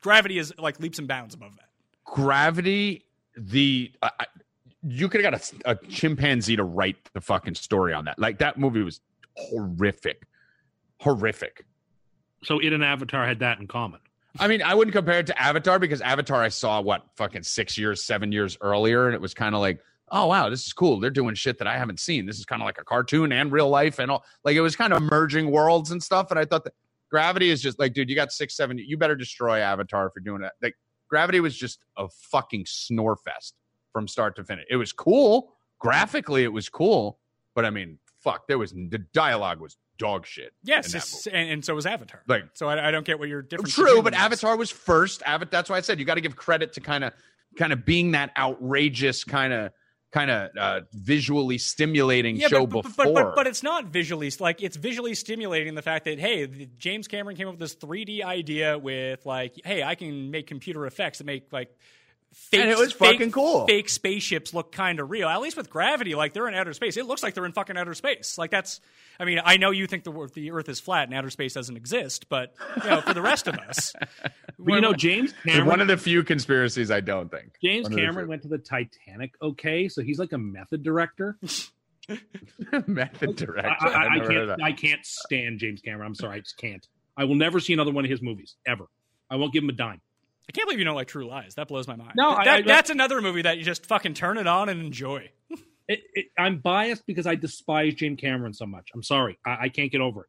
Gravity 0.00 0.38
is 0.38 0.52
like 0.58 0.80
leaps 0.80 0.98
and 0.98 1.06
bounds 1.08 1.34
above 1.34 1.54
that. 1.56 1.65
Gravity, 2.06 3.04
the 3.36 3.92
uh, 4.02 4.10
you 4.82 5.08
could 5.08 5.22
have 5.22 5.32
got 5.32 5.52
a, 5.66 5.70
a 5.72 5.86
chimpanzee 5.88 6.56
to 6.56 6.64
write 6.64 6.96
the 7.12 7.20
fucking 7.20 7.54
story 7.54 7.92
on 7.92 8.04
that. 8.06 8.18
Like 8.18 8.38
that 8.38 8.58
movie 8.58 8.82
was 8.82 9.00
horrific, 9.36 10.22
horrific. 11.00 11.64
So 12.44 12.58
it 12.58 12.72
and 12.72 12.84
Avatar 12.84 13.26
had 13.26 13.40
that 13.40 13.58
in 13.58 13.66
common. 13.66 14.00
I 14.38 14.48
mean, 14.48 14.62
I 14.62 14.74
wouldn't 14.74 14.94
compare 14.94 15.18
it 15.18 15.26
to 15.28 15.40
Avatar 15.40 15.78
because 15.78 16.00
Avatar 16.00 16.42
I 16.42 16.48
saw 16.48 16.80
what 16.80 17.06
fucking 17.16 17.42
six 17.42 17.76
years, 17.78 18.04
seven 18.04 18.32
years 18.32 18.56
earlier, 18.60 19.06
and 19.06 19.14
it 19.14 19.20
was 19.20 19.34
kind 19.34 19.54
of 19.54 19.60
like, 19.60 19.80
oh 20.10 20.26
wow, 20.26 20.48
this 20.48 20.66
is 20.66 20.72
cool. 20.72 21.00
They're 21.00 21.10
doing 21.10 21.34
shit 21.34 21.58
that 21.58 21.66
I 21.66 21.76
haven't 21.76 22.00
seen. 22.00 22.26
This 22.26 22.38
is 22.38 22.44
kind 22.44 22.62
of 22.62 22.66
like 22.66 22.78
a 22.78 22.84
cartoon 22.84 23.32
and 23.32 23.50
real 23.50 23.68
life 23.68 23.98
and 23.98 24.10
all. 24.10 24.24
Like 24.44 24.56
it 24.56 24.60
was 24.60 24.76
kind 24.76 24.92
of 24.92 25.02
merging 25.02 25.50
worlds 25.50 25.90
and 25.90 26.02
stuff. 26.02 26.30
And 26.30 26.38
I 26.38 26.44
thought 26.44 26.64
that 26.64 26.74
Gravity 27.10 27.50
is 27.50 27.62
just 27.62 27.78
like, 27.78 27.92
dude, 27.94 28.10
you 28.10 28.16
got 28.16 28.30
six, 28.32 28.56
seven. 28.56 28.78
You 28.78 28.96
better 28.96 29.16
destroy 29.16 29.60
Avatar 29.60 30.06
if 30.06 30.12
you're 30.16 30.24
doing 30.24 30.42
that. 30.42 30.52
Like 30.62 30.76
Gravity 31.08 31.40
was 31.40 31.56
just 31.56 31.78
a 31.96 32.08
fucking 32.08 32.64
snore 32.66 33.16
fest 33.16 33.54
from 33.92 34.08
start 34.08 34.36
to 34.36 34.44
finish. 34.44 34.64
It 34.70 34.76
was 34.76 34.92
cool 34.92 35.52
graphically. 35.78 36.42
It 36.44 36.52
was 36.52 36.68
cool, 36.68 37.18
but 37.54 37.64
I 37.64 37.70
mean, 37.70 37.98
fuck, 38.22 38.46
there 38.48 38.58
was 38.58 38.72
the 38.72 38.98
dialogue 39.12 39.60
was 39.60 39.76
dog 39.98 40.26
shit. 40.26 40.52
Yes, 40.62 40.86
in 40.86 40.92
that 40.92 40.96
it's- 40.98 41.26
and, 41.26 41.50
and 41.50 41.64
so 41.64 41.74
was 41.74 41.86
Avatar. 41.86 42.22
Like- 42.26 42.44
so 42.54 42.68
I, 42.68 42.88
I 42.88 42.90
don't 42.90 43.06
get 43.06 43.18
what 43.18 43.28
your 43.28 43.42
difference. 43.42 43.74
True, 43.74 44.02
but. 44.02 44.14
Avatar 44.14 44.56
was 44.56 44.70
first. 44.70 45.22
Avatar. 45.24 45.50
That's 45.50 45.70
why 45.70 45.76
I 45.76 45.80
said 45.80 45.98
you 45.98 46.04
got 46.04 46.14
to 46.16 46.20
give 46.20 46.36
credit 46.36 46.72
to 46.74 46.80
kind 46.80 47.04
of, 47.04 47.12
kind 47.58 47.72
of 47.72 47.84
being 47.86 48.12
that 48.12 48.32
outrageous 48.36 49.24
kind 49.24 49.52
of, 49.52 49.72
kind 50.16 50.30
of 50.30 50.50
uh, 50.56 50.80
visually 50.94 51.58
stimulating 51.58 52.36
Yeah, 52.36 52.48
show 52.48 52.66
but, 52.66 52.82
but, 52.82 52.88
before. 52.88 53.04
but, 53.04 53.14
but, 53.14 53.34
but 53.36 53.46
it's 53.46 53.62
not 53.62 53.86
visually 53.86 54.32
like 54.40 54.62
it's 54.62 54.76
visually 54.76 55.14
stimulating 55.14 55.74
the 55.74 55.82
fact 55.82 56.06
that 56.06 56.18
hey, 56.18 56.46
James 56.78 57.06
Cameron 57.06 57.36
came 57.36 57.48
up 57.48 57.54
with 57.54 57.60
this 57.60 57.76
3D 57.76 58.22
idea 58.24 58.78
with 58.78 59.26
like 59.26 59.60
hey, 59.64 59.82
I 59.82 59.94
can 59.94 60.30
make 60.30 60.46
computer 60.46 60.86
effects 60.86 61.18
that 61.18 61.24
make 61.24 61.52
like 61.52 61.68
fake, 62.36 62.60
And 62.60 62.70
it 62.70 62.78
was 62.78 62.92
fake- 62.92 63.12
fucking 63.14 63.32
cool. 63.32 63.66
Fake 63.66 63.88
spaceships 63.88 64.54
look 64.54 64.70
kind 64.70 65.00
of 65.00 65.10
real. 65.10 65.28
At 65.28 65.40
least 65.40 65.56
with 65.56 65.70
Gravity, 65.70 66.14
like 66.14 66.32
they're 66.32 66.48
in 66.48 66.54
outer 66.54 66.72
space. 66.72 66.96
It 66.96 67.06
looks 67.06 67.22
like 67.22 67.34
they're 67.34 67.46
in 67.46 67.52
fucking 67.52 67.76
outer 67.76 67.94
space. 67.94 68.38
Like 68.38 68.50
that's. 68.50 68.80
I 69.18 69.24
mean, 69.24 69.40
I 69.42 69.56
know 69.56 69.70
you 69.70 69.86
think 69.86 70.04
the 70.04 70.30
the 70.34 70.50
Earth 70.50 70.68
is 70.68 70.78
flat 70.78 71.08
and 71.08 71.16
outer 71.16 71.30
space 71.30 71.54
doesn't 71.54 71.76
exist, 71.76 72.28
but 72.28 72.54
you 72.84 72.90
know, 72.90 73.00
for 73.00 73.14
the 73.14 73.22
rest 73.22 73.46
of 73.48 73.54
us, 73.56 73.94
But 74.58 74.74
you 74.74 74.80
know, 74.80 74.92
James 74.92 75.32
Cameron, 75.44 75.66
one 75.66 75.80
of 75.80 75.88
the 75.88 75.96
few 75.96 76.22
conspiracies 76.22 76.90
I 76.90 77.00
don't 77.00 77.30
think. 77.30 77.52
James 77.62 77.84
one 77.84 77.92
of 77.92 77.96
the 77.96 78.02
Cameron 78.02 78.28
went 78.28 78.42
to 78.42 78.48
the 78.48 78.58
Titanic. 78.58 79.34
Okay, 79.40 79.88
so 79.88 80.02
he's 80.02 80.18
like 80.18 80.32
a 80.32 80.38
method 80.38 80.82
director. 80.82 81.38
Method 82.86 83.34
director. 83.34 83.86
I, 83.88 83.88
I, 83.88 84.14
I've 84.14 84.28
can't. 84.28 84.62
I 84.62 84.72
can't 84.72 85.04
stand 85.04 85.58
James 85.58 85.80
Cameron. 85.80 86.06
I'm 86.06 86.14
sorry, 86.14 86.36
I 86.36 86.40
just 86.40 86.56
can't. 86.56 86.86
I 87.16 87.24
will 87.24 87.34
never 87.34 87.58
see 87.58 87.72
another 87.72 87.90
one 87.90 88.04
of 88.04 88.10
his 88.10 88.22
movies 88.22 88.54
ever. 88.64 88.84
I 89.28 89.36
won't 89.36 89.52
give 89.52 89.64
him 89.64 89.70
a 89.70 89.72
dime. 89.72 90.00
I 90.48 90.52
can't 90.52 90.66
believe 90.66 90.78
you 90.78 90.84
don't 90.84 90.94
like 90.94 91.08
True 91.08 91.26
Lies. 91.28 91.54
That 91.56 91.68
blows 91.68 91.88
my 91.88 91.96
mind. 91.96 92.12
No, 92.16 92.30
That- 92.30 92.46
I- 92.48 92.56
I- 92.58 92.62
that's 92.62 92.90
another 92.90 93.20
movie 93.20 93.42
that 93.42 93.58
you 93.58 93.64
just 93.64 93.86
fucking 93.86 94.14
turn 94.14 94.38
it 94.38 94.46
on 94.46 94.68
and 94.68 94.80
enjoy. 94.80 95.30
It, 95.88 96.02
it, 96.14 96.26
I'm 96.36 96.58
biased 96.58 97.06
because 97.06 97.28
I 97.28 97.36
despise 97.36 97.94
James 97.94 98.20
Cameron 98.20 98.52
so 98.52 98.66
much. 98.66 98.88
I'm 98.92 99.04
sorry, 99.04 99.38
I, 99.46 99.56
I 99.60 99.68
can't 99.68 99.92
get 99.92 100.00
over 100.00 100.22
it. 100.22 100.26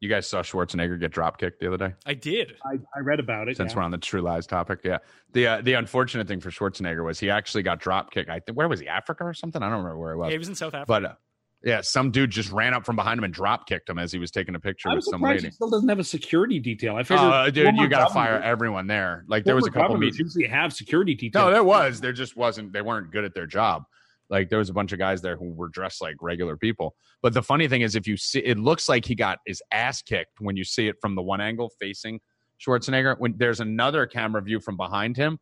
You 0.00 0.08
guys 0.08 0.26
saw 0.26 0.42
Schwarzenegger 0.42 0.98
get 0.98 1.12
drop 1.12 1.38
kicked 1.38 1.60
the 1.60 1.68
other 1.68 1.76
day. 1.76 1.94
I 2.06 2.14
did. 2.14 2.54
I, 2.64 2.78
I 2.92 3.00
read 3.00 3.20
about 3.20 3.48
it. 3.48 3.56
Since 3.56 3.70
yeah. 3.70 3.76
we're 3.76 3.82
on 3.84 3.92
the 3.92 3.98
True 3.98 4.20
Lies 4.20 4.48
topic, 4.48 4.80
yeah. 4.82 4.98
The 5.32 5.46
uh, 5.46 5.60
the 5.60 5.74
unfortunate 5.74 6.26
thing 6.26 6.40
for 6.40 6.50
Schwarzenegger 6.50 7.04
was 7.04 7.20
he 7.20 7.30
actually 7.30 7.62
got 7.62 7.78
drop 7.78 8.10
kicked. 8.10 8.30
I 8.30 8.40
think 8.40 8.58
where 8.58 8.66
was 8.66 8.80
he? 8.80 8.88
Africa 8.88 9.22
or 9.24 9.32
something? 9.32 9.62
I 9.62 9.66
don't 9.66 9.78
remember 9.78 9.98
where 9.98 10.14
he 10.14 10.18
was. 10.18 10.26
Yeah, 10.26 10.32
he 10.32 10.38
was 10.38 10.48
in 10.48 10.54
South 10.56 10.74
Africa. 10.74 10.86
but 10.88 11.04
uh, 11.04 11.14
yeah, 11.64 11.80
some 11.82 12.10
dude 12.10 12.30
just 12.30 12.50
ran 12.52 12.72
up 12.72 12.86
from 12.86 12.94
behind 12.96 13.18
him 13.18 13.24
and 13.24 13.34
drop 13.34 13.66
kicked 13.68 13.88
him 13.88 13.98
as 13.98 14.12
he 14.12 14.18
was 14.18 14.30
taking 14.30 14.54
a 14.54 14.60
picture 14.60 14.88
with 14.94 15.04
some 15.04 15.20
lady. 15.20 15.46
he 15.46 15.50
still 15.50 15.68
doesn't 15.70 15.88
have 15.88 15.98
a 15.98 16.04
security 16.04 16.60
detail. 16.60 16.94
I 16.96 17.02
figured, 17.02 17.20
Oh, 17.32 17.50
dude, 17.50 17.76
you 17.76 17.88
got 17.88 18.08
to 18.08 18.14
fire 18.14 18.40
everyone 18.40 18.86
there. 18.86 19.24
Like 19.28 19.44
there 19.44 19.56
was 19.56 19.66
a 19.66 19.70
couple 19.70 19.96
meetings. 19.96 20.18
Usually 20.36 20.46
have 20.46 20.72
security 20.72 21.14
detail. 21.14 21.46
No, 21.46 21.50
there 21.50 21.64
was. 21.64 22.00
There 22.00 22.12
just 22.12 22.36
wasn't. 22.36 22.72
They 22.72 22.82
weren't 22.82 23.10
good 23.10 23.24
at 23.24 23.34
their 23.34 23.46
job. 23.46 23.84
Like 24.30 24.50
there 24.50 24.58
was 24.58 24.68
a 24.68 24.74
bunch 24.74 24.92
of 24.92 24.98
guys 24.98 25.22
there 25.22 25.36
who 25.36 25.50
were 25.52 25.68
dressed 25.68 26.00
like 26.02 26.16
regular 26.20 26.56
people. 26.56 26.94
But 27.22 27.34
the 27.34 27.42
funny 27.42 27.66
thing 27.66 27.80
is, 27.80 27.96
if 27.96 28.06
you 28.06 28.16
see, 28.16 28.40
it 28.40 28.58
looks 28.58 28.88
like 28.88 29.04
he 29.04 29.14
got 29.14 29.38
his 29.46 29.62
ass 29.72 30.02
kicked 30.02 30.40
when 30.40 30.56
you 30.56 30.64
see 30.64 30.86
it 30.86 30.96
from 31.00 31.14
the 31.14 31.22
one 31.22 31.40
angle 31.40 31.70
facing 31.80 32.20
Schwarzenegger. 32.64 33.18
When 33.18 33.34
there's 33.36 33.60
another 33.60 34.06
camera 34.06 34.42
view 34.42 34.60
from 34.60 34.76
behind 34.76 35.16
him, 35.16 35.38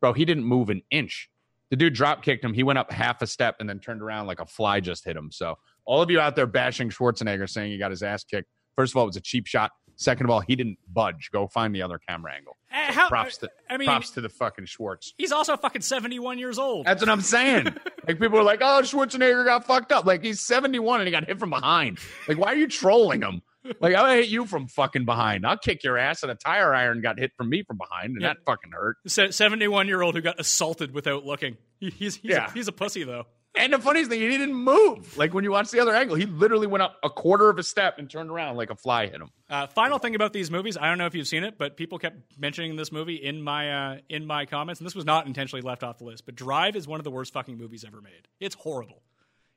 bro, 0.00 0.12
he 0.12 0.24
didn't 0.24 0.44
move 0.44 0.68
an 0.68 0.82
inch. 0.90 1.30
The 1.74 1.78
dude 1.78 1.94
drop 1.94 2.22
kicked 2.22 2.44
him. 2.44 2.54
He 2.54 2.62
went 2.62 2.78
up 2.78 2.92
half 2.92 3.20
a 3.20 3.26
step 3.26 3.56
and 3.58 3.68
then 3.68 3.80
turned 3.80 4.00
around 4.00 4.28
like 4.28 4.38
a 4.38 4.46
fly 4.46 4.78
just 4.78 5.04
hit 5.04 5.16
him. 5.16 5.32
So 5.32 5.56
all 5.84 6.00
of 6.00 6.08
you 6.08 6.20
out 6.20 6.36
there 6.36 6.46
bashing 6.46 6.88
Schwarzenegger, 6.88 7.50
saying 7.50 7.72
he 7.72 7.78
got 7.78 7.90
his 7.90 8.00
ass 8.00 8.22
kicked. 8.22 8.46
First 8.76 8.92
of 8.92 8.98
all, 8.98 9.02
it 9.02 9.06
was 9.06 9.16
a 9.16 9.20
cheap 9.20 9.44
shot. 9.48 9.72
Second 10.04 10.26
of 10.26 10.30
all, 10.30 10.40
he 10.40 10.54
didn't 10.54 10.78
budge. 10.92 11.30
Go 11.32 11.46
find 11.46 11.74
the 11.74 11.80
other 11.82 11.98
camera 11.98 12.32
angle. 12.34 12.56
Uh, 12.70 12.92
how- 12.92 13.08
Props 13.08 13.38
to 13.38 13.48
I 13.70 13.76
mean, 13.78 13.86
props 13.86 14.10
to 14.10 14.20
the 14.20 14.28
fucking 14.28 14.66
Schwartz. 14.66 15.14
he's 15.16 15.32
also 15.32 15.56
fucking 15.56 15.80
71 15.82 16.38
years 16.38 16.58
old. 16.58 16.86
That's 16.86 17.00
what 17.00 17.08
I'm 17.08 17.20
saying. 17.22 17.64
like 18.06 18.20
people 18.20 18.38
are 18.38 18.42
like, 18.42 18.60
"Oh, 18.62 18.80
Schwarzenegger 18.82 19.44
got 19.46 19.66
fucked 19.66 19.92
up." 19.92 20.04
Like 20.04 20.22
he's 20.22 20.40
71 20.40 21.00
and 21.00 21.06
he 21.08 21.10
got 21.10 21.24
hit 21.26 21.38
from 21.38 21.50
behind. 21.50 21.98
Like 22.28 22.36
why 22.38 22.52
are 22.52 22.56
you 22.56 22.68
trolling 22.68 23.22
him? 23.22 23.40
Like 23.80 23.94
I'll 23.94 24.12
hit 24.14 24.28
you 24.28 24.44
from 24.44 24.66
fucking 24.68 25.06
behind. 25.06 25.46
I'll 25.46 25.56
kick 25.56 25.82
your 25.84 25.96
ass, 25.96 26.22
and 26.22 26.30
a 26.30 26.34
tire 26.34 26.74
iron 26.74 27.00
got 27.00 27.18
hit 27.18 27.32
from 27.36 27.48
me 27.48 27.62
from 27.62 27.78
behind, 27.78 28.12
and 28.12 28.20
Yeah. 28.20 28.28
that 28.34 28.44
fucking 28.44 28.72
hurt. 28.72 28.96
71 29.06 29.88
year 29.88 30.02
old 30.02 30.14
who 30.16 30.20
got 30.20 30.38
assaulted 30.38 30.92
without 30.92 31.24
looking. 31.24 31.56
He- 31.80 31.88
he's 31.90 32.16
he's, 32.16 32.32
Yeah. 32.32 32.48
a, 32.48 32.50
he's 32.52 32.68
a 32.68 32.72
pussy 32.72 33.04
though. 33.04 33.24
And 33.56 33.72
the 33.72 33.78
funniest 33.78 34.10
thing, 34.10 34.20
he 34.20 34.28
didn't 34.28 34.54
move. 34.54 35.16
Like 35.16 35.32
when 35.32 35.44
you 35.44 35.52
watch 35.52 35.70
the 35.70 35.78
other 35.78 35.94
angle, 35.94 36.16
he 36.16 36.26
literally 36.26 36.66
went 36.66 36.82
up 36.82 36.96
a 37.04 37.10
quarter 37.10 37.48
of 37.48 37.58
a 37.58 37.62
step 37.62 37.98
and 37.98 38.10
turned 38.10 38.28
around 38.30 38.56
like 38.56 38.70
a 38.70 38.74
fly 38.74 39.06
hit 39.06 39.20
him. 39.20 39.30
Uh, 39.48 39.68
final 39.68 39.98
thing 39.98 40.16
about 40.16 40.32
these 40.32 40.50
movies, 40.50 40.76
I 40.76 40.88
don't 40.88 40.98
know 40.98 41.06
if 41.06 41.14
you've 41.14 41.28
seen 41.28 41.44
it, 41.44 41.56
but 41.56 41.76
people 41.76 41.98
kept 41.98 42.16
mentioning 42.36 42.74
this 42.74 42.90
movie 42.90 43.14
in 43.14 43.40
my 43.40 43.92
uh, 43.92 43.98
in 44.08 44.26
my 44.26 44.44
comments, 44.46 44.80
and 44.80 44.86
this 44.86 44.96
was 44.96 45.04
not 45.04 45.26
intentionally 45.26 45.62
left 45.62 45.84
off 45.84 45.98
the 45.98 46.04
list. 46.04 46.26
But 46.26 46.34
Drive 46.34 46.74
is 46.74 46.88
one 46.88 46.98
of 46.98 47.04
the 47.04 47.12
worst 47.12 47.32
fucking 47.32 47.56
movies 47.56 47.84
ever 47.84 48.00
made. 48.00 48.26
It's 48.40 48.56
horrible. 48.56 49.02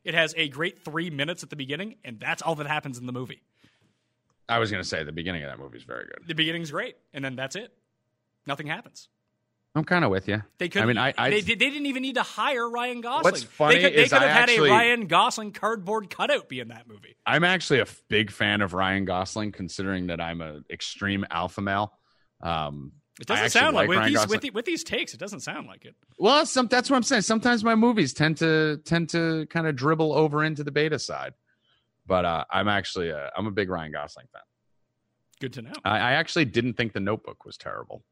It 0.04 0.14
has 0.14 0.34
a 0.38 0.48
great 0.48 0.86
three 0.86 1.10
minutes 1.10 1.42
at 1.42 1.50
the 1.50 1.56
beginning, 1.56 1.96
and 2.06 2.20
that's 2.20 2.44
all 2.44 2.56
that 2.56 2.68
happens 2.68 3.00
in 3.00 3.08
the 3.08 3.14
movie. 3.14 3.42
I 4.48 4.60
was 4.60 4.70
gonna 4.70 4.84
say 4.84 5.04
the 5.04 5.12
beginning 5.12 5.44
of 5.44 5.50
that 5.50 5.60
movie 5.60 5.78
is 5.78 5.84
very 5.84 6.06
good. 6.06 6.28
The 6.28 6.36
beginning's 6.36 6.70
great, 6.70 6.98
and 7.14 7.26
then 7.26 7.36
that's 7.36 7.56
it. 7.56 7.74
Nothing 8.46 8.68
happens. 8.68 9.10
I'm 9.78 9.84
kind 9.86 10.04
of 10.04 10.12
with 10.12 10.28
you. 10.28 10.42
They 10.58 10.70
could. 10.70 10.82
I 10.82 10.86
mean, 10.86 10.98
I, 10.98 11.14
I 11.18 11.30
they, 11.30 11.42
they 11.42 11.56
didn't 11.56 11.86
even 11.86 12.02
need 12.02 12.16
to 12.16 12.24
hire 12.24 12.68
Ryan 12.70 13.02
Gosling. 13.02 13.24
What's 13.32 13.44
funny 13.44 13.76
they 13.76 13.82
could, 13.84 13.94
they 13.94 14.04
is 14.04 14.10
could 14.12 14.22
I 14.22 14.28
have 14.28 14.32
had 14.32 14.50
actually- 14.50 14.70
a 14.70 14.74
Ryan 14.74 15.08
Gosling 15.08 15.52
cardboard 15.52 16.10
cutout 16.10 16.50
be 16.50 16.60
in 16.60 16.70
that 16.70 16.88
movie. 16.88 17.16
I'm 17.26 17.44
actually 17.44 17.80
a 17.80 17.84
f- 17.84 18.02
big 18.10 18.32
fan 18.32 18.62
of 18.62 18.74
Ryan 18.74 19.06
Gosling, 19.06 19.52
considering 19.52 20.08
that 20.08 20.20
I'm 20.20 20.42
an 20.42 20.66
extreme 20.70 21.26
alpha 21.30 21.62
male. 21.62 21.94
Um, 22.42 22.94
It 23.20 23.28
doesn't 23.28 23.50
sound 23.52 23.76
like, 23.76 23.88
like 23.88 23.98
with 24.00 24.08
these 24.08 24.28
with, 24.28 24.42
the, 24.42 24.50
with 24.52 24.66
these 24.66 24.84
takes. 24.84 25.14
It 25.14 25.20
doesn't 25.20 25.40
sound 25.42 25.68
like 25.68 25.86
it. 25.86 25.96
Well, 26.20 26.46
some 26.46 26.68
that's 26.68 26.90
what 26.90 26.98
I'm 26.98 27.04
saying. 27.04 27.22
Sometimes 27.24 27.64
my 27.64 27.76
movies 27.76 28.14
tend 28.14 28.38
to 28.38 28.78
tend 28.86 29.10
to 29.10 29.46
kind 29.50 29.68
of 29.68 29.76
dribble 29.76 30.12
over 30.14 30.44
into 30.44 30.64
the 30.64 30.72
beta 30.72 30.98
side, 31.00 31.34
but 32.06 32.26
uh, 32.26 32.46
I'm 32.50 32.68
actually 32.68 33.10
a, 33.10 33.32
I'm 33.38 33.46
a 33.48 33.52
big 33.52 33.70
Ryan 33.70 33.92
Gosling 33.92 34.28
fan. 34.34 34.42
Good 35.40 35.54
to 35.54 35.62
know. 35.62 35.74
I, 35.86 35.98
I 36.00 36.12
actually 36.14 36.46
didn't 36.46 36.74
think 36.74 36.94
The 36.94 37.00
Notebook 37.00 37.46
was 37.46 37.58
terrible. 37.58 38.04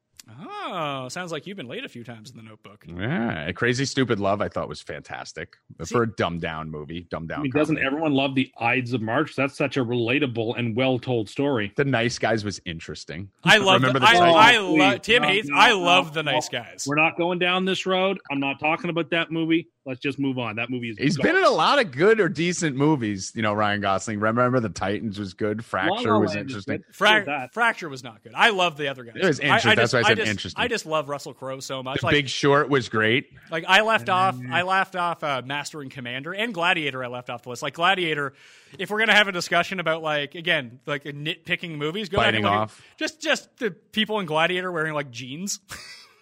Oh, 0.68 1.08
sounds 1.10 1.32
like 1.32 1.46
you've 1.46 1.58
been 1.58 1.68
late 1.68 1.86
a 1.86 1.90
few 1.90 2.04
times 2.04 2.32
in 2.32 2.38
the 2.38 2.44
Notebook. 2.44 2.84
Yeah, 2.88 3.52
Crazy 3.52 3.86
Stupid 3.86 4.20
Love 4.20 4.42
I 4.42 4.50
thought 4.50 4.68
was 4.68 4.82
fantastic 4.82 5.56
for 5.86 6.04
a 6.04 6.08
dumbed 6.16 6.42
down 6.42 6.70
movie. 6.72 7.06
Dumbed 7.12 7.30
down. 7.30 7.40
I 7.40 7.44
mean, 7.44 7.52
doesn't 7.52 7.78
everyone 7.78 8.14
love 8.14 8.34
the 8.34 8.52
Ides 8.60 8.94
of 8.94 9.02
March? 9.02 9.36
That's 9.36 9.56
such 9.56 9.78
a 9.78 9.86
relatable 9.86 10.58
and 10.58 10.76
well 10.76 10.98
told 10.98 11.30
story. 11.30 11.72
the 11.76 11.86
Nice 11.86 12.18
Guys 12.18 12.44
was 12.44 12.60
interesting. 12.66 13.30
I 13.44 13.58
love. 13.58 13.82
Remember 13.82 14.00
The, 14.00 14.06
the 14.06 14.12
I. 14.20 14.54
I 14.54 14.58
love. 14.58 15.02
Tim 15.04 15.22
No, 15.22 15.28
hates. 15.28 15.48
no, 15.48 15.56
I 15.58 15.70
no, 15.70 15.80
love 15.80 16.14
the 16.14 16.24
no. 16.24 16.32
nice 16.32 16.50
guys. 16.50 16.86
We're 16.88 16.96
not 16.96 17.18
going 17.18 17.38
down 17.40 17.66
this 17.66 17.86
road. 17.86 18.20
I'm 18.32 18.40
not 18.40 18.60
talking 18.60 18.90
about 18.90 19.12
that 19.12 19.32
movie. 19.32 19.68
Let's 19.88 20.00
just 20.00 20.18
move 20.18 20.40
on. 20.40 20.56
That 20.56 20.72
movie 20.72 20.90
is. 20.90 20.98
He's 20.98 21.16
been 21.18 21.36
in 21.36 21.44
a 21.44 21.50
lot 21.52 21.80
of 21.80 21.92
good 21.92 22.20
or 22.20 22.28
decent 22.28 22.76
movies. 22.76 23.32
You 23.36 23.44
know, 23.44 23.54
Ryan 23.54 23.82
Gosling. 23.82 24.20
Remember 24.20 24.60
the 24.60 24.68
Titans 24.70 25.20
was 25.20 25.36
good. 25.36 25.64
Fracture 25.64 26.08
La 26.10 26.14
La 26.16 26.20
was 26.20 26.30
Land 26.34 26.48
interesting. 26.50 26.84
Fra- 26.92 27.24
Did. 27.24 27.54
Fracture 27.54 27.88
was 27.88 28.04
not 28.04 28.24
good. 28.24 28.34
I 28.36 28.50
love 28.50 28.78
the 28.78 28.88
other 28.88 29.04
guys. 29.04 29.14
It 29.16 29.26
was 29.26 29.40
I- 29.40 29.44
interesting. 29.44 29.72
I, 29.72 29.76
That's 29.76 29.92
just, 29.92 29.94
why 29.94 30.00
I 30.00 30.04
said 30.10 30.18
just, 30.18 30.30
interesting. 30.32 30.64
I 30.64 30.68
just 30.68 30.86
love 30.88 31.08
Russell 31.08 31.36
Crowe 31.36 31.60
so 31.60 31.84
much. 31.84 32.00
The 32.00 32.08
Like, 32.08 32.14
Big 32.14 32.30
Short 32.30 32.68
was 32.68 32.90
great. 32.90 33.30
like 33.52 33.64
I 33.68 33.82
left 33.82 34.10
off. 34.10 34.36
I 34.52 34.64
left 34.64 34.96
off 34.96 35.24
uh, 35.24 35.44
Master 35.46 35.82
and 35.82 35.92
Commander 35.92 36.34
and 36.34 36.52
Gladiator. 36.52 37.04
I 37.04 37.08
left 37.08 37.30
off 37.30 37.44
the 37.44 37.50
list. 37.50 37.62
Like 37.62 37.76
Gladiator. 37.76 38.34
If 38.80 38.90
we're 38.90 39.00
gonna 39.00 39.14
have 39.14 39.28
a 39.28 39.32
discussion 39.32 39.80
about 39.80 40.02
like 40.02 40.34
again 40.34 40.80
like 40.88 41.04
nitpicking 41.04 41.78
movies, 41.78 42.10
go 42.10 42.18
back 42.18 42.26
Biting 42.28 42.38
and 42.40 42.46
look 42.46 42.54
at- 42.54 42.60
off. 42.64 42.82
just 42.98 43.22
just 43.22 43.56
the 43.60 43.70
people 43.70 44.20
in 44.20 44.26
Gladiator 44.26 44.72
wearing 44.72 44.94
like 44.96 45.12
jeans. 45.12 45.60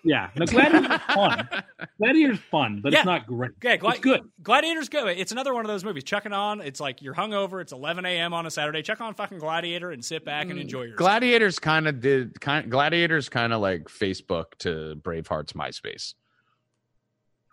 Yeah, 0.06 0.30
no, 0.36 0.46
Gladiator's 0.46 1.00
fun. 1.14 1.48
Gladiator's 1.98 2.40
fun, 2.52 2.82
but 2.84 2.92
Yeah. 2.92 3.00
it's 3.00 3.06
not 3.06 3.26
great. 3.26 3.52
Yeah, 3.64 3.78
Gla- 3.78 3.92
it's 3.92 4.00
good. 4.00 4.22
Gladiator's 4.42 4.90
good. 4.90 5.18
It's 5.18 5.32
another 5.32 5.54
one 5.54 5.64
of 5.64 5.70
those 5.70 5.86
movies. 5.86 6.04
Chuck 6.04 6.26
it 6.26 6.34
on. 6.34 6.60
It's 6.60 6.80
like 6.82 7.02
you're 7.02 7.14
hungover. 7.14 7.62
It's 7.62 7.72
11 7.72 8.06
a.m. 8.06 8.34
on 8.34 8.46
a 8.46 8.52
Saturday. 8.52 8.82
Chuck 8.82 9.00
on 9.00 9.14
fucking 9.14 9.40
Gladiator 9.40 9.92
and 9.92 10.04
sit 10.04 10.26
back 10.26 10.50
and 10.50 10.60
mm, 10.60 10.62
enjoy 10.62 10.82
yourself. 10.84 10.98
Gladiators 10.98 11.58
kind 11.58 11.88
of 11.88 12.02
did. 12.02 12.40
Kind 12.42 12.70
Gladiators 12.70 13.30
kind 13.30 13.54
of 13.54 13.62
like 13.62 13.86
Facebook 13.86 14.48
to 14.60 14.96
Braveheart's 15.02 15.54
MySpace. 15.54 16.16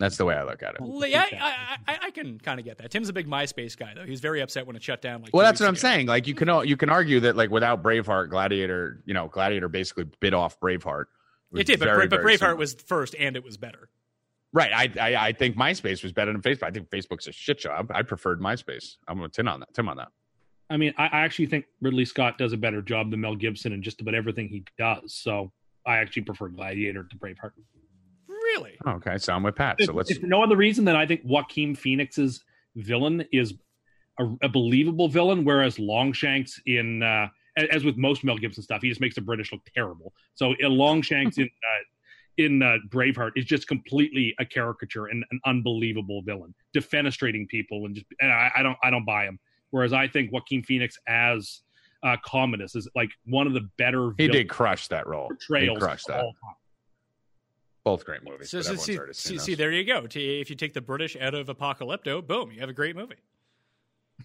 That's 0.01 0.17
the 0.17 0.25
way 0.25 0.35
I 0.35 0.43
look 0.45 0.63
at 0.63 0.75
it. 0.77 0.81
Well, 0.81 1.07
yeah, 1.07 1.27
I, 1.39 1.77
I, 1.87 1.99
I 2.07 2.11
can 2.11 2.39
kind 2.41 2.59
of 2.59 2.65
get 2.65 2.79
that. 2.79 2.91
Tim's 2.91 3.11
a 3.11 3.13
big 3.13 3.29
MySpace 3.29 3.77
guy, 3.77 3.93
though. 3.95 4.07
He's 4.07 4.21
very 4.21 4.41
upset 4.41 4.67
when 4.67 4.75
it 4.75 4.83
shut 4.83 5.03
down. 5.03 5.21
Like, 5.23 5.35
Well, 5.35 5.45
that's 5.45 5.61
what 5.61 5.69
I'm 5.69 5.77
saying. 5.77 6.07
Like 6.07 6.27
you 6.27 6.35
can 6.35 6.49
you 6.67 6.77
can 6.79 6.89
argue 6.89 7.21
that 7.21 7.37
like 7.37 7.51
without 7.51 7.83
Braveheart, 7.83 8.31
Gladiator, 8.31 9.03
you 9.05 9.13
know, 9.15 9.29
Gladiator 9.29 9.69
basically 9.69 10.05
bit 10.19 10.33
off 10.35 10.59
Braveheart. 10.59 11.05
Was 11.51 11.61
It 11.61 11.67
did, 11.67 11.79
but, 11.79 11.87
very, 11.87 12.07
but 12.09 12.23
very 12.23 12.35
Braveheart 12.35 12.39
similar. 12.39 12.57
was 12.57 12.75
first, 12.75 13.15
and 13.19 13.37
it 13.37 13.45
was 13.45 13.57
better. 13.57 13.89
right. 14.53 14.73
I, 14.73 14.91
I 15.01 15.27
I 15.29 15.33
think 15.33 15.57
MySpace 15.57 16.03
was 16.03 16.13
better 16.13 16.33
than 16.33 16.43
Facebook. 16.43 16.65
I 16.65 16.71
think 16.71 16.91
Facebook's 16.91 17.27
a 17.29 17.33
shit 17.33 17.59
job. 17.59 17.91
I 17.95 18.03
preferred 18.03 18.41
MySpace. 18.41 18.97
I'm 19.09 19.21
with 19.21 19.33
Tim 19.33 19.49
on 19.49 19.61
that. 19.61 19.73
Tim 19.75 19.89
on 19.89 19.97
that. 19.99 20.09
I 20.69 20.77
mean, 20.77 20.95
I, 20.97 21.05
I 21.07 21.21
actually 21.23 21.47
think 21.47 21.65
Ridley 21.81 22.05
Scott 22.05 22.39
does 22.39 22.53
a 22.53 22.57
better 22.57 22.81
job 22.83 23.11
than 23.11 23.21
Mel 23.21 23.35
Gibson 23.35 23.73
in 23.73 23.83
just 23.83 24.01
about 24.01 24.15
everything 24.15 24.49
he 24.49 24.65
does. 24.79 25.15
So 25.15 25.51
I 25.85 25.97
actually 25.97 26.23
prefer 26.23 26.49
Gladiator 26.49 27.03
to 27.05 27.17
Braveheart. 27.17 27.53
Really? 28.29 28.73
Oh, 28.87 28.93
okay, 28.93 29.19
so 29.19 29.33
I'm 29.33 29.43
with 29.43 29.57
Pat. 29.57 29.77
So 29.81 29.91
If- 29.91 29.97
let's. 29.97 30.11
if 30.11 30.23
no 30.23 30.43
other 30.43 30.57
reason 30.57 30.85
than 30.85 30.97
I 30.97 31.07
think 31.07 31.23
Joaquin 31.25 31.75
Phoenix's 31.75 32.45
villain 32.77 33.25
is 33.33 33.55
a, 34.19 34.27
a 34.43 34.49
believable 34.49 35.09
villain, 35.09 35.45
whereas 35.45 35.79
Longshanks 35.79 36.61
in 36.67 37.03
uh, 37.03 37.07
a- 37.27 37.31
as 37.69 37.85
with 37.85 37.97
most 37.97 38.25
Mel 38.25 38.39
Gibson 38.39 38.63
stuff, 38.63 38.83
he 38.83 38.89
just 38.89 39.01
makes 39.01 39.15
the 39.15 39.21
British 39.21 39.53
look 39.53 39.63
terrible. 39.75 40.13
So 40.35 40.53
uh, 40.53 40.69
Longshanks 40.69 41.39
in 41.39 41.45
uh, 41.45 41.85
in 42.37 42.63
uh, 42.63 42.77
Braveheart 42.89 43.33
is 43.37 43.45
just 43.45 43.67
completely 43.69 44.35
a 44.39 44.45
caricature 44.45 45.07
and 45.07 45.25
an 45.31 45.41
unbelievable 45.45 46.23
villain, 46.23 46.55
defenestrating 46.75 47.49
people 47.49 47.87
and 47.87 47.95
just 47.95 48.07
and 48.21 48.33
I, 48.33 48.51
I 48.57 48.63
don't 48.63 48.77
I 48.83 48.91
don't 48.91 49.05
buy 49.05 49.25
him. 49.25 49.39
Whereas 49.71 49.93
I 49.93 50.09
think 50.09 50.33
Joaquin 50.33 50.63
Phoenix 50.63 50.99
as 51.07 51.61
uh, 52.03 52.17
Commodus 52.25 52.75
is 52.75 52.89
like 52.95 53.11
one 53.27 53.47
of 53.47 53.53
the 53.53 53.69
better 53.79 54.13
He 54.17 54.29
did 54.29 54.49
crush 54.49 54.89
that 54.89 55.07
role. 55.07 55.31
He 55.49 55.75
crushed 55.77 56.07
that. 56.09 56.25
Both 57.85 58.05
great 58.05 58.23
movies. 58.23 58.51
So, 58.51 58.61
so 58.61 58.73
everyone's 58.73 58.85
see, 58.85 58.99
already 58.99 59.13
see, 59.15 59.39
see, 59.39 59.55
there 59.55 59.73
you 59.73 59.85
go. 59.85 60.07
T- 60.07 60.41
If 60.41 60.51
you 60.51 60.57
take 60.57 60.75
the 60.75 60.83
British 60.83 61.17
out 61.17 61.35
of 61.35 61.47
Apocalypto, 61.47 62.27
boom, 62.27 62.51
you 62.53 62.61
have 62.61 62.69
a 62.69 62.75
great 62.75 62.95
movie. 62.95 63.17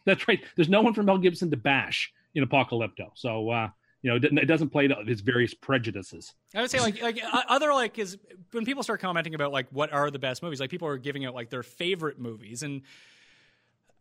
That's 0.05 0.27
right. 0.27 0.43
There's 0.55 0.67
no 0.67 0.81
one 0.81 0.93
from 0.93 1.05
Mel 1.05 1.17
Gibson 1.17 1.49
to 1.51 1.57
bash 1.57 2.11
in 2.35 2.45
Apocalypto, 2.45 3.09
so 3.15 3.49
uh, 3.49 3.69
you 4.01 4.11
know 4.11 4.17
it 4.41 4.45
doesn't- 4.45 4.69
play 4.69 4.87
to 4.87 4.95
his 5.05 5.21
various 5.21 5.53
prejudices. 5.53 6.33
I 6.53 6.61
would 6.61 6.69
say 6.69 6.79
like 6.79 7.01
like 7.01 7.19
uh, 7.23 7.41
other 7.49 7.73
like 7.73 7.97
is 7.97 8.17
when 8.51 8.65
people 8.65 8.83
start 8.83 8.99
commenting 9.01 9.33
about 9.33 9.51
like 9.51 9.67
what 9.71 9.91
are 9.91 10.11
the 10.11 10.19
best 10.19 10.43
movies, 10.43 10.59
like 10.59 10.69
people 10.69 10.87
are 10.87 10.97
giving 10.97 11.25
out 11.25 11.33
like 11.33 11.49
their 11.49 11.63
favorite 11.63 12.19
movies, 12.19 12.61
and 12.61 12.81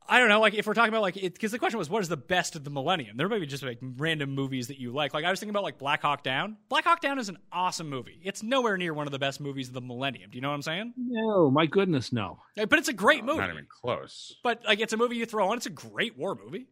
I 0.06 0.18
don't 0.18 0.28
know, 0.28 0.38
like 0.40 0.52
if 0.52 0.66
we're 0.66 0.74
talking 0.74 0.90
about 0.90 1.00
like 1.00 1.14
because 1.14 1.50
the 1.50 1.58
question 1.58 1.78
was 1.78 1.88
what 1.88 2.02
is 2.02 2.10
the 2.10 2.16
best 2.18 2.56
of 2.56 2.64
the 2.64 2.68
millennium? 2.70 3.16
There 3.16 3.26
might 3.26 3.40
be 3.40 3.46
just 3.46 3.62
like 3.62 3.78
random 3.80 4.34
movies 4.34 4.66
that 4.68 4.78
you 4.78 4.92
like. 4.92 5.14
Like 5.14 5.24
I 5.24 5.30
was 5.30 5.40
thinking 5.40 5.50
about 5.54 5.62
like 5.62 5.78
Black 5.78 6.02
Hawk 6.02 6.22
Down. 6.22 6.58
Black 6.68 6.84
Hawk 6.84 7.00
Down 7.00 7.18
is 7.18 7.30
an 7.30 7.38
awesome 7.50 7.88
movie. 7.88 8.20
It's 8.22 8.42
nowhere 8.42 8.76
near 8.76 8.92
one 8.92 9.06
of 9.06 9.12
the 9.12 9.18
best 9.18 9.40
movies 9.40 9.68
of 9.68 9.74
the 9.74 9.80
millennium. 9.80 10.28
Do 10.30 10.36
you 10.36 10.42
know 10.42 10.50
what 10.50 10.56
I'm 10.56 10.62
saying? 10.62 10.92
No, 10.98 11.50
my 11.50 11.64
goodness, 11.64 12.12
no. 12.12 12.40
Like, 12.54 12.68
but 12.68 12.78
it's 12.78 12.88
a 12.88 12.92
great 12.92 13.24
movie. 13.24 13.38
Not 13.38 13.48
even 13.50 13.66
close. 13.66 14.36
But 14.42 14.62
like 14.66 14.80
it's 14.80 14.92
a 14.92 14.98
movie 14.98 15.16
you 15.16 15.24
throw 15.24 15.48
on. 15.48 15.56
It's 15.56 15.64
a 15.66 15.70
great 15.70 16.18
war 16.18 16.34
movie. 16.34 16.66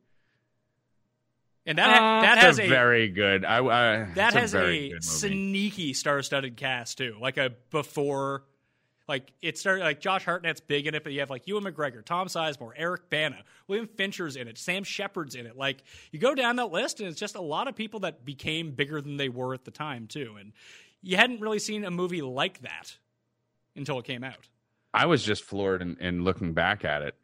And 1.64 1.78
that 1.78 1.90
Uh, 1.90 2.22
that 2.22 2.39
has 2.39 2.59
a 2.59 2.64
a 2.64 2.68
very 2.68 3.09
good. 3.09 3.44
I, 3.44 3.59
I 3.59 4.05
that 4.14 4.34
has 4.34 4.55
a, 4.55 4.93
a, 4.93 5.01
sneaky 5.01 5.93
star-studded 5.93 6.56
cast 6.56 6.98
too. 6.98 7.16
Like 7.20 7.36
a 7.36 7.52
before, 7.70 8.44
like 9.09 9.32
it 9.40 9.59
started 9.59 9.84
like 9.84 10.01
Josh 10.01 10.24
Hartnett's 10.24 10.60
big 10.60 10.89
in 10.89 10.94
it, 10.94 11.05
but 11.05 11.12
you 11.12 11.20
have 11.20 11.30
like 11.30 11.47
Ewan 11.47 11.64
McGregor, 11.64 12.05
Tom 12.05 12.26
Sizemore, 12.26 12.72
Eric 12.76 13.09
Bana, 13.10 13.39
William 13.68 13.86
Fichtner's 13.86 14.34
in 14.34 14.48
it, 14.48 14.59
Sam 14.59 14.82
Shepard's 14.82 15.36
in 15.36 15.47
it. 15.47 15.56
Like 15.56 15.84
you 16.10 16.18
go 16.18 16.34
down 16.34 16.56
that 16.56 16.72
list, 16.72 16.98
and 16.98 17.09
it's 17.09 17.20
just 17.20 17.36
a 17.36 17.40
lot 17.40 17.68
of 17.68 17.76
people 17.76 18.01
that 18.01 18.24
became 18.24 18.72
bigger 18.72 19.01
than 19.01 19.16
they 19.16 19.28
were 19.28 19.55
at 19.55 19.64
the 19.64 19.70
time 19.70 20.09
too. 20.09 20.36
And 20.40 20.52
you 21.01 21.16
hadn't 21.16 21.40
really 21.40 21.60
seen 21.60 21.84
a 21.84 21.90
movie 21.93 22.22
like 22.22 22.62
that 22.62 22.97
until 23.76 23.98
it 24.01 24.05
came 24.05 24.24
out. 24.24 24.48
I 24.93 25.06
was 25.06 25.22
just 25.22 25.44
floored 25.44 25.80
in, 25.80 25.97
in 25.98 26.24
looking 26.24 26.55
back 26.55 26.84
at 26.84 27.02
it 27.02 27.14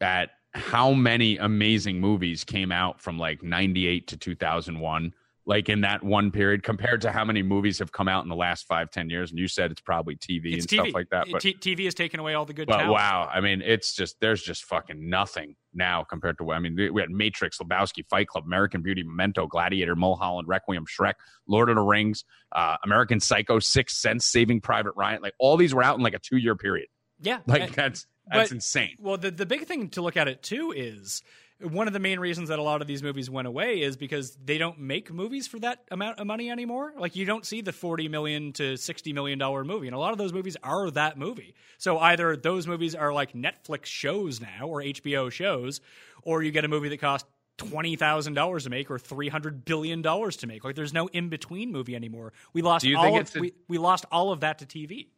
at 0.00 0.30
how 0.58 0.92
many 0.92 1.36
amazing 1.38 2.00
movies 2.00 2.44
came 2.44 2.72
out 2.72 3.00
from 3.00 3.18
like 3.18 3.42
98 3.42 4.06
to 4.08 4.16
2001 4.16 5.14
like 5.46 5.70
in 5.70 5.80
that 5.80 6.02
one 6.02 6.30
period 6.30 6.62
compared 6.62 7.00
to 7.00 7.10
how 7.10 7.24
many 7.24 7.42
movies 7.42 7.78
have 7.78 7.90
come 7.90 8.06
out 8.06 8.22
in 8.22 8.28
the 8.28 8.36
last 8.36 8.66
five 8.66 8.90
ten 8.90 9.08
years 9.08 9.30
and 9.30 9.38
you 9.38 9.48
said 9.48 9.70
it's 9.70 9.80
probably 9.80 10.14
tv 10.14 10.52
It's 10.52 10.64
and 10.70 10.80
TV. 10.80 10.84
stuff 10.84 10.94
like 10.94 11.08
that 11.10 11.26
but, 11.32 11.40
T- 11.40 11.54
TV 11.54 11.84
has 11.86 11.94
taken 11.94 12.20
away 12.20 12.34
all 12.34 12.44
the 12.44 12.52
good 12.52 12.66
but 12.68 12.74
talent. 12.76 12.90
wow 12.92 13.30
i 13.32 13.40
mean 13.40 13.62
it's 13.62 13.94
just 13.94 14.16
there's 14.20 14.42
just 14.42 14.64
fucking 14.64 15.08
nothing 15.08 15.56
now 15.72 16.04
compared 16.04 16.36
to 16.38 16.44
what 16.44 16.56
i 16.56 16.58
mean 16.58 16.76
we 16.92 17.00
had 17.00 17.10
matrix 17.10 17.56
lebowski 17.58 18.04
fight 18.10 18.26
club 18.28 18.44
american 18.44 18.82
beauty 18.82 19.02
memento 19.02 19.46
gladiator 19.46 19.96
mulholland 19.96 20.46
requiem 20.48 20.84
shrek 20.84 21.14
lord 21.46 21.70
of 21.70 21.76
the 21.76 21.82
rings 21.82 22.24
uh, 22.54 22.76
american 22.84 23.18
psycho 23.18 23.58
six 23.58 23.96
sense 23.96 24.26
saving 24.26 24.60
private 24.60 24.92
ryan 24.96 25.22
like 25.22 25.34
all 25.38 25.56
these 25.56 25.74
were 25.74 25.82
out 25.82 25.96
in 25.96 26.02
like 26.02 26.14
a 26.14 26.18
two 26.18 26.36
year 26.36 26.56
period 26.56 26.88
Yeah, 27.20 27.38
like 27.46 27.62
and- 27.62 27.72
that's 27.72 28.06
that's 28.30 28.50
but- 28.50 28.54
insane 28.54 28.96
Well, 29.00 29.16
the 29.16 29.30
the 29.30 29.46
big 29.46 29.66
thing 29.66 29.88
to 29.90 30.02
look 30.02 30.16
at 30.16 30.28
it 30.28 30.42
too 30.42 30.72
is 30.76 31.22
one 31.60 31.88
of 31.88 31.92
the 31.92 31.98
main 31.98 32.20
reasons 32.20 32.50
that 32.50 32.60
a 32.60 32.62
lot 32.62 32.80
of 32.82 32.86
these 32.86 33.02
movies 33.02 33.28
went 33.28 33.48
away 33.48 33.80
is 33.82 33.96
because 33.96 34.36
they 34.44 34.58
don't 34.58 34.78
make 34.78 35.12
movies 35.12 35.48
for 35.48 35.58
that 35.58 35.82
amount 35.90 36.20
of 36.20 36.26
money 36.28 36.50
anymore. 36.52 36.92
Like 36.96 37.16
you 37.16 37.24
don't 37.24 37.44
see 37.44 37.62
the 37.62 37.72
forty 37.72 38.08
million 38.08 38.52
to 38.54 38.76
sixty 38.76 39.12
million 39.12 39.38
dollar 39.40 39.64
movie, 39.64 39.88
and 39.88 39.96
a 39.96 39.98
lot 39.98 40.12
of 40.12 40.18
those 40.18 40.32
movies 40.32 40.56
are 40.62 40.88
that 40.92 41.18
movie. 41.18 41.54
So 41.78 41.98
either 41.98 42.36
those 42.36 42.68
movies 42.68 42.94
are 42.94 43.12
like 43.12 43.32
Netflix 43.32 43.86
shows 43.86 44.40
now 44.40 44.68
or 44.68 44.82
HBO 44.82 45.32
shows, 45.32 45.80
or 46.22 46.44
you 46.44 46.52
get 46.52 46.64
a 46.64 46.68
movie 46.68 46.90
that 46.90 47.00
costs 47.00 47.28
twenty 47.56 47.96
thousand 47.96 48.34
dollars 48.34 48.62
to 48.62 48.70
make 48.70 48.88
or 48.88 48.98
three 49.00 49.28
hundred 49.28 49.64
billion 49.64 50.00
dollars 50.00 50.36
to 50.36 50.46
make. 50.46 50.62
Like 50.62 50.76
there's 50.76 50.92
no 50.94 51.08
in 51.08 51.28
between 51.28 51.72
movie 51.72 51.96
anymore. 51.96 52.32
We 52.52 52.62
lost 52.62 52.86
all 52.96 53.18
of, 53.18 53.34
a- 53.34 53.40
we, 53.40 53.52
we 53.66 53.78
lost 53.78 54.04
all 54.12 54.30
of 54.30 54.40
that 54.40 54.60
to 54.60 54.64
TV. 54.64 55.08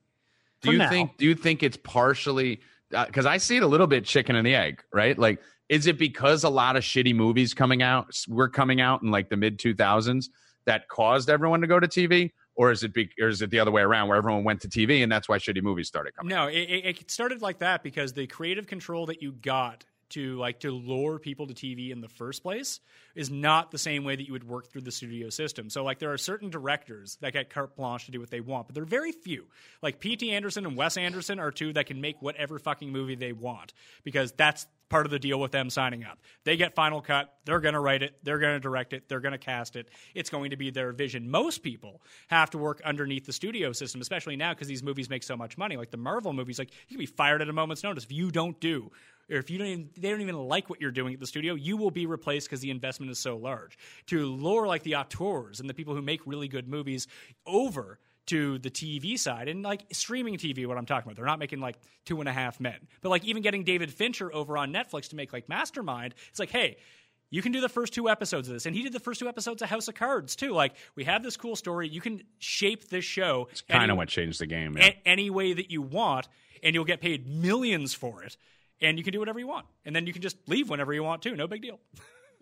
do 0.62 0.72
you 0.72 0.78
now. 0.78 0.88
think 0.88 1.18
do 1.18 1.26
you 1.26 1.34
think 1.34 1.62
it's 1.62 1.76
partially 1.76 2.60
Uh, 2.94 3.06
because 3.06 3.26
i 3.26 3.36
see 3.36 3.56
it 3.56 3.62
a 3.62 3.66
little 3.66 3.86
bit 3.86 4.04
chicken 4.04 4.36
and 4.36 4.46
the 4.46 4.54
egg 4.54 4.82
right? 4.92 5.18
Like 5.18 5.40
is 5.68 5.86
it 5.86 5.98
because 5.98 6.42
a 6.42 6.48
lot 6.48 6.76
of 6.76 6.82
shitty 6.82 7.14
movies 7.14 7.54
coming 7.54 7.82
out 7.82 8.12
were 8.28 8.48
coming 8.48 8.80
out 8.80 9.02
in 9.02 9.10
like 9.10 9.28
the 9.28 9.36
mid 9.36 9.58
2000s 9.58 10.26
that 10.66 10.88
caused 10.88 11.30
everyone 11.30 11.60
to 11.60 11.66
go 11.66 11.78
to 11.80 11.88
tv 11.88 12.30
or 12.56 12.70
is 12.70 12.82
it 12.82 12.92
be, 12.92 13.08
or 13.20 13.28
is 13.28 13.40
it 13.40 13.50
the 13.50 13.58
other 13.58 13.70
way 13.70 13.80
around 13.80 14.08
where 14.08 14.18
everyone 14.18 14.44
went 14.44 14.60
to 14.60 14.68
tv 14.68 15.02
and 15.02 15.10
that's 15.10 15.28
why 15.28 15.38
shitty 15.38 15.62
movies 15.62 15.88
started 15.88 16.14
coming 16.14 16.34
No, 16.34 16.46
it 16.48 16.58
it 16.58 17.10
started 17.10 17.40
like 17.40 17.58
that 17.60 17.82
because 17.82 18.12
the 18.12 18.26
creative 18.26 18.66
control 18.66 19.06
that 19.06 19.22
you 19.22 19.32
got 19.32 19.84
to 20.10 20.36
like 20.36 20.60
to 20.60 20.70
lure 20.70 21.18
people 21.18 21.46
to 21.46 21.54
TV 21.54 21.90
in 21.90 22.00
the 22.00 22.08
first 22.08 22.42
place 22.42 22.80
is 23.14 23.30
not 23.30 23.70
the 23.70 23.78
same 23.78 24.04
way 24.04 24.16
that 24.16 24.26
you 24.26 24.32
would 24.32 24.48
work 24.48 24.68
through 24.68 24.82
the 24.82 24.92
studio 24.92 25.30
system. 25.30 25.70
So 25.70 25.84
like 25.84 25.98
there 25.98 26.12
are 26.12 26.18
certain 26.18 26.50
directors 26.50 27.16
that 27.20 27.32
get 27.32 27.50
carte 27.50 27.76
blanche 27.76 28.06
to 28.06 28.10
do 28.10 28.20
what 28.20 28.30
they 28.30 28.40
want, 28.40 28.66
but 28.66 28.74
they're 28.74 28.84
very 28.84 29.12
few. 29.12 29.46
Like 29.82 30.00
P.T. 30.00 30.30
Anderson 30.30 30.66
and 30.66 30.76
Wes 30.76 30.96
Anderson 30.96 31.38
are 31.38 31.50
two 31.50 31.72
that 31.72 31.86
can 31.86 32.00
make 32.00 32.20
whatever 32.20 32.58
fucking 32.58 32.90
movie 32.90 33.14
they 33.14 33.32
want 33.32 33.72
because 34.04 34.32
that's 34.32 34.66
part 34.90 35.06
of 35.06 35.12
the 35.12 35.18
deal 35.18 35.40
with 35.40 35.52
them 35.52 35.70
signing 35.70 36.04
up. 36.04 36.18
They 36.44 36.56
get 36.56 36.74
final 36.74 37.00
cut, 37.00 37.32
they're 37.44 37.60
going 37.60 37.74
to 37.74 37.80
write 37.80 38.02
it, 38.02 38.16
they're 38.22 38.40
going 38.40 38.54
to 38.54 38.60
direct 38.60 38.92
it, 38.92 39.08
they're 39.08 39.20
going 39.20 39.32
to 39.32 39.38
cast 39.38 39.76
it. 39.76 39.88
It's 40.14 40.28
going 40.28 40.50
to 40.50 40.56
be 40.56 40.70
their 40.70 40.92
vision. 40.92 41.30
Most 41.30 41.62
people 41.62 42.02
have 42.28 42.50
to 42.50 42.58
work 42.58 42.82
underneath 42.84 43.24
the 43.24 43.32
studio 43.32 43.72
system, 43.72 44.00
especially 44.00 44.36
now 44.36 44.52
because 44.52 44.68
these 44.68 44.82
movies 44.82 45.08
make 45.08 45.22
so 45.22 45.36
much 45.36 45.56
money. 45.56 45.76
Like 45.76 45.92
the 45.92 45.96
Marvel 45.96 46.32
movies, 46.32 46.58
like 46.58 46.72
you 46.88 46.96
can 46.96 46.98
be 46.98 47.06
fired 47.06 47.40
at 47.40 47.48
a 47.48 47.52
moment's 47.52 47.84
notice 47.84 48.04
if 48.04 48.12
you 48.12 48.30
don't 48.30 48.58
do 48.60 48.90
or 49.30 49.36
if 49.36 49.50
you 49.50 49.58
don't 49.58 49.66
even, 49.66 49.90
they 49.96 50.10
don't 50.10 50.20
even 50.20 50.36
like 50.36 50.68
what 50.68 50.80
you're 50.80 50.90
doing 50.90 51.14
at 51.14 51.20
the 51.20 51.26
studio, 51.26 51.54
you 51.54 51.76
will 51.76 51.90
be 51.90 52.06
replaced 52.06 52.48
because 52.48 52.60
the 52.60 52.70
investment 52.70 53.10
is 53.12 53.18
so 53.18 53.36
large. 53.36 53.78
To 54.06 54.26
lure 54.26 54.66
like 54.66 54.82
the 54.82 54.96
auteurs 54.96 55.60
and 55.60 55.68
the 55.68 55.74
people 55.74 55.94
who 55.94 56.02
make 56.02 56.26
really 56.26 56.48
good 56.48 56.68
movies 56.68 57.06
over 57.46 57.98
to 58.26 58.58
the 58.58 58.70
TV 58.70 59.18
side 59.18 59.48
and 59.48 59.62
like 59.62 59.84
streaming 59.92 60.36
TV, 60.36 60.66
what 60.66 60.78
I'm 60.78 60.86
talking 60.86 61.08
about. 61.08 61.16
They're 61.16 61.26
not 61.26 61.38
making 61.38 61.60
like 61.60 61.76
two 62.04 62.20
and 62.20 62.28
a 62.28 62.32
half 62.32 62.60
men, 62.60 62.76
but 63.00 63.08
like 63.08 63.24
even 63.24 63.42
getting 63.42 63.64
David 63.64 63.92
Fincher 63.92 64.32
over 64.32 64.56
on 64.56 64.72
Netflix 64.72 65.08
to 65.10 65.16
make 65.16 65.32
like 65.32 65.48
Mastermind. 65.48 66.14
It's 66.28 66.38
like, 66.38 66.50
hey, 66.50 66.76
you 67.30 67.42
can 67.42 67.52
do 67.52 67.60
the 67.60 67.68
first 67.68 67.92
two 67.92 68.08
episodes 68.08 68.48
of 68.48 68.54
this. 68.54 68.66
And 68.66 68.74
he 68.74 68.82
did 68.82 68.92
the 68.92 69.00
first 69.00 69.20
two 69.20 69.28
episodes 69.28 69.62
of 69.62 69.68
House 69.68 69.88
of 69.88 69.94
Cards 69.94 70.36
too. 70.36 70.52
Like, 70.52 70.74
we 70.96 71.04
have 71.04 71.22
this 71.22 71.36
cool 71.36 71.56
story. 71.56 71.88
You 71.88 72.00
can 72.00 72.22
shape 72.38 72.88
this 72.88 73.04
show 73.04 73.48
It's 73.52 73.62
kind 73.62 73.90
of 73.90 73.96
what 73.96 74.08
changed 74.08 74.40
the 74.40 74.46
game 74.46 74.76
yeah. 74.76 74.86
a- 74.86 75.08
any 75.08 75.30
way 75.30 75.52
that 75.52 75.70
you 75.70 75.82
want, 75.82 76.28
and 76.62 76.74
you'll 76.74 76.84
get 76.84 77.00
paid 77.00 77.28
millions 77.28 77.94
for 77.94 78.22
it. 78.22 78.36
And 78.82 78.96
you 78.98 79.04
can 79.04 79.12
do 79.12 79.18
whatever 79.18 79.38
you 79.38 79.46
want. 79.46 79.66
And 79.84 79.94
then 79.94 80.06
you 80.06 80.12
can 80.12 80.22
just 80.22 80.36
leave 80.46 80.70
whenever 80.70 80.92
you 80.92 81.02
want 81.02 81.22
to. 81.22 81.36
No 81.36 81.46
big 81.46 81.62
deal. 81.62 81.78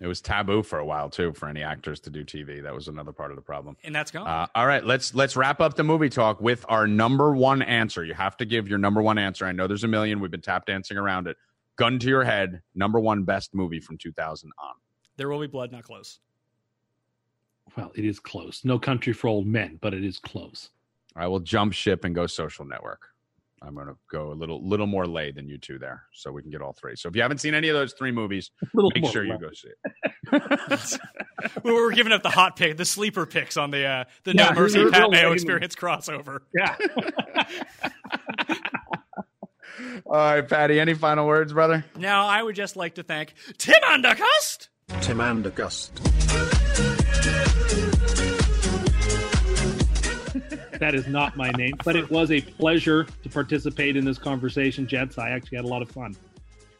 it 0.00 0.06
was 0.06 0.20
taboo 0.20 0.62
for 0.62 0.78
a 0.78 0.84
while 0.84 1.10
too 1.10 1.32
for 1.32 1.48
any 1.48 1.60
actors 1.62 1.98
to 1.98 2.08
do 2.10 2.24
tv 2.24 2.62
that 2.62 2.72
was 2.72 2.86
another 2.86 3.10
part 3.10 3.32
of 3.32 3.36
the 3.36 3.42
problem 3.42 3.76
And 3.82 3.92
that's 3.92 4.12
gone. 4.12 4.28
Uh, 4.28 4.46
all 4.54 4.64
right, 4.66 4.84
let's 4.84 5.12
let's 5.14 5.34
wrap 5.36 5.60
up 5.60 5.74
the 5.74 5.82
movie 5.82 6.08
talk 6.08 6.40
with 6.40 6.64
our 6.68 6.86
number 6.86 7.34
one 7.34 7.62
answer. 7.62 8.04
You 8.04 8.14
have 8.14 8.36
to 8.36 8.44
give 8.44 8.68
your 8.68 8.78
number 8.78 9.02
one 9.02 9.18
answer. 9.18 9.44
I 9.44 9.50
know 9.52 9.66
there's 9.66 9.82
a 9.84 9.88
million. 9.88 10.20
We've 10.20 10.30
been 10.30 10.40
tap 10.40 10.66
dancing 10.66 10.96
around 10.96 11.26
it. 11.26 11.36
Gun 11.76 11.98
to 11.98 12.08
your 12.08 12.22
head. 12.24 12.62
Number 12.76 13.00
one 13.00 13.24
best 13.24 13.54
movie 13.54 13.80
from 13.80 13.98
2000 13.98 14.50
on. 14.58 14.74
there 15.16 15.28
will 15.28 15.40
be 15.40 15.46
blood, 15.48 15.72
not 15.72 15.82
close. 15.82 16.20
Well, 17.76 17.92
it 17.94 18.04
is 18.04 18.18
close. 18.20 18.64
No 18.64 18.78
country 18.78 19.12
for 19.12 19.28
old 19.28 19.46
men, 19.46 19.78
but 19.80 19.94
it 19.94 20.04
is 20.04 20.18
close. 20.18 20.70
I 21.16 21.26
will 21.26 21.40
jump 21.40 21.72
ship 21.72 22.04
and 22.04 22.14
go 22.14 22.26
Social 22.26 22.64
Network. 22.64 23.08
I'm 23.62 23.74
going 23.74 23.86
to 23.88 23.96
go 24.10 24.32
a 24.32 24.34
little 24.34 24.66
little 24.66 24.86
more 24.86 25.06
lay 25.06 25.30
than 25.32 25.48
you 25.48 25.58
two 25.58 25.78
there, 25.78 26.04
so 26.12 26.30
we 26.32 26.42
can 26.42 26.50
get 26.50 26.62
all 26.62 26.72
three. 26.72 26.94
So 26.96 27.08
if 27.08 27.16
you 27.16 27.22
haven't 27.22 27.38
seen 27.38 27.54
any 27.54 27.68
of 27.68 27.74
those 27.74 27.92
three 27.92 28.12
movies, 28.12 28.50
make 28.74 29.02
more 29.02 29.10
sure 29.12 29.24
you 29.24 29.38
go 29.38 29.50
see 29.52 29.68
it. 30.32 30.98
we 31.64 31.72
were 31.72 31.90
giving 31.92 32.12
up 32.12 32.22
the 32.22 32.30
hot 32.30 32.56
pick, 32.56 32.76
the 32.76 32.84
sleeper 32.84 33.26
picks 33.26 33.56
on 33.56 33.70
the 33.70 33.84
uh, 33.84 34.04
the 34.24 34.34
Yeah, 34.34 34.50
No 34.50 34.54
Mercy 34.54 34.78
you're 34.80 34.90
Pat 34.90 35.00
real 35.00 35.10
Mayo 35.10 35.24
lame. 35.24 35.32
experience 35.34 35.74
crossover. 35.74 36.40
Yeah. 36.54 36.76
All 40.06 40.16
right, 40.16 40.48
Patty. 40.48 40.80
Any 40.80 40.94
final 40.94 41.26
words, 41.26 41.52
brother? 41.52 41.84
Now, 41.96 42.26
I 42.26 42.42
would 42.42 42.56
just 42.56 42.76
like 42.76 42.94
to 42.96 43.02
thank 43.02 43.34
Tim 43.58 43.80
Undercust. 43.84 44.68
Tim 45.02 45.20
and 45.20 45.44
that 50.78 50.94
is 50.94 51.06
not 51.06 51.36
my 51.36 51.50
name. 51.50 51.74
But 51.84 51.96
it 51.96 52.10
was 52.10 52.30
a 52.30 52.40
pleasure 52.40 53.06
to 53.22 53.28
participate 53.28 53.96
in 53.96 54.04
this 54.04 54.18
conversation, 54.18 54.86
gents. 54.86 55.18
I 55.18 55.30
actually 55.30 55.56
had 55.56 55.64
a 55.64 55.68
lot 55.68 55.82
of 55.82 55.90
fun. 55.90 56.16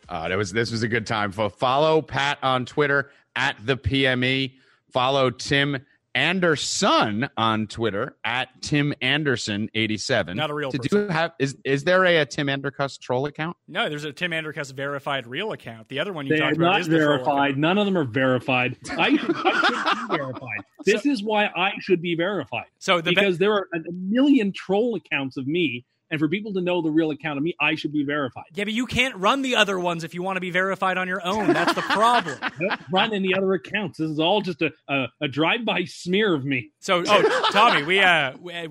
Uh, 0.08 0.28
that 0.28 0.36
was 0.36 0.52
this 0.52 0.70
was 0.70 0.82
a 0.82 0.88
good 0.88 1.06
time. 1.06 1.32
Follow 1.32 2.00
Pat 2.00 2.38
on 2.42 2.64
Twitter 2.64 3.10
at 3.36 3.56
the 3.64 3.76
PME. 3.76 4.54
Follow 4.90 5.30
Tim 5.30 5.84
Anderson 6.19 7.28
on 7.36 7.66
Twitter 7.66 8.16
at 8.24 8.49
Tim 8.62 8.93
Anderson 9.01 9.69
eighty 9.74 9.97
seven. 9.97 10.36
Not 10.36 10.51
a 10.51 10.55
real 10.55 10.70
Did 10.70 10.82
person. 10.82 11.03
you 11.03 11.09
have 11.09 11.32
is 11.39 11.57
is 11.65 11.85
there 11.85 12.05
a, 12.05 12.19
a 12.19 12.27
Tim 12.27 12.49
Andercuss 12.49 12.99
troll 12.99 13.27
account? 13.27 13.57
No, 13.69 13.89
there's 13.89 14.05
a 14.05 14.12
Tim 14.12 14.32
Andercuss 14.32 14.73
verified 14.73 15.27
real 15.27 15.53
account. 15.53 15.89
The 15.89 16.01
other 16.01 16.12
one 16.12 16.27
you 16.27 16.35
They 16.35 16.40
are 16.40 16.47
talked 16.51 16.57
about 16.57 16.70
not 16.73 16.81
is 16.81 16.89
the 16.89 16.97
verified. 16.99 17.51
account. 17.51 17.59
None 17.59 17.78
of 17.78 17.86
them 17.86 17.97
are 17.97 18.05
verified. 18.05 18.77
I 18.99 19.16
should, 19.16 19.36
I 19.36 19.61
should 19.61 20.09
be 20.09 20.16
verified. 20.16 20.59
This 20.85 21.05
is 21.05 21.23
why 21.23 21.47
I 21.57 21.73
should 21.81 22.01
be 22.01 22.15
verified. 22.15 22.66
So 22.78 22.99
the 23.01 23.11
be- 23.11 23.15
because 23.16 23.36
there 23.39 23.53
are 23.53 23.69
a 23.74 23.78
million 23.93 24.53
troll 24.53 24.95
accounts 24.97 25.36
of 25.36 25.47
me, 25.47 25.85
and 26.10 26.18
for 26.18 26.28
people 26.28 26.52
to 26.55 26.60
know 26.60 26.82
the 26.82 26.90
real 26.90 27.10
account 27.10 27.39
of 27.39 27.44
me, 27.44 27.55
I 27.60 27.74
should 27.74 27.93
be 27.93 28.05
verified. 28.05 28.44
yeah, 28.55 28.64
but 28.64 28.72
you 28.72 28.86
can't 28.86 29.14
run 29.16 29.43
the 29.43 29.56
other 29.56 29.78
ones 29.78 30.05
if 30.05 30.14
you 30.14 30.22
want 30.22 30.36
to 30.36 30.40
be 30.40 30.51
verified 30.51 30.97
on 30.98 31.09
your 31.09 31.24
own. 31.24 31.52
That's 31.52 31.74
the 31.74 31.82
problem. 31.82 32.39
Run 32.93 33.12
any 33.12 33.35
other 33.35 33.52
accounts. 33.55 33.98
This 33.98 34.10
is 34.10 34.18
all 34.18 34.40
just 34.40 34.62
a, 34.62 34.70
a, 34.89 35.06
a 35.22 35.28
drive-by 35.28 35.85
smear 35.85 36.35
of 36.35 36.44
me. 36.44 36.70
So, 36.80 37.02
oh, 37.06 37.51
Tommy, 37.52 37.82
we 37.82 38.01
uh, 38.01 38.36
we, 38.40 38.52
uh, 38.52 38.68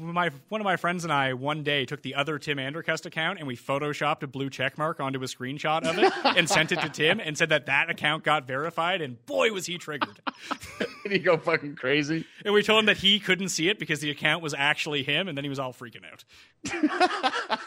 my 0.00 0.30
one 0.48 0.60
of 0.60 0.64
my 0.64 0.76
friends 0.76 1.04
and 1.04 1.12
I 1.12 1.34
one 1.34 1.62
day 1.62 1.84
took 1.84 2.02
the 2.02 2.14
other 2.14 2.38
Tim 2.38 2.58
Andercust 2.58 3.06
account 3.06 3.38
and 3.38 3.46
we 3.46 3.56
photoshopped 3.56 4.22
a 4.22 4.26
blue 4.26 4.50
check 4.50 4.78
mark 4.78 5.00
onto 5.00 5.20
a 5.22 5.26
screenshot 5.26 5.86
of 5.86 5.98
it 5.98 6.12
and 6.36 6.48
sent 6.48 6.72
it 6.72 6.80
to 6.80 6.88
Tim 6.88 7.20
and 7.20 7.36
said 7.36 7.50
that 7.50 7.66
that 7.66 7.90
account 7.90 8.24
got 8.24 8.46
verified 8.46 9.00
and 9.02 9.24
boy 9.26 9.52
was 9.52 9.66
he 9.66 9.78
triggered. 9.78 10.20
Did 11.02 11.12
he 11.12 11.18
go 11.18 11.36
fucking 11.36 11.76
crazy? 11.76 12.24
and 12.44 12.54
we 12.54 12.62
told 12.62 12.80
him 12.80 12.86
that 12.86 12.96
he 12.96 13.20
couldn't 13.20 13.50
see 13.50 13.68
it 13.68 13.78
because 13.78 14.00
the 14.00 14.10
account 14.10 14.42
was 14.42 14.54
actually 14.54 15.02
him 15.02 15.28
and 15.28 15.36
then 15.36 15.44
he 15.44 15.50
was 15.50 15.58
all 15.58 15.72
freaking 15.72 16.04
out. 16.10 16.24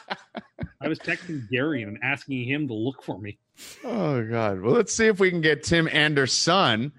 I 0.81 0.87
was 0.87 0.99
texting 0.99 1.49
Gary 1.49 1.83
and 1.83 1.97
asking 2.03 2.43
him 2.45 2.67
to 2.67 2.73
look 2.73 3.03
for 3.03 3.17
me. 3.19 3.37
Oh 3.83 4.23
God. 4.23 4.61
Well, 4.61 4.73
let's 4.73 4.93
see 4.93 5.07
if 5.07 5.19
we 5.19 5.29
can 5.29 5.41
get 5.41 5.63
Tim 5.63 5.87
Anderson. 5.87 6.91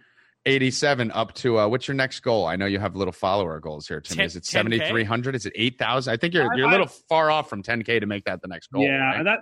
87 0.46 1.10
up 1.12 1.34
to 1.34 1.58
uh, 1.58 1.68
what's 1.68 1.88
your 1.88 1.94
next 1.94 2.20
goal? 2.20 2.46
I 2.46 2.56
know 2.56 2.66
you 2.66 2.78
have 2.78 2.96
little 2.96 3.12
follower 3.12 3.58
goals 3.60 3.88
here, 3.88 4.00
Tim. 4.00 4.16
Ten- 4.18 4.26
Is 4.26 4.36
it 4.36 4.44
7,300? 4.44 5.34
Is 5.34 5.46
it 5.46 5.52
8,000? 5.56 6.12
I 6.12 6.16
think 6.16 6.34
you're 6.34 6.54
you're 6.56 6.68
a 6.68 6.70
little 6.70 6.86
far 6.86 7.30
off 7.30 7.48
from 7.48 7.62
10K 7.62 8.00
to 8.00 8.06
make 8.06 8.24
that 8.24 8.42
the 8.42 8.48
next 8.48 8.68
goal. 8.68 8.82
yeah, 8.82 9.16
right? 9.16 9.24
that 9.24 9.40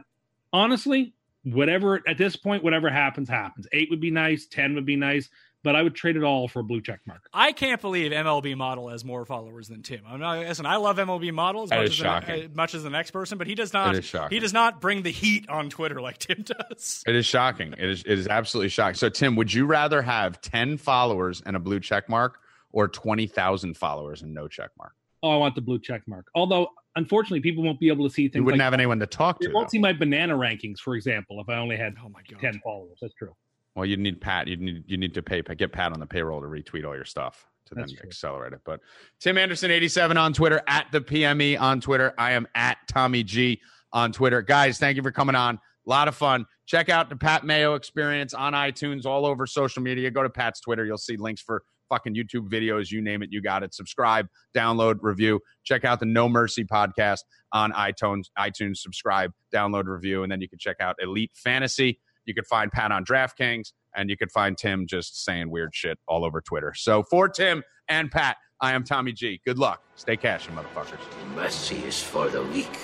honestly, 0.52 1.14
whatever 1.44 2.00
at 2.06 2.18
this 2.18 2.36
point, 2.36 2.62
whatever 2.62 2.88
happens, 2.90 3.28
happens. 3.28 3.66
Eight 3.72 3.90
would 3.90 4.00
be 4.00 4.10
nice, 4.10 4.46
ten 4.46 4.74
would 4.74 4.86
be 4.86 4.96
nice, 4.96 5.28
but 5.64 5.76
I 5.76 5.82
would 5.82 5.94
trade 5.94 6.16
it 6.16 6.22
all 6.22 6.48
for 6.48 6.60
a 6.60 6.64
blue 6.64 6.80
check 6.80 7.00
mark. 7.06 7.22
I 7.32 7.52
can't 7.52 7.80
believe 7.80 8.12
MLB 8.12 8.56
Model 8.56 8.88
has 8.88 9.04
more 9.04 9.24
followers 9.24 9.68
than 9.68 9.82
Tim. 9.82 10.00
I'm 10.06 10.20
not, 10.20 10.38
listen, 10.38 10.66
I 10.66 10.76
love 10.76 10.96
MLB 10.96 11.32
Model 11.32 11.64
as 11.64 11.70
That 11.70 11.80
much 11.80 11.90
as, 11.90 12.00
uh, 12.00 12.04
shocking. 12.04 12.36
The, 12.36 12.44
as 12.44 12.54
much 12.54 12.74
as 12.74 12.82
the 12.82 12.90
next 12.90 13.10
person, 13.12 13.38
but 13.38 13.46
he 13.46 13.54
does 13.54 13.72
not. 13.72 13.94
It 13.94 13.98
is 14.00 14.04
shocking. 14.04 14.34
He 14.36 14.40
does 14.40 14.52
not 14.52 14.80
bring 14.80 15.02
the 15.02 15.10
heat 15.10 15.48
on 15.48 15.70
Twitter 15.70 16.00
like 16.00 16.18
Tim 16.18 16.42
does. 16.70 17.02
It 17.06 17.14
is 17.14 17.26
shocking. 17.26 17.72
It 17.78 17.88
is 17.88 18.02
it 18.02 18.18
is 18.18 18.26
absolutely 18.28 18.70
shocking. 18.70 18.96
So 18.96 19.08
Tim, 19.08 19.36
would 19.36 19.52
you 19.52 19.66
rather 19.66 20.02
have 20.02 20.40
10 20.40 20.78
followers 20.78 21.42
and 21.44 21.56
a 21.56 21.60
blue 21.60 21.80
check 21.80 22.08
mark 22.08 22.38
or 22.72 22.88
20,000 22.88 23.76
followers 23.76 24.22
and 24.22 24.34
no 24.34 24.48
check 24.48 24.70
mark? 24.78 24.92
Oh, 25.22 25.30
I 25.30 25.36
want 25.36 25.54
the 25.54 25.60
blue 25.60 25.78
check 25.78 26.02
mark. 26.08 26.26
Although, 26.34 26.68
unfortunately, 26.96 27.40
people 27.40 27.62
won't 27.62 27.78
be 27.78 27.88
able 27.88 28.08
to 28.08 28.12
see 28.12 28.24
things. 28.26 28.36
You 28.36 28.44
wouldn't 28.44 28.58
like, 28.58 28.64
have 28.64 28.74
anyone 28.74 28.98
to 28.98 29.06
talk 29.06 29.38
to. 29.40 29.48
to. 29.48 29.54
won't 29.54 29.68
though. 29.68 29.70
see 29.70 29.78
my 29.78 29.92
banana 29.92 30.34
rankings, 30.34 30.78
for 30.80 30.96
example, 30.96 31.40
if 31.40 31.48
I 31.48 31.56
only 31.58 31.76
had 31.76 31.94
Oh 32.04 32.08
my 32.08 32.20
god. 32.28 32.40
ten 32.40 32.60
followers. 32.64 32.98
That's 33.00 33.14
true. 33.14 33.34
Well, 33.74 33.86
you 33.86 33.96
need 33.96 34.20
Pat. 34.20 34.48
You 34.48 34.56
need 34.56 34.84
you 34.86 34.96
need 34.96 35.14
to 35.14 35.22
pay 35.22 35.42
get 35.42 35.72
Pat 35.72 35.92
on 35.92 36.00
the 36.00 36.06
payroll 36.06 36.40
to 36.40 36.46
retweet 36.46 36.84
all 36.86 36.94
your 36.94 37.04
stuff 37.04 37.46
to 37.66 37.74
That's 37.74 37.92
then 37.92 37.98
true. 38.00 38.08
accelerate 38.08 38.52
it. 38.52 38.60
But 38.64 38.80
Tim 39.20 39.38
Anderson 39.38 39.70
eighty 39.70 39.88
seven 39.88 40.16
on 40.16 40.32
Twitter 40.32 40.60
at 40.66 40.86
the 40.92 41.00
PME 41.00 41.60
on 41.60 41.80
Twitter. 41.80 42.12
I 42.18 42.32
am 42.32 42.46
at 42.54 42.78
Tommy 42.88 43.22
G 43.22 43.60
on 43.92 44.12
Twitter. 44.12 44.42
Guys, 44.42 44.78
thank 44.78 44.96
you 44.96 45.02
for 45.02 45.12
coming 45.12 45.34
on. 45.34 45.56
A 45.56 45.90
lot 45.90 46.06
of 46.08 46.14
fun. 46.14 46.46
Check 46.66 46.88
out 46.88 47.08
the 47.08 47.16
Pat 47.16 47.44
Mayo 47.44 47.74
Experience 47.74 48.34
on 48.34 48.52
iTunes, 48.52 49.04
all 49.04 49.26
over 49.26 49.46
social 49.46 49.82
media. 49.82 50.10
Go 50.10 50.22
to 50.22 50.30
Pat's 50.30 50.60
Twitter. 50.60 50.84
You'll 50.84 50.96
see 50.98 51.16
links 51.16 51.42
for 51.42 51.62
fucking 51.88 52.14
YouTube 52.14 52.48
videos. 52.48 52.90
You 52.90 53.02
name 53.02 53.22
it, 53.22 53.30
you 53.32 53.42
got 53.42 53.62
it. 53.62 53.74
Subscribe, 53.74 54.26
download, 54.56 54.98
review. 55.02 55.40
Check 55.64 55.84
out 55.84 55.98
the 55.98 56.06
No 56.06 56.28
Mercy 56.28 56.64
podcast 56.64 57.20
on 57.52 57.72
iTunes. 57.72 58.24
iTunes. 58.38 58.76
Subscribe, 58.76 59.32
download, 59.52 59.86
review, 59.86 60.22
and 60.22 60.30
then 60.30 60.40
you 60.40 60.48
can 60.48 60.58
check 60.58 60.76
out 60.80 60.96
Elite 61.02 61.32
Fantasy. 61.34 61.98
You 62.24 62.34
could 62.34 62.46
find 62.46 62.70
Pat 62.70 62.92
on 62.92 63.04
DraftKings, 63.04 63.72
and 63.94 64.08
you 64.10 64.16
could 64.16 64.30
find 64.32 64.56
Tim 64.56 64.86
just 64.86 65.24
saying 65.24 65.50
weird 65.50 65.74
shit 65.74 65.98
all 66.06 66.24
over 66.24 66.40
Twitter. 66.40 66.72
So 66.74 67.02
for 67.02 67.28
Tim 67.28 67.62
and 67.88 68.10
Pat, 68.10 68.36
I 68.60 68.72
am 68.72 68.84
Tommy 68.84 69.12
G. 69.12 69.40
Good 69.44 69.58
luck. 69.58 69.82
Stay 69.96 70.16
cashing, 70.16 70.54
motherfuckers. 70.54 71.00
Mercy 71.34 71.76
is 71.84 72.02
for 72.02 72.28
the 72.28 72.42
weak. 72.44 72.78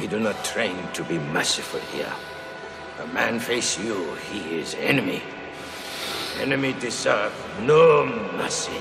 We 0.00 0.06
do 0.06 0.18
not 0.18 0.42
train 0.44 0.76
to 0.94 1.04
be 1.04 1.18
merciful 1.18 1.80
here. 1.96 2.12
A 3.00 3.06
man 3.08 3.38
face 3.40 3.78
you, 3.78 4.14
he 4.30 4.58
is 4.58 4.74
enemy. 4.76 5.22
Enemy 6.40 6.74
deserve 6.80 7.32
no 7.62 8.06
mercy. 8.36 8.80